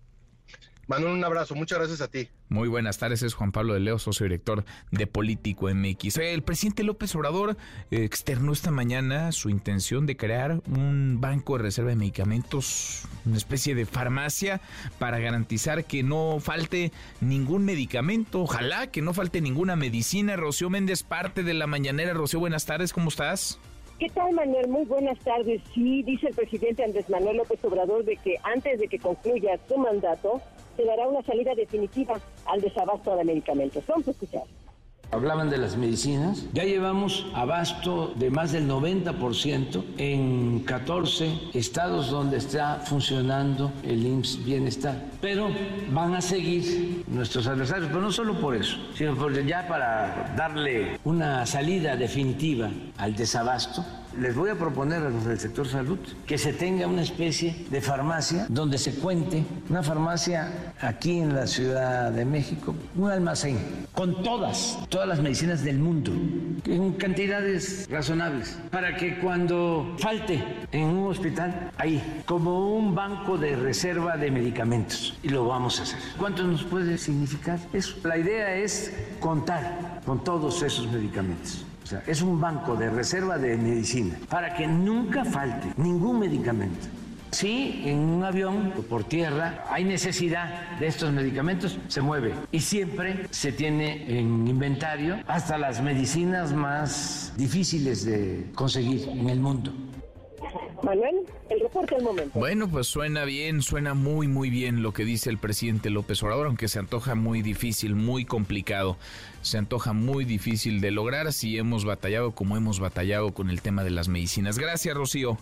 Manuel, 0.91 1.13
un 1.13 1.23
abrazo. 1.23 1.55
Muchas 1.55 1.79
gracias 1.79 2.01
a 2.01 2.09
ti. 2.09 2.27
Muy 2.49 2.67
buenas 2.67 2.97
tardes, 2.97 3.23
es 3.23 3.33
Juan 3.33 3.53
Pablo 3.53 3.73
de 3.73 3.79
Leo, 3.79 3.97
socio 3.97 4.25
director 4.25 4.65
de 4.91 5.07
Político 5.07 5.73
MX. 5.73 6.17
El 6.17 6.43
presidente 6.43 6.83
López 6.83 7.15
Obrador 7.15 7.55
eh, 7.91 8.03
externó 8.03 8.51
esta 8.51 8.71
mañana 8.71 9.31
su 9.31 9.49
intención 9.49 10.05
de 10.05 10.17
crear 10.17 10.61
un 10.67 11.21
banco 11.21 11.55
de 11.55 11.63
reserva 11.63 11.91
de 11.91 11.95
medicamentos, 11.95 13.03
una 13.25 13.37
especie 13.37 13.73
de 13.73 13.85
farmacia, 13.85 14.59
para 14.99 15.19
garantizar 15.19 15.85
que 15.85 16.03
no 16.03 16.39
falte 16.41 16.91
ningún 17.21 17.63
medicamento. 17.63 18.41
Ojalá 18.41 18.87
que 18.87 19.01
no 19.01 19.13
falte 19.13 19.39
ninguna 19.39 19.77
medicina. 19.77 20.35
Rocío 20.35 20.69
Méndez, 20.69 21.03
parte 21.03 21.43
de 21.43 21.53
la 21.53 21.67
mañanera. 21.67 22.13
Rocío, 22.13 22.41
buenas 22.41 22.65
tardes, 22.65 22.91
¿cómo 22.91 23.07
estás? 23.07 23.59
¿Qué 24.01 24.09
tal, 24.09 24.33
Manuel? 24.33 24.67
Muy 24.67 24.85
buenas 24.85 25.19
tardes. 25.19 25.61
Sí, 25.75 26.01
dice 26.01 26.29
el 26.29 26.33
presidente 26.33 26.83
Andrés 26.83 27.07
Manuel 27.07 27.37
López 27.37 27.63
Obrador 27.63 28.03
de 28.03 28.17
que 28.17 28.35
antes 28.41 28.79
de 28.79 28.87
que 28.87 28.97
concluya 28.97 29.59
su 29.67 29.77
mandato, 29.77 30.41
se 30.75 30.85
dará 30.85 31.07
una 31.07 31.21
salida 31.21 31.53
definitiva 31.53 32.19
al 32.47 32.61
desabasto 32.61 33.15
de 33.15 33.25
medicamentos. 33.25 33.85
Vamos 33.85 34.07
a 34.07 34.09
escuchar. 34.09 34.41
Hablaban 35.11 35.49
de 35.49 35.57
las 35.57 35.75
medicinas. 35.75 36.45
Ya 36.53 36.63
llevamos 36.63 37.25
abasto 37.33 38.13
de 38.15 38.29
más 38.29 38.53
del 38.53 38.69
90% 38.69 39.83
en 39.97 40.61
14 40.61 41.49
estados 41.53 42.09
donde 42.09 42.37
está 42.37 42.81
funcionando 42.85 43.73
el 43.83 44.05
IMSS 44.05 44.45
Bienestar. 44.45 44.95
Pero 45.19 45.49
van 45.91 46.15
a 46.15 46.21
seguir 46.21 47.03
nuestros 47.07 47.45
adversarios, 47.47 47.89
pero 47.89 48.01
no 48.01 48.11
solo 48.11 48.39
por 48.39 48.55
eso, 48.55 48.77
sino 48.95 49.13
porque 49.15 49.45
ya 49.45 49.67
para 49.67 50.33
darle 50.37 50.97
una 51.03 51.45
salida 51.45 51.97
definitiva 51.97 52.71
al 52.97 53.13
desabasto, 53.13 53.85
les 54.19 54.35
voy 54.35 54.49
a 54.49 54.55
proponer 54.55 55.03
a 55.03 55.09
los 55.09 55.25
del 55.25 55.39
sector 55.39 55.67
salud 55.67 55.99
que 56.25 56.37
se 56.37 56.53
tenga 56.53 56.87
una 56.87 57.01
especie 57.01 57.65
de 57.69 57.81
farmacia 57.81 58.45
donde 58.49 58.77
se 58.77 58.93
cuente, 58.95 59.43
una 59.69 59.83
farmacia 59.83 60.73
aquí 60.81 61.19
en 61.19 61.33
la 61.35 61.47
Ciudad 61.47 62.11
de 62.11 62.25
México, 62.25 62.75
un 62.95 63.09
almacén 63.09 63.57
con 63.93 64.23
todas, 64.23 64.79
todas 64.89 65.07
las 65.07 65.21
medicinas 65.21 65.63
del 65.63 65.79
mundo, 65.79 66.11
en 66.65 66.93
cantidades 66.93 67.87
razonables, 67.89 68.57
para 68.71 68.95
que 68.95 69.19
cuando 69.19 69.95
falte 69.99 70.43
en 70.71 70.83
un 70.83 71.09
hospital, 71.09 71.71
ahí, 71.77 72.21
como 72.25 72.75
un 72.75 72.95
banco 72.95 73.37
de 73.37 73.55
reserva 73.55 74.17
de 74.17 74.31
medicamentos, 74.31 75.17
y 75.23 75.29
lo 75.29 75.47
vamos 75.47 75.79
a 75.79 75.83
hacer. 75.83 75.99
¿Cuánto 76.17 76.43
nos 76.43 76.63
puede 76.63 76.97
significar 76.97 77.59
eso? 77.73 77.95
La 78.03 78.17
idea 78.17 78.55
es 78.55 78.93
contar 79.19 80.01
con 80.05 80.23
todos 80.23 80.61
esos 80.63 80.91
medicamentos. 80.91 81.65
Es 82.07 82.21
un 82.21 82.39
banco 82.39 82.75
de 82.75 82.89
reserva 82.89 83.37
de 83.37 83.57
medicina 83.57 84.15
para 84.29 84.53
que 84.53 84.67
nunca 84.67 85.25
falte 85.25 85.73
ningún 85.77 86.19
medicamento. 86.19 86.87
Si 87.31 87.83
en 87.85 87.99
un 87.99 88.23
avión 88.25 88.73
o 88.77 88.81
por 88.81 89.05
tierra 89.05 89.63
hay 89.69 89.85
necesidad 89.85 90.77
de 90.79 90.87
estos 90.87 91.13
medicamentos, 91.13 91.79
se 91.87 92.01
mueve. 92.01 92.33
Y 92.51 92.59
siempre 92.59 93.27
se 93.31 93.53
tiene 93.53 94.19
en 94.19 94.47
inventario 94.47 95.17
hasta 95.27 95.57
las 95.57 95.81
medicinas 95.81 96.51
más 96.51 97.33
difíciles 97.37 98.05
de 98.05 98.51
conseguir 98.53 99.07
en 99.07 99.29
el 99.29 99.39
mundo. 99.39 99.73
Manuel, 100.83 101.15
el 101.49 101.59
reporte 101.59 101.95
del 101.95 102.03
momento. 102.03 102.39
Bueno, 102.39 102.67
pues 102.67 102.87
suena 102.87 103.25
bien, 103.25 103.61
suena 103.61 103.93
muy, 103.93 104.27
muy 104.27 104.49
bien 104.49 104.81
lo 104.81 104.93
que 104.93 105.05
dice 105.05 105.29
el 105.29 105.37
presidente 105.37 105.89
López 105.89 106.21
Obrador, 106.23 106.47
aunque 106.47 106.67
se 106.67 106.79
antoja 106.79 107.15
muy 107.15 107.41
difícil, 107.41 107.95
muy 107.95 108.25
complicado. 108.25 108.97
Se 109.41 109.57
antoja 109.57 109.93
muy 109.93 110.25
difícil 110.25 110.81
de 110.81 110.91
lograr 110.91 111.33
si 111.33 111.57
hemos 111.57 111.85
batallado 111.85 112.31
como 112.31 112.57
hemos 112.57 112.79
batallado 112.79 113.33
con 113.33 113.49
el 113.49 113.61
tema 113.61 113.83
de 113.83 113.91
las 113.91 114.07
medicinas. 114.07 114.57
Gracias, 114.57 114.95
Rocío. 114.95 115.37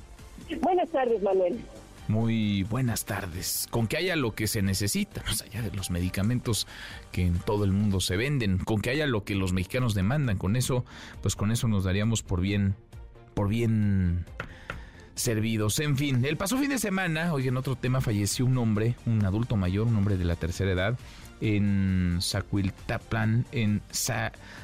Buenas 0.62 0.90
tardes, 0.90 1.22
Manuel. 1.22 1.60
Muy 2.08 2.64
buenas 2.64 3.06
tardes. 3.06 3.68
Con 3.70 3.86
que 3.86 3.98
haya 3.98 4.16
lo 4.16 4.34
que 4.34 4.48
se 4.48 4.64
necesita, 4.64 5.22
más 5.28 5.44
allá 5.44 5.62
de 5.62 5.72
los 5.72 5.92
medicamentos 5.92 6.66
que 7.12 7.24
en 7.24 7.38
todo 7.38 7.66
el 7.66 7.72
mundo 7.72 8.00
se 8.00 8.18
venden, 8.18 8.58
con 8.58 8.82
que 8.82 8.90
haya 8.90 9.06
lo 9.06 9.24
que 9.24 9.36
los 9.36 9.54
mexicanos 9.54 9.94
demandan, 9.94 10.40
con 10.40 10.56
eso, 10.56 10.86
pues 11.22 11.36
con 11.36 11.52
eso 11.52 11.68
nos 11.68 11.84
daríamos 11.84 12.24
por 12.24 12.42
bien, 12.42 12.74
por 13.36 13.48
bien 13.48 14.26
servidos. 15.20 15.80
En 15.80 15.98
fin, 15.98 16.24
el 16.26 16.38
pasado 16.38 16.62
fin 16.62 16.70
de 16.70 16.80
semana, 16.80 17.34
hoy 17.34 17.48
en 17.48 17.58
otro 17.58 17.76
tema, 17.76 18.02
falleció 18.02 18.46
un 18.46 18.58
hombre, 18.58 18.96
un 19.06 19.24
adulto 19.26 19.56
mayor, 19.56 19.88
un 19.88 19.96
hombre 19.98 20.18
de 20.18 20.26
la 20.26 20.36
tercera 20.36 20.72
edad, 20.72 20.98
en 21.42 22.20
Zacuiltaplan, 22.22 23.46
en 23.52 23.82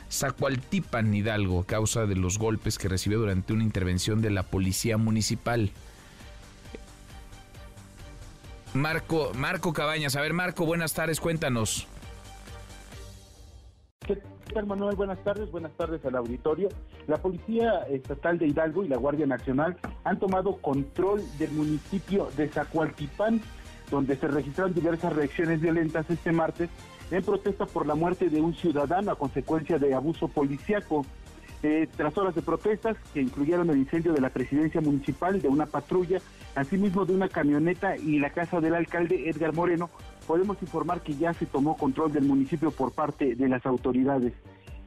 Zacualtipan, 0.10 1.14
Hidalgo, 1.14 1.62
a 1.62 1.66
causa 1.66 2.06
de 2.06 2.16
los 2.16 2.38
golpes 2.38 2.78
que 2.78 2.88
recibió 2.88 3.20
durante 3.20 3.54
una 3.54 3.64
intervención 3.64 4.22
de 4.22 4.32
la 4.32 4.44
policía 4.44 4.98
municipal. 4.98 5.72
Marco, 8.74 9.32
Marco 9.36 9.74
Cabañas. 9.74 10.16
A 10.16 10.22
ver, 10.22 10.34
Marco, 10.34 10.66
buenas 10.66 10.94
tardes, 10.94 11.20
cuéntanos. 11.20 11.88
¿Qué 14.06 14.22
Manuel? 14.66 14.96
Buenas 14.96 15.20
tardes, 15.24 15.52
buenas 15.52 15.72
tardes 15.74 16.06
al 16.06 16.16
auditorio. 16.16 16.70
La 17.08 17.18
Policía 17.18 17.80
Estatal 17.90 18.38
de 18.38 18.48
Hidalgo 18.48 18.84
y 18.84 18.88
la 18.88 18.98
Guardia 18.98 19.26
Nacional 19.26 19.78
han 20.04 20.20
tomado 20.20 20.58
control 20.58 21.22
del 21.38 21.52
municipio 21.52 22.30
de 22.38 22.48
Zacualtipán, 22.48 23.42
donde 23.92 24.16
se 24.16 24.28
registraron 24.28 24.74
diversas 24.74 25.14
reacciones 25.14 25.60
violentas 25.60 26.10
este 26.10 26.32
martes 26.32 26.70
en 27.12 27.24
protesta 27.24 27.66
por 27.66 27.86
la 27.86 27.96
muerte 27.96 28.30
de 28.30 28.42
un 28.42 28.54
ciudadano 28.54 29.12
a 29.12 29.18
consecuencia 29.18 29.78
de 29.78 29.94
abuso 29.94 30.28
policiaco. 30.28 31.06
Eh, 31.68 31.88
tras 31.98 32.16
horas 32.16 32.36
de 32.36 32.44
protestas 32.44 32.96
que 33.12 33.20
incluyeron 33.20 33.68
el 33.72 33.78
incendio 33.78 34.14
de 34.14 34.22
la 34.22 34.30
presidencia 34.30 34.82
municipal, 34.82 35.42
de 35.42 35.48
una 35.48 35.66
patrulla, 35.66 36.22
asimismo 36.54 37.08
de 37.08 37.16
una 37.16 37.28
camioneta 37.28 37.98
y 37.98 38.20
la 38.20 38.30
casa 38.30 38.62
del 38.62 38.76
alcalde 38.76 39.28
Edgar 39.28 39.52
Moreno, 39.52 39.90
podemos 40.28 40.62
informar 40.62 41.02
que 41.02 41.16
ya 41.16 41.34
se 41.34 41.48
tomó 41.48 41.76
control 41.76 42.14
del 42.14 42.26
municipio 42.26 42.70
por 42.70 42.92
parte 42.92 43.34
de 43.34 43.50
las 43.50 43.66
autoridades. 43.66 44.34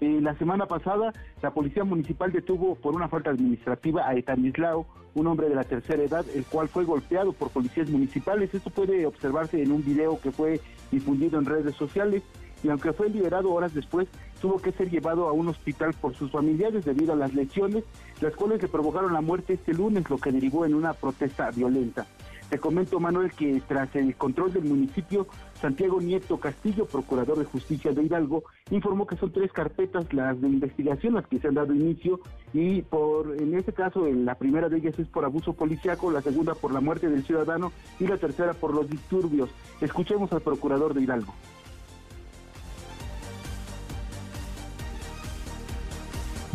Eh, 0.01 0.21
la 0.23 0.37
semana 0.37 0.67
pasada, 0.67 1.13
la 1.43 1.51
Policía 1.51 1.83
Municipal 1.83 2.31
detuvo 2.31 2.77
por 2.77 2.95
una 2.95 3.09
falta 3.09 3.31
administrativa 3.31 4.07
a 4.07 4.15
Etanislao, 4.15 4.87
un 5.17 5.27
hombre 5.27 5.49
de 5.49 5.57
la 5.57 5.65
tercera 5.65 6.05
edad, 6.05 6.25
el 6.33 6.45
cual 6.45 6.69
fue 6.69 6.85
golpeado 6.85 7.33
por 7.33 7.51
policías 7.51 7.91
municipales. 7.91 8.55
Esto 8.55 8.71
puede 8.71 9.05
observarse 9.05 9.61
en 9.61 9.73
un 9.73 9.85
video 9.85 10.21
que 10.21 10.31
fue 10.31 10.61
difundido 10.93 11.41
en 11.41 11.47
redes 11.47 11.75
sociales 11.75 12.23
y 12.63 12.69
aunque 12.69 12.93
fue 12.93 13.09
liberado 13.09 13.53
horas 13.53 13.75
después, 13.75 14.09
tuvo 14.41 14.59
que 14.59 14.73
ser 14.73 14.91
llevado 14.91 15.29
a 15.29 15.33
un 15.33 15.49
hospital 15.49 15.95
por 16.01 16.15
sus 16.15 16.31
familiares 16.31 16.85
debido 16.85 17.13
a 17.13 17.17
las 17.17 17.35
lesiones, 17.35 17.85
las 18.21 18.35
cuales 18.35 18.63
le 18.63 18.69
provocaron 18.69 19.13
la 19.13 19.21
muerte 19.21 19.55
este 19.55 19.75
lunes, 19.75 20.09
lo 20.09 20.19
que 20.19 20.33
derivó 20.33 20.65
en 20.65 20.75
una 20.75 20.93
protesta 20.93 21.51
violenta. 21.51 22.07
Te 22.49 22.59
comento, 22.59 22.99
Manuel, 22.99 23.31
que 23.33 23.61
tras 23.69 23.95
el 23.95 24.17
control 24.17 24.55
del 24.55 24.65
municipio, 24.65 25.27
Santiago 25.61 26.01
Nieto 26.01 26.39
Castillo, 26.39 26.87
procurador 26.87 27.39
de 27.39 27.45
justicia 27.45 27.93
de 27.93 28.03
Hidalgo, 28.03 28.45
informó 28.71 29.07
que 29.07 29.17
son 29.17 29.33
tres 29.33 29.53
carpetas 29.53 30.11
las 30.15 30.41
de 30.41 30.49
investigación 30.49 31.15
las 31.15 31.27
que 31.27 31.39
se 31.39 31.49
han 31.49 31.55
dado 31.55 31.75
inicio 31.75 32.21
y 32.55 32.81
por 32.81 33.37
en 33.39 33.55
este 33.55 33.75
caso 33.75 34.07
la 34.07 34.37
primera 34.37 34.71
de 34.71 34.79
ellas 34.79 34.99
es 34.99 35.09
por 35.09 35.27
abuso 35.27 35.53
policiaco, 35.53 36.11
la 36.11 36.23
segunda 36.23 36.55
por 36.55 36.73
la 36.73 36.81
muerte 36.81 37.11
del 37.11 37.25
ciudadano 37.25 37.71
y 38.01 38.07
la 38.07 38.17
tercera 38.17 38.55
por 38.55 38.73
los 38.73 38.89
disturbios. 38.89 39.51
Escuchemos 39.83 40.33
al 40.33 40.41
procurador 40.41 40.95
de 40.95 41.03
Hidalgo. 41.03 41.35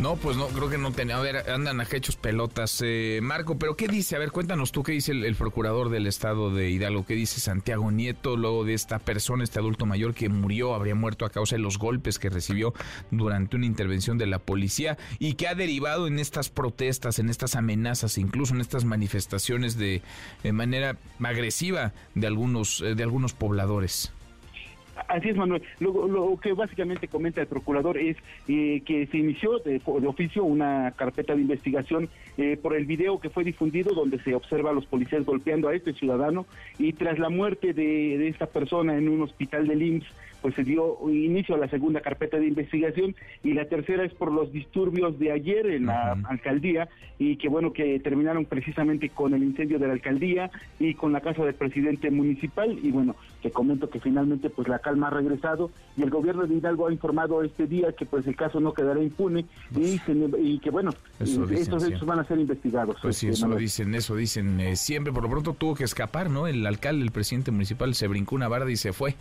No, 0.04 0.16
pues 0.16 0.36
no, 0.36 0.48
creo 0.48 0.68
que 0.68 0.76
no 0.76 0.92
tenía. 0.92 1.16
A 1.16 1.22
ver, 1.22 1.48
andan 1.50 1.80
a 1.80 1.86
hechos 1.90 2.16
pelotas. 2.16 2.82
Eh, 2.84 3.20
Marco, 3.22 3.58
pero 3.58 3.74
¿qué 3.74 3.88
dice? 3.88 4.16
A 4.16 4.18
ver, 4.18 4.32
cuéntanos 4.32 4.70
tú, 4.70 4.82
¿qué 4.82 4.92
dice 4.92 5.12
el, 5.12 5.34
procurador 5.34 5.88
del 5.88 6.06
estado 6.06 6.50
de 6.50 6.68
Hidalgo? 6.68 7.06
¿Qué 7.06 7.14
dice 7.14 7.40
Santiago 7.40 7.90
Nieto 7.90 8.36
luego 8.36 8.66
de 8.66 8.74
esta 8.74 8.98
persona, 8.98 9.44
este 9.44 9.60
adulto 9.60 9.86
mayor 9.86 10.12
que 10.12 10.28
murió, 10.28 10.74
habría 10.74 10.94
muerto 10.94 11.24
a 11.24 11.30
causa 11.30 11.56
de 11.56 11.62
los 11.62 11.78
golpes 11.78 12.18
que 12.18 12.28
recibió 12.28 12.74
durante 13.10 13.56
una 13.56 13.64
intervención 13.64 14.18
de 14.18 14.26
la 14.26 14.40
policía 14.40 14.98
y 15.18 15.36
que 15.36 15.48
ha 15.48 15.54
derivado 15.54 16.06
en 16.06 16.18
estas 16.18 16.50
protestas, 16.50 17.18
en 17.18 17.30
estas 17.30 17.56
amenazas, 17.56 18.18
incluso 18.18 18.52
en 18.52 18.60
estas 18.60 18.84
manifestaciones 18.84 19.78
de, 19.78 20.02
de 20.42 20.52
manera 20.52 20.98
agresiva 21.18 21.94
de 22.14 22.26
algunos, 22.26 22.84
de 22.94 23.02
algunos 23.02 23.32
pobladores? 23.32 24.12
Así 25.08 25.30
es, 25.30 25.36
Manuel. 25.36 25.62
Lo, 25.80 26.06
lo, 26.06 26.36
que 26.38 26.52
básicamente 26.52 27.08
comenta 27.08 27.40
el 27.40 27.46
procurador 27.46 27.98
es 27.98 28.16
eh, 28.48 28.82
que 28.84 29.06
se 29.06 29.18
inició 29.18 29.58
de, 29.58 29.80
oficio 29.84 30.44
una 30.44 30.92
carpeta 30.96 31.34
de 31.34 31.42
investigación 31.42 32.08
eh, 32.36 32.56
por 32.60 32.74
el 32.74 32.86
video 32.86 33.20
que 33.20 33.30
fue 33.30 33.44
difundido 33.44 33.94
donde 33.94 34.22
se 34.22 34.34
observa 34.34 34.70
a 34.70 34.72
los 34.72 34.86
policías 34.86 35.24
golpeando 35.24 35.68
a 35.68 35.74
este 35.74 35.92
ciudadano 35.94 36.46
y 36.78 36.92
tras 36.92 37.18
la 37.18 37.28
muerte 37.28 37.72
de, 37.72 38.18
de 38.18 38.28
esta 38.28 38.46
persona 38.46 38.96
en 38.96 39.08
un 39.08 39.22
hospital 39.22 39.66
del 39.66 39.82
IMSS, 39.82 40.06
pues 40.44 40.56
se 40.56 40.62
dio 40.62 40.98
inicio 41.08 41.54
a 41.54 41.58
la 41.58 41.68
segunda 41.68 42.02
carpeta 42.02 42.36
de 42.36 42.46
investigación 42.46 43.16
y 43.42 43.54
la 43.54 43.64
tercera 43.64 44.04
es 44.04 44.12
por 44.12 44.30
los 44.30 44.52
disturbios 44.52 45.18
de 45.18 45.32
ayer 45.32 45.64
en 45.64 45.86
la 45.86 46.12
uh 46.12 46.18
-huh. 46.18 46.26
alcaldía 46.28 46.86
y 47.18 47.36
que 47.36 47.48
bueno 47.48 47.72
que 47.72 47.98
terminaron 48.00 48.44
precisamente 48.44 49.08
con 49.08 49.32
el 49.32 49.42
incendio 49.42 49.78
de 49.78 49.86
la 49.86 49.94
alcaldía 49.94 50.50
y 50.78 50.92
con 50.92 51.12
la 51.12 51.22
casa 51.22 51.46
del 51.46 51.54
presidente 51.54 52.10
municipal 52.10 52.78
y 52.82 52.90
bueno 52.90 53.16
te 53.42 53.50
comento 53.50 53.88
que 53.88 54.00
finalmente 54.00 54.50
pues 54.50 54.68
la 54.68 54.80
calma 54.80 55.06
ha 55.06 55.10
regresado 55.12 55.70
y 55.96 56.02
el 56.02 56.10
gobierno 56.10 56.46
de 56.46 56.56
Hidalgo 56.56 56.88
ha 56.88 56.92
informado 56.92 57.42
este 57.42 57.66
día 57.66 57.92
que 57.92 58.04
pues 58.04 58.26
el 58.26 58.36
caso 58.36 58.60
no 58.60 58.74
quedará 58.74 59.02
impune 59.02 59.46
y, 59.74 59.96
se, 59.96 60.12
y 60.42 60.58
que 60.58 60.68
bueno 60.68 60.90
eso 61.20 61.46
dicen, 61.46 61.62
estos 61.62 61.84
hechos 61.84 62.00
sí. 62.00 62.06
van 62.06 62.18
a 62.18 62.24
ser 62.24 62.38
investigados. 62.38 62.96
Pues 63.00 63.16
sí, 63.16 63.28
eso 63.28 63.48
lo 63.48 63.56
dicen, 63.56 63.94
eso 63.94 64.14
dicen 64.14 64.60
eh, 64.60 64.76
siempre, 64.76 65.10
por 65.10 65.22
lo 65.22 65.30
pronto 65.30 65.54
tuvo 65.54 65.74
que 65.74 65.84
escapar, 65.84 66.28
¿no? 66.28 66.46
El 66.46 66.66
alcalde, 66.66 67.02
el 67.02 67.12
presidente 67.12 67.50
municipal 67.50 67.94
se 67.94 68.08
brincó 68.08 68.34
una 68.34 68.48
barda 68.48 68.70
y 68.70 68.76
se 68.76 68.92
fue 68.92 69.14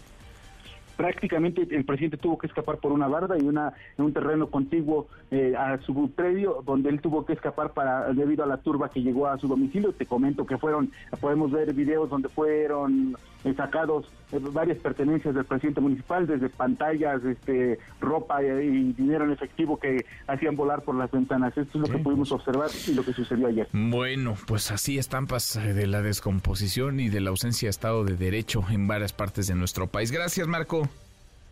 prácticamente 0.96 1.68
el 1.70 1.86
presidente 1.86 2.18
tuvo 2.18 2.38
que 2.38 2.48
escapar 2.48 2.78
por 2.78 2.92
una 2.92 3.08
barda 3.08 3.38
y 3.38 3.44
una 3.44 3.74
un 3.98 4.14
terreno 4.14 4.48
contiguo 4.48 5.08
eh, 5.32 5.54
a 5.58 5.78
su 5.80 6.12
predio 6.12 6.64
donde 6.66 6.90
él 6.90 7.02
tuvo 7.02 7.26
que 7.26 7.34
escapar 7.34 7.74
para 7.74 8.14
debido 8.14 8.44
a 8.44 8.48
la 8.48 8.58
turba 8.58 8.90
que 8.90 9.02
llegó 9.02 9.28
a 9.28 9.38
su 9.38 9.48
domicilio. 9.48 9.94
Te 9.94 10.06
comento 10.06 10.46
que 10.46 10.58
fueron 10.58 10.92
podemos 11.20 11.52
ver 11.52 11.74
videos 11.74 12.10
donde 12.10 12.30
fueron 12.30 13.16
sacados 13.56 14.06
eh, 14.32 14.40
varias 14.40 14.78
pertenencias 14.78 15.36
del 15.36 15.46
presidente 15.46 15.82
municipal 15.82 16.26
desde 16.26 16.50
pantallas 16.50 17.24
este 17.24 17.80
ropa 18.00 18.42
y 18.42 18.94
dinero 18.94 19.26
en 19.26 19.32
efectivo 19.32 19.78
que 19.78 20.06
hacían 20.28 20.56
volar 20.56 20.82
por 20.84 20.96
las 20.96 21.12
ventanas. 21.12 21.58
Esto 21.58 21.82
es 21.82 21.90
lo 21.90 21.96
que 21.96 22.02
pudimos 22.02 22.32
observar 22.32 22.70
y 22.88 22.94
lo 22.94 23.04
que 23.04 23.14
sucedió 23.14 23.48
ayer. 23.48 23.68
Bueno 23.74 24.36
pues 24.48 24.72
así 24.72 24.98
estampas 24.98 25.60
de 25.62 25.88
la 25.88 26.02
descomposición 26.02 27.00
y 27.00 27.10
de 27.10 27.20
la 27.20 27.32
ausencia 27.32 27.68
de 27.68 27.72
estado 27.72 28.04
de 28.06 28.16
derecho 28.16 28.64
en 28.70 28.88
varias 28.88 29.14
partes 29.14 29.48
de 29.48 29.56
nuestro 29.56 29.88
país. 29.88 30.12
Gracias 30.12 30.48
Marco. 30.48 30.88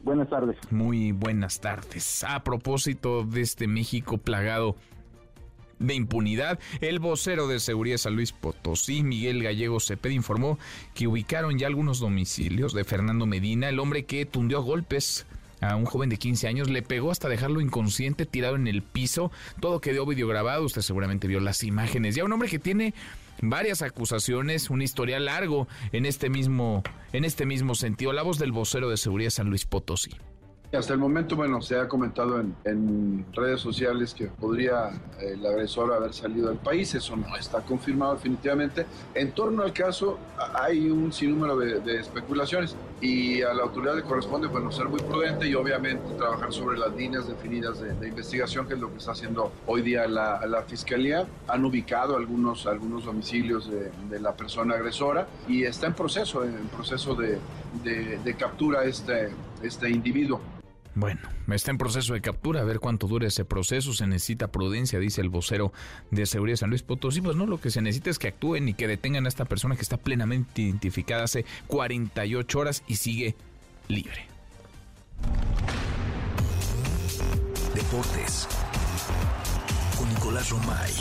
Buenas 0.03 0.29
tardes. 0.29 0.57
Muy 0.71 1.11
buenas 1.11 1.59
tardes. 1.59 2.23
A 2.23 2.43
propósito 2.43 3.23
de 3.23 3.41
este 3.41 3.67
México 3.67 4.17
plagado 4.17 4.75
de 5.81 5.95
impunidad, 5.95 6.59
el 6.79 6.99
vocero 6.99 7.47
de 7.47 7.59
seguridad 7.59 7.95
de 7.95 7.99
San 7.99 8.15
Luis 8.15 8.31
Potosí, 8.31 9.03
Miguel 9.03 9.43
Gallego 9.43 9.79
Cepeda, 9.79 10.13
informó 10.13 10.59
que 10.93 11.07
ubicaron 11.07 11.57
ya 11.57 11.67
algunos 11.67 11.99
domicilios 11.99 12.73
de 12.73 12.83
Fernando 12.83 13.25
Medina, 13.25 13.69
el 13.69 13.79
hombre 13.79 14.05
que 14.05 14.25
tundió 14.25 14.59
a 14.59 14.61
golpes 14.61 15.25
a 15.61 15.75
un 15.75 15.85
joven 15.85 16.09
de 16.09 16.17
15 16.17 16.47
años, 16.47 16.69
le 16.69 16.81
pegó 16.81 17.11
hasta 17.11 17.29
dejarlo 17.29 17.61
inconsciente, 17.61 18.25
tirado 18.25 18.55
en 18.55 18.67
el 18.67 18.81
piso, 18.81 19.31
todo 19.59 19.79
quedó 19.79 20.05
videograbado, 20.05 20.63
usted 20.65 20.81
seguramente 20.81 21.27
vio 21.27 21.39
las 21.39 21.63
imágenes. 21.63 22.15
Ya 22.15 22.23
un 22.23 22.33
hombre 22.33 22.49
que 22.49 22.59
tiene 22.59 22.93
varias 23.41 23.81
acusaciones, 23.81 24.69
un 24.69 24.81
historial 24.81 25.25
largo 25.25 25.67
en 25.91 26.05
este 26.05 26.29
mismo, 26.29 26.83
en 27.13 27.25
este 27.25 27.45
mismo 27.45 27.75
sentido. 27.75 28.11
La 28.11 28.23
voz 28.23 28.39
del 28.39 28.51
vocero 28.51 28.89
de 28.89 28.97
seguridad 28.97 29.29
San 29.29 29.49
Luis 29.49 29.65
Potosí. 29.65 30.11
Hasta 30.73 30.93
el 30.93 30.99
momento, 30.99 31.35
bueno, 31.35 31.61
se 31.61 31.77
ha 31.77 31.89
comentado 31.89 32.39
en, 32.39 32.55
en 32.63 33.25
redes 33.33 33.59
sociales 33.59 34.13
que 34.13 34.27
podría 34.27 34.87
eh, 35.19 35.33
el 35.33 35.45
agresor 35.45 35.93
haber 35.93 36.13
salido 36.13 36.47
del 36.47 36.59
país, 36.59 36.95
eso 36.95 37.17
no 37.17 37.35
está 37.35 37.59
confirmado 37.59 38.13
definitivamente. 38.13 38.85
En 39.13 39.33
torno 39.33 39.63
al 39.63 39.73
caso 39.73 40.17
hay 40.53 40.89
un 40.89 41.11
sinnúmero 41.11 41.57
de, 41.57 41.81
de 41.81 41.99
especulaciones 41.99 42.77
y 43.01 43.41
a 43.41 43.53
la 43.53 43.63
autoridad 43.63 43.97
le 43.97 44.03
corresponde, 44.03 44.47
bueno, 44.47 44.71
ser 44.71 44.87
muy 44.87 45.01
prudente 45.01 45.45
y 45.45 45.55
obviamente 45.55 46.01
trabajar 46.17 46.53
sobre 46.53 46.79
las 46.79 46.95
líneas 46.95 47.27
definidas 47.27 47.81
de, 47.81 47.93
de 47.93 48.07
investigación, 48.07 48.65
que 48.65 48.75
es 48.75 48.79
lo 48.79 48.89
que 48.91 48.97
está 48.99 49.11
haciendo 49.11 49.51
hoy 49.67 49.81
día 49.81 50.07
la, 50.07 50.45
la 50.47 50.61
Fiscalía. 50.61 51.27
Han 51.49 51.65
ubicado 51.65 52.15
algunos, 52.15 52.65
algunos 52.65 53.03
domicilios 53.03 53.69
de, 53.69 53.91
de 54.09 54.19
la 54.21 54.37
persona 54.37 54.75
agresora 54.75 55.27
y 55.49 55.65
está 55.65 55.87
en 55.87 55.95
proceso, 55.95 56.45
en 56.45 56.55
proceso 56.69 57.13
de, 57.13 57.39
de 57.83 58.33
captura 58.35 58.85
este, 58.85 59.31
este 59.61 59.89
individuo. 59.89 60.39
Bueno, 60.93 61.21
está 61.51 61.71
en 61.71 61.77
proceso 61.77 62.13
de 62.13 62.21
captura, 62.21 62.61
a 62.61 62.65
ver 62.65 62.79
cuánto 62.79 63.07
dura 63.07 63.27
ese 63.27 63.45
proceso, 63.45 63.93
se 63.93 64.07
necesita 64.07 64.51
prudencia, 64.51 64.99
dice 64.99 65.21
el 65.21 65.29
vocero 65.29 65.71
de 66.09 66.25
seguridad 66.25 66.53
de 66.53 66.57
San 66.57 66.69
Luis 66.69 66.83
Potosí, 66.83 67.21
pues 67.21 67.37
no, 67.37 67.45
lo 67.45 67.61
que 67.61 67.71
se 67.71 67.81
necesita 67.81 68.09
es 68.09 68.19
que 68.19 68.27
actúen 68.27 68.67
y 68.67 68.73
que 68.73 68.87
detengan 68.87 69.25
a 69.25 69.29
esta 69.29 69.45
persona 69.45 69.75
que 69.75 69.83
está 69.83 69.95
plenamente 69.95 70.63
identificada 70.63 71.23
hace 71.23 71.45
48 71.67 72.59
horas 72.59 72.83
y 72.87 72.95
sigue 72.95 73.35
libre. 73.87 74.25
Deportes. 77.73 78.49
Con 79.97 80.09
Nicolás 80.09 80.49
Romay. 80.49 80.91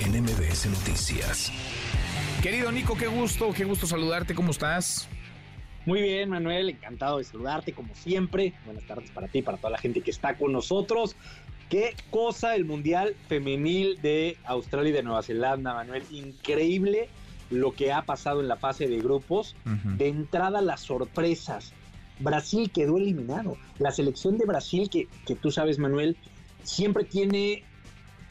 En 0.00 0.20
MBS 0.20 0.66
Noticias. 0.66 1.52
Querido 2.42 2.72
Nico, 2.72 2.96
qué 2.96 3.06
gusto, 3.06 3.52
qué 3.52 3.64
gusto 3.64 3.86
saludarte, 3.86 4.34
¿cómo 4.34 4.50
estás? 4.50 5.08
Muy 5.86 6.02
bien, 6.02 6.28
Manuel, 6.28 6.68
encantado 6.68 7.18
de 7.18 7.24
saludarte 7.24 7.72
como 7.72 7.94
siempre. 7.94 8.52
Buenas 8.66 8.84
tardes 8.86 9.10
para 9.10 9.28
ti 9.28 9.38
y 9.38 9.42
para 9.42 9.56
toda 9.56 9.70
la 9.70 9.78
gente 9.78 10.02
que 10.02 10.10
está 10.10 10.36
con 10.36 10.52
nosotros. 10.52 11.16
Qué 11.70 11.94
cosa 12.10 12.54
el 12.54 12.64
Mundial 12.64 13.14
Femenil 13.28 14.00
de 14.02 14.36
Australia 14.44 14.90
y 14.90 14.92
de 14.92 15.02
Nueva 15.02 15.22
Zelanda, 15.22 15.72
Manuel. 15.72 16.02
Increíble 16.10 17.08
lo 17.48 17.72
que 17.72 17.92
ha 17.92 18.02
pasado 18.02 18.40
en 18.40 18.48
la 18.48 18.56
fase 18.56 18.88
de 18.88 18.98
grupos. 18.98 19.56
De 19.96 20.08
entrada, 20.08 20.60
las 20.60 20.80
sorpresas. 20.80 21.72
Brasil 22.18 22.70
quedó 22.70 22.98
eliminado. 22.98 23.56
La 23.78 23.90
selección 23.90 24.36
de 24.36 24.46
Brasil, 24.46 24.90
que, 24.90 25.08
que 25.26 25.34
tú 25.34 25.50
sabes, 25.50 25.78
Manuel, 25.78 26.16
siempre 26.62 27.04
tiene 27.04 27.64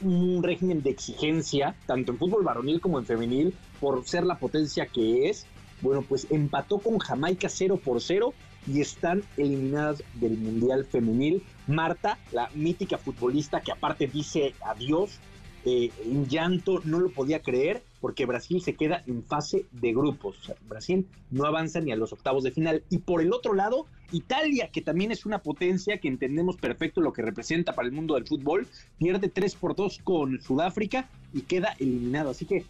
un 0.01 0.43
régimen 0.43 0.81
de 0.81 0.91
exigencia, 0.91 1.75
tanto 1.85 2.11
en 2.11 2.17
fútbol 2.17 2.43
varonil 2.43 2.79
como 2.79 2.99
en 2.99 3.05
femenil, 3.05 3.53
por 3.79 4.05
ser 4.05 4.23
la 4.25 4.37
potencia 4.37 4.85
que 4.85 5.29
es. 5.29 5.47
Bueno, 5.81 6.03
pues 6.07 6.27
empató 6.29 6.79
con 6.79 6.99
Jamaica 6.99 7.49
0 7.49 7.79
por 7.83 8.01
0 8.01 8.33
y 8.67 8.81
están 8.81 9.23
eliminadas 9.37 10.03
del 10.15 10.37
Mundial 10.37 10.85
Femenil. 10.85 11.43
Marta, 11.67 12.17
la 12.31 12.49
mítica 12.53 12.97
futbolista 12.97 13.61
que 13.61 13.71
aparte 13.71 14.07
dice 14.07 14.53
adiós, 14.61 15.19
eh, 15.65 15.91
en 16.05 16.27
llanto, 16.27 16.81
no 16.85 16.99
lo 16.99 17.09
podía 17.11 17.41
creer 17.41 17.83
porque 17.99 18.25
Brasil 18.25 18.61
se 18.61 18.75
queda 18.75 19.03
en 19.07 19.23
fase 19.23 19.65
de 19.71 19.91
grupos. 19.91 20.37
O 20.39 20.43
sea, 20.43 20.55
Brasil 20.67 21.05
no 21.31 21.45
avanza 21.45 21.81
ni 21.81 21.91
a 21.91 21.97
los 21.97 22.13
octavos 22.13 22.43
de 22.43 22.51
final. 22.51 22.83
Y 22.89 22.99
por 22.99 23.21
el 23.21 23.33
otro 23.33 23.53
lado, 23.53 23.85
Italia, 24.11 24.69
que 24.71 24.81
también 24.81 25.11
es 25.11 25.25
una 25.25 25.39
potencia 25.39 25.97
que 25.97 26.07
entendemos 26.07 26.55
perfecto 26.55 27.01
lo 27.01 27.11
que 27.11 27.21
representa 27.21 27.73
para 27.73 27.87
el 27.87 27.93
mundo 27.93 28.15
del 28.15 28.25
fútbol, 28.25 28.67
pierde 28.97 29.27
3 29.27 29.55
por 29.55 29.75
2 29.75 29.99
con 30.03 30.41
Sudáfrica 30.41 31.09
y 31.33 31.41
queda 31.41 31.75
eliminado. 31.79 32.29
Así 32.29 32.45
que 32.45 32.63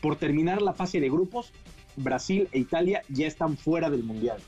por 0.00 0.16
terminar 0.16 0.62
la 0.62 0.72
fase 0.72 1.00
de 1.00 1.08
grupos, 1.08 1.52
Brasil 1.96 2.48
e 2.52 2.58
Italia 2.58 3.02
ya 3.08 3.26
están 3.26 3.56
fuera 3.56 3.90
del 3.90 4.02
Mundial. 4.04 4.38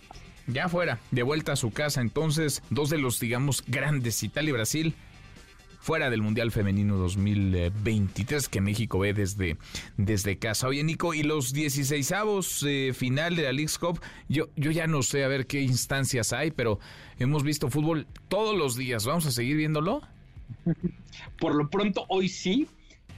Ya 0.47 0.69
fuera, 0.69 0.99
de 1.11 1.23
vuelta 1.23 1.53
a 1.53 1.57
su 1.57 1.71
casa, 1.71 2.01
entonces, 2.01 2.63
dos 2.71 2.89
de 2.89 2.99
los, 2.99 3.21
digamos, 3.21 3.63
grandes, 3.67 4.23
Italia 4.23 4.49
y 4.49 4.53
Brasil, 4.53 4.95
fuera 5.81 6.11
del 6.11 6.23
Mundial 6.23 6.51
Femenino 6.53 6.97
2023 6.97 8.49
que 8.49 8.61
México 8.61 8.99
ve 8.99 9.15
desde, 9.15 9.57
desde 9.97 10.39
casa. 10.39 10.69
Oye, 10.69 10.83
Nico, 10.85 11.15
y 11.15 11.23
los 11.23 11.53
16 11.53 12.13
avos 12.13 12.65
eh, 12.67 12.93
final 12.95 13.37
de 13.37 13.43
la 13.43 13.53
League's 13.53 13.79
Cup, 13.79 14.01
yo, 14.29 14.49
yo 14.57 14.71
ya 14.71 14.87
no 14.87 15.03
sé 15.03 15.25
a 15.25 15.29
ver 15.29 15.47
qué 15.47 15.61
instancias 15.61 16.33
hay, 16.33 16.51
pero 16.51 16.79
hemos 17.19 17.43
visto 17.43 17.71
fútbol 17.71 18.07
todos 18.29 18.57
los 18.57 18.77
días. 18.77 19.07
¿Vamos 19.07 19.27
a 19.27 19.31
seguir 19.31 19.57
viéndolo? 19.57 20.03
Por 21.39 21.55
lo 21.55 21.69
pronto, 21.69 22.05
hoy 22.09 22.29
sí. 22.29 22.67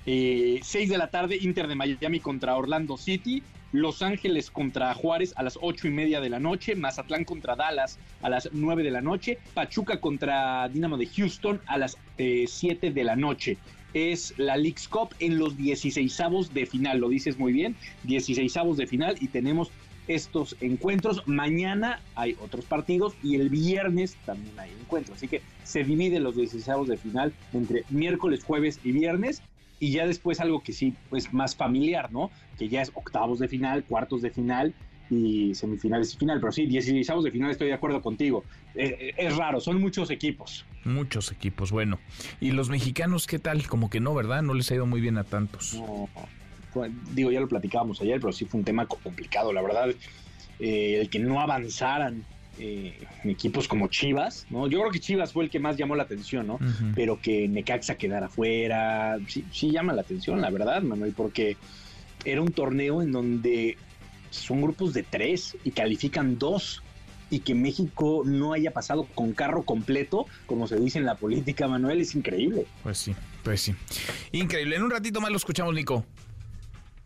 Eh, 0.06 0.60
6 0.62 0.88
de 0.88 0.98
la 0.98 1.10
tarde, 1.10 1.38
Inter 1.40 1.68
de 1.68 1.74
Miami 1.74 2.20
contra 2.20 2.56
Orlando 2.56 2.96
City. 2.96 3.42
Los 3.72 4.02
Ángeles 4.02 4.50
contra 4.50 4.92
Juárez 4.94 5.32
a 5.36 5.44
las 5.44 5.56
ocho 5.60 5.86
y 5.86 5.90
media 5.90 6.20
de 6.20 6.28
la 6.28 6.40
noche, 6.40 6.74
Mazatlán 6.74 7.24
contra 7.24 7.54
Dallas 7.54 7.98
a 8.20 8.28
las 8.28 8.48
9 8.52 8.82
de 8.82 8.90
la 8.90 9.00
noche, 9.00 9.38
Pachuca 9.54 10.00
contra 10.00 10.68
Dinamo 10.68 10.96
de 10.96 11.06
Houston 11.06 11.60
a 11.66 11.78
las 11.78 11.96
eh, 12.18 12.46
7 12.48 12.90
de 12.90 13.04
la 13.04 13.14
noche. 13.14 13.58
Es 13.94 14.34
la 14.38 14.56
League's 14.56 14.88
Cup 14.88 15.14
en 15.20 15.38
los 15.38 15.56
16 15.56 16.18
de 16.52 16.66
final, 16.66 16.98
lo 16.98 17.08
dices 17.08 17.38
muy 17.38 17.52
bien, 17.52 17.76
16 18.04 18.54
de 18.76 18.86
final 18.86 19.16
y 19.20 19.28
tenemos 19.28 19.70
estos 20.08 20.56
encuentros. 20.60 21.22
Mañana 21.26 22.00
hay 22.16 22.36
otros 22.40 22.64
partidos 22.64 23.14
y 23.22 23.36
el 23.36 23.48
viernes 23.50 24.16
también 24.26 24.58
hay 24.58 24.70
encuentros. 24.80 25.18
Así 25.18 25.28
que 25.28 25.42
se 25.62 25.84
dividen 25.84 26.24
los 26.24 26.34
16 26.34 26.88
de 26.88 26.96
final 26.96 27.32
entre 27.52 27.84
miércoles, 27.88 28.42
jueves 28.42 28.80
y 28.82 28.90
viernes 28.92 29.42
y 29.80 29.90
ya 29.90 30.06
después 30.06 30.38
algo 30.40 30.62
que 30.62 30.72
sí, 30.72 30.94
pues 31.08 31.32
más 31.32 31.56
familiar, 31.56 32.12
¿no? 32.12 32.30
Que 32.58 32.68
ya 32.68 32.82
es 32.82 32.92
octavos 32.94 33.38
de 33.40 33.48
final, 33.48 33.82
cuartos 33.84 34.22
de 34.22 34.30
final 34.30 34.74
y 35.10 35.54
semifinales 35.56 36.14
y 36.14 36.18
final. 36.18 36.38
Pero 36.38 36.52
sí, 36.52 36.66
16 36.66 37.24
de 37.24 37.30
final 37.32 37.50
estoy 37.50 37.66
de 37.68 37.74
acuerdo 37.74 38.00
contigo. 38.00 38.44
Eh, 38.74 39.12
es 39.16 39.36
raro, 39.36 39.58
son 39.58 39.80
muchos 39.80 40.10
equipos. 40.10 40.64
Muchos 40.84 41.32
equipos, 41.32 41.72
bueno. 41.72 41.98
¿Y 42.40 42.52
los 42.52 42.68
mexicanos 42.70 43.26
qué 43.26 43.38
tal? 43.38 43.66
Como 43.66 43.90
que 43.90 43.98
no, 44.00 44.14
¿verdad? 44.14 44.42
No 44.42 44.54
les 44.54 44.70
ha 44.70 44.74
ido 44.76 44.86
muy 44.86 45.00
bien 45.00 45.18
a 45.18 45.24
tantos. 45.24 45.74
No, 45.74 46.08
digo, 47.14 47.32
ya 47.32 47.40
lo 47.40 47.48
platicábamos 47.48 48.00
ayer, 48.02 48.20
pero 48.20 48.32
sí 48.32 48.44
fue 48.44 48.58
un 48.60 48.64
tema 48.64 48.86
co- 48.86 48.98
complicado, 49.02 49.52
la 49.52 49.62
verdad. 49.62 49.88
Eh, 50.60 50.98
el 51.00 51.08
que 51.10 51.18
no 51.18 51.40
avanzaran 51.40 52.24
eh, 52.62 52.92
equipos 53.24 53.66
como 53.66 53.88
Chivas, 53.88 54.46
¿no? 54.50 54.66
Yo 54.66 54.80
creo 54.80 54.92
que 54.92 55.00
Chivas 55.00 55.32
fue 55.32 55.44
el 55.44 55.50
que 55.50 55.58
más 55.58 55.76
llamó 55.78 55.96
la 55.96 56.02
atención, 56.02 56.46
¿no? 56.46 56.58
Pero 56.94 57.18
que 57.18 57.48
Necaxa 57.48 57.94
quedara 57.96 58.28
fuera, 58.28 59.18
sí, 59.26 59.46
sí 59.50 59.70
llama 59.70 59.94
la 59.94 60.02
atención, 60.02 60.40
la 60.42 60.50
verdad, 60.50 60.82
Manuel, 60.82 61.14
porque 61.16 61.56
era 62.24 62.42
un 62.42 62.52
torneo 62.52 63.00
en 63.00 63.12
donde 63.12 63.78
son 64.28 64.60
grupos 64.60 64.92
de 64.92 65.02
tres 65.02 65.56
y 65.64 65.70
califican 65.70 66.38
dos 66.38 66.82
y 67.30 67.40
que 67.40 67.54
México 67.54 68.22
no 68.26 68.52
haya 68.52 68.72
pasado 68.72 69.04
con 69.14 69.32
carro 69.32 69.62
completo, 69.62 70.26
como 70.46 70.66
se 70.66 70.78
dice 70.78 70.98
en 70.98 71.06
la 71.06 71.14
política, 71.14 71.66
Manuel, 71.66 72.00
es 72.00 72.14
increíble. 72.14 72.66
Pues 72.82 72.98
sí, 72.98 73.14
pues 73.42 73.62
sí. 73.62 73.74
Increíble. 74.32 74.76
En 74.76 74.82
un 74.82 74.90
ratito 74.90 75.20
más 75.20 75.30
lo 75.30 75.36
escuchamos, 75.36 75.74
Nico. 75.74 76.04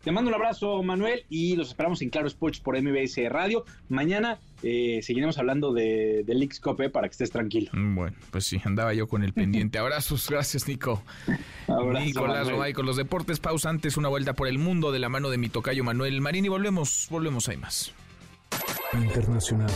Te 0.05 0.11
mando 0.11 0.29
un 0.29 0.35
abrazo, 0.35 0.83
Manuel, 0.83 1.25
y 1.29 1.55
los 1.55 1.69
esperamos 1.69 1.99
en 2.03 2.11
Claro 2.11 2.27
Sports 2.27 2.59
por 2.59 2.79
MBS 2.79 3.17
Radio. 3.27 3.65
Mañana 3.89 4.39
eh, 4.67 4.99
seguiremos 5.03 5.37
hablando 5.37 5.73
de, 5.73 6.23
de 6.25 6.33
Leagues 6.33 6.59
Cup, 6.59 6.81
eh, 6.81 6.89
para 6.89 7.07
que 7.07 7.11
estés 7.11 7.29
tranquilo. 7.29 7.69
Mm, 7.71 7.95
Bueno, 7.95 8.17
pues 8.31 8.47
sí, 8.47 8.59
andaba 8.65 8.95
yo 8.95 9.07
con 9.07 9.23
el 9.23 9.31
pendiente. 9.31 9.77
Abrazos, 9.77 10.27
gracias, 10.29 10.67
Nico. 10.67 11.03
Abrazo, 11.67 12.03
Nicolás. 12.03 12.49
Romay 12.49 12.73
con 12.73 12.87
los 12.87 12.97
deportes. 12.97 13.39
Pausa 13.39 13.69
antes, 13.69 13.95
una 13.95 14.09
vuelta 14.09 14.33
por 14.33 14.47
el 14.47 14.57
mundo 14.57 14.91
de 14.91 14.97
la 14.97 15.07
mano 15.07 15.29
de 15.29 15.37
mi 15.37 15.49
tocayo 15.49 15.83
Manuel 15.83 16.19
Marín 16.19 16.45
y 16.45 16.49
volvemos, 16.49 17.07
volvemos, 17.11 17.47
hay 17.47 17.57
más. 17.57 17.93
Internacional. 19.03 19.69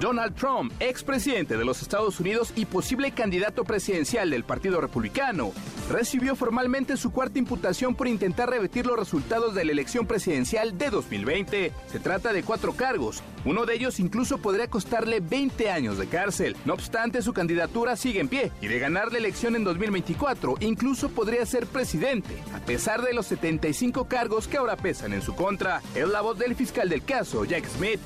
Donald 0.00 0.36
Trump, 0.36 0.72
expresidente 0.78 1.56
de 1.56 1.64
los 1.64 1.82
Estados 1.82 2.20
Unidos 2.20 2.52
y 2.54 2.66
posible 2.66 3.10
candidato 3.10 3.64
presidencial 3.64 4.30
del 4.30 4.44
Partido 4.44 4.80
Republicano, 4.80 5.52
recibió 5.90 6.36
formalmente 6.36 6.96
su 6.96 7.10
cuarta 7.10 7.40
imputación 7.40 7.96
por 7.96 8.06
intentar 8.06 8.48
revertir 8.48 8.86
los 8.86 8.96
resultados 8.96 9.56
de 9.56 9.64
la 9.64 9.72
elección 9.72 10.06
presidencial 10.06 10.78
de 10.78 10.90
2020. 10.90 11.72
Se 11.90 11.98
trata 11.98 12.32
de 12.32 12.44
cuatro 12.44 12.74
cargos. 12.74 13.22
Uno 13.44 13.66
de 13.66 13.74
ellos 13.74 13.98
incluso 13.98 14.38
podría 14.38 14.68
costarle 14.68 15.18
20 15.18 15.70
años 15.70 15.98
de 15.98 16.06
cárcel. 16.06 16.56
No 16.64 16.74
obstante, 16.74 17.20
su 17.20 17.32
candidatura 17.32 17.96
sigue 17.96 18.20
en 18.20 18.28
pie 18.28 18.52
y 18.60 18.68
de 18.68 18.78
ganar 18.78 19.10
la 19.10 19.18
elección 19.18 19.56
en 19.56 19.64
2024 19.64 20.56
incluso 20.60 21.08
podría 21.08 21.44
ser 21.44 21.66
presidente, 21.66 22.36
a 22.54 22.60
pesar 22.60 23.02
de 23.02 23.14
los 23.14 23.26
75 23.26 24.06
cargos 24.06 24.46
que 24.46 24.58
ahora 24.58 24.76
pesan 24.76 25.12
en 25.12 25.22
su 25.22 25.34
contra. 25.34 25.82
Es 25.96 26.08
la 26.08 26.20
voz 26.20 26.38
del 26.38 26.54
fiscal 26.54 26.88
del 26.88 27.04
caso, 27.04 27.44
Jack 27.44 27.66
Smith. 27.66 28.00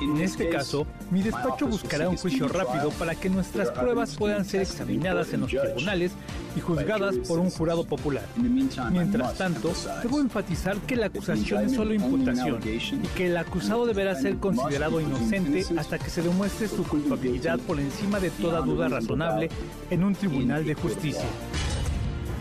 En 0.00 0.16
este 0.18 0.48
caso, 0.48 0.86
mi 1.10 1.22
despacho 1.22 1.66
buscará 1.66 2.08
un 2.08 2.16
juicio 2.16 2.48
rápido 2.48 2.90
para 2.90 3.14
que 3.14 3.28
nuestras 3.28 3.70
pruebas 3.70 4.16
puedan 4.16 4.44
ser 4.44 4.62
examinadas 4.62 5.32
en 5.32 5.42
los 5.42 5.50
tribunales 5.50 6.12
y 6.56 6.60
juzgadas 6.60 7.16
por 7.28 7.38
un 7.38 7.50
jurado 7.50 7.84
popular. 7.84 8.24
Mientras 8.36 9.34
tanto, 9.36 9.72
debo 10.02 10.20
enfatizar 10.20 10.78
que 10.78 10.96
la 10.96 11.06
acusación 11.06 11.66
es 11.66 11.74
solo 11.74 11.92
imputación 11.92 12.60
y 12.66 13.06
que 13.08 13.26
el 13.26 13.36
acusado 13.36 13.86
deberá 13.86 14.14
ser 14.14 14.36
considerado 14.38 15.00
inocente 15.00 15.64
hasta 15.76 15.98
que 15.98 16.10
se 16.10 16.22
demuestre 16.22 16.68
su 16.68 16.84
culpabilidad 16.84 17.58
por 17.60 17.78
encima 17.78 18.20
de 18.20 18.30
toda 18.30 18.60
duda 18.60 18.88
razonable 18.88 19.50
en 19.90 20.04
un 20.04 20.14
tribunal 20.14 20.64
de 20.64 20.74
justicia. 20.74 21.28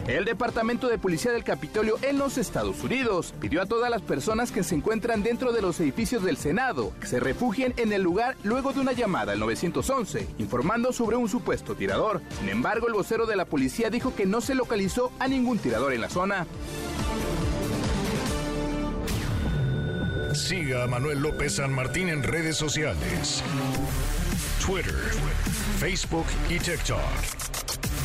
El 0.10 0.26
Departamento 0.26 0.88
de 0.88 0.98
Policía 0.98 1.32
del 1.32 1.44
Capitolio 1.44 2.00
en 2.02 2.18
los 2.18 2.40
Estados 2.40 2.84
Unidos 2.84 3.32
pidió 3.40 3.62
a 3.62 3.68
todas 3.68 3.92
las 3.92 4.02
personas 4.02 4.52
que 4.52 4.64
se 4.64 4.74
encuentran 4.74 5.22
dentro 5.22 5.52
de 5.52 5.62
los 5.62 5.80
edificios 5.80 6.24
del 6.24 6.36
Senado 6.36 6.94
que 7.00 7.06
se 7.06 7.20
refugien 7.20 7.76
en 7.78 7.94
el 7.94 8.02
lugar 8.02 8.36
luego 8.44 8.74
de 8.74 8.80
una 8.80 8.94
llamada 8.94 9.34
al 9.34 9.40
911, 9.40 10.28
informando 10.40 10.94
sobre 10.94 11.16
un 11.16 11.30
supuesto 11.30 11.76
tirador. 11.76 12.24
Sin 12.40 12.50
embargo, 12.50 12.88
el 12.88 12.94
vocero 12.94 13.28
de 13.28 13.36
la 13.36 13.46
policía 13.46 13.92
dijo 13.92 14.16
que 14.16 14.26
no 14.26 14.42
se 14.42 14.56
localizó 14.56 15.12
a 15.20 15.28
ningún 15.28 15.60
tirador 15.60 15.94
en 15.94 16.02
la 16.02 16.10
zona. 16.10 16.48
Siga 20.34 20.86
a 20.86 20.88
Manuel 20.88 21.20
López 21.20 21.58
San 21.58 21.72
Martín 21.72 22.10
en 22.10 22.24
redes 22.24 22.58
sociales. 22.58 23.44
Twitter, 24.66 24.96
Facebook 25.80 26.26
y 26.50 26.58
TikTok. 26.58 27.59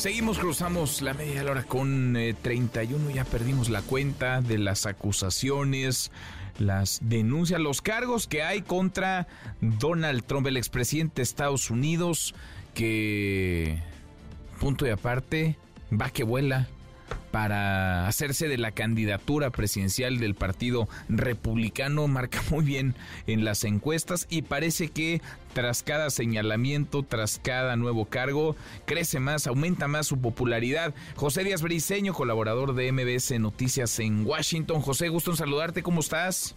Seguimos, 0.00 0.38
cruzamos 0.38 1.02
la 1.02 1.12
media 1.12 1.42
hora 1.42 1.62
con 1.62 2.16
eh, 2.16 2.32
31, 2.32 3.10
ya 3.10 3.26
perdimos 3.26 3.68
la 3.68 3.82
cuenta 3.82 4.40
de 4.40 4.56
las 4.56 4.86
acusaciones, 4.86 6.10
las 6.58 7.00
denuncias, 7.02 7.60
los 7.60 7.82
cargos 7.82 8.26
que 8.26 8.42
hay 8.42 8.62
contra 8.62 9.28
Donald 9.60 10.24
Trump, 10.24 10.46
el 10.46 10.56
expresidente 10.56 11.16
de 11.16 11.24
Estados 11.24 11.68
Unidos, 11.68 12.34
que, 12.72 13.78
punto 14.58 14.86
y 14.86 14.88
aparte, 14.88 15.58
va 15.92 16.08
que 16.08 16.24
vuela 16.24 16.66
para 17.30 18.06
hacerse 18.06 18.48
de 18.48 18.58
la 18.58 18.72
candidatura 18.72 19.50
presidencial 19.50 20.18
del 20.18 20.34
Partido 20.34 20.88
Republicano, 21.08 22.08
marca 22.08 22.40
muy 22.50 22.64
bien 22.64 22.94
en 23.26 23.44
las 23.44 23.64
encuestas 23.64 24.26
y 24.30 24.42
parece 24.42 24.88
que 24.88 25.20
tras 25.54 25.82
cada 25.82 26.10
señalamiento, 26.10 27.02
tras 27.02 27.38
cada 27.38 27.76
nuevo 27.76 28.04
cargo, 28.04 28.56
crece 28.86 29.20
más, 29.20 29.46
aumenta 29.46 29.88
más 29.88 30.06
su 30.06 30.20
popularidad. 30.20 30.94
José 31.16 31.44
Díaz 31.44 31.62
Briseño, 31.62 32.14
colaborador 32.14 32.74
de 32.74 32.92
MBS 32.92 33.38
Noticias 33.40 33.98
en 34.00 34.26
Washington. 34.26 34.80
José, 34.80 35.08
gusto 35.08 35.32
en 35.32 35.36
saludarte, 35.36 35.82
¿cómo 35.82 36.00
estás? 36.00 36.56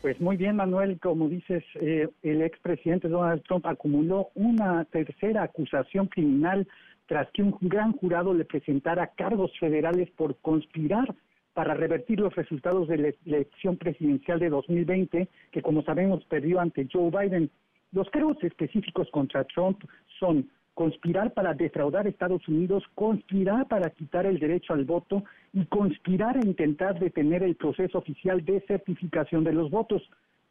Pues 0.00 0.20
muy 0.20 0.36
bien, 0.36 0.56
Manuel, 0.56 1.00
como 1.00 1.28
dices, 1.28 1.64
eh, 1.80 2.08
el 2.22 2.42
expresidente 2.42 3.08
Donald 3.08 3.42
Trump 3.42 3.66
acumuló 3.66 4.28
una 4.34 4.84
tercera 4.84 5.42
acusación 5.42 6.06
criminal 6.06 6.68
tras 7.08 7.28
que 7.32 7.42
un 7.42 7.56
gran 7.62 7.92
jurado 7.92 8.34
le 8.34 8.44
presentara 8.44 9.08
cargos 9.16 9.50
federales 9.58 10.10
por 10.10 10.36
conspirar 10.36 11.14
para 11.54 11.74
revertir 11.74 12.20
los 12.20 12.34
resultados 12.36 12.86
de 12.86 12.98
la 12.98 13.08
elección 13.24 13.78
presidencial 13.78 14.38
de 14.38 14.50
2020, 14.50 15.28
que 15.50 15.62
como 15.62 15.82
sabemos 15.82 16.22
perdió 16.26 16.60
ante 16.60 16.86
Joe 16.92 17.10
Biden. 17.10 17.50
Los 17.92 18.08
cargos 18.10 18.36
específicos 18.44 19.10
contra 19.10 19.44
Trump 19.44 19.82
son 20.20 20.50
conspirar 20.74 21.32
para 21.32 21.54
defraudar 21.54 22.06
a 22.06 22.10
Estados 22.10 22.46
Unidos, 22.46 22.84
conspirar 22.94 23.66
para 23.66 23.90
quitar 23.90 24.26
el 24.26 24.38
derecho 24.38 24.74
al 24.74 24.84
voto 24.84 25.24
y 25.54 25.64
conspirar 25.64 26.36
a 26.36 26.46
intentar 26.46 27.00
detener 27.00 27.42
el 27.42 27.56
proceso 27.56 27.98
oficial 27.98 28.44
de 28.44 28.60
certificación 28.68 29.42
de 29.42 29.54
los 29.54 29.70
votos. 29.70 30.02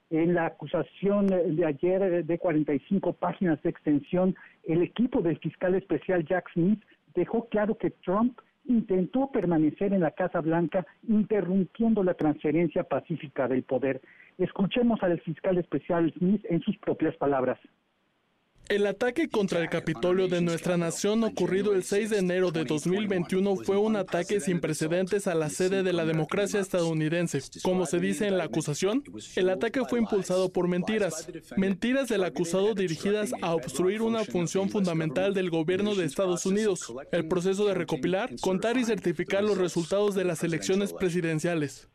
En 0.09 0.33
la 0.33 0.45
acusación 0.45 1.27
de 1.27 1.65
ayer 1.65 2.25
de 2.25 2.39
45 2.39 3.13
páginas 3.13 3.61
de 3.61 3.69
extensión, 3.69 4.35
el 4.63 4.81
equipo 4.81 5.21
del 5.21 5.37
fiscal 5.39 5.75
especial 5.75 6.25
Jack 6.25 6.49
Smith 6.53 6.81
dejó 7.13 7.49
claro 7.49 7.77
que 7.77 7.91
Trump 7.91 8.39
intentó 8.65 9.31
permanecer 9.31 9.93
en 9.93 10.01
la 10.01 10.11
Casa 10.11 10.39
Blanca 10.39 10.85
interrumpiendo 11.07 12.03
la 12.03 12.13
transferencia 12.13 12.83
pacífica 12.83 13.47
del 13.47 13.63
poder. 13.63 14.01
Escuchemos 14.37 15.01
al 15.03 15.19
fiscal 15.21 15.57
especial 15.57 16.13
Smith 16.17 16.45
en 16.49 16.61
sus 16.61 16.77
propias 16.77 17.15
palabras. 17.17 17.59
El 18.69 18.85
ataque 18.85 19.29
contra 19.29 19.61
el 19.61 19.69
Capitolio 19.69 20.27
de 20.27 20.41
nuestra 20.41 20.75
nación 20.75 21.23
ocurrido 21.23 21.73
el 21.73 21.83
6 21.83 22.09
de 22.09 22.17
enero 22.17 22.51
de 22.51 22.65
2021 22.65 23.55
fue 23.57 23.77
un 23.77 23.95
ataque 23.95 24.41
sin 24.41 24.59
precedentes 24.59 25.25
a 25.27 25.35
la 25.35 25.49
sede 25.49 25.83
de 25.83 25.93
la 25.93 26.05
democracia 26.05 26.59
estadounidense. 26.59 27.41
Como 27.63 27.85
se 27.85 27.99
dice 27.99 28.27
en 28.27 28.37
la 28.37 28.43
acusación, 28.43 29.03
el 29.37 29.49
ataque 29.49 29.81
fue 29.87 29.99
impulsado 29.99 30.51
por 30.51 30.67
mentiras. 30.67 31.29
Mentiras 31.55 32.09
del 32.09 32.25
acusado 32.25 32.73
dirigidas 32.73 33.31
a 33.41 33.55
obstruir 33.55 34.01
una 34.01 34.25
función 34.25 34.69
fundamental 34.69 35.33
del 35.33 35.49
gobierno 35.49 35.95
de 35.95 36.03
Estados 36.03 36.45
Unidos, 36.45 36.93
el 37.13 37.27
proceso 37.29 37.65
de 37.67 37.73
recopilar, 37.73 38.35
contar 38.41 38.77
y 38.77 38.83
certificar 38.83 39.45
los 39.45 39.57
resultados 39.57 40.13
de 40.13 40.25
las 40.25 40.43
elecciones 40.43 40.91
presidenciales 40.91 41.87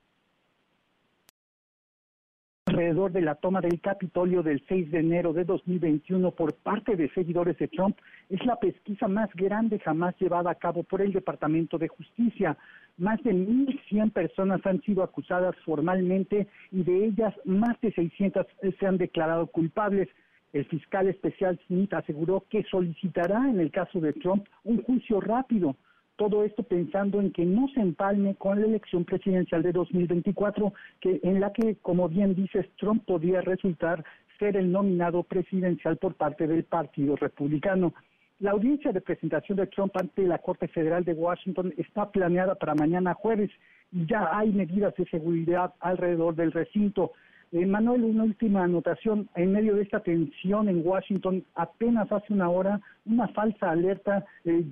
alrededor 2.73 3.13
de 3.13 3.21
la 3.21 3.35
toma 3.35 3.61
del 3.61 3.81
Capitolio 3.83 4.43
del 4.43 4.63
6 4.67 4.91
de 4.91 5.01
enero 5.01 5.35
de 5.35 5.45
2021 5.45 6.31
por 6.31 6.55
parte 6.55 6.97
de 6.97 7.11
seguidores 7.11 7.59
de 7.59 7.69
Trump 7.69 7.99
es 8.31 8.43
la 8.47 8.57
pesquisa 8.57 9.09
más 9.09 9.29
grande 9.35 9.79
jamás 9.79 10.15
llevada 10.19 10.51
a 10.51 10.55
cabo 10.55 10.83
por 10.83 11.03
el 11.03 11.13
Departamento 11.13 11.77
de 11.77 11.89
Justicia. 11.89 12.57
Más 12.97 13.23
de 13.25 13.35
1.100 13.35 14.13
personas 14.13 14.65
han 14.65 14.81
sido 14.83 15.03
acusadas 15.03 15.55
formalmente 15.67 16.47
y 16.71 16.83
de 16.83 17.05
ellas 17.05 17.35
más 17.45 17.79
de 17.83 17.93
600 17.93 18.47
se 18.79 18.87
han 18.87 18.97
declarado 18.97 19.49
culpables. 19.49 20.09
El 20.55 20.65
fiscal 20.65 21.09
especial 21.09 21.61
Smith 21.67 21.93
aseguró 21.93 22.47
que 22.49 22.65
solicitará 22.71 23.51
en 23.51 23.61
el 23.61 23.71
caso 23.71 24.01
de 24.01 24.15
Trump 24.15 24.47
un 24.65 24.83
juicio 24.83 25.21
rápido 25.21 25.77
todo 26.17 26.45
esto 26.45 26.63
pensando 26.63 27.21
en 27.21 27.33
que 27.33 27.45
no 27.45 27.69
se 27.69 27.81
empalme 27.81 28.35
con 28.35 28.61
la 28.61 28.67
elección 28.67 29.05
presidencial 29.05 29.63
de 29.63 29.73
2024, 29.73 30.73
que 31.01 31.21
en 31.23 31.41
la 31.41 31.53
que, 31.53 31.77
como 31.77 32.09
bien 32.09 32.35
dices, 32.35 32.67
Trump 32.77 33.05
podría 33.05 33.41
resultar 33.41 34.05
ser 34.39 34.57
el 34.57 34.71
nominado 34.71 35.23
presidencial 35.23 35.97
por 35.97 36.15
parte 36.15 36.47
del 36.47 36.65
Partido 36.65 37.17
Republicano. 37.17 37.95
La 38.41 38.51
audiencia 38.51 38.93
de 38.93 39.01
presentación 39.01 39.57
de 39.57 39.69
Trump 39.69 39.97
ante 39.97 40.23
la 40.27 40.39
Corte 40.39 40.67
Federal 40.69 41.05
de 41.05 41.13
Washington 41.13 41.73
está 41.77 42.11
planeada 42.11 42.57
para 42.57 42.75
mañana 42.75 43.15
jueves 43.15 43.51
y 43.93 44.05
ya 44.07 44.37
hay 44.37 44.51
medidas 44.51 44.95
de 44.97 45.05
seguridad 45.07 45.75
alrededor 45.79 46.35
del 46.35 46.51
recinto. 46.51 47.13
Eh, 47.53 47.67
Manuel, 47.67 48.05
una 48.05 48.25
última 48.25 48.65
anotación. 48.65 49.29
En 49.35 49.53
medio 49.53 49.75
de 49.77 49.83
esta 49.83 50.01
tensión 50.01 50.71
en 50.71 50.81
Washington, 50.87 51.45
apenas 51.55 52.11
hace 52.11 52.33
una 52.33 52.49
hora, 52.49 52.81
una 53.05 53.29
falsa 53.29 53.71
alerta 53.71 54.25
eh, 54.45 54.65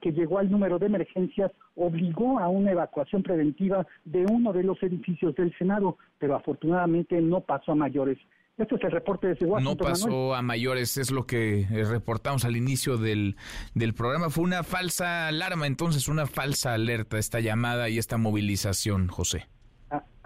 que 0.00 0.12
llegó 0.12 0.38
al 0.38 0.50
número 0.50 0.78
de 0.80 0.86
emergencias 0.86 1.52
obligó 1.76 2.40
a 2.40 2.48
una 2.48 2.72
evacuación 2.72 3.22
preventiva 3.22 3.86
de 4.04 4.26
uno 4.26 4.52
de 4.52 4.64
los 4.64 4.82
edificios 4.82 5.36
del 5.36 5.56
Senado, 5.56 5.98
pero 6.18 6.34
afortunadamente 6.34 7.20
no 7.20 7.42
pasó 7.42 7.72
a 7.72 7.76
mayores. 7.76 8.18
Este 8.58 8.74
es 8.74 8.84
el 8.84 8.90
reporte 8.90 9.28
desde 9.28 9.46
Washington. 9.46 9.76
No 9.78 9.84
pasó 9.84 10.34
a 10.34 10.42
mayores, 10.42 10.96
es 10.96 11.10
lo 11.10 11.26
que 11.26 11.60
eh, 11.60 11.84
reportamos 11.84 12.44
al 12.44 12.56
inicio 12.56 12.96
del, 12.96 13.36
del 13.74 13.92
programa. 13.94 14.30
Fue 14.30 14.42
una 14.42 14.64
falsa 14.64 15.28
alarma, 15.28 15.66
entonces, 15.66 16.08
una 16.08 16.26
falsa 16.26 16.72
alerta, 16.72 17.18
esta 17.18 17.38
llamada 17.38 17.88
y 17.90 17.98
esta 17.98 18.16
movilización, 18.16 19.08
José. 19.08 19.46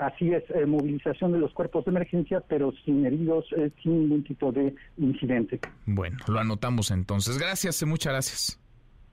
Así 0.00 0.32
es, 0.32 0.42
eh, 0.54 0.64
movilización 0.64 1.32
de 1.32 1.38
los 1.38 1.52
cuerpos 1.52 1.84
de 1.84 1.90
emergencia, 1.90 2.42
pero 2.48 2.72
sin 2.86 3.04
heridos, 3.04 3.44
eh, 3.54 3.70
sin 3.82 4.00
ningún 4.00 4.24
tipo 4.24 4.50
de 4.50 4.74
incidente. 4.96 5.60
Bueno, 5.84 6.16
lo 6.26 6.40
anotamos 6.40 6.90
entonces. 6.90 7.36
Gracias, 7.36 7.82
eh, 7.82 7.86
muchas 7.86 8.14
gracias. 8.14 8.60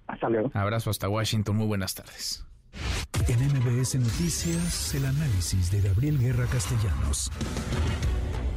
Hasta 0.07 0.29
luego. 0.29 0.49
Abrazo 0.53 0.89
hasta 0.89 1.09
Washington, 1.09 1.57
muy 1.57 1.67
buenas 1.67 1.93
tardes. 1.93 2.45
En 3.27 3.39
MBS 3.39 3.99
Noticias, 3.99 4.95
el 4.95 5.05
análisis 5.05 5.71
de 5.71 5.81
Gabriel 5.81 6.19
Guerra 6.19 6.45
Castellanos. 6.45 7.31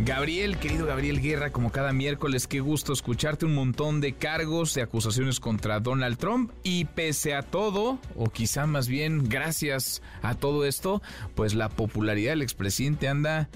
Gabriel, 0.03 0.57
querido 0.57 0.87
Gabriel 0.87 1.21
Guerra, 1.21 1.51
como 1.51 1.71
cada 1.71 1.93
miércoles, 1.93 2.47
qué 2.47 2.61
gusto 2.61 2.95
escucharte 2.95 3.45
un 3.45 3.55
montón 3.55 4.01
de 4.01 4.15
cargos, 4.15 4.75
de 4.75 4.81
acusaciones 4.81 5.41
contra 5.41 5.79
Donald 5.79 6.17
Trump 6.17 6.53
y 6.63 6.87
pese 6.87 7.35
a 7.35 7.43
todo, 7.43 7.99
o 8.17 8.31
quizá 8.31 8.67
más 8.67 8.89
bien 8.89 9.29
gracias 9.29 10.03
a 10.23 10.35
todo 10.35 10.65
esto, 10.65 11.03
pues 11.35 11.55
la 11.55 11.69
popularidad 11.69 12.33
del 12.33 12.41
expresidente 12.41 13.09
anda 13.09 13.51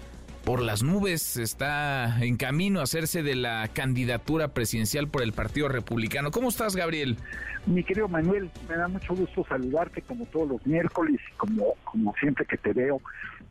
por 0.44 0.60
las 0.60 0.82
nubes, 0.82 1.38
está 1.38 2.22
en 2.22 2.36
camino 2.36 2.80
a 2.80 2.82
hacerse 2.82 3.22
de 3.22 3.36
la 3.36 3.66
candidatura 3.72 4.48
presidencial 4.48 5.08
por 5.08 5.22
el 5.22 5.32
Partido 5.32 5.68
Republicano. 5.68 6.30
¿Cómo 6.30 6.50
estás, 6.50 6.76
Gabriel? 6.76 7.16
Mi 7.64 7.82
querido 7.82 8.06
Manuel, 8.06 8.50
me 8.68 8.76
da 8.76 8.88
mucho 8.88 9.14
gusto 9.14 9.46
saludarte 9.48 10.02
como 10.02 10.26
todos 10.26 10.46
los 10.46 10.66
miércoles 10.66 11.18
como, 11.38 11.72
como 11.84 12.14
siempre 12.20 12.44
que 12.44 12.58
te 12.58 12.74
veo 12.74 13.00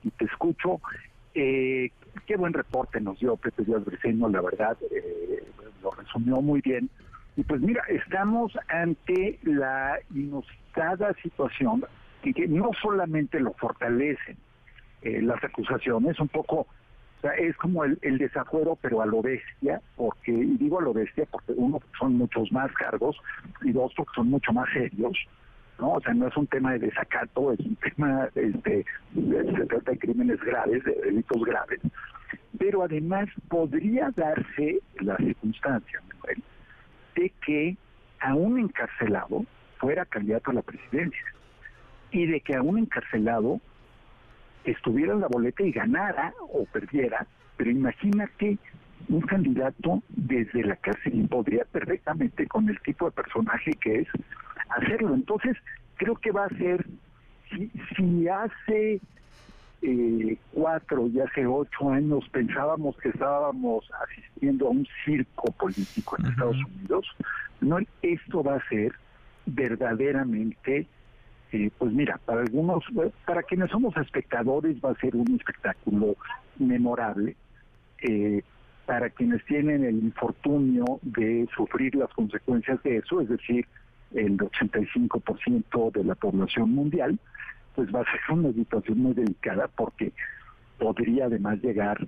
y 0.04 0.12
te 0.12 0.26
escucho. 0.26 0.80
Eh, 1.34 1.90
qué 2.26 2.36
buen 2.36 2.54
reporte 2.54 3.00
nos 3.02 3.20
dio 3.20 3.36
Pepe 3.36 3.64
Díaz 3.64 3.84
Briceño, 3.86 4.30
la 4.30 4.42
verdad, 4.42 4.78
eh, 4.92 5.44
lo 5.82 5.92
resumió 5.92 6.42
muy 6.42 6.62
bien. 6.62 6.90
Y 7.36 7.44
pues 7.44 7.62
mira, 7.62 7.84
estamos 7.90 8.54
ante 8.68 9.40
la 9.44 10.00
inusitada 10.14 11.14
situación 11.22 11.86
que, 12.22 12.34
que 12.34 12.48
no 12.48 12.72
solamente 12.82 13.40
lo 13.40 13.54
fortalecen 13.54 14.38
eh, 15.02 15.22
las 15.22 15.44
acusaciones, 15.44 16.20
un 16.20 16.30
poco, 16.30 16.60
o 16.62 17.22
sea, 17.22 17.32
es 17.32 17.56
como 17.58 17.84
el, 17.84 17.98
el 18.02 18.18
desafuero, 18.18 18.78
pero 18.82 19.02
a 19.02 19.06
lo 19.06 19.22
bestia, 19.22 19.82
porque, 19.96 20.32
y 20.32 20.58
digo 20.58 20.80
a 20.80 20.84
lo 20.84 20.94
bestia, 20.94 21.26
porque 21.30 21.54
uno, 21.56 21.82
son 22.00 22.18
muchos 22.18 22.52
más 22.52 22.72
cargos, 22.74 23.18
y 23.64 23.72
dos, 23.72 23.92
porque 23.96 24.12
son 24.16 24.30
mucho 24.30 24.54
más 24.54 24.70
serios, 24.72 25.18
¿no? 25.84 25.92
O 25.96 26.02
sea, 26.02 26.14
no 26.14 26.30
es 26.30 26.38
un 26.38 26.48
tema 26.48 26.72
de 26.72 26.80
desacato, 26.80 27.52
es 27.52 27.60
un 27.60 27.76
tema 27.76 28.30
este, 28.36 28.86
se 29.14 29.66
trata 29.66 29.92
de 29.92 29.98
crímenes 29.98 30.40
graves, 30.40 30.82
de 30.86 30.94
delitos 30.94 31.44
graves, 31.44 31.82
pero 32.58 32.84
además 32.84 33.28
podría 33.50 34.10
darse 34.16 34.80
la 35.02 35.18
circunstancia, 35.18 36.02
Manuel, 36.08 36.42
de 37.16 37.34
que 37.46 37.78
a 38.22 38.34
un 38.34 38.60
encarcelado 38.60 39.46
fuera 39.78 40.06
candidato 40.06 40.52
a 40.52 40.54
la 40.54 40.62
presidencia 40.62 41.26
y 42.12 42.28
de 42.28 42.40
que 42.40 42.56
a 42.56 42.62
un 42.62 42.78
encarcelado 42.78 43.60
estuviera 44.64 45.12
en 45.12 45.20
la 45.20 45.28
boleta 45.28 45.64
y 45.64 45.72
ganara 45.74 46.34
o 46.54 46.64
perdiera, 46.66 47.28
pero 47.58 47.70
imagínate 47.70 48.58
un 49.10 49.20
candidato 49.20 50.02
desde 50.08 50.64
la 50.64 50.78
cárcel 50.78 51.28
podría 51.30 51.66
perfectamente 51.66 52.48
con 52.48 52.70
el 52.70 52.80
tipo 52.80 53.06
de 53.08 53.12
personaje 53.12 53.72
que 53.82 54.00
es 54.00 54.08
hacerlo. 54.70 55.14
Entonces, 55.14 55.58
creo 55.96 56.16
que 56.16 56.32
va 56.32 56.46
a 56.46 56.50
ser, 56.50 56.86
si, 57.50 57.72
si 57.96 58.28
hace 58.28 59.02
eh, 59.82 60.38
cuatro 60.54 61.08
y 61.08 61.20
hace 61.20 61.46
ocho 61.46 61.90
años 61.90 62.28
pensábamos 62.30 62.98
que 62.98 63.10
estábamos 63.10 63.90
asistiendo 64.02 64.68
a 64.68 64.72
un 64.72 64.88
circo 65.06 65.52
político 65.52 66.16
en 66.20 66.28
Estados 66.28 66.58
Unidos, 66.66 67.08
no 67.62 67.78
esto 68.02 68.44
va 68.44 68.56
a 68.56 68.70
ser 68.70 68.94
verdaderamente 69.46 70.88
eh, 71.54 71.70
pues 71.78 71.94
mira, 71.94 72.20
para 72.26 72.42
algunos, 72.42 72.84
para 73.26 73.44
quienes 73.44 73.70
somos 73.70 73.96
espectadores 73.98 74.76
va 74.84 74.90
a 74.90 74.96
ser 74.96 75.16
un 75.16 75.36
espectáculo 75.36 76.16
memorable. 76.58 77.36
Eh, 78.02 78.42
para 78.88 79.10
quienes 79.10 79.46
tienen 79.46 79.86
el 79.86 79.96
infortunio 79.96 81.00
de 81.04 81.48
sufrir 81.56 81.96
las 81.96 82.10
consecuencias 82.10 82.82
de 82.84 82.98
eso, 82.98 83.22
es 83.22 83.30
decir, 83.30 83.66
el 84.16 84.38
85% 84.38 85.92
de 85.92 86.04
la 86.04 86.16
población 86.16 86.72
mundial, 86.72 87.20
pues 87.76 87.94
va 87.94 88.02
a 88.02 88.06
ser 88.06 88.20
una 88.30 88.52
situación 88.54 89.00
muy 89.00 89.14
delicada 89.14 89.68
porque 89.68 90.12
podría 90.78 91.26
además 91.26 91.62
llegar, 91.62 92.06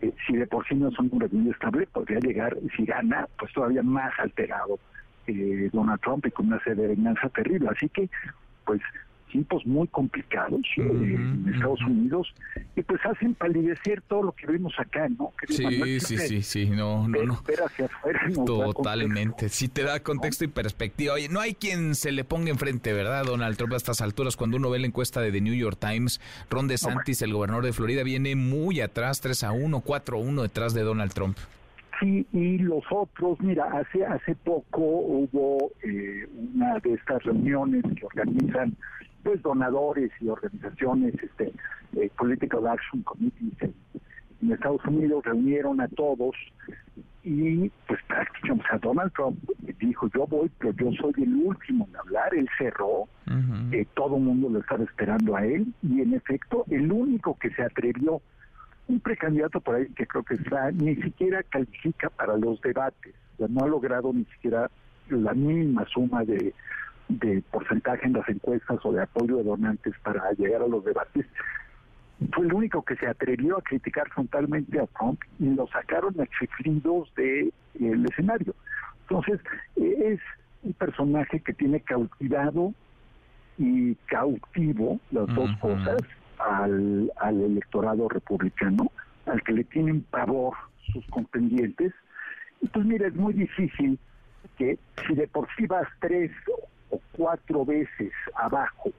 eh, 0.00 0.12
si 0.26 0.36
de 0.36 0.46
por 0.46 0.66
sí 0.66 0.74
no 0.74 0.88
es 0.88 0.98
un 0.98 1.08
muy 1.08 1.50
estable, 1.50 1.86
podría 1.86 2.20
llegar, 2.20 2.56
si 2.76 2.84
gana, 2.84 3.28
pues 3.38 3.52
todavía 3.52 3.82
más 3.82 4.12
alterado 4.18 4.78
eh, 5.26 5.70
Donald 5.72 6.00
Trump 6.00 6.26
y 6.26 6.30
con 6.30 6.46
una 6.46 6.60
venganza 6.64 7.28
terrible. 7.30 7.68
Así 7.70 7.88
que 7.88 8.08
pues 8.64 8.80
tiempos 9.28 9.64
muy 9.66 9.86
complicados 9.88 10.60
eh, 10.76 10.82
en 10.82 11.50
Estados 11.54 11.80
Unidos 11.82 12.32
y 12.76 12.82
pues 12.82 13.00
hacen 13.04 13.34
palidecer 13.34 14.02
todo 14.02 14.24
lo 14.24 14.32
que 14.32 14.46
vimos 14.46 14.74
acá, 14.78 15.08
¿no? 15.08 15.32
Sí, 15.48 15.62
Manuel, 15.62 16.00
sí, 16.00 16.18
sí, 16.18 16.42
sí, 16.42 16.70
no, 16.70 17.08
no, 17.08 17.22
no. 17.24 17.42
hacia 17.64 17.86
afuera 17.86 18.20
Totalmente, 18.34 19.48
sí 19.48 19.68
te 19.68 19.82
da 19.82 20.00
contexto 20.00 20.44
y 20.44 20.48
perspectiva. 20.48 21.14
Oye, 21.14 21.28
no 21.28 21.40
hay 21.40 21.54
quien 21.54 21.94
se 21.94 22.12
le 22.12 22.24
ponga 22.24 22.50
enfrente, 22.50 22.92
¿verdad, 22.92 23.24
Donald 23.24 23.56
Trump, 23.56 23.72
a 23.72 23.76
estas 23.76 24.00
alturas? 24.00 24.36
Cuando 24.36 24.56
uno 24.56 24.70
ve 24.70 24.78
la 24.78 24.86
encuesta 24.86 25.20
de 25.20 25.32
The 25.32 25.40
New 25.40 25.54
York 25.54 25.78
Times, 25.78 26.20
Ron 26.50 26.68
DeSantis, 26.68 27.22
el 27.22 27.32
gobernador 27.32 27.64
de 27.64 27.72
Florida, 27.72 28.02
viene 28.02 28.36
muy 28.36 28.80
atrás, 28.80 29.20
3 29.20 29.44
a 29.44 29.52
1, 29.52 29.80
4 29.80 30.16
a 30.16 30.20
1 30.20 30.42
detrás 30.42 30.74
de 30.74 30.82
Donald 30.82 31.12
Trump. 31.12 31.36
Sí, 32.00 32.24
y 32.32 32.58
los 32.58 32.84
otros, 32.90 33.40
mira, 33.40 33.64
hace 33.76 34.04
hace 34.06 34.34
poco 34.36 34.80
hubo 34.80 35.72
eh, 35.82 36.28
una 36.54 36.78
de 36.78 36.94
estas 36.94 37.22
reuniones 37.24 37.82
que 37.96 38.06
organizan 38.06 38.76
pues 39.22 39.42
donadores 39.42 40.10
y 40.20 40.28
organizaciones, 40.28 41.14
este, 41.22 41.52
eh, 41.96 42.10
Political 42.16 42.66
Action 42.66 43.02
Committees 43.02 43.52
en, 43.60 43.74
en 44.42 44.52
Estados 44.52 44.84
Unidos, 44.84 45.24
reunieron 45.24 45.80
a 45.80 45.88
todos 45.88 46.34
y 47.24 47.70
pues 47.86 48.00
prácticamente, 48.06 48.64
o 48.64 48.68
sea, 48.68 48.78
Donald 48.78 49.12
Trump 49.12 49.38
dijo, 49.78 50.08
yo 50.14 50.26
voy, 50.26 50.50
pero 50.58 50.72
yo 50.74 50.92
soy 50.92 51.12
el 51.22 51.34
último 51.34 51.86
en 51.88 51.96
hablar, 51.96 52.34
él 52.34 52.48
cerró, 52.56 53.08
eh, 53.72 53.86
todo 53.94 54.16
el 54.16 54.22
mundo 54.22 54.48
lo 54.48 54.60
estaba 54.60 54.84
esperando 54.84 55.36
a 55.36 55.44
él 55.44 55.66
y 55.82 56.00
en 56.00 56.14
efecto 56.14 56.64
el 56.70 56.90
único 56.90 57.36
que 57.38 57.50
se 57.50 57.62
atrevió 57.62 58.22
un 58.86 59.00
precandidato 59.00 59.60
por 59.60 59.74
ahí 59.74 59.86
que 59.88 60.06
creo 60.06 60.22
que 60.22 60.34
está, 60.34 60.70
ni 60.70 60.96
siquiera 60.96 61.42
califica 61.42 62.08
para 62.08 62.36
los 62.36 62.60
debates, 62.62 63.14
o 63.34 63.36
sea, 63.38 63.48
no 63.48 63.64
ha 63.64 63.68
logrado 63.68 64.12
ni 64.12 64.24
siquiera 64.26 64.70
la 65.10 65.34
mínima 65.34 65.84
suma 65.86 66.24
de, 66.24 66.54
de 67.08 67.42
porcentaje 67.50 68.06
en 68.06 68.12
las 68.12 68.28
encuestas 68.28 68.78
o 68.84 68.92
de 68.92 69.02
apoyo 69.02 69.38
de 69.38 69.44
donantes 69.44 69.94
para 70.02 70.30
llegar 70.32 70.62
a 70.62 70.68
los 70.68 70.84
debates. 70.84 71.26
Fue 72.32 72.46
el 72.46 72.52
único 72.52 72.82
que 72.82 72.96
se 72.96 73.06
atrevió 73.06 73.58
a 73.58 73.62
criticar 73.62 74.08
frontalmente 74.10 74.78
a 74.80 74.86
Trump 74.86 75.20
y 75.38 75.46
lo 75.54 75.66
sacaron 75.68 76.20
a 76.20 76.26
chiflidos 76.26 77.12
del 77.14 77.52
escenario. 78.06 78.54
Entonces, 79.02 79.40
eh, 79.76 80.12
es 80.14 80.20
un 80.62 80.72
personaje 80.74 81.40
que 81.40 81.54
tiene 81.54 81.80
cautivado 81.80 82.74
y 83.56 83.94
cautivo 84.06 85.00
las 85.10 85.26
dos 85.34 85.50
cosas 85.60 86.00
al, 86.38 87.10
al 87.16 87.40
electorado 87.40 88.08
republicano, 88.08 88.90
al 89.26 89.42
que 89.42 89.52
le 89.52 89.64
tienen 89.64 90.02
pavor 90.02 90.54
sus 90.92 91.06
contendientes. 91.06 91.92
Pues 92.72 92.84
mira, 92.84 93.06
es 93.06 93.14
muy 93.14 93.32
difícil 93.32 93.98
que 94.56 94.78
si 95.06 95.14
de 95.14 95.28
por 95.28 95.48
sí 95.56 95.66
vas 95.66 95.86
tres 96.00 96.30
o 96.90 97.00
cuatro 97.12 97.64
veces 97.64 98.12
abajo 98.34 98.90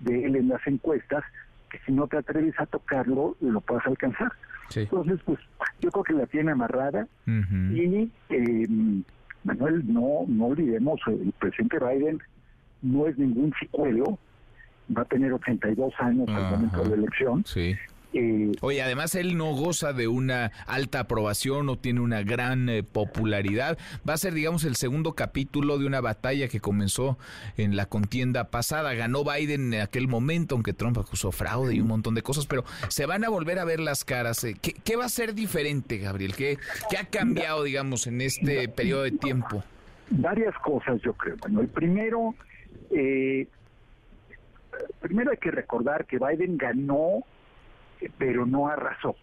de 0.00 0.24
él 0.24 0.36
en 0.36 0.48
las 0.48 0.66
encuestas, 0.66 1.24
que 1.70 1.78
si 1.86 1.92
no 1.92 2.06
te 2.06 2.18
atreves 2.18 2.58
a 2.58 2.66
tocarlo, 2.66 3.36
lo 3.40 3.60
puedas 3.60 3.86
alcanzar. 3.86 4.32
Entonces, 4.74 5.20
pues 5.24 5.38
yo 5.80 5.90
creo 5.90 6.04
que 6.04 6.12
la 6.12 6.26
tiene 6.26 6.52
amarrada 6.52 7.06
y 7.26 8.10
eh, 8.28 8.68
Manuel, 9.42 9.82
no, 9.92 10.24
no 10.28 10.46
olvidemos, 10.46 11.00
el 11.06 11.32
presidente 11.38 11.78
Biden 11.78 12.20
no 12.82 13.06
es 13.06 13.18
ningún 13.18 13.52
chicuelo, 13.58 14.18
va 14.96 15.02
a 15.02 15.06
tener 15.06 15.32
82 15.32 15.92
años 15.98 16.28
al 16.28 16.50
momento 16.50 16.82
de 16.82 16.88
la 16.90 16.94
elección. 16.96 17.44
Sí. 17.46 17.76
Eh, 18.12 18.52
Oye, 18.60 18.82
además 18.82 19.14
él 19.14 19.36
no 19.36 19.54
goza 19.54 19.92
de 19.92 20.08
una 20.08 20.52
alta 20.66 21.00
aprobación 21.00 21.68
o 21.68 21.78
tiene 21.78 22.00
una 22.00 22.22
gran 22.22 22.68
eh, 22.68 22.82
popularidad. 22.82 23.78
Va 24.08 24.14
a 24.14 24.18
ser, 24.18 24.34
digamos, 24.34 24.64
el 24.64 24.76
segundo 24.76 25.14
capítulo 25.14 25.78
de 25.78 25.86
una 25.86 26.00
batalla 26.00 26.48
que 26.48 26.60
comenzó 26.60 27.18
en 27.56 27.76
la 27.76 27.86
contienda 27.86 28.50
pasada. 28.50 28.94
Ganó 28.94 29.24
Biden 29.24 29.72
en 29.72 29.80
aquel 29.80 30.08
momento, 30.08 30.54
aunque 30.54 30.72
Trump 30.72 30.98
acusó 30.98 31.32
fraude 31.32 31.74
y 31.74 31.80
un 31.80 31.88
montón 31.88 32.14
de 32.14 32.22
cosas, 32.22 32.46
pero 32.46 32.64
se 32.88 33.06
van 33.06 33.24
a 33.24 33.28
volver 33.28 33.58
a 33.58 33.64
ver 33.64 33.80
las 33.80 34.04
caras. 34.04 34.42
Eh, 34.44 34.56
¿Qué, 34.60 34.72
qué 34.72 34.96
va 34.96 35.04
a 35.04 35.08
ser 35.08 35.34
diferente, 35.34 35.98
Gabriel? 35.98 36.34
¿Qué, 36.34 36.58
qué 36.88 36.98
ha 36.98 37.04
cambiado, 37.04 37.62
digamos, 37.62 38.06
en 38.06 38.20
este 38.20 38.68
periodo 38.68 39.02
de 39.02 39.12
tiempo? 39.12 39.62
varias 40.10 40.54
cosas, 40.58 41.00
yo 41.02 41.14
creo. 41.14 41.36
Bueno, 41.36 41.60
el 41.60 41.68
primero, 41.68 42.34
eh, 42.90 43.46
primero 45.00 45.30
hay 45.30 45.36
que 45.38 45.50
recordar 45.50 46.04
que 46.06 46.18
Biden 46.18 46.58
ganó, 46.58 47.24
pero 48.18 48.46
no 48.46 48.68
arrasó. 48.68 49.14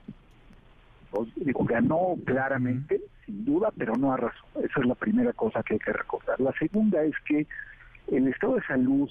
O- 1.12 1.26
digo, 1.36 1.64
ganó 1.66 2.16
claramente, 2.26 3.02
sin 3.26 3.46
duda, 3.46 3.72
pero 3.78 3.96
no 3.96 4.14
arrasó. 4.14 4.44
Esa 4.64 4.80
es 4.82 4.86
la 4.86 4.96
primera 4.96 5.34
cosa 5.34 5.64
que 5.64 5.74
hay 5.76 5.80
que 5.80 5.94
recordar. 5.94 6.40
La 6.40 6.52
segunda 6.54 7.02
es 7.04 7.16
que 7.26 7.48
el 8.12 8.28
estado 8.28 8.56
de 8.56 8.64
salud, 8.64 9.10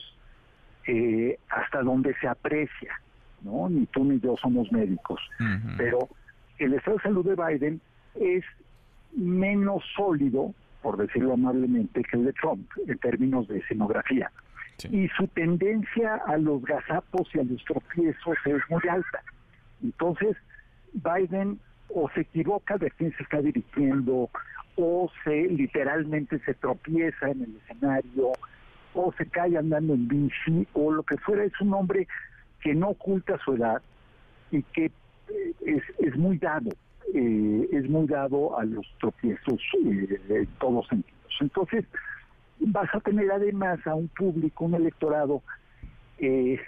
eh, 0.86 1.38
hasta 1.48 1.82
donde 1.82 2.14
se 2.20 2.28
aprecia, 2.28 3.00
¿no? 3.42 3.68
Ni 3.68 3.86
tú 3.86 4.04
ni 4.04 4.20
yo 4.20 4.36
somos 4.36 4.70
médicos, 4.72 5.20
pero 5.76 6.08
el 6.58 6.74
estado 6.74 6.96
de 6.98 7.02
salud 7.02 7.26
de 7.26 7.34
Biden 7.34 7.80
es 8.14 8.44
menos 9.14 9.82
sólido, 9.94 10.54
por 10.82 10.96
decirlo 10.96 11.34
amablemente, 11.34 12.02
que 12.02 12.16
el 12.16 12.26
de 12.26 12.32
Trump 12.34 12.68
en 12.86 12.98
términos 12.98 13.48
de 13.48 13.58
escenografía. 13.58 14.30
Y 14.92 15.08
su 15.16 15.26
tendencia 15.28 16.16
a 16.26 16.36
los 16.36 16.62
gazapos 16.62 17.28
y 17.34 17.38
a 17.40 17.44
los 17.44 17.64
tropiezos 17.64 18.36
es 18.44 18.60
muy 18.68 18.82
alta. 18.88 19.22
Entonces, 19.82 20.36
Biden 20.92 21.58
o 21.88 22.08
se 22.10 22.22
equivoca 22.22 22.78
de 22.78 22.90
quién 22.92 23.14
se 23.16 23.22
está 23.22 23.40
dirigiendo, 23.40 24.30
o 24.76 25.10
se 25.24 25.44
literalmente 25.48 26.38
se 26.40 26.54
tropieza 26.54 27.30
en 27.30 27.42
el 27.42 27.56
escenario, 27.56 28.32
o 28.94 29.12
se 29.12 29.26
cae 29.26 29.56
andando 29.56 29.94
en 29.94 30.08
bici, 30.08 30.66
o 30.72 30.92
lo 30.92 31.02
que 31.02 31.16
fuera. 31.18 31.44
Es 31.44 31.58
un 31.60 31.74
hombre 31.74 32.06
que 32.60 32.74
no 32.74 32.90
oculta 32.90 33.38
su 33.44 33.54
edad 33.54 33.80
y 34.50 34.62
que 34.62 34.90
es, 35.64 35.82
es 35.98 36.16
muy 36.16 36.38
dado, 36.38 36.70
eh, 37.14 37.68
es 37.72 37.88
muy 37.88 38.06
dado 38.06 38.58
a 38.58 38.64
los 38.64 38.86
tropiezos 38.98 39.60
eh, 39.84 40.20
en 40.28 40.46
todos 40.58 40.86
sentidos. 40.88 41.16
Entonces, 41.40 41.84
vas 42.60 42.92
a 42.94 43.00
tener 43.00 43.30
además 43.30 43.86
a 43.86 43.94
un 43.94 44.08
público, 44.08 44.64
un 44.64 44.74
electorado 44.74 45.42
eh, 46.18 46.58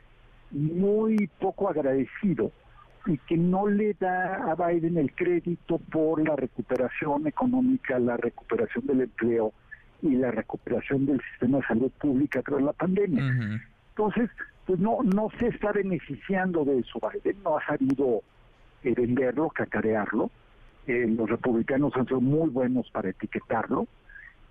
muy 0.51 1.29
poco 1.39 1.69
agradecido 1.69 2.53
y 3.09 3.17
que 3.19 3.39
no 3.39 3.67
le 3.67 3.95
da 3.95 4.53
a 4.53 4.55
Biden 4.55 4.99
el 4.99 5.15
crédito 5.15 5.79
por 5.79 6.23
la 6.23 6.37
recuperación 6.37 7.27
económica, 7.27 7.99
la 7.99 8.19
recuperación 8.19 8.87
del 8.87 9.01
empleo 9.01 9.53
y 10.03 10.11
la 10.11 10.31
recuperación 10.31 11.07
del 11.07 11.21
sistema 11.31 11.59
de 11.59 11.65
salud 11.65 11.91
pública 11.99 12.43
tras 12.43 12.61
la 12.61 12.75
pandemia. 12.75 13.61
Entonces, 13.91 14.31
pues 14.67 14.79
no, 14.79 14.99
no 15.03 15.31
se 15.39 15.49
está 15.49 15.73
beneficiando 15.73 16.67
de 16.67 16.81
eso 16.81 17.01
Biden, 17.01 17.43
no 17.43 17.57
ha 17.57 17.65
sabido 17.65 18.23
eh, 18.85 18.93
venderlo, 18.95 19.49
cacarearlo. 19.49 20.31
Eh, 20.87 21.07
los 21.09 21.31
republicanos 21.31 21.97
han 21.97 22.07
sido 22.07 22.21
muy 22.21 22.51
buenos 22.51 22.91
para 22.91 23.09
etiquetarlo 23.09 23.89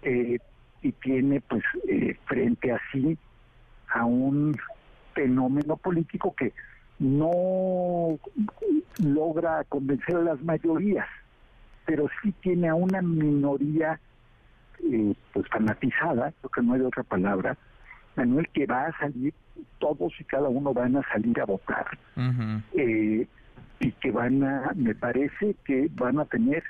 eh, 0.01 0.39
y 0.81 0.91
tiene 0.93 1.41
pues 1.41 1.63
eh, 1.87 2.17
frente 2.25 2.71
a 2.71 2.81
sí 2.91 3.17
a 3.89 4.03
un 4.03 4.57
fenómeno 5.13 5.77
político 5.77 6.33
que 6.35 6.53
no 6.99 8.17
logra 8.99 9.63
convencer 9.65 10.15
a 10.15 10.21
las 10.21 10.41
mayorías, 10.43 11.07
pero 11.85 12.07
sí 12.21 12.33
tiene 12.41 12.69
a 12.69 12.75
una 12.75 13.01
minoría 13.01 13.99
eh, 14.83 15.13
pues 15.33 15.47
fanatizada, 15.49 16.33
creo 16.39 16.49
que 16.49 16.61
no 16.61 16.73
hay 16.73 16.81
otra 16.81 17.03
palabra, 17.03 17.57
Manuel, 18.15 18.47
que 18.49 18.65
va 18.65 18.87
a 18.87 18.97
salir, 18.99 19.33
todos 19.79 20.13
y 20.19 20.23
cada 20.23 20.49
uno 20.49 20.73
van 20.73 20.97
a 20.97 21.03
salir 21.11 21.39
a 21.39 21.45
votar. 21.45 21.85
Eh, 22.73 23.27
y 23.79 23.91
que 23.91 24.11
van 24.11 24.43
a, 24.43 24.71
me 24.75 24.95
parece 24.95 25.55
que 25.65 25.89
van 25.93 26.19
a 26.19 26.25
tener, 26.25 26.63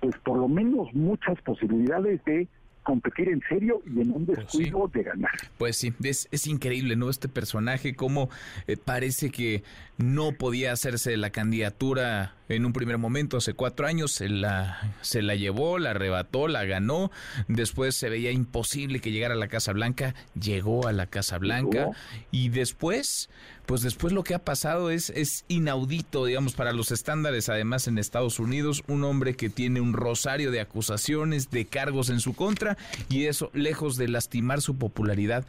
pues 0.00 0.16
por 0.18 0.38
lo 0.38 0.48
menos 0.48 0.92
muchas 0.94 1.40
posibilidades 1.42 2.24
de 2.24 2.48
competir 2.84 3.28
en 3.28 3.42
serio 3.48 3.82
y 3.86 4.00
en 4.00 4.12
un 4.12 4.26
descuido 4.26 4.88
de 4.92 5.02
ganar. 5.02 5.32
Pues 5.58 5.76
sí, 5.76 5.92
es, 6.04 6.28
es 6.30 6.46
increíble, 6.46 6.94
¿no? 6.94 7.10
Este 7.10 7.28
personaje, 7.28 7.96
cómo 7.96 8.30
eh, 8.68 8.76
parece 8.76 9.30
que 9.30 9.64
no 9.98 10.32
podía 10.32 10.72
hacerse 10.72 11.16
la 11.16 11.30
candidatura 11.30 12.34
en 12.48 12.66
un 12.66 12.72
primer 12.72 12.98
momento, 12.98 13.36
hace 13.36 13.54
cuatro 13.54 13.86
años, 13.86 14.12
se 14.12 14.28
la, 14.28 14.94
se 15.00 15.22
la 15.22 15.34
llevó, 15.34 15.78
la 15.78 15.90
arrebató, 15.90 16.46
la 16.48 16.64
ganó, 16.64 17.10
después 17.48 17.96
se 17.96 18.08
veía 18.10 18.30
imposible 18.32 19.00
que 19.00 19.12
llegara 19.12 19.34
a 19.34 19.38
la 19.38 19.48
Casa 19.48 19.72
Blanca, 19.72 20.14
llegó 20.38 20.86
a 20.86 20.92
la 20.92 21.06
Casa 21.06 21.38
Blanca. 21.38 21.90
Y 22.30 22.50
después, 22.50 23.30
pues 23.66 23.82
después 23.82 24.12
lo 24.12 24.24
que 24.24 24.34
ha 24.34 24.38
pasado 24.40 24.90
es, 24.90 25.10
es 25.10 25.44
inaudito, 25.48 26.26
digamos, 26.26 26.52
para 26.52 26.72
los 26.72 26.90
estándares, 26.90 27.48
además 27.48 27.88
en 27.88 27.98
Estados 27.98 28.38
Unidos, 28.38 28.82
un 28.88 29.04
hombre 29.04 29.34
que 29.34 29.48
tiene 29.48 29.80
un 29.80 29.94
rosario 29.94 30.50
de 30.50 30.60
acusaciones, 30.60 31.50
de 31.50 31.64
cargos 31.64 32.10
en 32.10 32.20
su 32.20 32.34
contra 32.34 32.76
y 33.08 33.24
eso, 33.24 33.50
lejos 33.54 33.96
de 33.96 34.08
lastimar 34.08 34.60
su 34.60 34.76
popularidad, 34.76 35.46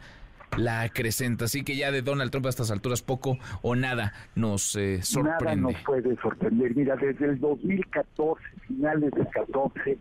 la 0.56 0.82
acrecenta. 0.82 1.46
Así 1.46 1.64
que 1.64 1.76
ya 1.76 1.90
de 1.90 2.02
Donald 2.02 2.30
Trump 2.30 2.46
a 2.46 2.50
estas 2.50 2.70
alturas 2.70 3.02
poco 3.02 3.38
o 3.62 3.74
nada 3.74 4.12
nos 4.34 4.76
eh, 4.76 5.02
sorprende. 5.02 5.44
Nada 5.44 5.72
nos 5.72 5.82
puede 5.84 6.16
sorprender. 6.16 6.74
Mira, 6.76 6.96
desde 6.96 7.26
el 7.26 7.40
2014, 7.40 8.42
finales 8.66 9.10
del 9.12 9.28
14, 9.28 9.98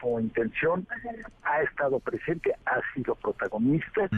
su 0.00 0.20
intención 0.20 0.86
ha 1.42 1.62
estado 1.62 2.00
presente, 2.00 2.54
ha 2.66 2.80
sido 2.94 3.14
protagonista 3.14 4.08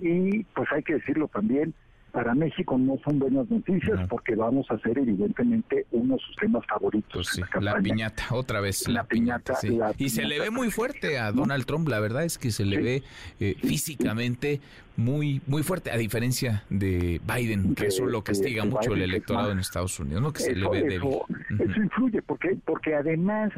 y 0.00 0.44
pues 0.44 0.68
hay 0.72 0.82
que 0.82 0.94
decirlo 0.94 1.28
también, 1.28 1.74
para 2.10 2.34
México 2.34 2.76
no 2.78 2.98
son 3.04 3.18
buenas 3.18 3.48
noticias 3.50 4.00
porque 4.08 4.34
vamos 4.34 4.66
a 4.70 4.78
ser 4.78 4.98
evidentemente 4.98 5.86
uno 5.92 6.14
de 6.14 6.20
sus 6.20 6.36
temas 6.36 6.64
favoritos. 6.66 7.10
Pues 7.12 7.28
sí, 7.28 7.42
en 7.54 7.64
la, 7.64 7.78
piñata, 7.80 8.24
otra 8.30 8.60
vez. 8.60 8.88
La 8.88 9.04
piñata, 9.04 9.54
sí. 9.56 9.70
la 9.70 9.92
y 9.96 10.10
se 10.10 10.24
le 10.24 10.40
ve 10.40 10.50
muy 10.50 10.70
fuerte 10.70 11.18
a 11.18 11.32
Donald 11.32 11.64
Trump, 11.64 11.88
la 11.88 12.00
verdad 12.00 12.24
es 12.24 12.38
que 12.38 12.50
se 12.50 12.64
le 12.64 12.80
ve 12.80 13.02
eh, 13.40 13.56
físicamente 13.60 14.60
muy 14.96 15.40
muy 15.46 15.62
fuerte, 15.62 15.90
a 15.90 15.96
diferencia 15.96 16.64
de 16.68 17.20
Biden, 17.26 17.74
que 17.74 17.86
eso 17.86 18.04
lo 18.06 18.22
castiga 18.22 18.64
mucho 18.64 18.90
el 18.92 18.96
Biden, 18.96 19.02
es 19.02 19.08
electorado 19.08 19.52
en 19.52 19.58
Estados 19.58 19.98
Unidos, 19.98 20.20
¿no? 20.20 20.32
Que 20.32 20.40
se 20.40 20.54
le 20.54 20.60
Eso, 20.60 20.70
ve 20.70 20.82
débil. 20.82 20.96
eso, 20.96 21.26
eso 21.58 21.82
influye 21.82 22.22
porque 22.22 22.58
porque 22.64 22.94
además 22.94 23.50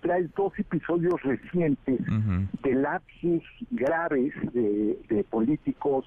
trae 0.00 0.28
dos 0.36 0.52
episodios 0.58 1.20
recientes 1.22 1.98
de 2.62 2.74
lapsus 2.74 3.42
graves 3.70 4.32
de, 4.52 4.98
de 5.08 5.24
políticos 5.24 6.04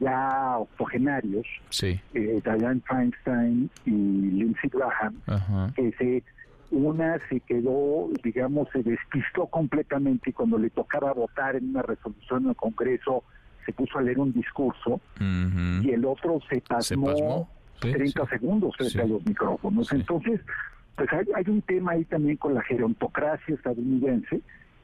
ya 0.00 0.56
octogenarios, 0.58 1.46
Sí. 1.70 2.00
eh, 2.14 2.40
Dianne 2.44 2.80
Feinstein 2.88 3.70
y 3.86 3.90
Lindsey 3.90 4.70
Graham, 4.70 5.16
Ajá. 5.26 5.72
que 5.76 5.92
se 5.92 6.22
una 6.70 7.18
se 7.28 7.40
quedó, 7.40 8.08
digamos, 8.24 8.66
se 8.72 8.82
despistó 8.82 9.46
completamente 9.46 10.30
y 10.30 10.32
cuando 10.32 10.56
le 10.56 10.70
tocaba 10.70 11.12
votar 11.12 11.54
en 11.56 11.68
una 11.70 11.82
resolución 11.82 12.44
en 12.44 12.48
el 12.50 12.56
Congreso 12.56 13.24
se 13.66 13.72
puso 13.74 13.98
a 13.98 14.02
leer 14.02 14.18
un 14.18 14.32
discurso 14.32 14.98
y 15.20 15.90
el 15.90 16.04
otro 16.06 16.40
se 16.48 16.62
pasmó, 16.62 17.06
pasmó, 17.08 17.48
sí, 17.82 17.92
30 17.92 18.24
sí. 18.24 18.30
segundos 18.30 18.74
frente 18.76 18.92
Sí. 18.94 19.00
a 19.00 19.04
los 19.04 19.24
micrófonos. 19.26 19.92
Entonces, 19.92 20.40
pues 20.96 21.12
hay, 21.12 21.26
hay 21.34 21.44
un 21.48 21.60
tema 21.62 21.92
ahí 21.92 22.04
también 22.06 22.38
con 22.38 22.54
la 22.54 22.62
gerontocracia 22.62 23.54
estadounidense 23.54 24.40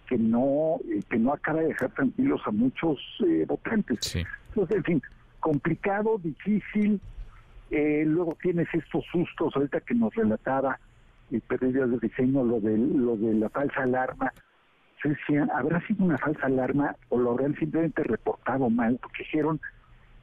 que 0.07 0.17
no 0.19 0.77
eh, 0.91 1.03
que 1.11 1.19
no 1.19 1.33
acaba 1.33 1.61
de 1.61 1.69
dejar 1.69 1.91
tranquilos 1.93 2.41
a 2.47 2.51
muchos 2.51 2.99
eh, 3.27 3.45
votantes. 3.49 4.15
Entonces, 4.49 4.77
en 4.79 4.85
fin, 4.85 5.03
complicado, 5.41 6.19
difícil. 6.19 7.01
eh, 7.71 8.05
luego 8.07 8.37
tienes 8.41 8.67
estos 8.73 9.05
sustos 9.13 9.55
ahorita 9.55 9.81
que 9.81 9.95
nos 9.95 10.15
relataba 10.15 10.79
el 11.31 11.41
periodista 11.43 11.87
de 11.87 11.99
diseño 11.99 12.43
lo 12.43 12.61
de 12.61 12.79
lo 12.79 13.17
de 13.17 13.35
la 13.35 13.49
falsa 13.51 13.83
alarma. 13.83 14.33
Yo 15.05 15.11
decía, 15.11 15.47
¿habrá 15.55 15.87
sido 15.87 16.05
una 16.05 16.19
falsa 16.19 16.47
alarma 16.47 16.97
o 17.11 17.19
lo 17.19 17.33
habrán 17.33 17.55
simplemente 17.57 18.03
reportado 18.03 18.69
mal? 18.71 18.99
Porque 19.01 19.23
dijeron, 19.25 19.61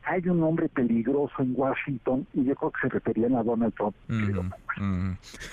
hay 0.04 0.28
un 0.28 0.44
hombre 0.44 0.68
peligroso 0.70 1.34
en 1.40 1.54
Washington 1.56 2.28
y 2.34 2.44
yo 2.46 2.56
creo 2.56 2.72
que 2.72 2.82
se 2.82 2.90
referían 2.90 3.36
a 3.36 3.44
Donald 3.44 3.74
Trump. 3.76 3.96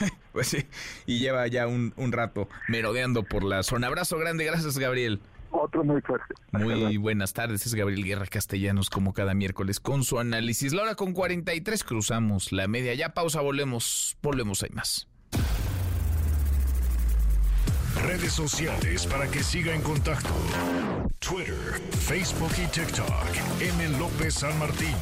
Pues 0.33 0.49
sí, 0.49 0.65
y 1.07 1.19
lleva 1.19 1.47
ya 1.47 1.67
un, 1.67 1.93
un 1.97 2.11
rato 2.11 2.49
merodeando 2.69 3.23
por 3.23 3.45
la 3.45 3.63
zona. 3.63 3.89
Abrazo 3.89 4.19
grande, 4.19 4.45
gracias 4.47 4.79
Gabriel. 4.79 5.21
Otro 5.53 5.85
muy 5.85 6.01
fuerte. 6.01 6.35
Muy 6.51 6.97
buenas 6.97 7.35
tardes, 7.35 7.67
es 7.67 7.75
Gabriel 7.75 8.05
Guerra 8.05 8.27
Castellanos 8.27 8.89
como 8.91 9.13
cada 9.13 9.35
miércoles 9.35 9.81
con 9.81 10.03
su 10.03 10.19
análisis. 10.19 10.73
La 10.73 10.83
hora 10.83 10.95
con 10.95 11.13
43 11.13 11.85
cruzamos 11.85 12.53
la 12.53 12.67
media. 12.69 12.95
Ya 12.95 13.11
pausa, 13.11 13.41
volvemos, 13.43 14.17
volvemos, 14.23 14.63
hay 14.63 14.71
más. 14.71 15.09
Redes 18.03 18.33
sociales 18.33 19.07
para 19.07 19.31
que 19.31 19.43
siga 19.43 19.75
en 19.75 19.83
contacto: 19.83 20.31
Twitter, 21.19 21.81
Facebook 21.91 22.53
y 22.57 22.67
TikTok. 22.69 23.27
M. 23.61 23.99
López 23.99 24.35
San 24.35 24.59
Martín. 24.59 24.95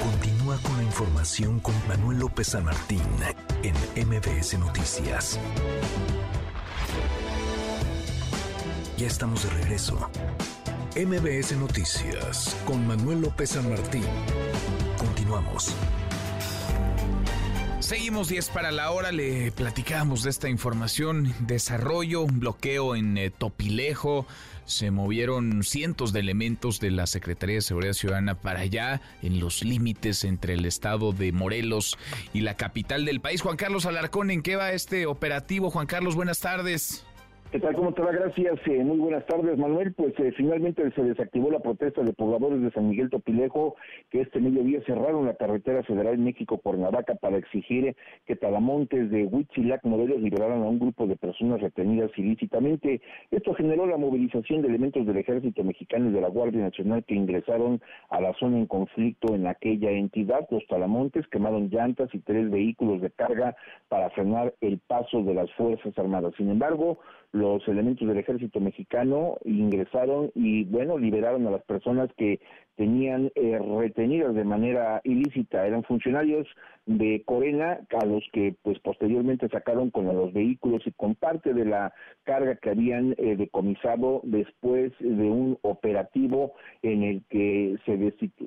Continúa 0.00 0.56
con 0.62 0.76
la 0.76 0.84
información 0.84 1.60
con 1.60 1.74
Manuel 1.88 2.20
López 2.20 2.48
San 2.48 2.64
Martín 2.64 3.02
en 3.62 3.74
MBS 4.08 4.58
Noticias. 4.58 5.38
Ya 8.96 9.06
estamos 9.06 9.44
de 9.44 9.50
regreso. 9.50 10.10
MBS 10.96 11.56
Noticias 11.56 12.56
con 12.66 12.86
Manuel 12.86 13.22
López 13.22 13.50
San 13.50 13.70
Martín. 13.70 14.04
Continuamos. 14.98 15.74
Seguimos 17.78 18.28
10 18.28 18.50
para 18.50 18.70
la 18.70 18.90
hora, 18.90 19.10
le 19.10 19.50
platicamos 19.52 20.22
de 20.22 20.30
esta 20.30 20.48
información, 20.48 21.34
desarrollo, 21.40 22.26
bloqueo 22.26 22.94
en 22.94 23.18
eh, 23.18 23.30
Topilejo, 23.30 24.26
se 24.64 24.90
movieron 24.90 25.62
cientos 25.64 26.12
de 26.12 26.20
elementos 26.20 26.80
de 26.80 26.90
la 26.90 27.06
Secretaría 27.06 27.56
de 27.56 27.62
Seguridad 27.62 27.92
Ciudadana 27.92 28.34
para 28.34 28.60
allá, 28.60 29.00
en 29.22 29.40
los 29.40 29.62
límites 29.64 30.24
entre 30.24 30.54
el 30.54 30.64
estado 30.64 31.12
de 31.12 31.32
Morelos 31.32 31.98
y 32.32 32.40
la 32.40 32.56
capital 32.56 33.04
del 33.04 33.20
país. 33.20 33.42
Juan 33.42 33.56
Carlos 33.56 33.86
Alarcón, 33.86 34.30
¿en 34.30 34.42
qué 34.42 34.56
va 34.56 34.72
este 34.72 35.06
operativo? 35.06 35.70
Juan 35.70 35.86
Carlos, 35.86 36.14
buenas 36.14 36.40
tardes. 36.40 37.04
¿Qué 37.50 37.58
tal? 37.58 37.74
¿Cómo 37.74 37.92
te 37.92 38.00
va? 38.00 38.12
Gracias. 38.12 38.60
eh, 38.68 38.84
muy 38.84 38.98
buenas 38.98 39.26
tardes, 39.26 39.58
Manuel. 39.58 39.92
Pues 39.94 40.14
eh, 40.20 40.30
finalmente 40.36 40.88
se 40.92 41.02
desactivó 41.02 41.50
la 41.50 41.58
protesta 41.58 42.00
de 42.00 42.12
pobladores 42.12 42.62
de 42.62 42.70
San 42.70 42.88
Miguel 42.88 43.10
Topilejo 43.10 43.74
que 44.08 44.20
este 44.20 44.38
mediodía 44.38 44.80
cerraron 44.86 45.26
la 45.26 45.34
carretera 45.34 45.82
federal 45.82 46.16
México-Cuernavaca 46.18 47.16
para 47.16 47.38
exigir 47.38 47.96
que 48.24 48.36
Talamontes 48.36 49.10
de 49.10 49.24
Huitzilac, 49.24 49.82
Morelos, 49.82 50.20
liberaran 50.22 50.62
a 50.62 50.68
un 50.68 50.78
grupo 50.78 51.08
de 51.08 51.16
personas 51.16 51.60
retenidas 51.60 52.12
ilícitamente. 52.16 53.00
Esto 53.32 53.52
generó 53.54 53.84
la 53.84 53.96
movilización 53.96 54.62
de 54.62 54.68
elementos 54.68 55.04
del 55.04 55.16
Ejército 55.16 55.64
Mexicano 55.64 56.10
y 56.10 56.12
de 56.12 56.20
la 56.20 56.28
Guardia 56.28 56.60
Nacional 56.60 57.02
que 57.02 57.16
ingresaron 57.16 57.80
a 58.10 58.20
la 58.20 58.32
zona 58.34 58.58
en 58.58 58.66
conflicto 58.66 59.34
en 59.34 59.48
aquella 59.48 59.90
entidad. 59.90 60.46
Los 60.52 60.64
Talamontes 60.68 61.26
quemaron 61.26 61.68
llantas 61.68 62.14
y 62.14 62.20
tres 62.20 62.48
vehículos 62.48 63.00
de 63.00 63.10
carga 63.10 63.56
para 63.88 64.08
frenar 64.10 64.54
el 64.60 64.78
paso 64.78 65.24
de 65.24 65.34
las 65.34 65.52
Fuerzas 65.54 65.98
Armadas. 65.98 66.32
Sin 66.36 66.48
embargo, 66.48 67.00
los 67.32 67.66
elementos 67.68 68.06
del 68.08 68.18
ejército 68.18 68.60
mexicano 68.60 69.36
ingresaron 69.44 70.32
y 70.34 70.64
bueno 70.64 70.98
liberaron 70.98 71.46
a 71.46 71.50
las 71.50 71.62
personas 71.62 72.10
que 72.16 72.40
tenían 72.76 73.30
eh, 73.34 73.58
retenidas 73.58 74.34
de 74.34 74.44
manera 74.44 75.00
ilícita. 75.04 75.66
Eran 75.66 75.84
funcionarios 75.84 76.46
de 76.86 77.22
Corena 77.24 77.80
a 78.00 78.04
los 78.04 78.24
que 78.32 78.54
pues 78.62 78.78
posteriormente 78.80 79.48
sacaron 79.48 79.90
con 79.90 80.06
los 80.06 80.32
vehículos 80.32 80.82
y 80.86 80.92
con 80.92 81.14
parte 81.14 81.52
de 81.54 81.64
la 81.64 81.92
carga 82.24 82.56
que 82.56 82.70
habían 82.70 83.14
eh, 83.18 83.36
decomisado 83.36 84.22
después 84.24 84.92
de 84.98 85.30
un 85.30 85.58
operativo 85.62 86.54
en 86.82 87.02
el 87.02 87.22
que 87.28 87.76
se, 87.84 87.96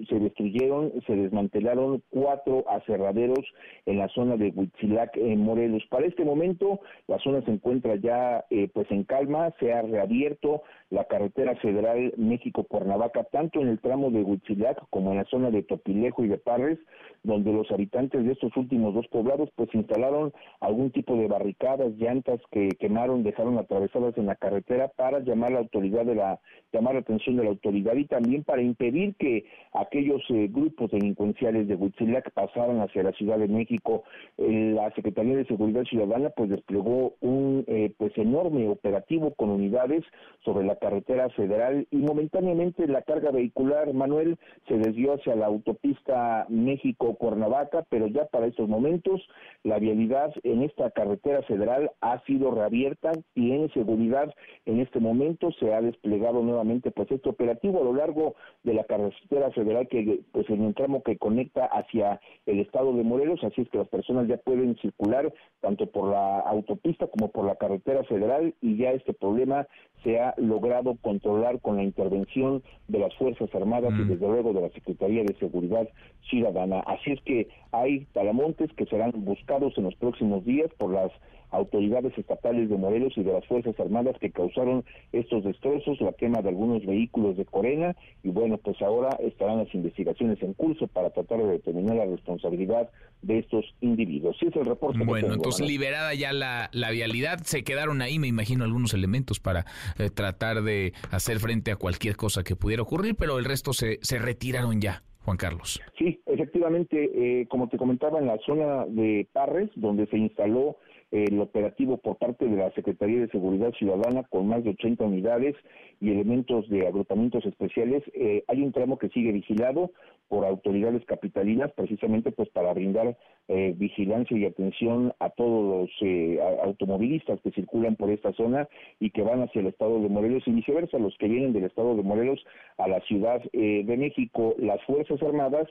se 0.08 0.20
destruyeron, 0.20 0.92
se 1.06 1.16
desmantelaron 1.16 2.04
cuatro 2.10 2.66
aserraderos 2.70 3.46
en 3.86 4.00
la 4.00 4.08
zona 4.10 4.36
de 4.36 4.52
Huitzilac, 4.56 5.16
en 5.16 5.40
Morelos. 5.40 5.84
Para 5.90 6.08
este 6.08 6.26
momento 6.26 6.80
la 7.08 7.20
zona 7.20 7.42
se 7.46 7.52
encuentra 7.52 7.96
ya 7.96 8.44
eh, 8.50 8.70
pues 8.74 8.90
en 8.92 9.04
calma, 9.04 9.54
se 9.60 9.74
ha 9.74 9.82
reabierto 9.82 10.64
la 10.94 11.06
carretera 11.06 11.56
federal 11.56 12.14
México-Cuernavaca, 12.18 13.24
tanto 13.26 13.60
en 13.62 13.70
el 13.70 13.80
tramo 13.80 14.12
de 14.12 14.22
Huitzilac 14.22 14.78
como 14.92 15.12
en 15.12 15.18
la 15.18 15.26
zona 15.26 15.50
de 15.50 15.64
Topilejo 15.64 16.24
y 16.24 16.28
de 16.28 16.38
Parres, 16.38 16.78
donde 17.24 17.52
los 17.52 17.72
habitantes 17.72 18.24
de 18.24 18.32
estos 18.32 18.56
últimos 18.56 18.94
dos 18.94 19.08
poblados 19.08 19.50
pues 19.56 19.74
instalaron 19.74 20.32
algún 20.60 20.92
tipo 20.92 21.16
de 21.16 21.28
barricadas, 21.28 21.94
llantas 21.98 22.40
que 22.52 22.70
quemaron, 22.80 23.24
dejaron 23.24 23.58
atravesadas 23.58 24.16
en 24.18 24.28
la 24.28 24.36
carretera 24.36 24.90
para 24.90 25.20
llamar 25.20 25.54
la 25.54 25.60
autoridad 25.60 26.06
de 26.06 26.16
la 26.16 26.40
llamar 26.72 26.94
la 26.94 27.00
atención 27.00 27.38
de 27.38 27.44
la 27.44 27.50
autoridad 27.50 27.96
y 27.96 28.06
también 28.06 28.44
para 28.44 28.62
impedir 28.62 29.16
que 29.16 29.46
aquellos 29.74 30.22
eh, 30.30 30.48
grupos 30.52 30.92
delincuenciales 30.92 31.68
de 31.68 31.76
Huitzilac 31.76 32.32
pasaran 32.32 32.82
hacia 32.82 33.04
la 33.04 33.14
Ciudad 33.14 33.40
de 33.40 33.48
México. 33.48 34.04
la 34.38 34.92
Secretaría 34.94 35.38
de 35.38 35.46
Seguridad 35.46 35.84
Ciudadana 35.86 36.30
pues 36.30 36.50
desplegó 36.50 37.14
un 37.22 37.64
eh, 37.68 37.94
pues 37.98 38.16
enorme 38.18 38.68
operativo 38.68 39.34
con 39.34 39.50
unidades 39.50 40.04
sobre 40.44 40.66
la 40.66 40.76
carretera 40.84 41.30
federal 41.30 41.88
y 41.92 41.96
momentáneamente 41.96 42.86
la 42.88 43.04
carga 43.04 43.32
vehicular 43.32 43.94
Manuel 43.94 44.38
se 44.68 44.78
desvió 44.78 45.14
hacia 45.14 45.34
la 45.34 45.46
autopista 45.46 46.46
México-Cuernavaca, 46.50 47.86
pero 47.90 48.08
ya 48.08 48.26
para 48.26 48.48
estos 48.48 48.68
momentos 48.68 49.22
la 49.64 49.80
vialidad 49.80 50.34
en 50.44 50.62
esta 50.62 50.92
carretera 50.92 51.42
federal 51.44 51.92
ha 52.02 52.22
sido 52.26 52.52
reabierta, 52.52 53.14
tiene 53.34 53.70
seguridad 53.70 54.34
en 54.66 54.82
este 54.82 55.00
momento, 55.00 55.52
se 55.54 55.74
ha 55.74 55.80
desplegado 55.80 56.42
nuevamente 56.42 56.92
pues 56.92 57.10
este 57.12 57.30
operativo 57.30 57.80
a 57.80 57.86
lo 57.86 57.94
largo 57.94 58.36
de 58.64 58.74
la 58.74 58.84
carretera 58.84 59.52
federal 59.52 59.88
que 59.88 60.20
pues 60.34 60.50
en 60.50 60.64
un 60.64 60.74
tramo 60.74 61.02
que 61.02 61.18
conecta 61.18 61.66
hacia 61.66 62.20
el 62.46 62.60
estado 62.60 62.92
de 62.92 63.04
Morelos, 63.04 63.42
así 63.46 63.62
es 63.62 63.70
que 63.70 63.78
las 63.78 63.88
personas 63.88 64.28
ya 64.28 64.36
pueden 64.36 64.76
circular 64.82 65.34
tanto 65.62 65.86
por 65.86 66.12
la 66.12 66.40
autopista 66.42 67.08
como 67.08 67.32
por 67.32 67.46
la 67.46 67.56
carretera 67.56 68.04
federal 68.04 68.54
y 68.60 68.76
ya 68.76 68.92
este 68.92 69.14
problema 69.14 69.66
se 70.04 70.20
ha 70.20 70.34
logrado 70.36 70.73
controlar 71.02 71.60
con 71.62 71.78
la 71.78 71.84
intervención 71.84 72.64
de 72.88 73.00
las 73.00 73.14
Fuerzas 73.16 73.54
Armadas 73.54 73.94
y 73.98 74.02
mm. 74.04 74.08
desde 74.10 74.28
luego 74.28 74.54
de 74.54 74.62
la 74.62 74.70
Secretaría 74.70 75.24
de 75.24 75.36
Seguridad 75.36 75.88
Ciudadana. 76.30 76.80
Así 76.82 77.12
es 77.12 77.22
que 77.22 77.48
hay 77.72 78.06
talamontes 78.14 78.72
que 78.74 78.86
serán 78.86 79.12
buscados 79.16 79.78
en 79.78 79.86
los 79.86 79.96
próximos 79.96 80.44
días 80.46 80.72
por 80.78 80.92
las 80.92 81.12
autoridades 81.54 82.18
estatales 82.18 82.70
de 82.70 82.78
Morelos 82.78 83.14
y 83.16 83.24
de 83.24 83.32
las 83.32 83.46
Fuerzas 83.46 83.80
Armadas 83.80 84.16
que 84.20 84.32
causaron 84.32 84.84
estos 85.12 85.44
destrozos, 85.44 86.02
la 86.02 86.12
quema 86.14 86.42
de 86.42 86.50
algunos 86.50 86.86
vehículos 86.86 87.38
de 87.38 87.46
Corena 87.46 87.96
y 88.24 88.30
bueno, 88.30 88.58
pues 88.58 88.82
ahora 88.82 89.10
estarán 89.20 89.60
las 89.60 89.74
investigaciones 89.74 90.42
en 90.42 90.54
curso 90.54 90.88
para 90.88 91.12
tratar 91.12 91.40
de 91.44 91.52
determinar 91.54 91.96
la 91.96 92.06
responsabilidad 92.06 92.90
de 93.22 93.40
estos 93.40 93.66
individuos. 93.82 94.36
Sí 94.40 94.48
es 94.48 94.56
el 94.56 94.66
reporte. 94.66 95.00
Bueno, 95.06 95.34
entonces 95.34 95.66
liberada 95.66 96.14
ya 96.14 96.34
la, 96.34 96.70
la, 96.74 96.92
vialidad, 96.92 97.40
se 97.40 97.64
quedaron 97.64 98.02
ahí, 98.02 98.20
me 98.20 98.28
imagino, 98.28 98.64
algunos 98.64 98.94
elementos 98.94 99.40
para 99.40 99.66
eh, 100.00 100.10
tratar 100.10 100.64
de 100.64 100.94
hacer 101.12 101.40
frente 101.40 101.72
a 101.72 101.76
cualquier 101.76 102.16
cosa 102.16 102.44
que 102.44 102.56
pudiera 102.56 102.82
ocurrir, 102.82 103.16
pero 103.16 103.38
el 103.38 103.46
resto 103.46 103.74
se, 103.74 104.00
se 104.02 104.18
retiraron 104.18 104.82
ya. 104.82 105.04
Juan 105.24 105.38
Carlos. 105.38 105.82
Sí, 105.98 106.20
efectivamente, 106.26 107.42
eh, 107.42 107.48
como 107.48 107.70
te 107.70 107.78
comentaba, 107.78 108.20
en 108.20 108.28
la 108.28 108.38
zona 108.46 108.86
de 108.88 109.26
Parres, 109.32 109.70
donde 109.76 110.06
se 110.08 110.18
instaló 110.18 110.76
el 111.14 111.40
operativo 111.40 111.98
por 111.98 112.18
parte 112.18 112.48
de 112.48 112.58
la 112.58 112.72
Secretaría 112.72 113.20
de 113.20 113.28
Seguridad 113.28 113.72
Ciudadana 113.74 114.24
con 114.24 114.48
más 114.48 114.64
de 114.64 114.72
80 114.72 115.04
unidades 115.06 115.56
y 116.02 116.10
elementos 116.10 116.68
de 116.70 116.88
agrupamientos 116.88 117.46
especiales. 117.46 118.04
Eh, 118.16 118.44
hay 118.48 118.64
un 118.64 118.72
tramo 118.72 118.98
que 118.98 119.10
sigue 119.10 119.32
vigilado 119.32 119.92
por 120.28 120.44
autoridades 120.44 121.06
capitalinas 121.06 121.72
precisamente 121.74 122.32
pues 122.32 122.50
para 122.50 122.74
brindar 122.74 123.16
eh, 123.48 123.76
vigilancia 123.78 124.36
y 124.36 124.46
atención 124.46 125.14
a 125.20 125.30
todos 125.30 125.82
los 125.82 125.90
eh, 126.02 126.40
automovilistas 126.64 127.40
que 127.42 127.52
circulan 127.52 127.96
por 127.96 128.10
esta 128.10 128.34
zona 128.34 128.68
y 129.00 129.12
que 129.12 129.22
van 129.22 129.44
hacia 129.44 129.62
el 129.62 129.68
estado 129.68 130.00
de 130.00 130.10
Morelos 130.10 130.42
y 130.48 130.52
viceversa, 130.52 130.98
los 130.98 131.16
que 131.20 131.28
vienen 131.28 131.54
del 131.54 131.66
estado 131.66 131.96
de 131.96 132.02
Morelos 132.02 132.44
a 132.80 132.88
la 132.88 133.00
Ciudad 133.02 133.40
de 133.54 133.98
México. 133.98 134.56
Las 134.58 134.82
Fuerzas 134.86 135.22
Armadas 135.22 135.68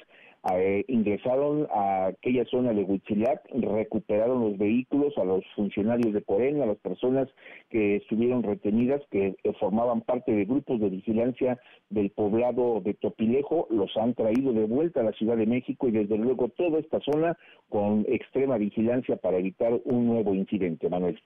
eh, 0.50 0.84
ingresaron 0.88 1.68
a 1.72 2.06
aquella 2.06 2.44
zona 2.46 2.72
de 2.72 2.82
Huitzilac, 2.82 3.48
recuperaron 3.52 4.40
los 4.40 4.58
vehículos 4.58 5.16
a 5.16 5.24
los 5.36 5.44
funcionarios 5.54 6.12
de 6.12 6.22
Corena, 6.22 6.64
a 6.64 6.66
las 6.66 6.78
personas 6.78 7.28
que 7.70 7.96
estuvieron 7.96 8.42
retenidas, 8.42 9.02
que 9.10 9.36
eh, 9.42 9.52
formaban 9.60 10.02
parte 10.02 10.32
de 10.32 10.44
grupos 10.44 10.80
de 10.80 10.90
vigilancia 10.90 11.58
del 11.90 12.10
poblado 12.10 12.80
de 12.80 12.94
Topilejo, 12.94 13.66
los 13.70 13.96
han 13.96 14.14
traído 14.14 14.52
de 14.52 14.64
vuelta 14.64 15.00
a 15.00 15.04
la 15.04 15.12
Ciudad 15.12 15.36
de 15.36 15.46
México 15.46 15.88
y 15.88 15.92
desde 15.92 16.16
luego 16.16 16.48
toda 16.48 16.78
esta 16.78 17.00
zona 17.00 17.36
con 17.68 18.04
extrema 18.08 18.58
vigilancia 18.58 19.16
para 19.16 19.38
evitar 19.38 19.72
un 19.84 20.06
nuevo 20.06 20.34
incidente, 20.34 20.88
Manuel. 20.88 21.20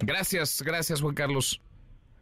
Gracias, 0.00 0.62
gracias 0.64 1.00
Juan 1.00 1.14
Carlos. 1.14 1.60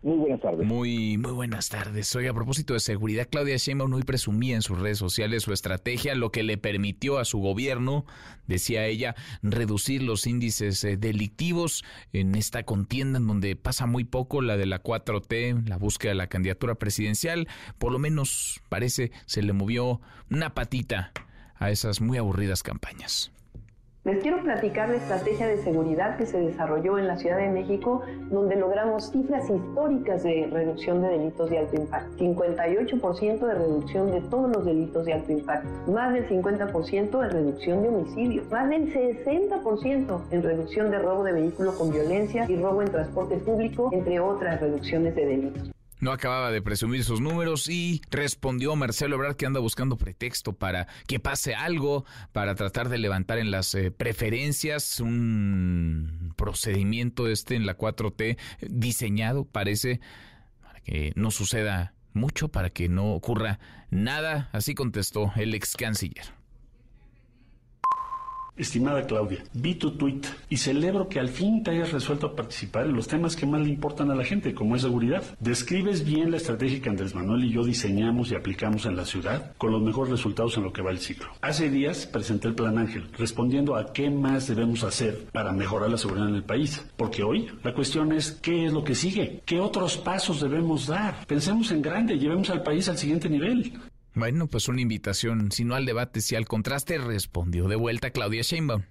Muy 0.03 0.17
buenas 0.17 0.41
tardes. 0.41 0.67
Muy, 0.67 1.17
muy 1.17 1.31
buenas 1.31 1.69
tardes. 1.69 2.15
Hoy 2.17 2.27
a 2.27 2.35
propósito 2.35 2.75
de 2.75 2.81
seguridad, 2.81 3.29
Claudia 3.31 3.57
Sheinbaum 3.57 3.93
hoy 3.95 4.03
presumía 4.03 4.57
en 4.57 4.63
sus 4.63 4.81
redes 4.81 4.99
sociales 4.99 5.45
su 5.45 5.53
estrategia, 5.53 6.17
lo 6.17 6.33
que 6.33 6.43
le 6.43 6.59
permitió 6.59 7.19
a 7.19 7.25
su 7.25 7.39
gobierno, 7.39 8.05
decía 8.49 8.85
ella, 8.87 9.15
reducir 9.43 10.03
los 10.03 10.27
índices 10.27 10.83
eh, 10.83 10.97
delictivos 10.97 11.85
en 12.13 12.35
esta 12.35 12.65
contienda 12.65 13.19
en 13.19 13.29
donde 13.29 13.55
pasa 13.55 13.87
muy 13.87 14.03
poco, 14.03 14.43
la 14.43 14.57
de 14.57 14.67
la 14.67 14.83
4T, 14.83 15.69
la 15.69 15.77
búsqueda 15.77 16.11
de 16.11 16.17
la 16.17 16.27
candidatura 16.27 16.75
presidencial, 16.75 17.47
por 17.79 17.93
lo 17.93 18.01
menos 18.01 18.61
parece 18.69 19.13
se 19.27 19.43
le 19.43 19.53
movió 19.53 20.01
una 20.29 20.53
patita 20.53 21.13
a 21.55 21.71
esas 21.71 22.01
muy 22.01 22.19
aburridas 22.19 22.65
campañas. 22.65 23.31
Les 24.05 24.21
quiero 24.21 24.43
platicar 24.43 24.89
la 24.89 24.97
estrategia 24.97 25.47
de 25.47 25.63
seguridad 25.63 26.17
que 26.17 26.27
se 26.27 26.41
desarrolló 26.41 26.99
en 26.99 27.07
la 27.07 27.17
Ciudad 27.19 27.37
de 27.37 27.49
México, 27.49 28.03
donde 28.31 28.57
logramos 28.57 29.13
cifras 29.13 29.49
históricas 29.49 30.25
de 30.25 30.49
reducción 30.51 31.01
de 31.03 31.09
delitos 31.09 31.49
de 31.49 31.59
alto 31.59 31.77
impacto. 31.77 32.17
58% 32.19 33.39
de 33.39 33.55
reducción 33.55 34.11
de 34.11 34.21
todos 34.23 34.51
los 34.51 34.65
delitos 34.65 35.07
de 35.07 35.13
alto 35.13 35.31
impacto, 35.31 35.69
más 35.87 36.13
del 36.15 36.29
50% 36.29 37.21
de 37.21 37.29
reducción 37.29 37.83
de 37.83 37.89
homicidios, 37.91 38.51
más 38.51 38.69
del 38.69 38.93
60% 38.93 40.21
en 40.33 40.43
reducción 40.43 40.91
de 40.91 40.99
robo 40.99 41.23
de 41.23 41.35
vehículo 41.35 41.73
con 41.79 41.93
violencia 41.93 42.45
y 42.51 42.57
robo 42.57 42.83
en 42.83 42.91
transporte 42.91 43.37
público, 43.37 43.89
entre 43.93 44.19
otras 44.19 44.61
reducciones 44.61 45.15
de 45.15 45.27
delitos 45.27 45.73
no 46.03 46.11
acababa 46.11 46.51
de 46.51 46.61
presumir 46.61 47.05
sus 47.05 47.21
números 47.21 47.69
y 47.69 48.03
respondió 48.11 48.75
Marcelo 48.75 49.15
Ebrard 49.15 49.37
que 49.37 49.47
anda 49.47 49.61
buscando 49.61 49.97
pretexto 49.97 50.53
para 50.53 50.89
que 51.07 51.21
pase 51.21 51.55
algo, 51.55 52.05
para 52.33 52.57
tratar 52.57 52.89
de 52.89 52.99
levantar 52.99 53.39
en 53.39 53.53
las 53.53 53.73
eh, 53.77 53.93
preferencias 53.93 54.99
un 54.99 56.35
procedimiento 56.37 57.29
este 57.29 57.55
en 57.55 57.67
la 57.67 57.79
4T 57.79 58.37
diseñado, 58.63 59.45
parece, 59.45 60.01
para 60.61 60.81
que 60.81 61.13
no 61.15 61.31
suceda 61.31 61.95
mucho, 62.15 62.49
para 62.49 62.71
que 62.71 62.89
no 62.89 63.13
ocurra 63.13 63.61
nada. 63.91 64.51
Así 64.53 64.75
contestó 64.75 65.33
el 65.37 65.55
ex 65.55 65.77
canciller. 65.77 66.42
Estimada 68.55 69.07
Claudia, 69.07 69.43
vi 69.55 69.77
tu 69.77 69.93
tweet 69.93 70.21
y 70.51 70.59
celebro 70.59 71.09
que 71.09 71.19
al 71.19 71.31
fin 71.31 71.63
te 71.63 71.71
hayas 71.71 71.91
resuelto 71.91 72.27
a 72.27 72.37
participar 72.37 72.85
en 72.85 72.95
los 72.95 73.09
temas 73.09 73.35
que 73.35 73.47
más 73.47 73.63
le 73.63 73.71
importan 73.71 74.11
a 74.11 74.15
la 74.15 74.25
gente, 74.25 74.53
como 74.53 74.77
es 74.77 74.83
seguridad. 74.83 75.25
Describes 75.41 76.05
bien 76.05 76.31
la 76.31 76.37
estrategia 76.37 76.83
que 76.83 76.91
Andrés 76.91 77.15
Manuel 77.15 77.45
y 77.45 77.51
yo 77.51 77.65
diseñamos 77.65 78.31
y 78.31 78.35
aplicamos 78.35 78.85
en 78.85 78.95
la 78.95 79.07
ciudad, 79.07 79.55
con 79.57 79.73
los 79.73 79.81
mejores 79.81 80.11
resultados 80.11 80.59
en 80.59 80.65
lo 80.65 80.73
que 80.73 80.83
va 80.83 80.91
el 80.91 80.99
ciclo. 80.99 81.31
Hace 81.41 81.71
días 81.71 82.07
presenté 82.07 82.49
el 82.49 82.55
Plan 82.55 82.77
Ángel, 82.77 83.09
respondiendo 83.17 83.75
a 83.75 83.91
qué 83.95 84.11
más 84.11 84.49
debemos 84.49 84.85
hacer 84.85 85.29
para 85.33 85.53
mejorar 85.53 85.91
la 85.91 85.97
seguridad 85.97 86.29
en 86.29 86.35
el 86.35 86.45
país. 86.45 86.85
Porque 86.99 87.23
hoy 87.23 87.49
la 87.65 87.73
cuestión 87.73 88.13
es 88.13 88.33
qué 88.33 88.67
es 88.67 88.73
lo 88.75 88.85
que 88.85 88.95
sigue, 88.95 89.41
qué 89.47 89.61
otros 89.61 89.97
pasos 89.97 90.43
debemos 90.43 90.87
dar. 90.87 91.27
Pensemos 91.27 91.71
en 91.71 91.81
grande, 91.81 92.19
llevemos 92.19 92.51
al 92.51 92.63
país 92.63 92.87
al 92.91 92.99
siguiente 92.99 93.31
nivel. 93.31 93.73
Bueno, 94.15 94.47
pues 94.47 94.69
una 94.69 94.83
invitación, 94.83 95.53
si 95.53 95.65
no 95.65 95.75
al 95.75 95.87
debate, 95.87 96.21
si 96.21 96.37
al 96.37 96.47
contraste, 96.47 96.99
respondió 96.99 97.67
de 97.67 97.77
vuelta 97.77 98.11
Claudia 98.11 98.43
Sheinbaum. 98.43 98.83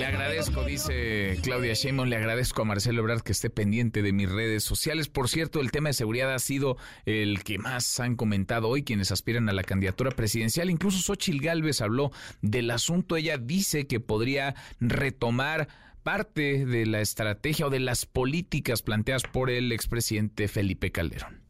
Le 0.00 0.06
agradezco, 0.06 0.64
dice 0.64 1.38
Claudia 1.42 1.74
Sheinbaum, 1.74 2.08
le 2.08 2.16
agradezco 2.16 2.62
a 2.62 2.64
Marcelo 2.64 3.02
Ebrard 3.02 3.20
que 3.20 3.32
esté 3.32 3.50
pendiente 3.50 4.00
de 4.00 4.14
mis 4.14 4.32
redes 4.32 4.64
sociales. 4.64 5.08
Por 5.08 5.28
cierto, 5.28 5.60
el 5.60 5.70
tema 5.70 5.90
de 5.90 5.92
seguridad 5.92 6.32
ha 6.32 6.38
sido 6.38 6.78
el 7.04 7.44
que 7.44 7.58
más 7.58 8.00
han 8.00 8.16
comentado 8.16 8.68
hoy 8.68 8.82
quienes 8.82 9.12
aspiran 9.12 9.50
a 9.50 9.52
la 9.52 9.62
candidatura 9.62 10.10
presidencial. 10.12 10.70
Incluso 10.70 11.00
Xochil 11.00 11.42
Gálvez 11.42 11.82
habló 11.82 12.12
del 12.40 12.70
asunto. 12.70 13.14
Ella 13.14 13.36
dice 13.36 13.86
que 13.86 14.00
podría 14.00 14.54
retomar 14.80 15.68
parte 16.02 16.64
de 16.64 16.86
la 16.86 17.02
estrategia 17.02 17.66
o 17.66 17.70
de 17.70 17.80
las 17.80 18.06
políticas 18.06 18.80
planteadas 18.80 19.24
por 19.24 19.50
el 19.50 19.70
expresidente 19.70 20.48
Felipe 20.48 20.92
Calderón. 20.92 21.42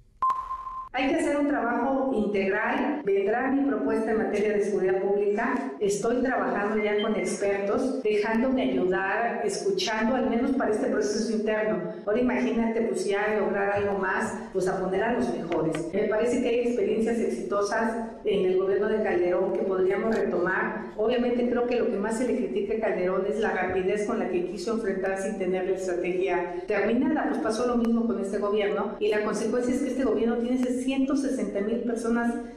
Hay 0.93 1.09
que 1.09 1.15
hacer 1.15 1.37
un 1.37 1.47
trabajo 1.47 1.90
integral. 2.13 3.03
Vendrá 3.05 3.51
mi 3.51 3.63
propuesta 3.69 4.11
en 4.11 4.19
materia 4.19 4.53
de 4.55 4.65
seguridad 4.65 5.01
pública. 5.01 5.73
Estoy 5.81 6.23
trabajando 6.23 6.83
ya 6.83 7.01
con 7.03 7.17
expertos, 7.17 8.03
dejándome 8.03 8.71
ayudar, 8.71 9.41
escuchando, 9.45 10.17
al 10.17 10.29
menos 10.29 10.53
para 10.53 10.71
este 10.71 10.89
proceso 10.89 11.33
interno. 11.33 11.93
Ahora 12.07 12.21
imagínate, 12.21 12.83
pues 12.83 13.07
ya 13.07 13.37
lograr 13.39 13.73
algo 13.73 13.99
más, 13.99 14.35
pues 14.53 14.69
a 14.69 14.81
poner 14.81 15.03
a 15.03 15.13
los 15.13 15.33
mejores. 15.35 15.77
Me 15.93 16.03
parece 16.05 16.43
que 16.43 16.49
hay 16.49 16.59
experiencias 16.61 17.19
exitosas 17.19 18.09
en 18.25 18.47
el 18.47 18.59
gobierno 18.59 18.89
de 18.89 19.03
Calderón 19.03 19.53
que 19.53 19.61
podríamos 19.61 20.15
retomar. 20.15 20.91
Obviamente 20.97 21.49
creo 21.49 21.67
que 21.67 21.77
lo 21.77 21.87
que 21.87 21.97
más 21.97 22.19
se 22.19 22.27
le 22.27 22.37
critica 22.37 22.75
a 22.77 22.81
Calderón 22.81 23.25
es 23.29 23.41
la 23.41 23.53
rapidez 23.53 24.07
con 24.07 24.19
la 24.19 24.29
que 24.29 24.47
quiso 24.47 24.75
enfrentar 24.75 25.19
sin 25.19 25.39
tener 25.39 25.67
la 25.69 25.77
estrategia 25.77 26.55
terminada. 26.67 27.27
Pues 27.29 27.41
pasó 27.41 27.67
lo 27.67 27.77
mismo 27.77 28.07
con 28.07 28.21
este 28.21 28.39
gobierno 28.39 28.97
y 28.99 29.09
la 29.09 29.25
consecuencia 29.25 29.75
es 29.75 29.81
que 29.81 29.89
este 29.89 30.05
gobierno 30.05 30.37
tiene 30.37 30.57
ese 30.57 30.83
160 30.83 31.61
mil 31.61 31.79
personas 31.81 32.00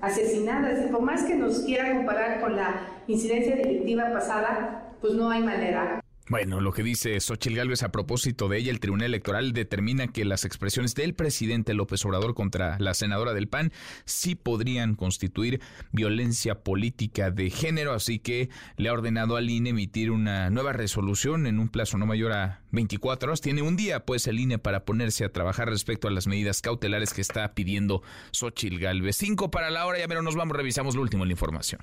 asesinadas. 0.02 0.86
Y 0.86 0.92
por 0.92 1.02
más 1.02 1.24
que 1.24 1.36
nos 1.36 1.60
quiera 1.60 1.96
comparar 1.96 2.42
con 2.42 2.56
la 2.56 2.82
incidencia 3.08 3.56
delictiva 3.56 4.12
pasada, 4.12 4.94
pues 5.02 5.14
no 5.14 5.30
hay 5.30 5.42
manera. 5.42 6.03
Bueno, 6.30 6.62
lo 6.62 6.72
que 6.72 6.84
dice 6.84 7.20
Xochitl 7.20 7.58
Gálvez 7.58 7.84
a 7.84 7.92
propósito 7.92 8.48
de 8.48 8.58
ella, 8.58 8.72
el 8.72 8.80
Tribunal 8.80 9.08
Electoral 9.08 9.52
determina 9.52 10.08
que 10.08 10.24
las 10.24 10.46
expresiones 10.46 10.96
del 10.96 11.14
presidente 11.14 11.74
López 11.74 12.06
Obrador 12.06 12.34
contra 12.34 12.80
la 12.80 12.94
senadora 12.94 13.34
del 13.34 13.50
PAN 13.50 13.74
sí 14.06 14.36
podrían 14.36 14.96
constituir 14.96 15.60
violencia 15.92 16.64
política 16.64 17.30
de 17.30 17.50
género, 17.50 17.94
así 17.94 18.20
que 18.20 18.50
le 18.78 18.88
ha 18.88 18.94
ordenado 18.94 19.36
al 19.36 19.50
INE 19.50 19.72
emitir 19.72 20.12
una 20.12 20.50
nueva 20.50 20.72
resolución 20.72 21.46
en 21.46 21.60
un 21.60 21.68
plazo 21.68 21.98
no 21.98 22.06
mayor 22.06 22.32
a 22.32 22.62
24 22.72 23.28
horas. 23.28 23.42
Tiene 23.42 23.62
un 23.62 23.76
día, 23.76 24.06
pues, 24.06 24.26
el 24.28 24.40
INE 24.40 24.60
para 24.60 24.86
ponerse 24.86 25.26
a 25.26 25.30
trabajar 25.30 25.70
respecto 25.70 26.08
a 26.08 26.12
las 26.12 26.26
medidas 26.28 26.62
cautelares 26.62 27.14
que 27.14 27.22
está 27.22 27.54
pidiendo 27.54 28.02
Xochitl 28.32 28.80
Gálvez. 28.80 29.18
Cinco 29.18 29.52
para 29.52 29.70
la 29.70 29.86
hora, 29.86 30.00
ya 30.00 30.08
pero 30.08 30.22
nos 30.22 30.36
vamos, 30.36 30.56
revisamos 30.56 30.96
lo 30.96 31.02
último 31.02 31.26
en 31.26 31.30
la 31.30 31.34
información. 31.34 31.82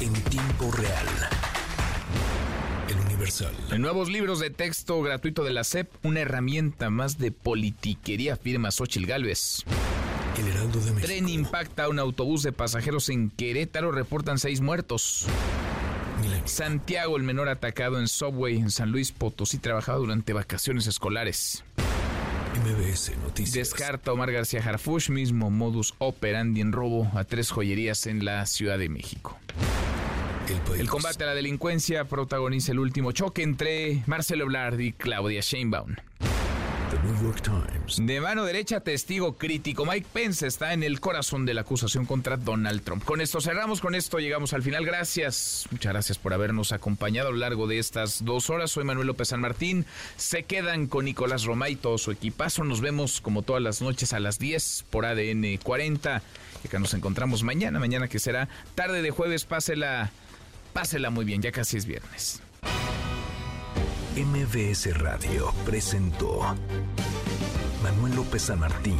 En 0.00 0.12
tiempo 0.24 0.72
real. 0.72 1.47
En 3.70 3.82
nuevos 3.82 4.08
libros 4.08 4.38
de 4.38 4.50
texto 4.50 5.02
gratuito 5.02 5.42
de 5.42 5.50
la 5.50 5.64
SEP, 5.64 5.90
una 6.04 6.20
herramienta 6.20 6.88
más 6.88 7.18
de 7.18 7.32
politiquería, 7.32 8.36
firma 8.36 8.70
Xochil 8.70 9.06
Gálvez. 9.06 9.64
El 10.38 10.46
Heraldo 10.46 10.78
de 10.78 10.92
México. 10.92 11.06
Tren 11.06 11.28
impacta 11.28 11.84
a 11.84 11.88
un 11.88 11.98
autobús 11.98 12.44
de 12.44 12.52
pasajeros 12.52 13.08
en 13.08 13.30
Querétaro, 13.30 13.90
reportan 13.90 14.38
seis 14.38 14.60
muertos. 14.60 15.26
Santiago, 16.44 17.16
el 17.16 17.24
menor 17.24 17.48
atacado 17.48 17.98
en 17.98 18.06
Subway 18.06 18.56
en 18.56 18.70
San 18.70 18.92
Luis 18.92 19.10
Potosí, 19.10 19.58
trabajaba 19.58 19.98
durante 19.98 20.32
vacaciones 20.32 20.86
escolares. 20.86 21.64
MBS 22.54 23.16
Noticias. 23.18 23.54
Descarta 23.54 24.12
Omar 24.12 24.30
García 24.30 24.62
Harfush, 24.64 25.10
mismo 25.10 25.50
modus 25.50 25.94
operandi 25.98 26.60
en 26.60 26.72
robo 26.72 27.10
a 27.14 27.24
tres 27.24 27.50
joyerías 27.50 28.06
en 28.06 28.24
la 28.24 28.46
Ciudad 28.46 28.78
de 28.78 28.88
México. 28.88 29.38
El, 30.48 30.88
combate 30.88 31.24
a 31.24 31.26
la 31.26 31.34
delincuencia 31.34 32.06
protagoniza 32.06 32.72
el 32.72 32.78
último 32.78 33.12
choque 33.12 33.42
entre 33.42 34.02
Marcelo 34.06 34.44
Ebrard 34.44 34.80
y 34.80 34.92
Claudia 34.92 35.42
Sheinbaum. 35.42 35.96
De 37.98 38.20
mano 38.22 38.44
derecha, 38.44 38.80
testigo 38.80 39.36
crítico. 39.36 39.84
Mike 39.84 40.06
Pence 40.10 40.46
está 40.46 40.72
en 40.72 40.82
el 40.82 41.00
corazón 41.00 41.44
de 41.44 41.52
la 41.52 41.60
acusación 41.60 42.06
contra 42.06 42.38
Donald 42.38 42.82
Trump. 42.82 43.04
Con 43.04 43.20
esto 43.20 43.42
cerramos, 43.42 43.82
con 43.82 43.94
esto 43.94 44.20
llegamos 44.20 44.54
al 44.54 44.62
final. 44.62 44.86
Gracias, 44.86 45.66
muchas 45.70 45.92
gracias 45.92 46.16
por 46.16 46.32
habernos 46.32 46.72
acompañado 46.72 47.28
a 47.28 47.32
lo 47.32 47.36
largo 47.36 47.66
de 47.66 47.78
estas 47.78 48.24
dos 48.24 48.48
horas. 48.48 48.70
Soy 48.70 48.84
Manuel 48.84 49.06
López 49.06 49.28
San 49.28 49.42
Martín. 49.42 49.84
Se 50.16 50.44
quedan 50.44 50.86
con 50.86 51.04
Nicolás 51.04 51.44
Roma 51.44 51.68
y 51.68 51.76
todo 51.76 51.98
su 51.98 52.10
equipazo. 52.10 52.64
Nos 52.64 52.80
vemos 52.80 53.20
como 53.20 53.42
todas 53.42 53.62
las 53.62 53.82
noches 53.82 54.14
a 54.14 54.20
las 54.20 54.38
10 54.38 54.86
por 54.88 55.04
ADN 55.04 55.58
40. 55.62 56.22
Y 56.64 56.68
acá 56.68 56.78
nos 56.78 56.94
encontramos 56.94 57.42
mañana, 57.42 57.78
mañana 57.78 58.08
que 58.08 58.18
será 58.18 58.48
tarde 58.74 59.02
de 59.02 59.10
jueves. 59.10 59.44
Pásela 59.44 60.10
Pásela 60.72 61.10
muy 61.10 61.24
bien, 61.24 61.42
ya 61.42 61.52
casi 61.52 61.76
es 61.76 61.86
viernes. 61.86 62.40
MBS 64.16 64.98
Radio 64.98 65.52
presentó 65.64 66.40
Manuel 67.82 68.16
López 68.16 68.42
San 68.42 68.60
Martín 68.60 68.98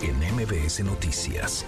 en 0.00 0.34
MBS 0.34 0.84
Noticias. 0.84 1.66